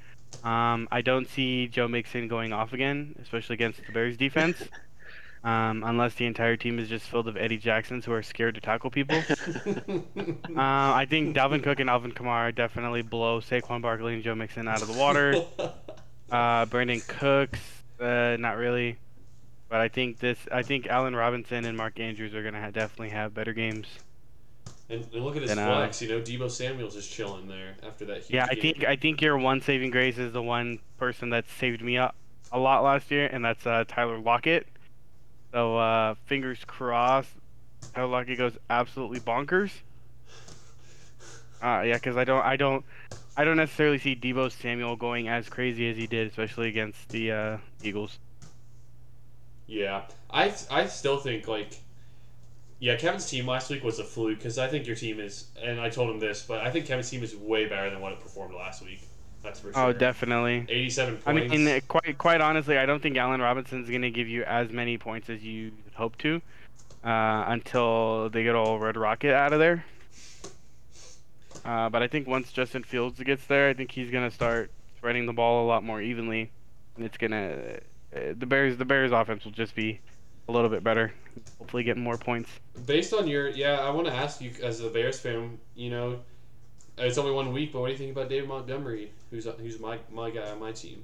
Um, 0.44 0.88
I 0.92 1.02
don't 1.02 1.28
see 1.28 1.68
Joe 1.68 1.88
Mixon 1.88 2.28
going 2.28 2.54
off 2.54 2.74
again, 2.74 3.16
especially 3.22 3.56
against 3.56 3.86
the 3.86 3.92
Bears 3.92 4.18
defense. 4.18 4.70
Um, 5.44 5.84
unless 5.84 6.14
the 6.14 6.26
entire 6.28 6.56
team 6.56 6.78
is 6.78 6.88
just 6.88 7.08
filled 7.08 7.28
of 7.28 7.36
Eddie 7.36 7.58
Jacksons 7.58 8.06
who 8.06 8.12
are 8.14 8.22
scared 8.22 8.54
to 8.56 8.62
tackle 8.62 8.90
people. 8.92 9.22
Uh, 10.56 10.94
I 10.94 11.08
think 11.10 11.36
Dalvin 11.36 11.64
Cook 11.64 11.80
and 11.80 11.90
Alvin 11.90 12.12
Kamara 12.12 12.54
definitely 12.54 13.02
blow 13.02 13.40
Saquon 13.40 13.82
Barkley 13.82 14.14
and 14.14 14.22
Joe 14.24 14.36
Mixon 14.36 14.68
out 14.68 14.82
of 14.82 14.88
the 14.88 14.98
water. 15.00 15.36
Uh, 16.32 16.66
Brandin 16.68 17.06
Cooks, 17.08 17.60
uh, 18.00 18.38
not 18.40 18.56
really. 18.56 18.96
But 19.68 19.82
I 19.82 19.90
think 19.90 20.20
this, 20.20 20.38
I 20.50 20.62
think 20.62 20.88
Allen 20.88 21.14
Robinson 21.14 21.66
and 21.66 21.76
Mark 21.76 22.00
Andrews 22.00 22.34
are 22.34 22.42
gonna 22.42 22.62
ha- 22.62 22.72
definitely 22.72 23.10
have 23.10 23.34
better 23.34 23.52
games. 23.52 23.88
And, 24.90 25.06
and 25.14 25.26
look 25.26 25.36
at 25.36 25.42
his 25.42 25.54
Then, 25.54 25.60
uh, 25.60 25.76
flex. 25.76 26.02
You 26.02 26.08
know, 26.08 26.22
Deebo 26.22 26.50
Samuel's 26.50 26.96
just 26.96 27.12
chilling 27.12 27.50
there 27.50 27.76
after 27.86 28.06
that 28.06 28.20
huge 28.20 28.30
Yeah, 28.32 28.48
I 28.50 28.54
game. 28.54 28.62
think 28.62 28.86
I 28.86 28.96
think 28.96 29.22
your 29.22 29.38
one 29.38 29.60
saving 29.62 29.92
grace 29.92 30.18
is 30.18 30.32
the 30.32 30.42
one 30.42 30.80
person 30.98 31.32
that 31.32 31.50
saved 31.60 31.82
me 31.82 31.98
up 31.98 32.16
a 32.54 32.60
lot 32.60 32.82
last 32.84 33.12
year, 33.12 33.26
and 33.28 33.44
that's 33.44 33.66
uh, 33.68 33.84
Tyler 33.88 34.18
Lockett. 34.18 34.68
So 35.52 35.78
uh, 35.78 36.16
fingers 36.26 36.60
crossed, 36.66 37.30
Tyler 37.94 38.08
Lockett 38.08 38.38
goes 38.38 38.58
absolutely 38.70 39.20
bonkers. 39.20 39.72
Uh, 41.62 41.84
yeah, 41.86 41.94
because 41.94 42.18
I 42.18 42.24
don't, 42.24 42.44
I 42.44 42.56
don't, 42.56 42.84
I 43.38 43.44
don't 43.44 43.58
necessarily 43.58 44.00
see 44.00 44.16
Deebo 44.16 44.52
Samuel 44.52 44.96
going 44.96 45.28
as 45.28 45.48
crazy 45.48 45.90
as 45.90 45.98
he 45.98 46.08
did, 46.08 46.28
especially 46.28 46.70
against 46.70 47.10
the 47.10 47.32
uh, 47.32 47.58
Eagles. 47.84 48.18
Yeah, 49.68 50.04
I 50.30 50.54
I 50.70 50.88
still 50.88 51.18
think 51.18 51.48
like, 51.48 51.80
yeah, 52.80 52.98
Kevin's 52.98 53.30
team 53.30 53.46
last 53.46 53.70
week 53.70 53.84
was 53.84 54.00
a 54.00 54.04
fluke 54.04 54.40
because 54.40 54.58
I 54.58 54.68
think 54.68 54.88
your 54.88 54.96
team 54.96 55.20
is, 55.20 55.46
and 55.62 55.80
I 55.80 55.90
told 55.90 56.10
him 56.10 56.20
this, 56.20 56.44
but 56.46 56.62
I 56.62 56.72
think 56.72 56.88
Kevin's 56.88 57.10
team 57.10 57.24
is 57.24 57.36
way 57.36 57.68
better 57.68 57.90
than 57.90 58.02
what 58.02 58.12
it 58.12 58.20
performed 58.20 58.56
last 58.56 58.84
week. 58.84 59.08
That's 59.44 59.60
for 59.60 59.74
sure. 59.74 59.88
Oh, 59.88 59.94
definitely. 59.94 60.66
Eighty-seven 60.70 61.18
points. 61.18 61.54
I 61.54 61.58
mean, 61.58 61.82
quite 61.88 62.18
quite 62.18 62.42
honestly, 62.42 62.78
I 62.78 62.86
don't 62.86 63.02
think 63.02 63.18
Allen 63.18 63.42
Robinson's 63.42 63.90
gonna 63.90 64.12
give 64.12 64.28
you 64.28 64.44
as 64.44 64.72
many 64.72 64.98
points 64.98 65.30
as 65.30 65.44
you 65.44 65.72
hope 65.94 66.18
to, 66.20 66.42
uh, 67.04 67.46
until 67.48 68.30
they 68.30 68.44
get 68.44 68.56
all 68.56 68.78
Red 68.80 68.98
Rocket 68.98 69.34
out 69.34 69.54
of 69.54 69.60
there. 69.60 69.84
Uh, 71.66 71.90
but 71.90 72.02
I 72.02 72.08
think 72.08 72.28
once 72.28 72.52
Justin 72.52 72.84
Fields 72.84 73.20
gets 73.20 73.46
there, 73.46 73.70
I 73.70 73.74
think 73.74 73.92
he's 73.92 74.12
gonna 74.12 74.32
start 74.32 74.72
spreading 74.98 75.26
the 75.26 75.34
ball 75.34 75.66
a 75.66 75.68
lot 75.68 75.84
more 75.84 76.02
evenly, 76.02 76.52
and 76.96 77.06
it's 77.06 77.18
gonna 77.18 77.80
uh, 78.16 78.20
the 78.38 78.46
Bears 78.46 78.78
the 78.78 78.86
Bears 78.86 79.12
offense 79.12 79.44
will 79.44 79.52
just 79.52 79.76
be 79.76 80.00
a 80.48 80.52
little 80.52 80.70
bit 80.70 80.84
better. 80.84 81.14
Hopefully, 81.60 81.84
get 81.84 81.98
more 81.98 82.18
points. 82.18 82.50
Based 82.86 83.14
on 83.14 83.28
your, 83.28 83.50
yeah, 83.50 83.80
I 83.80 83.90
want 83.90 84.08
to 84.08 84.14
ask 84.14 84.42
you 84.42 84.52
as 84.62 84.82
a 84.82 84.90
Bears 84.90 85.20
fan, 85.20 85.58
you 85.76 85.90
know, 85.90 86.20
it's 86.98 87.18
only 87.18 87.32
one 87.32 87.52
week, 87.54 87.74
but 87.74 87.82
what 87.82 87.88
do 87.88 87.92
you 87.94 87.98
think 87.98 88.12
about 88.12 88.30
David 88.30 88.48
Montgomery, 88.50 89.12
who's 89.30 89.46
who's 89.60 89.80
my 89.80 90.00
my 90.12 90.30
guy 90.30 90.50
on 90.50 90.60
my 90.60 90.72
team? 90.72 91.02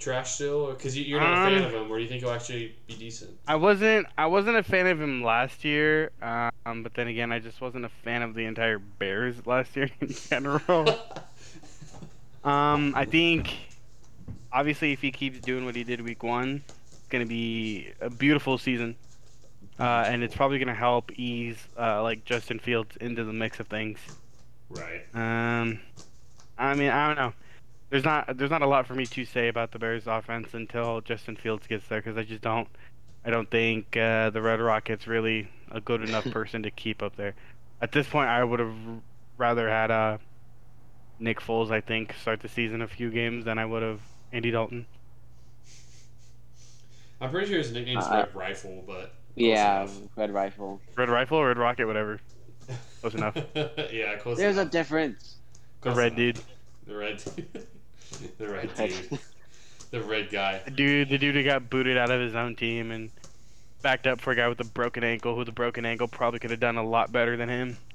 Trash 0.00 0.32
still, 0.32 0.72
because 0.72 0.96
you, 0.98 1.04
you're 1.04 1.20
not 1.20 1.32
a 1.32 1.50
fan 1.50 1.58
Um, 1.58 1.64
of 1.64 1.72
him, 1.72 1.90
or 1.90 1.96
do 1.96 2.02
you 2.02 2.08
think 2.08 2.20
he'll 2.22 2.32
actually 2.32 2.74
be 2.86 2.94
decent? 2.94 3.30
I 3.46 3.54
wasn't 3.56 4.06
I 4.18 4.26
wasn't 4.26 4.56
a 4.56 4.62
fan 4.62 4.86
of 4.86 5.00
him 5.00 5.22
last 5.22 5.64
year, 5.64 6.10
um, 6.20 6.82
but 6.82 6.94
then 6.94 7.08
again, 7.08 7.30
I 7.32 7.38
just 7.38 7.60
wasn't 7.60 7.84
a 7.84 7.88
fan 7.88 8.22
of 8.22 8.34
the 8.34 8.44
entire 8.44 8.78
Bears 8.78 9.46
last 9.46 9.74
year 9.76 9.88
in 10.00 10.08
general. 10.08 10.86
Um, 12.44 12.92
I 12.94 13.06
think 13.06 13.56
obviously 14.52 14.92
if 14.92 15.00
he 15.00 15.10
keeps 15.10 15.40
doing 15.40 15.64
what 15.64 15.74
he 15.74 15.82
did 15.82 16.02
week 16.02 16.22
one, 16.22 16.62
it's 16.92 17.08
gonna 17.08 17.24
be 17.24 17.88
a 18.02 18.10
beautiful 18.10 18.58
season. 18.58 18.96
Uh, 19.80 20.04
and 20.06 20.22
it's 20.22 20.36
probably 20.36 20.58
gonna 20.58 20.74
help 20.74 21.10
ease 21.18 21.56
uh, 21.78 22.02
like 22.02 22.26
Justin 22.26 22.58
Fields 22.58 22.96
into 23.00 23.24
the 23.24 23.32
mix 23.32 23.60
of 23.60 23.68
things. 23.68 23.98
Right. 24.74 25.02
Um, 25.14 25.80
I 26.58 26.74
mean 26.74 26.90
I 26.90 27.06
don't 27.06 27.16
know. 27.16 27.32
There's 27.90 28.04
not 28.04 28.36
there's 28.36 28.50
not 28.50 28.62
a 28.62 28.66
lot 28.66 28.86
for 28.86 28.94
me 28.94 29.06
to 29.06 29.24
say 29.24 29.48
about 29.48 29.70
the 29.72 29.78
Bears 29.78 30.06
offense 30.06 30.54
until 30.54 31.00
Justin 31.00 31.36
Fields 31.36 31.66
gets 31.66 31.86
there 31.88 32.00
because 32.00 32.16
I 32.16 32.24
just 32.24 32.42
don't 32.42 32.68
I 33.24 33.30
don't 33.30 33.50
think 33.50 33.96
uh, 33.96 34.30
the 34.30 34.42
Red 34.42 34.60
Rockets 34.60 35.06
really 35.06 35.48
a 35.70 35.80
good 35.80 36.02
enough 36.02 36.24
person 36.30 36.62
to 36.64 36.70
keep 36.70 37.02
up 37.02 37.16
there. 37.16 37.34
At 37.80 37.92
this 37.92 38.06
point, 38.08 38.28
I 38.28 38.42
would 38.44 38.60
have 38.60 38.74
rather 39.38 39.68
had 39.68 39.90
uh, 39.90 40.18
Nick 41.18 41.40
Foles 41.40 41.70
I 41.70 41.80
think 41.80 42.14
start 42.20 42.40
the 42.40 42.48
season 42.48 42.82
a 42.82 42.88
few 42.88 43.10
games 43.10 43.44
than 43.44 43.58
I 43.58 43.64
would 43.64 43.82
have 43.82 44.00
Andy 44.32 44.50
Dalton. 44.50 44.86
I'm 47.20 47.30
pretty 47.30 47.48
sure 47.48 47.58
his 47.58 47.72
nickname's 47.72 48.04
Uh, 48.04 48.26
Red 48.26 48.34
Rifle, 48.34 48.84
but 48.86 49.14
yeah. 49.34 49.88
Red 50.16 50.32
Rifle. 50.32 50.80
Red 50.96 51.08
Rifle, 51.08 51.42
Red 51.44 51.58
Rocket, 51.58 51.86
whatever. 51.86 52.20
Close 53.04 53.14
enough. 53.16 53.36
yeah, 53.92 54.16
close 54.16 54.38
There's 54.38 54.56
a 54.56 54.62
enough. 54.62 54.72
difference. 54.72 55.34
The 55.82 55.90
red 55.90 56.14
enough. 56.14 56.16
dude, 56.16 56.40
The 56.86 56.96
red 56.96 57.18
The 58.38 58.46
red 58.48 58.70
dude. 58.76 59.18
the 59.90 60.00
red 60.00 60.30
guy. 60.30 60.62
the 60.64 60.70
dude, 60.70 61.08
the 61.10 61.18
dude 61.18 61.34
who 61.34 61.42
got 61.44 61.68
booted 61.68 61.98
out 61.98 62.10
of 62.10 62.18
his 62.22 62.34
own 62.34 62.56
team 62.56 62.90
and 62.90 63.10
backed 63.82 64.06
up 64.06 64.22
for 64.22 64.30
a 64.30 64.36
guy 64.36 64.48
with 64.48 64.58
a 64.60 64.64
broken 64.64 65.04
ankle, 65.04 65.34
who 65.34 65.40
with 65.40 65.48
a 65.50 65.52
broken 65.52 65.84
ankle 65.84 66.08
probably 66.08 66.38
could 66.38 66.50
have 66.50 66.60
done 66.60 66.76
a 66.78 66.82
lot 66.82 67.12
better 67.12 67.36
than 67.36 67.48
him. 67.50 67.76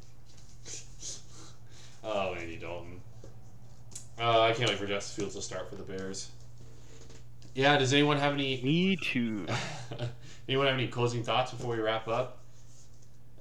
Oh, 2.02 2.34
Andy 2.34 2.56
Dalton. 2.56 3.02
Uh, 4.18 4.42
I 4.42 4.54
can't 4.54 4.70
wait 4.70 4.80
for 4.80 4.88
Justin 4.88 5.22
Fields 5.24 5.36
to 5.36 5.42
start 5.42 5.70
for 5.70 5.76
the 5.76 5.84
Bears. 5.84 6.30
Yeah, 7.56 7.78
does 7.78 7.94
anyone 7.94 8.18
have 8.18 8.34
any 8.34 8.62
Me 8.64 8.96
too. 8.96 9.46
anyone 10.48 10.68
have 10.68 10.76
any 10.76 10.88
closing 10.88 11.24
thoughts 11.24 11.52
before 11.52 11.76
we 11.76 11.82
wrap 11.82 12.08
up? 12.08 12.39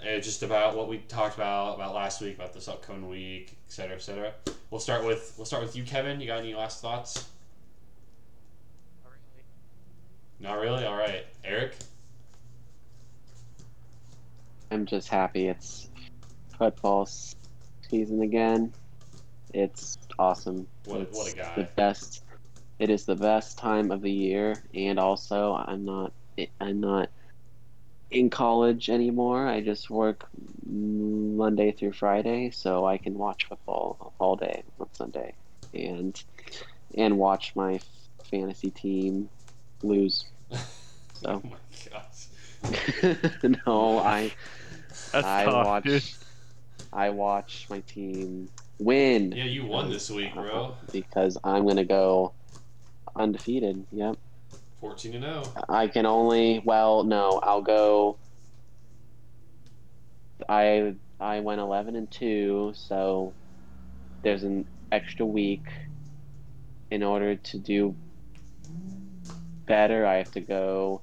Uh, 0.00 0.20
just 0.20 0.44
about 0.44 0.76
what 0.76 0.88
we 0.88 0.98
talked 0.98 1.34
about 1.34 1.74
about 1.74 1.92
last 1.92 2.20
week, 2.20 2.36
about 2.36 2.54
this 2.54 2.68
upcoming 2.68 3.08
week, 3.08 3.50
et 3.66 3.72
cetera, 3.72 3.96
et 3.96 4.02
cetera. 4.02 4.32
We'll 4.70 4.80
start 4.80 5.04
with 5.04 5.34
we'll 5.36 5.44
start 5.44 5.62
with 5.62 5.74
you, 5.74 5.82
Kevin. 5.82 6.20
You 6.20 6.28
got 6.28 6.38
any 6.38 6.54
last 6.54 6.80
thoughts? 6.80 7.28
Not 10.40 10.56
really. 10.60 10.82
Not 10.82 10.82
really? 10.82 10.84
All 10.86 10.96
right, 10.96 11.26
Eric. 11.44 11.74
I'm 14.70 14.86
just 14.86 15.08
happy 15.08 15.48
it's 15.48 15.90
football 16.56 17.08
season 17.90 18.22
again. 18.22 18.72
It's 19.52 19.98
awesome. 20.18 20.66
What 20.84 21.00
it's 21.00 21.18
what 21.18 21.32
a 21.32 21.36
guy. 21.36 21.54
The 21.56 21.68
best. 21.74 22.24
It 22.78 22.90
is 22.90 23.04
the 23.04 23.16
best 23.16 23.58
time 23.58 23.90
of 23.90 24.02
the 24.02 24.12
year, 24.12 24.62
and 24.74 25.00
also 25.00 25.54
I'm 25.54 25.84
not. 25.84 26.12
I'm 26.60 26.78
not 26.78 27.08
in 28.10 28.30
college 28.30 28.88
anymore. 28.90 29.46
I 29.46 29.60
just 29.60 29.90
work 29.90 30.26
Monday 30.66 31.72
through 31.72 31.92
Friday, 31.92 32.50
so 32.50 32.86
I 32.86 32.98
can 32.98 33.14
watch 33.18 33.44
football 33.44 34.12
all 34.18 34.36
day 34.36 34.62
on 34.80 34.88
Sunday, 34.94 35.34
and 35.74 36.20
and 36.96 37.18
watch 37.18 37.54
my 37.54 37.80
fantasy 38.30 38.70
team 38.70 39.28
lose. 39.82 40.24
oh 40.52 40.58
So 41.14 41.42
my 41.44 41.56
gosh. 41.90 42.26
no, 43.66 43.98
I 43.98 44.32
That's 45.12 45.26
I 45.26 45.44
tough, 45.44 45.66
watch 45.66 45.84
dude. 45.84 46.02
I 46.92 47.10
watch 47.10 47.66
my 47.70 47.80
team 47.80 48.48
win 48.78 49.32
Yeah, 49.32 49.44
you 49.44 49.66
won 49.66 49.90
this 49.90 50.10
week, 50.10 50.32
bro. 50.34 50.74
because 50.92 51.36
I'm 51.44 51.66
gonna 51.66 51.84
go 51.84 52.32
undefeated. 53.14 53.84
Yep. 53.92 54.16
Fourteen 54.80 55.14
and 55.14 55.24
oh. 55.24 55.42
zero. 55.42 55.64
I 55.68 55.88
can 55.88 56.06
only 56.06 56.62
well 56.64 57.02
no, 57.04 57.40
I'll 57.42 57.62
go 57.62 58.16
I 60.48 60.94
I 61.20 61.40
went 61.40 61.60
eleven 61.60 61.96
and 61.96 62.10
two, 62.10 62.72
so 62.74 63.32
there's 64.22 64.44
an 64.44 64.66
extra 64.92 65.26
week 65.26 65.64
in 66.90 67.02
order 67.02 67.34
to 67.36 67.58
do 67.58 67.94
better 69.66 70.06
I 70.06 70.16
have 70.16 70.32
to 70.32 70.40
go 70.40 71.02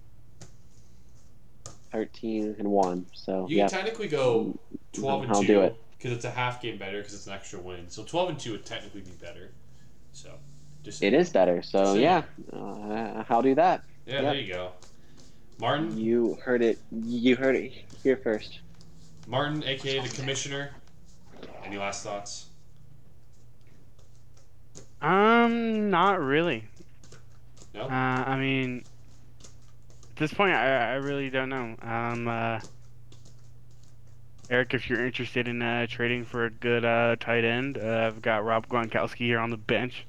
thirteen 1.91 2.55
and 2.57 2.69
one. 2.69 3.05
So 3.13 3.45
You 3.49 3.57
yeah. 3.57 3.67
can 3.67 3.77
technically 3.79 4.07
go 4.07 4.57
twelve 4.93 5.23
and 5.23 5.31
I'll 5.31 5.41
two 5.41 5.47
do 5.47 5.61
it. 5.61 5.75
because 5.97 6.11
it's 6.13 6.25
a 6.25 6.31
half 6.31 6.61
game 6.61 6.77
better 6.77 6.99
because 6.99 7.13
it's 7.13 7.27
an 7.27 7.33
extra 7.33 7.59
win. 7.59 7.89
So 7.89 8.03
twelve 8.03 8.29
and 8.29 8.39
two 8.39 8.53
would 8.53 8.65
technically 8.65 9.01
be 9.01 9.11
better. 9.21 9.51
So 10.13 10.31
just 10.85 11.03
It 11.03 11.13
is 11.13 11.29
better. 11.31 11.61
So 11.61 11.93
Same. 11.93 12.01
yeah, 12.03 12.21
uh, 12.53 13.23
I'll 13.29 13.41
do 13.41 13.55
that. 13.55 13.83
Yeah, 14.05 14.13
Yep. 14.13 14.23
there 14.23 14.35
you 14.35 14.53
go. 14.53 14.71
Martin, 15.59 15.97
You 15.97 16.37
heard 16.43 16.61
it. 16.61 16.77
You 16.91 17.35
heard 17.35 17.55
it 17.55 17.71
here 18.03 18.17
first. 18.17 18.59
Martin, 19.27 19.63
aka 19.63 19.99
the 19.99 20.09
commissioner. 20.09 20.71
Any 21.63 21.77
last 21.77 22.03
thoughts? 22.03 22.45
Um, 25.01 25.89
not 25.89 26.19
really. 26.21 26.65
No. 27.73 27.83
Uh, 27.83 27.89
I 27.89 28.37
mean, 28.37 28.83
at 30.11 30.15
this 30.17 30.33
point, 30.33 30.53
I, 30.53 30.91
I 30.91 30.93
really 30.95 31.29
don't 31.29 31.49
know. 31.49 31.75
Um, 31.81 32.27
uh, 32.27 32.59
Eric, 34.49 34.73
if 34.73 34.89
you're 34.89 35.05
interested 35.05 35.47
in 35.47 35.61
uh, 35.61 35.87
trading 35.87 36.23
for 36.25 36.45
a 36.45 36.49
good 36.51 36.85
uh, 36.85 37.15
tight 37.19 37.43
end, 37.43 37.77
uh, 37.77 38.03
I've 38.07 38.21
got 38.21 38.45
Rob 38.45 38.67
Gronkowski 38.67 39.17
here 39.25 39.39
on 39.39 39.49
the 39.49 39.57
bench. 39.57 40.05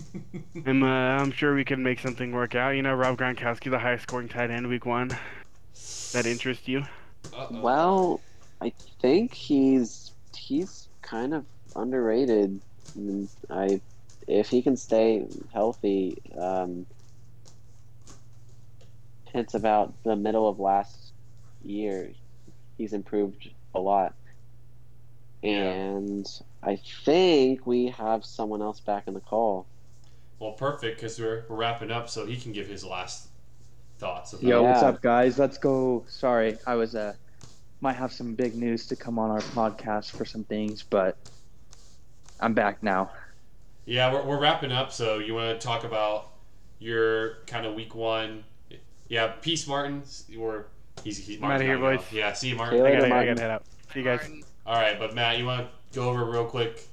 I'm, 0.66 0.82
uh, 0.82 0.86
I'm 0.86 1.32
sure 1.32 1.54
we 1.54 1.64
can 1.64 1.82
make 1.82 2.00
something 2.00 2.32
work 2.32 2.54
out. 2.54 2.70
You 2.70 2.82
know, 2.82 2.94
Rob 2.94 3.18
Gronkowski, 3.18 3.70
the 3.70 3.78
highest 3.78 4.04
scoring 4.04 4.28
tight 4.28 4.50
end 4.50 4.68
week 4.68 4.86
one. 4.86 5.16
That 6.12 6.26
interests 6.26 6.68
you? 6.68 6.84
Uh-oh. 7.34 7.60
Well, 7.60 8.20
I 8.60 8.72
think 9.00 9.34
he's 9.34 10.12
he's 10.36 10.88
kind 11.02 11.34
of 11.34 11.44
underrated. 11.74 12.60
I, 12.94 12.98
mean, 12.98 13.28
I 13.50 13.80
if 14.26 14.48
he 14.48 14.62
can 14.62 14.76
stay 14.76 15.26
healthy, 15.52 16.18
um, 16.38 16.86
it's 19.34 19.54
about 19.54 19.94
the 20.04 20.16
middle 20.16 20.48
of 20.48 20.58
last 20.58 21.12
year. 21.64 22.10
He's 22.78 22.92
improved 22.92 23.50
a 23.74 23.80
lot, 23.80 24.14
and 25.42 26.26
I 26.62 26.76
think 27.04 27.66
we 27.66 27.88
have 27.88 28.24
someone 28.24 28.62
else 28.62 28.80
back 28.80 29.04
in 29.06 29.14
the 29.14 29.20
call. 29.20 29.66
Well, 30.42 30.50
perfect 30.50 30.96
because 30.96 31.20
we're, 31.20 31.44
we're 31.48 31.54
wrapping 31.54 31.92
up, 31.92 32.08
so 32.08 32.26
he 32.26 32.36
can 32.36 32.50
give 32.50 32.66
his 32.66 32.84
last 32.84 33.28
thoughts. 33.98 34.32
About 34.32 34.42
Yo, 34.42 34.62
what's 34.64 34.82
Yeah. 34.82 34.88
up, 34.88 35.00
guys? 35.00 35.38
Let's 35.38 35.56
go. 35.56 36.04
Sorry, 36.08 36.58
I 36.66 36.74
was 36.74 36.96
uh, 36.96 37.14
might 37.80 37.92
have 37.92 38.12
some 38.12 38.34
big 38.34 38.56
news 38.56 38.88
to 38.88 38.96
come 38.96 39.20
on 39.20 39.30
our 39.30 39.38
podcast 39.38 40.10
for 40.10 40.24
some 40.24 40.42
things, 40.42 40.82
but 40.82 41.16
I'm 42.40 42.54
back 42.54 42.82
now. 42.82 43.12
Yeah, 43.84 44.12
we're, 44.12 44.24
we're 44.24 44.40
wrapping 44.40 44.72
up, 44.72 44.90
so 44.90 45.20
you 45.20 45.34
want 45.34 45.60
to 45.60 45.64
talk 45.64 45.84
about 45.84 46.32
your 46.80 47.36
kind 47.46 47.64
of 47.64 47.74
week 47.74 47.94
one? 47.94 48.42
Yeah, 49.06 49.28
peace, 49.28 49.68
Martin. 49.68 50.02
Or 50.36 50.66
he's, 51.04 51.24
he's 51.24 51.36
I'm 51.38 51.44
outta 51.44 51.64
Martin's 51.64 51.68
here, 51.68 51.78
gotta 51.78 51.96
boys. 51.98 52.06
Yeah, 52.12 52.32
see 52.32 52.48
you, 52.48 52.54
See 52.54 52.58
Martin. 52.58 52.78
you 52.78 52.84
I 52.86 52.92
gotta, 52.94 53.14
I 53.14 53.26
gotta 53.26 53.40
head 53.40 53.50
out. 53.52 53.62
See 53.92 54.00
you 54.00 54.04
guys. 54.04 54.18
Martin, 54.22 54.42
All 54.66 54.74
right, 54.74 54.98
but 54.98 55.14
Matt, 55.14 55.38
you 55.38 55.46
want 55.46 55.68
to 55.68 55.96
go 55.96 56.08
over 56.10 56.24
real 56.24 56.46
quick, 56.46 56.88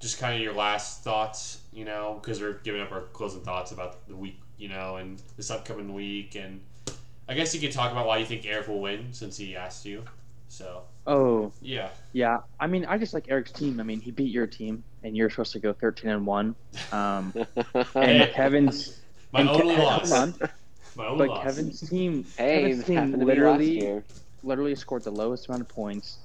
just 0.00 0.18
kind 0.18 0.34
of 0.34 0.40
your 0.40 0.54
last 0.54 1.04
thoughts, 1.04 1.58
you 1.74 1.84
know, 1.84 2.18
because 2.20 2.40
we're 2.40 2.54
giving 2.64 2.80
up 2.80 2.92
our 2.92 3.00
closing 3.12 3.40
thoughts 3.40 3.72
about 3.72 4.06
the 4.08 4.16
week, 4.16 4.40
you 4.58 4.68
know, 4.68 4.96
and 4.96 5.20
this 5.36 5.50
upcoming 5.50 5.92
week, 5.92 6.34
and 6.36 6.60
I 7.28 7.34
guess 7.34 7.54
you 7.54 7.60
could 7.60 7.72
talk 7.72 7.90
about 7.92 8.06
why 8.06 8.18
you 8.18 8.24
think 8.26 8.46
Eric 8.46 8.68
will 8.68 8.80
win 8.80 9.08
since 9.12 9.36
he 9.36 9.56
asked 9.56 9.84
you. 9.84 10.02
So 10.48 10.82
Oh, 11.06 11.52
yeah, 11.60 11.90
yeah. 12.12 12.38
I 12.60 12.66
mean, 12.66 12.84
I 12.86 12.96
just 12.96 13.12
like 13.12 13.28
Eric's 13.28 13.50
team. 13.52 13.80
I 13.80 13.82
mean, 13.82 14.00
he 14.00 14.10
beat 14.10 14.30
your 14.32 14.46
team, 14.46 14.84
and 15.02 15.16
you're 15.16 15.28
supposed 15.30 15.52
to 15.52 15.58
go 15.58 15.72
13 15.72 16.10
and 16.10 16.26
one. 16.26 16.54
Um, 16.92 17.32
and 17.74 17.86
Hey. 17.94 18.30
Kevin's 18.34 19.00
my 19.32 19.40
and 19.40 19.48
only 19.50 19.74
hold 19.74 19.88
loss. 19.88 20.12
on. 20.12 20.34
My 20.96 21.06
only 21.06 21.26
But 21.26 21.34
loss. 21.34 21.44
Kevin's 21.44 21.80
team, 21.90 22.24
hey, 22.38 22.62
Kevin's 22.62 22.84
team 22.84 22.96
happened 22.96 23.12
to 23.14 23.18
me 23.18 23.24
last 23.24 23.58
literally, 23.58 24.02
literally 24.44 24.74
scored 24.76 25.02
the 25.02 25.10
lowest 25.10 25.48
amount 25.48 25.62
of 25.62 25.68
points. 25.68 26.18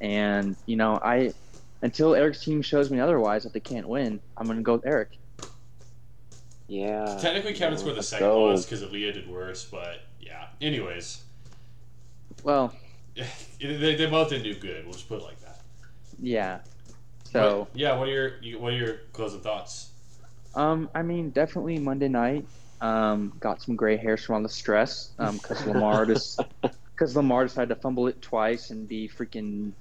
And 0.00 0.56
you 0.66 0.76
know, 0.76 0.98
I 1.02 1.32
until 1.82 2.14
Eric's 2.14 2.42
team 2.42 2.62
shows 2.62 2.90
me 2.90 3.00
otherwise 3.00 3.42
that 3.44 3.52
they 3.52 3.60
can't 3.60 3.88
win, 3.88 4.20
I'm 4.36 4.46
gonna 4.46 4.62
go 4.62 4.74
with 4.74 4.86
Eric. 4.86 5.18
Yeah. 6.66 7.16
Technically, 7.20 7.54
Kevin 7.54 7.78
scored 7.78 7.94
the 7.94 7.98
Let's 7.98 8.08
second 8.08 8.26
go. 8.26 8.44
lowest 8.44 8.68
because 8.68 8.82
Aaliyah 8.84 9.14
did 9.14 9.28
worse, 9.28 9.64
but 9.64 10.00
yeah. 10.20 10.46
Anyways, 10.60 11.22
Well, 12.42 12.74
they, 13.60 13.94
they 13.94 14.06
both 14.06 14.28
didn't 14.30 14.44
do 14.44 14.54
good. 14.54 14.84
We'll 14.84 14.92
just 14.92 15.08
put 15.08 15.20
it 15.20 15.24
like 15.24 15.40
that. 15.40 15.60
yeah. 16.20 16.58
So. 17.24 17.60
What- 17.60 17.68
yeah, 17.74 17.96
what 17.98 18.08
are 18.08 18.12
your 18.42 18.58
what 18.60 18.72
are 18.72 18.76
your 18.76 18.94
closing 19.12 19.40
thoughts? 19.40 19.90
Um, 20.54 20.88
I 20.94 21.02
mean, 21.02 21.30
definitely 21.30 21.78
Monday 21.78 22.08
night. 22.08 22.46
Um, 22.80 23.32
got 23.40 23.60
some 23.60 23.74
gray 23.76 23.96
hairs 23.96 24.24
from 24.24 24.36
all 24.36 24.42
the 24.42 24.48
stress. 24.48 25.10
Um, 25.18 25.36
because 25.38 25.66
Lamar 25.66 26.06
just 26.06 26.40
because 26.94 27.16
Lamar 27.16 27.44
decided 27.44 27.68
to 27.74 27.80
fumble 27.80 28.06
it 28.08 28.20
twice 28.22 28.70
and 28.70 28.86
be 28.88 29.08
freaking 29.08 29.72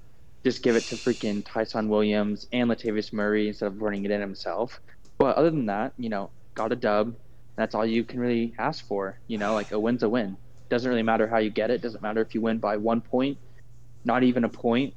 just 0.47 0.63
give 0.63 0.77
it 0.77 0.85
to 0.87 0.95
freaking 0.95 1.43
Ty'Son 1.43 1.89
Williams 1.89 2.47
and 2.53 2.69
Latavius 2.69 3.11
Murray 3.11 3.49
instead 3.49 3.67
of 3.67 3.81
running 3.81 4.05
it 4.05 4.11
in 4.11 4.21
himself. 4.21 4.79
But 5.17 5.35
other 5.35 5.49
than 5.49 5.65
that, 5.65 5.91
you 5.97 6.07
know, 6.07 6.29
got 6.53 6.71
a 6.71 6.75
dub. 6.75 7.15
That's 7.57 7.75
all 7.75 7.85
you 7.85 8.05
can 8.05 8.21
really 8.21 8.53
ask 8.57 8.87
for. 8.87 9.19
You 9.27 9.39
know, 9.39 9.53
like 9.53 9.73
a 9.73 9.79
win's 9.79 10.03
a 10.03 10.09
win. 10.09 10.37
Doesn't 10.69 10.89
really 10.89 11.03
matter 11.03 11.27
how 11.27 11.39
you 11.39 11.49
get 11.49 11.69
it. 11.69 11.81
Doesn't 11.81 12.01
matter 12.01 12.21
if 12.21 12.33
you 12.33 12.39
win 12.39 12.59
by 12.59 12.77
one 12.77 13.01
point, 13.01 13.37
not 14.05 14.23
even 14.23 14.45
a 14.45 14.49
point. 14.49 14.93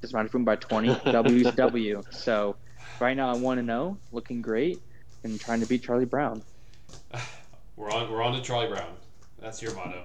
Doesn't 0.00 0.16
matter 0.16 0.26
if 0.26 0.34
you 0.34 0.38
win 0.38 0.44
by 0.44 0.56
twenty. 0.56 0.88
W's 1.04 1.54
W. 1.54 2.02
So 2.10 2.56
right 2.98 3.16
now 3.16 3.30
I'm 3.30 3.42
one 3.42 3.58
and 3.58 3.68
zero, 3.68 3.96
looking 4.10 4.42
great, 4.42 4.80
and 5.22 5.38
trying 5.38 5.60
to 5.60 5.66
beat 5.66 5.84
Charlie 5.84 6.04
Brown. 6.04 6.42
We're 7.76 7.90
on 7.90 8.10
we're 8.10 8.22
on 8.22 8.34
to 8.34 8.42
Charlie 8.42 8.68
Brown. 8.68 8.92
That's 9.38 9.62
your 9.62 9.74
motto. 9.74 10.04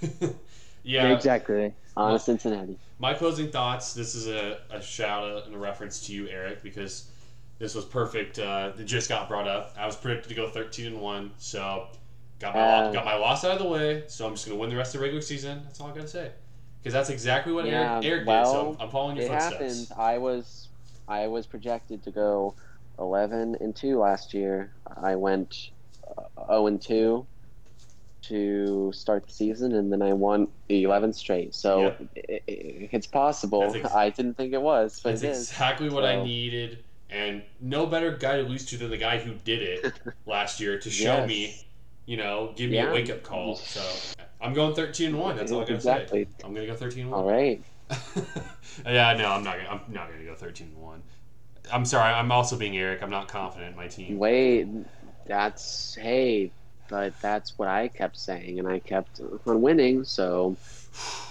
Yeah, 0.82 1.12
exactly. 1.14 1.74
On 1.96 2.12
to 2.12 2.18
Cincinnati. 2.18 2.78
my 2.98 3.14
closing 3.14 3.50
thoughts. 3.50 3.92
This 3.94 4.14
is 4.14 4.26
a, 4.28 4.58
a 4.70 4.80
shout 4.80 5.24
out 5.28 5.46
and 5.46 5.54
a 5.54 5.58
reference 5.58 6.06
to 6.06 6.12
you, 6.12 6.28
Eric, 6.28 6.62
because 6.62 7.10
this 7.58 7.74
was 7.74 7.84
perfect. 7.84 8.38
Uh, 8.38 8.72
it 8.78 8.84
just 8.84 9.08
got 9.08 9.28
brought 9.28 9.48
up. 9.48 9.74
I 9.78 9.86
was 9.86 9.96
predicted 9.96 10.28
to 10.30 10.34
go 10.34 10.48
thirteen 10.48 10.86
and 10.86 11.00
one, 11.00 11.32
so 11.36 11.88
got 12.38 12.54
my 12.54 12.60
Uh, 12.60 12.92
got 12.92 13.04
my 13.04 13.16
loss 13.16 13.44
out 13.44 13.52
of 13.52 13.58
the 13.58 13.68
way. 13.68 14.04
So 14.06 14.26
I'm 14.26 14.34
just 14.34 14.46
gonna 14.46 14.58
win 14.58 14.70
the 14.70 14.76
rest 14.76 14.94
of 14.94 15.00
the 15.00 15.04
regular 15.04 15.20
season. 15.22 15.60
That's 15.64 15.80
all 15.80 15.88
I 15.88 15.94
gotta 15.94 16.08
say. 16.08 16.30
Because 16.82 16.94
that's 16.94 17.10
exactly 17.10 17.52
what 17.52 17.66
Yeah, 17.66 17.94
Eric, 17.96 18.04
Eric 18.06 18.26
did. 18.26 18.46
So 18.46 18.76
I'm 18.80 18.88
following 18.88 19.16
your 19.16 19.26
It 19.26 19.28
footsteps. 19.28 19.88
happened. 19.88 19.88
I 19.98 20.16
was 20.18 20.68
I 21.08 21.26
was 21.26 21.46
projected 21.46 22.02
to 22.04 22.10
go 22.10 22.54
11 22.98 23.56
and 23.60 23.74
2 23.76 23.98
last 23.98 24.32
year. 24.32 24.72
I 25.02 25.16
went 25.16 25.70
uh, 26.16 26.46
0 26.46 26.66
and 26.68 26.80
2 26.80 27.26
to 28.30 28.90
start 28.92 29.26
the 29.26 29.32
season 29.32 29.74
and 29.74 29.92
then 29.92 30.00
I 30.02 30.12
won 30.12 30.48
11 30.68 31.12
straight. 31.12 31.54
So 31.54 31.82
Yeah. 31.82 31.92
it, 32.14 32.42
it, 32.46 32.88
it's 32.92 33.06
possible. 33.06 33.72
Ex- 33.74 33.92
I 33.94 34.10
didn't 34.10 34.34
think 34.36 34.52
it 34.54 34.62
was, 34.62 35.00
but 35.02 35.10
That's 35.10 35.22
it 35.22 35.30
is. 35.30 35.50
exactly 35.50 35.90
what 35.90 36.04
I 36.04 36.22
needed, 36.22 36.84
and 37.10 37.42
no 37.60 37.86
better 37.86 38.12
guy 38.16 38.36
to 38.36 38.42
lose 38.42 38.64
to 38.66 38.76
than 38.78 38.90
the 38.90 38.96
guy 38.96 39.18
who 39.18 39.34
did 39.44 39.62
it 39.62 39.92
last 40.26 40.60
year 40.60 40.78
to 40.78 40.90
show 40.90 41.16
Yes. 41.18 41.28
me, 41.28 41.66
you 42.06 42.16
know, 42.16 42.52
give 42.56 42.70
me 42.70 42.76
Yeah. 42.76 42.90
a 42.90 42.92
wake 42.94 43.10
up 43.10 43.22
call. 43.22 43.56
So 43.56 43.82
I'm 44.40 44.54
going 44.54 44.74
13 44.74 45.08
and 45.08 45.18
one. 45.18 45.36
That's 45.36 45.52
all 45.52 45.58
I 45.58 45.62
gotta 45.62 45.74
exactly. 45.74 46.24
say. 46.24 46.30
I'm 46.44 46.54
gonna 46.54 46.66
go 46.66 46.74
13 46.74 47.02
and 47.02 47.10
one. 47.10 47.20
All 47.20 47.30
right. 47.30 47.62
yeah, 48.86 49.14
no, 49.14 49.26
I'm 49.32 49.42
not. 49.44 49.56
Gonna, 49.56 49.68
I'm 49.68 49.92
not 49.92 50.10
gonna 50.10 50.24
go 50.24 50.34
13 50.34 50.68
and 50.68 50.76
one. 50.82 51.02
I'm 51.72 51.84
sorry. 51.84 52.12
I'm 52.12 52.30
also 52.32 52.56
being 52.56 52.76
Eric. 52.76 53.02
I'm 53.02 53.10
not 53.10 53.28
confident 53.28 53.72
in 53.72 53.76
my 53.76 53.88
team. 53.88 54.18
Wait, 54.18 54.66
that's 55.26 55.94
hey, 55.96 56.52
but 56.90 57.14
that's 57.20 57.56
what 57.56 57.68
I 57.68 57.88
kept 57.88 58.18
saying, 58.18 58.58
and 58.58 58.68
I 58.68 58.80
kept 58.80 59.20
on 59.46 59.62
winning. 59.62 60.04
So 60.04 60.56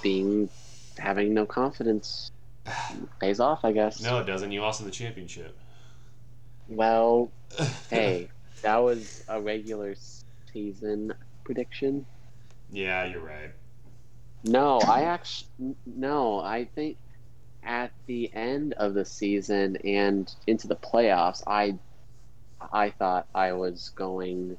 being 0.02 0.50
having 0.98 1.34
no 1.34 1.46
confidence 1.46 2.32
pays 3.20 3.40
off, 3.40 3.64
I 3.64 3.74
guess. 3.74 4.02
No, 4.02 4.20
it 4.20 4.26
doesn't. 4.26 4.52
You 4.52 4.62
lost 4.62 4.80
in 4.80 4.86
the 4.86 4.92
championship. 4.92 5.56
Well, 6.68 7.32
hey, 7.90 8.30
that 8.62 8.78
was 8.78 9.24
a 9.28 9.42
regular 9.42 9.96
season 10.52 11.14
prediction. 11.44 12.06
yeah, 12.72 13.06
you're 13.06 13.22
right. 13.22 13.52
No, 14.44 14.80
I 14.80 15.02
actually 15.02 15.76
no. 15.86 16.40
I 16.40 16.66
think 16.74 16.98
at 17.62 17.92
the 18.06 18.34
end 18.34 18.74
of 18.74 18.94
the 18.94 19.04
season 19.04 19.76
and 19.84 20.34
into 20.48 20.68
the 20.68 20.78
playoffs, 20.78 21.44
I 21.46 21.78
I 22.72 22.92
thought 22.92 23.28
I 23.36 23.54
was 23.54 23.92
going 23.96 24.58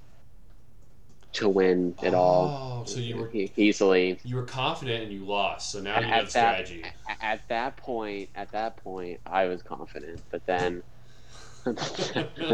to 1.33 1.49
win 1.49 1.95
it 2.03 2.13
all 2.15 2.81
Oh, 2.83 2.85
so 2.87 2.99
you 2.99 3.17
were 3.17 3.31
easily. 3.57 4.19
you 4.25 4.37
were 4.37 4.43
confident 4.45 5.05
and 5.05 5.13
you 5.13 5.25
lost. 5.25 5.71
So 5.73 5.81
now 5.81 5.99
you 6.01 6.07
At 6.07 6.13
have 6.13 6.25
that- 6.25 6.31
strategy. 6.67 6.85
At 7.21 7.47
that 7.49 7.77
point, 7.77 8.31
at 8.35 8.51
that 8.53 8.77
point, 8.79 9.21
I 9.27 9.45
was 9.47 9.63
confident, 9.63 10.21
but 10.31 10.45
then, 10.47 10.83
and 11.67 11.77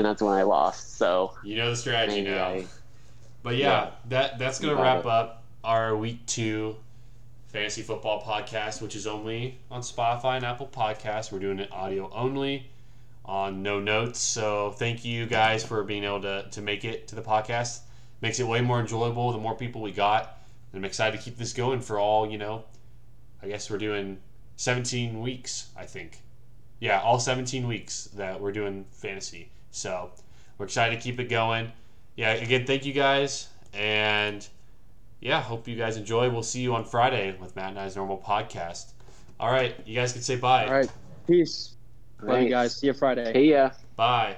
that's 0.04 0.20
when 0.22 0.32
I 0.34 0.42
lost. 0.42 0.96
So 0.96 1.32
You 1.44 1.56
know 1.56 1.70
the 1.70 1.76
strategy 1.76 2.22
now. 2.22 2.44
I 2.48 2.66
But 3.42 3.56
yeah, 3.56 3.66
Yeah. 3.84 3.90
that 4.08 4.38
that's 4.38 4.58
gonna 4.58 4.74
wrap 4.74 5.00
it. 5.00 5.06
up 5.06 5.44
our 5.64 5.96
week 5.96 6.24
two 6.26 6.76
fantasy 7.48 7.82
football 7.82 8.20
podcast, 8.22 8.82
which 8.82 8.94
is 8.96 9.06
only 9.06 9.58
on 9.70 9.80
Spotify 9.80 10.36
and 10.36 10.44
Apple 10.44 10.66
Podcasts. 10.66 11.30
We're 11.32 11.38
doing 11.38 11.60
it 11.60 11.70
audio 11.72 12.10
only 12.12 12.68
on 13.24 13.62
no 13.62 13.80
notes. 13.80 14.18
So 14.20 14.72
thank 14.72 15.04
you 15.04 15.26
guys 15.26 15.64
for 15.64 15.82
being 15.84 16.04
able 16.04 16.22
to, 16.22 16.46
to 16.50 16.60
make 16.60 16.84
it 16.84 17.08
to 17.08 17.14
the 17.14 17.22
podcast. 17.22 17.80
Makes 18.20 18.40
it 18.40 18.46
way 18.46 18.60
more 18.60 18.80
enjoyable 18.80 19.32
the 19.32 19.38
more 19.38 19.54
people 19.54 19.82
we 19.82 19.92
got. 19.92 20.38
And 20.72 20.80
I'm 20.80 20.84
excited 20.84 21.18
to 21.18 21.22
keep 21.22 21.36
this 21.36 21.52
going 21.52 21.80
for 21.80 21.98
all, 21.98 22.30
you 22.30 22.38
know, 22.38 22.64
I 23.42 23.48
guess 23.48 23.70
we're 23.70 23.78
doing 23.78 24.18
17 24.56 25.20
weeks, 25.20 25.68
I 25.76 25.84
think. 25.84 26.20
Yeah, 26.80 27.00
all 27.00 27.18
17 27.18 27.66
weeks 27.66 28.04
that 28.14 28.40
we're 28.40 28.52
doing 28.52 28.86
fantasy. 28.90 29.50
So 29.70 30.10
we're 30.58 30.66
excited 30.66 30.96
to 30.96 31.02
keep 31.02 31.20
it 31.20 31.28
going 31.28 31.72
yeah, 32.16 32.32
again, 32.32 32.66
thank 32.66 32.84
you 32.84 32.92
guys. 32.92 33.48
And 33.74 34.46
yeah, 35.20 35.40
hope 35.40 35.68
you 35.68 35.76
guys 35.76 35.96
enjoy. 35.96 36.30
We'll 36.30 36.42
see 36.42 36.60
you 36.60 36.74
on 36.74 36.84
Friday 36.84 37.36
with 37.40 37.54
Matt 37.54 37.70
and 37.70 37.78
I's 37.78 37.94
normal 37.94 38.18
podcast. 38.18 38.92
All 39.38 39.50
right, 39.50 39.76
you 39.84 39.94
guys 39.94 40.12
can 40.12 40.22
say 40.22 40.36
bye. 40.36 40.66
All 40.66 40.72
right. 40.72 40.90
Peace. 41.26 41.74
Love 42.22 42.40
you 42.42 42.48
guys. 42.48 42.76
See 42.76 42.86
you 42.86 42.94
Friday. 42.94 43.32
See 43.34 43.50
ya. 43.50 43.70
Bye. 43.96 44.36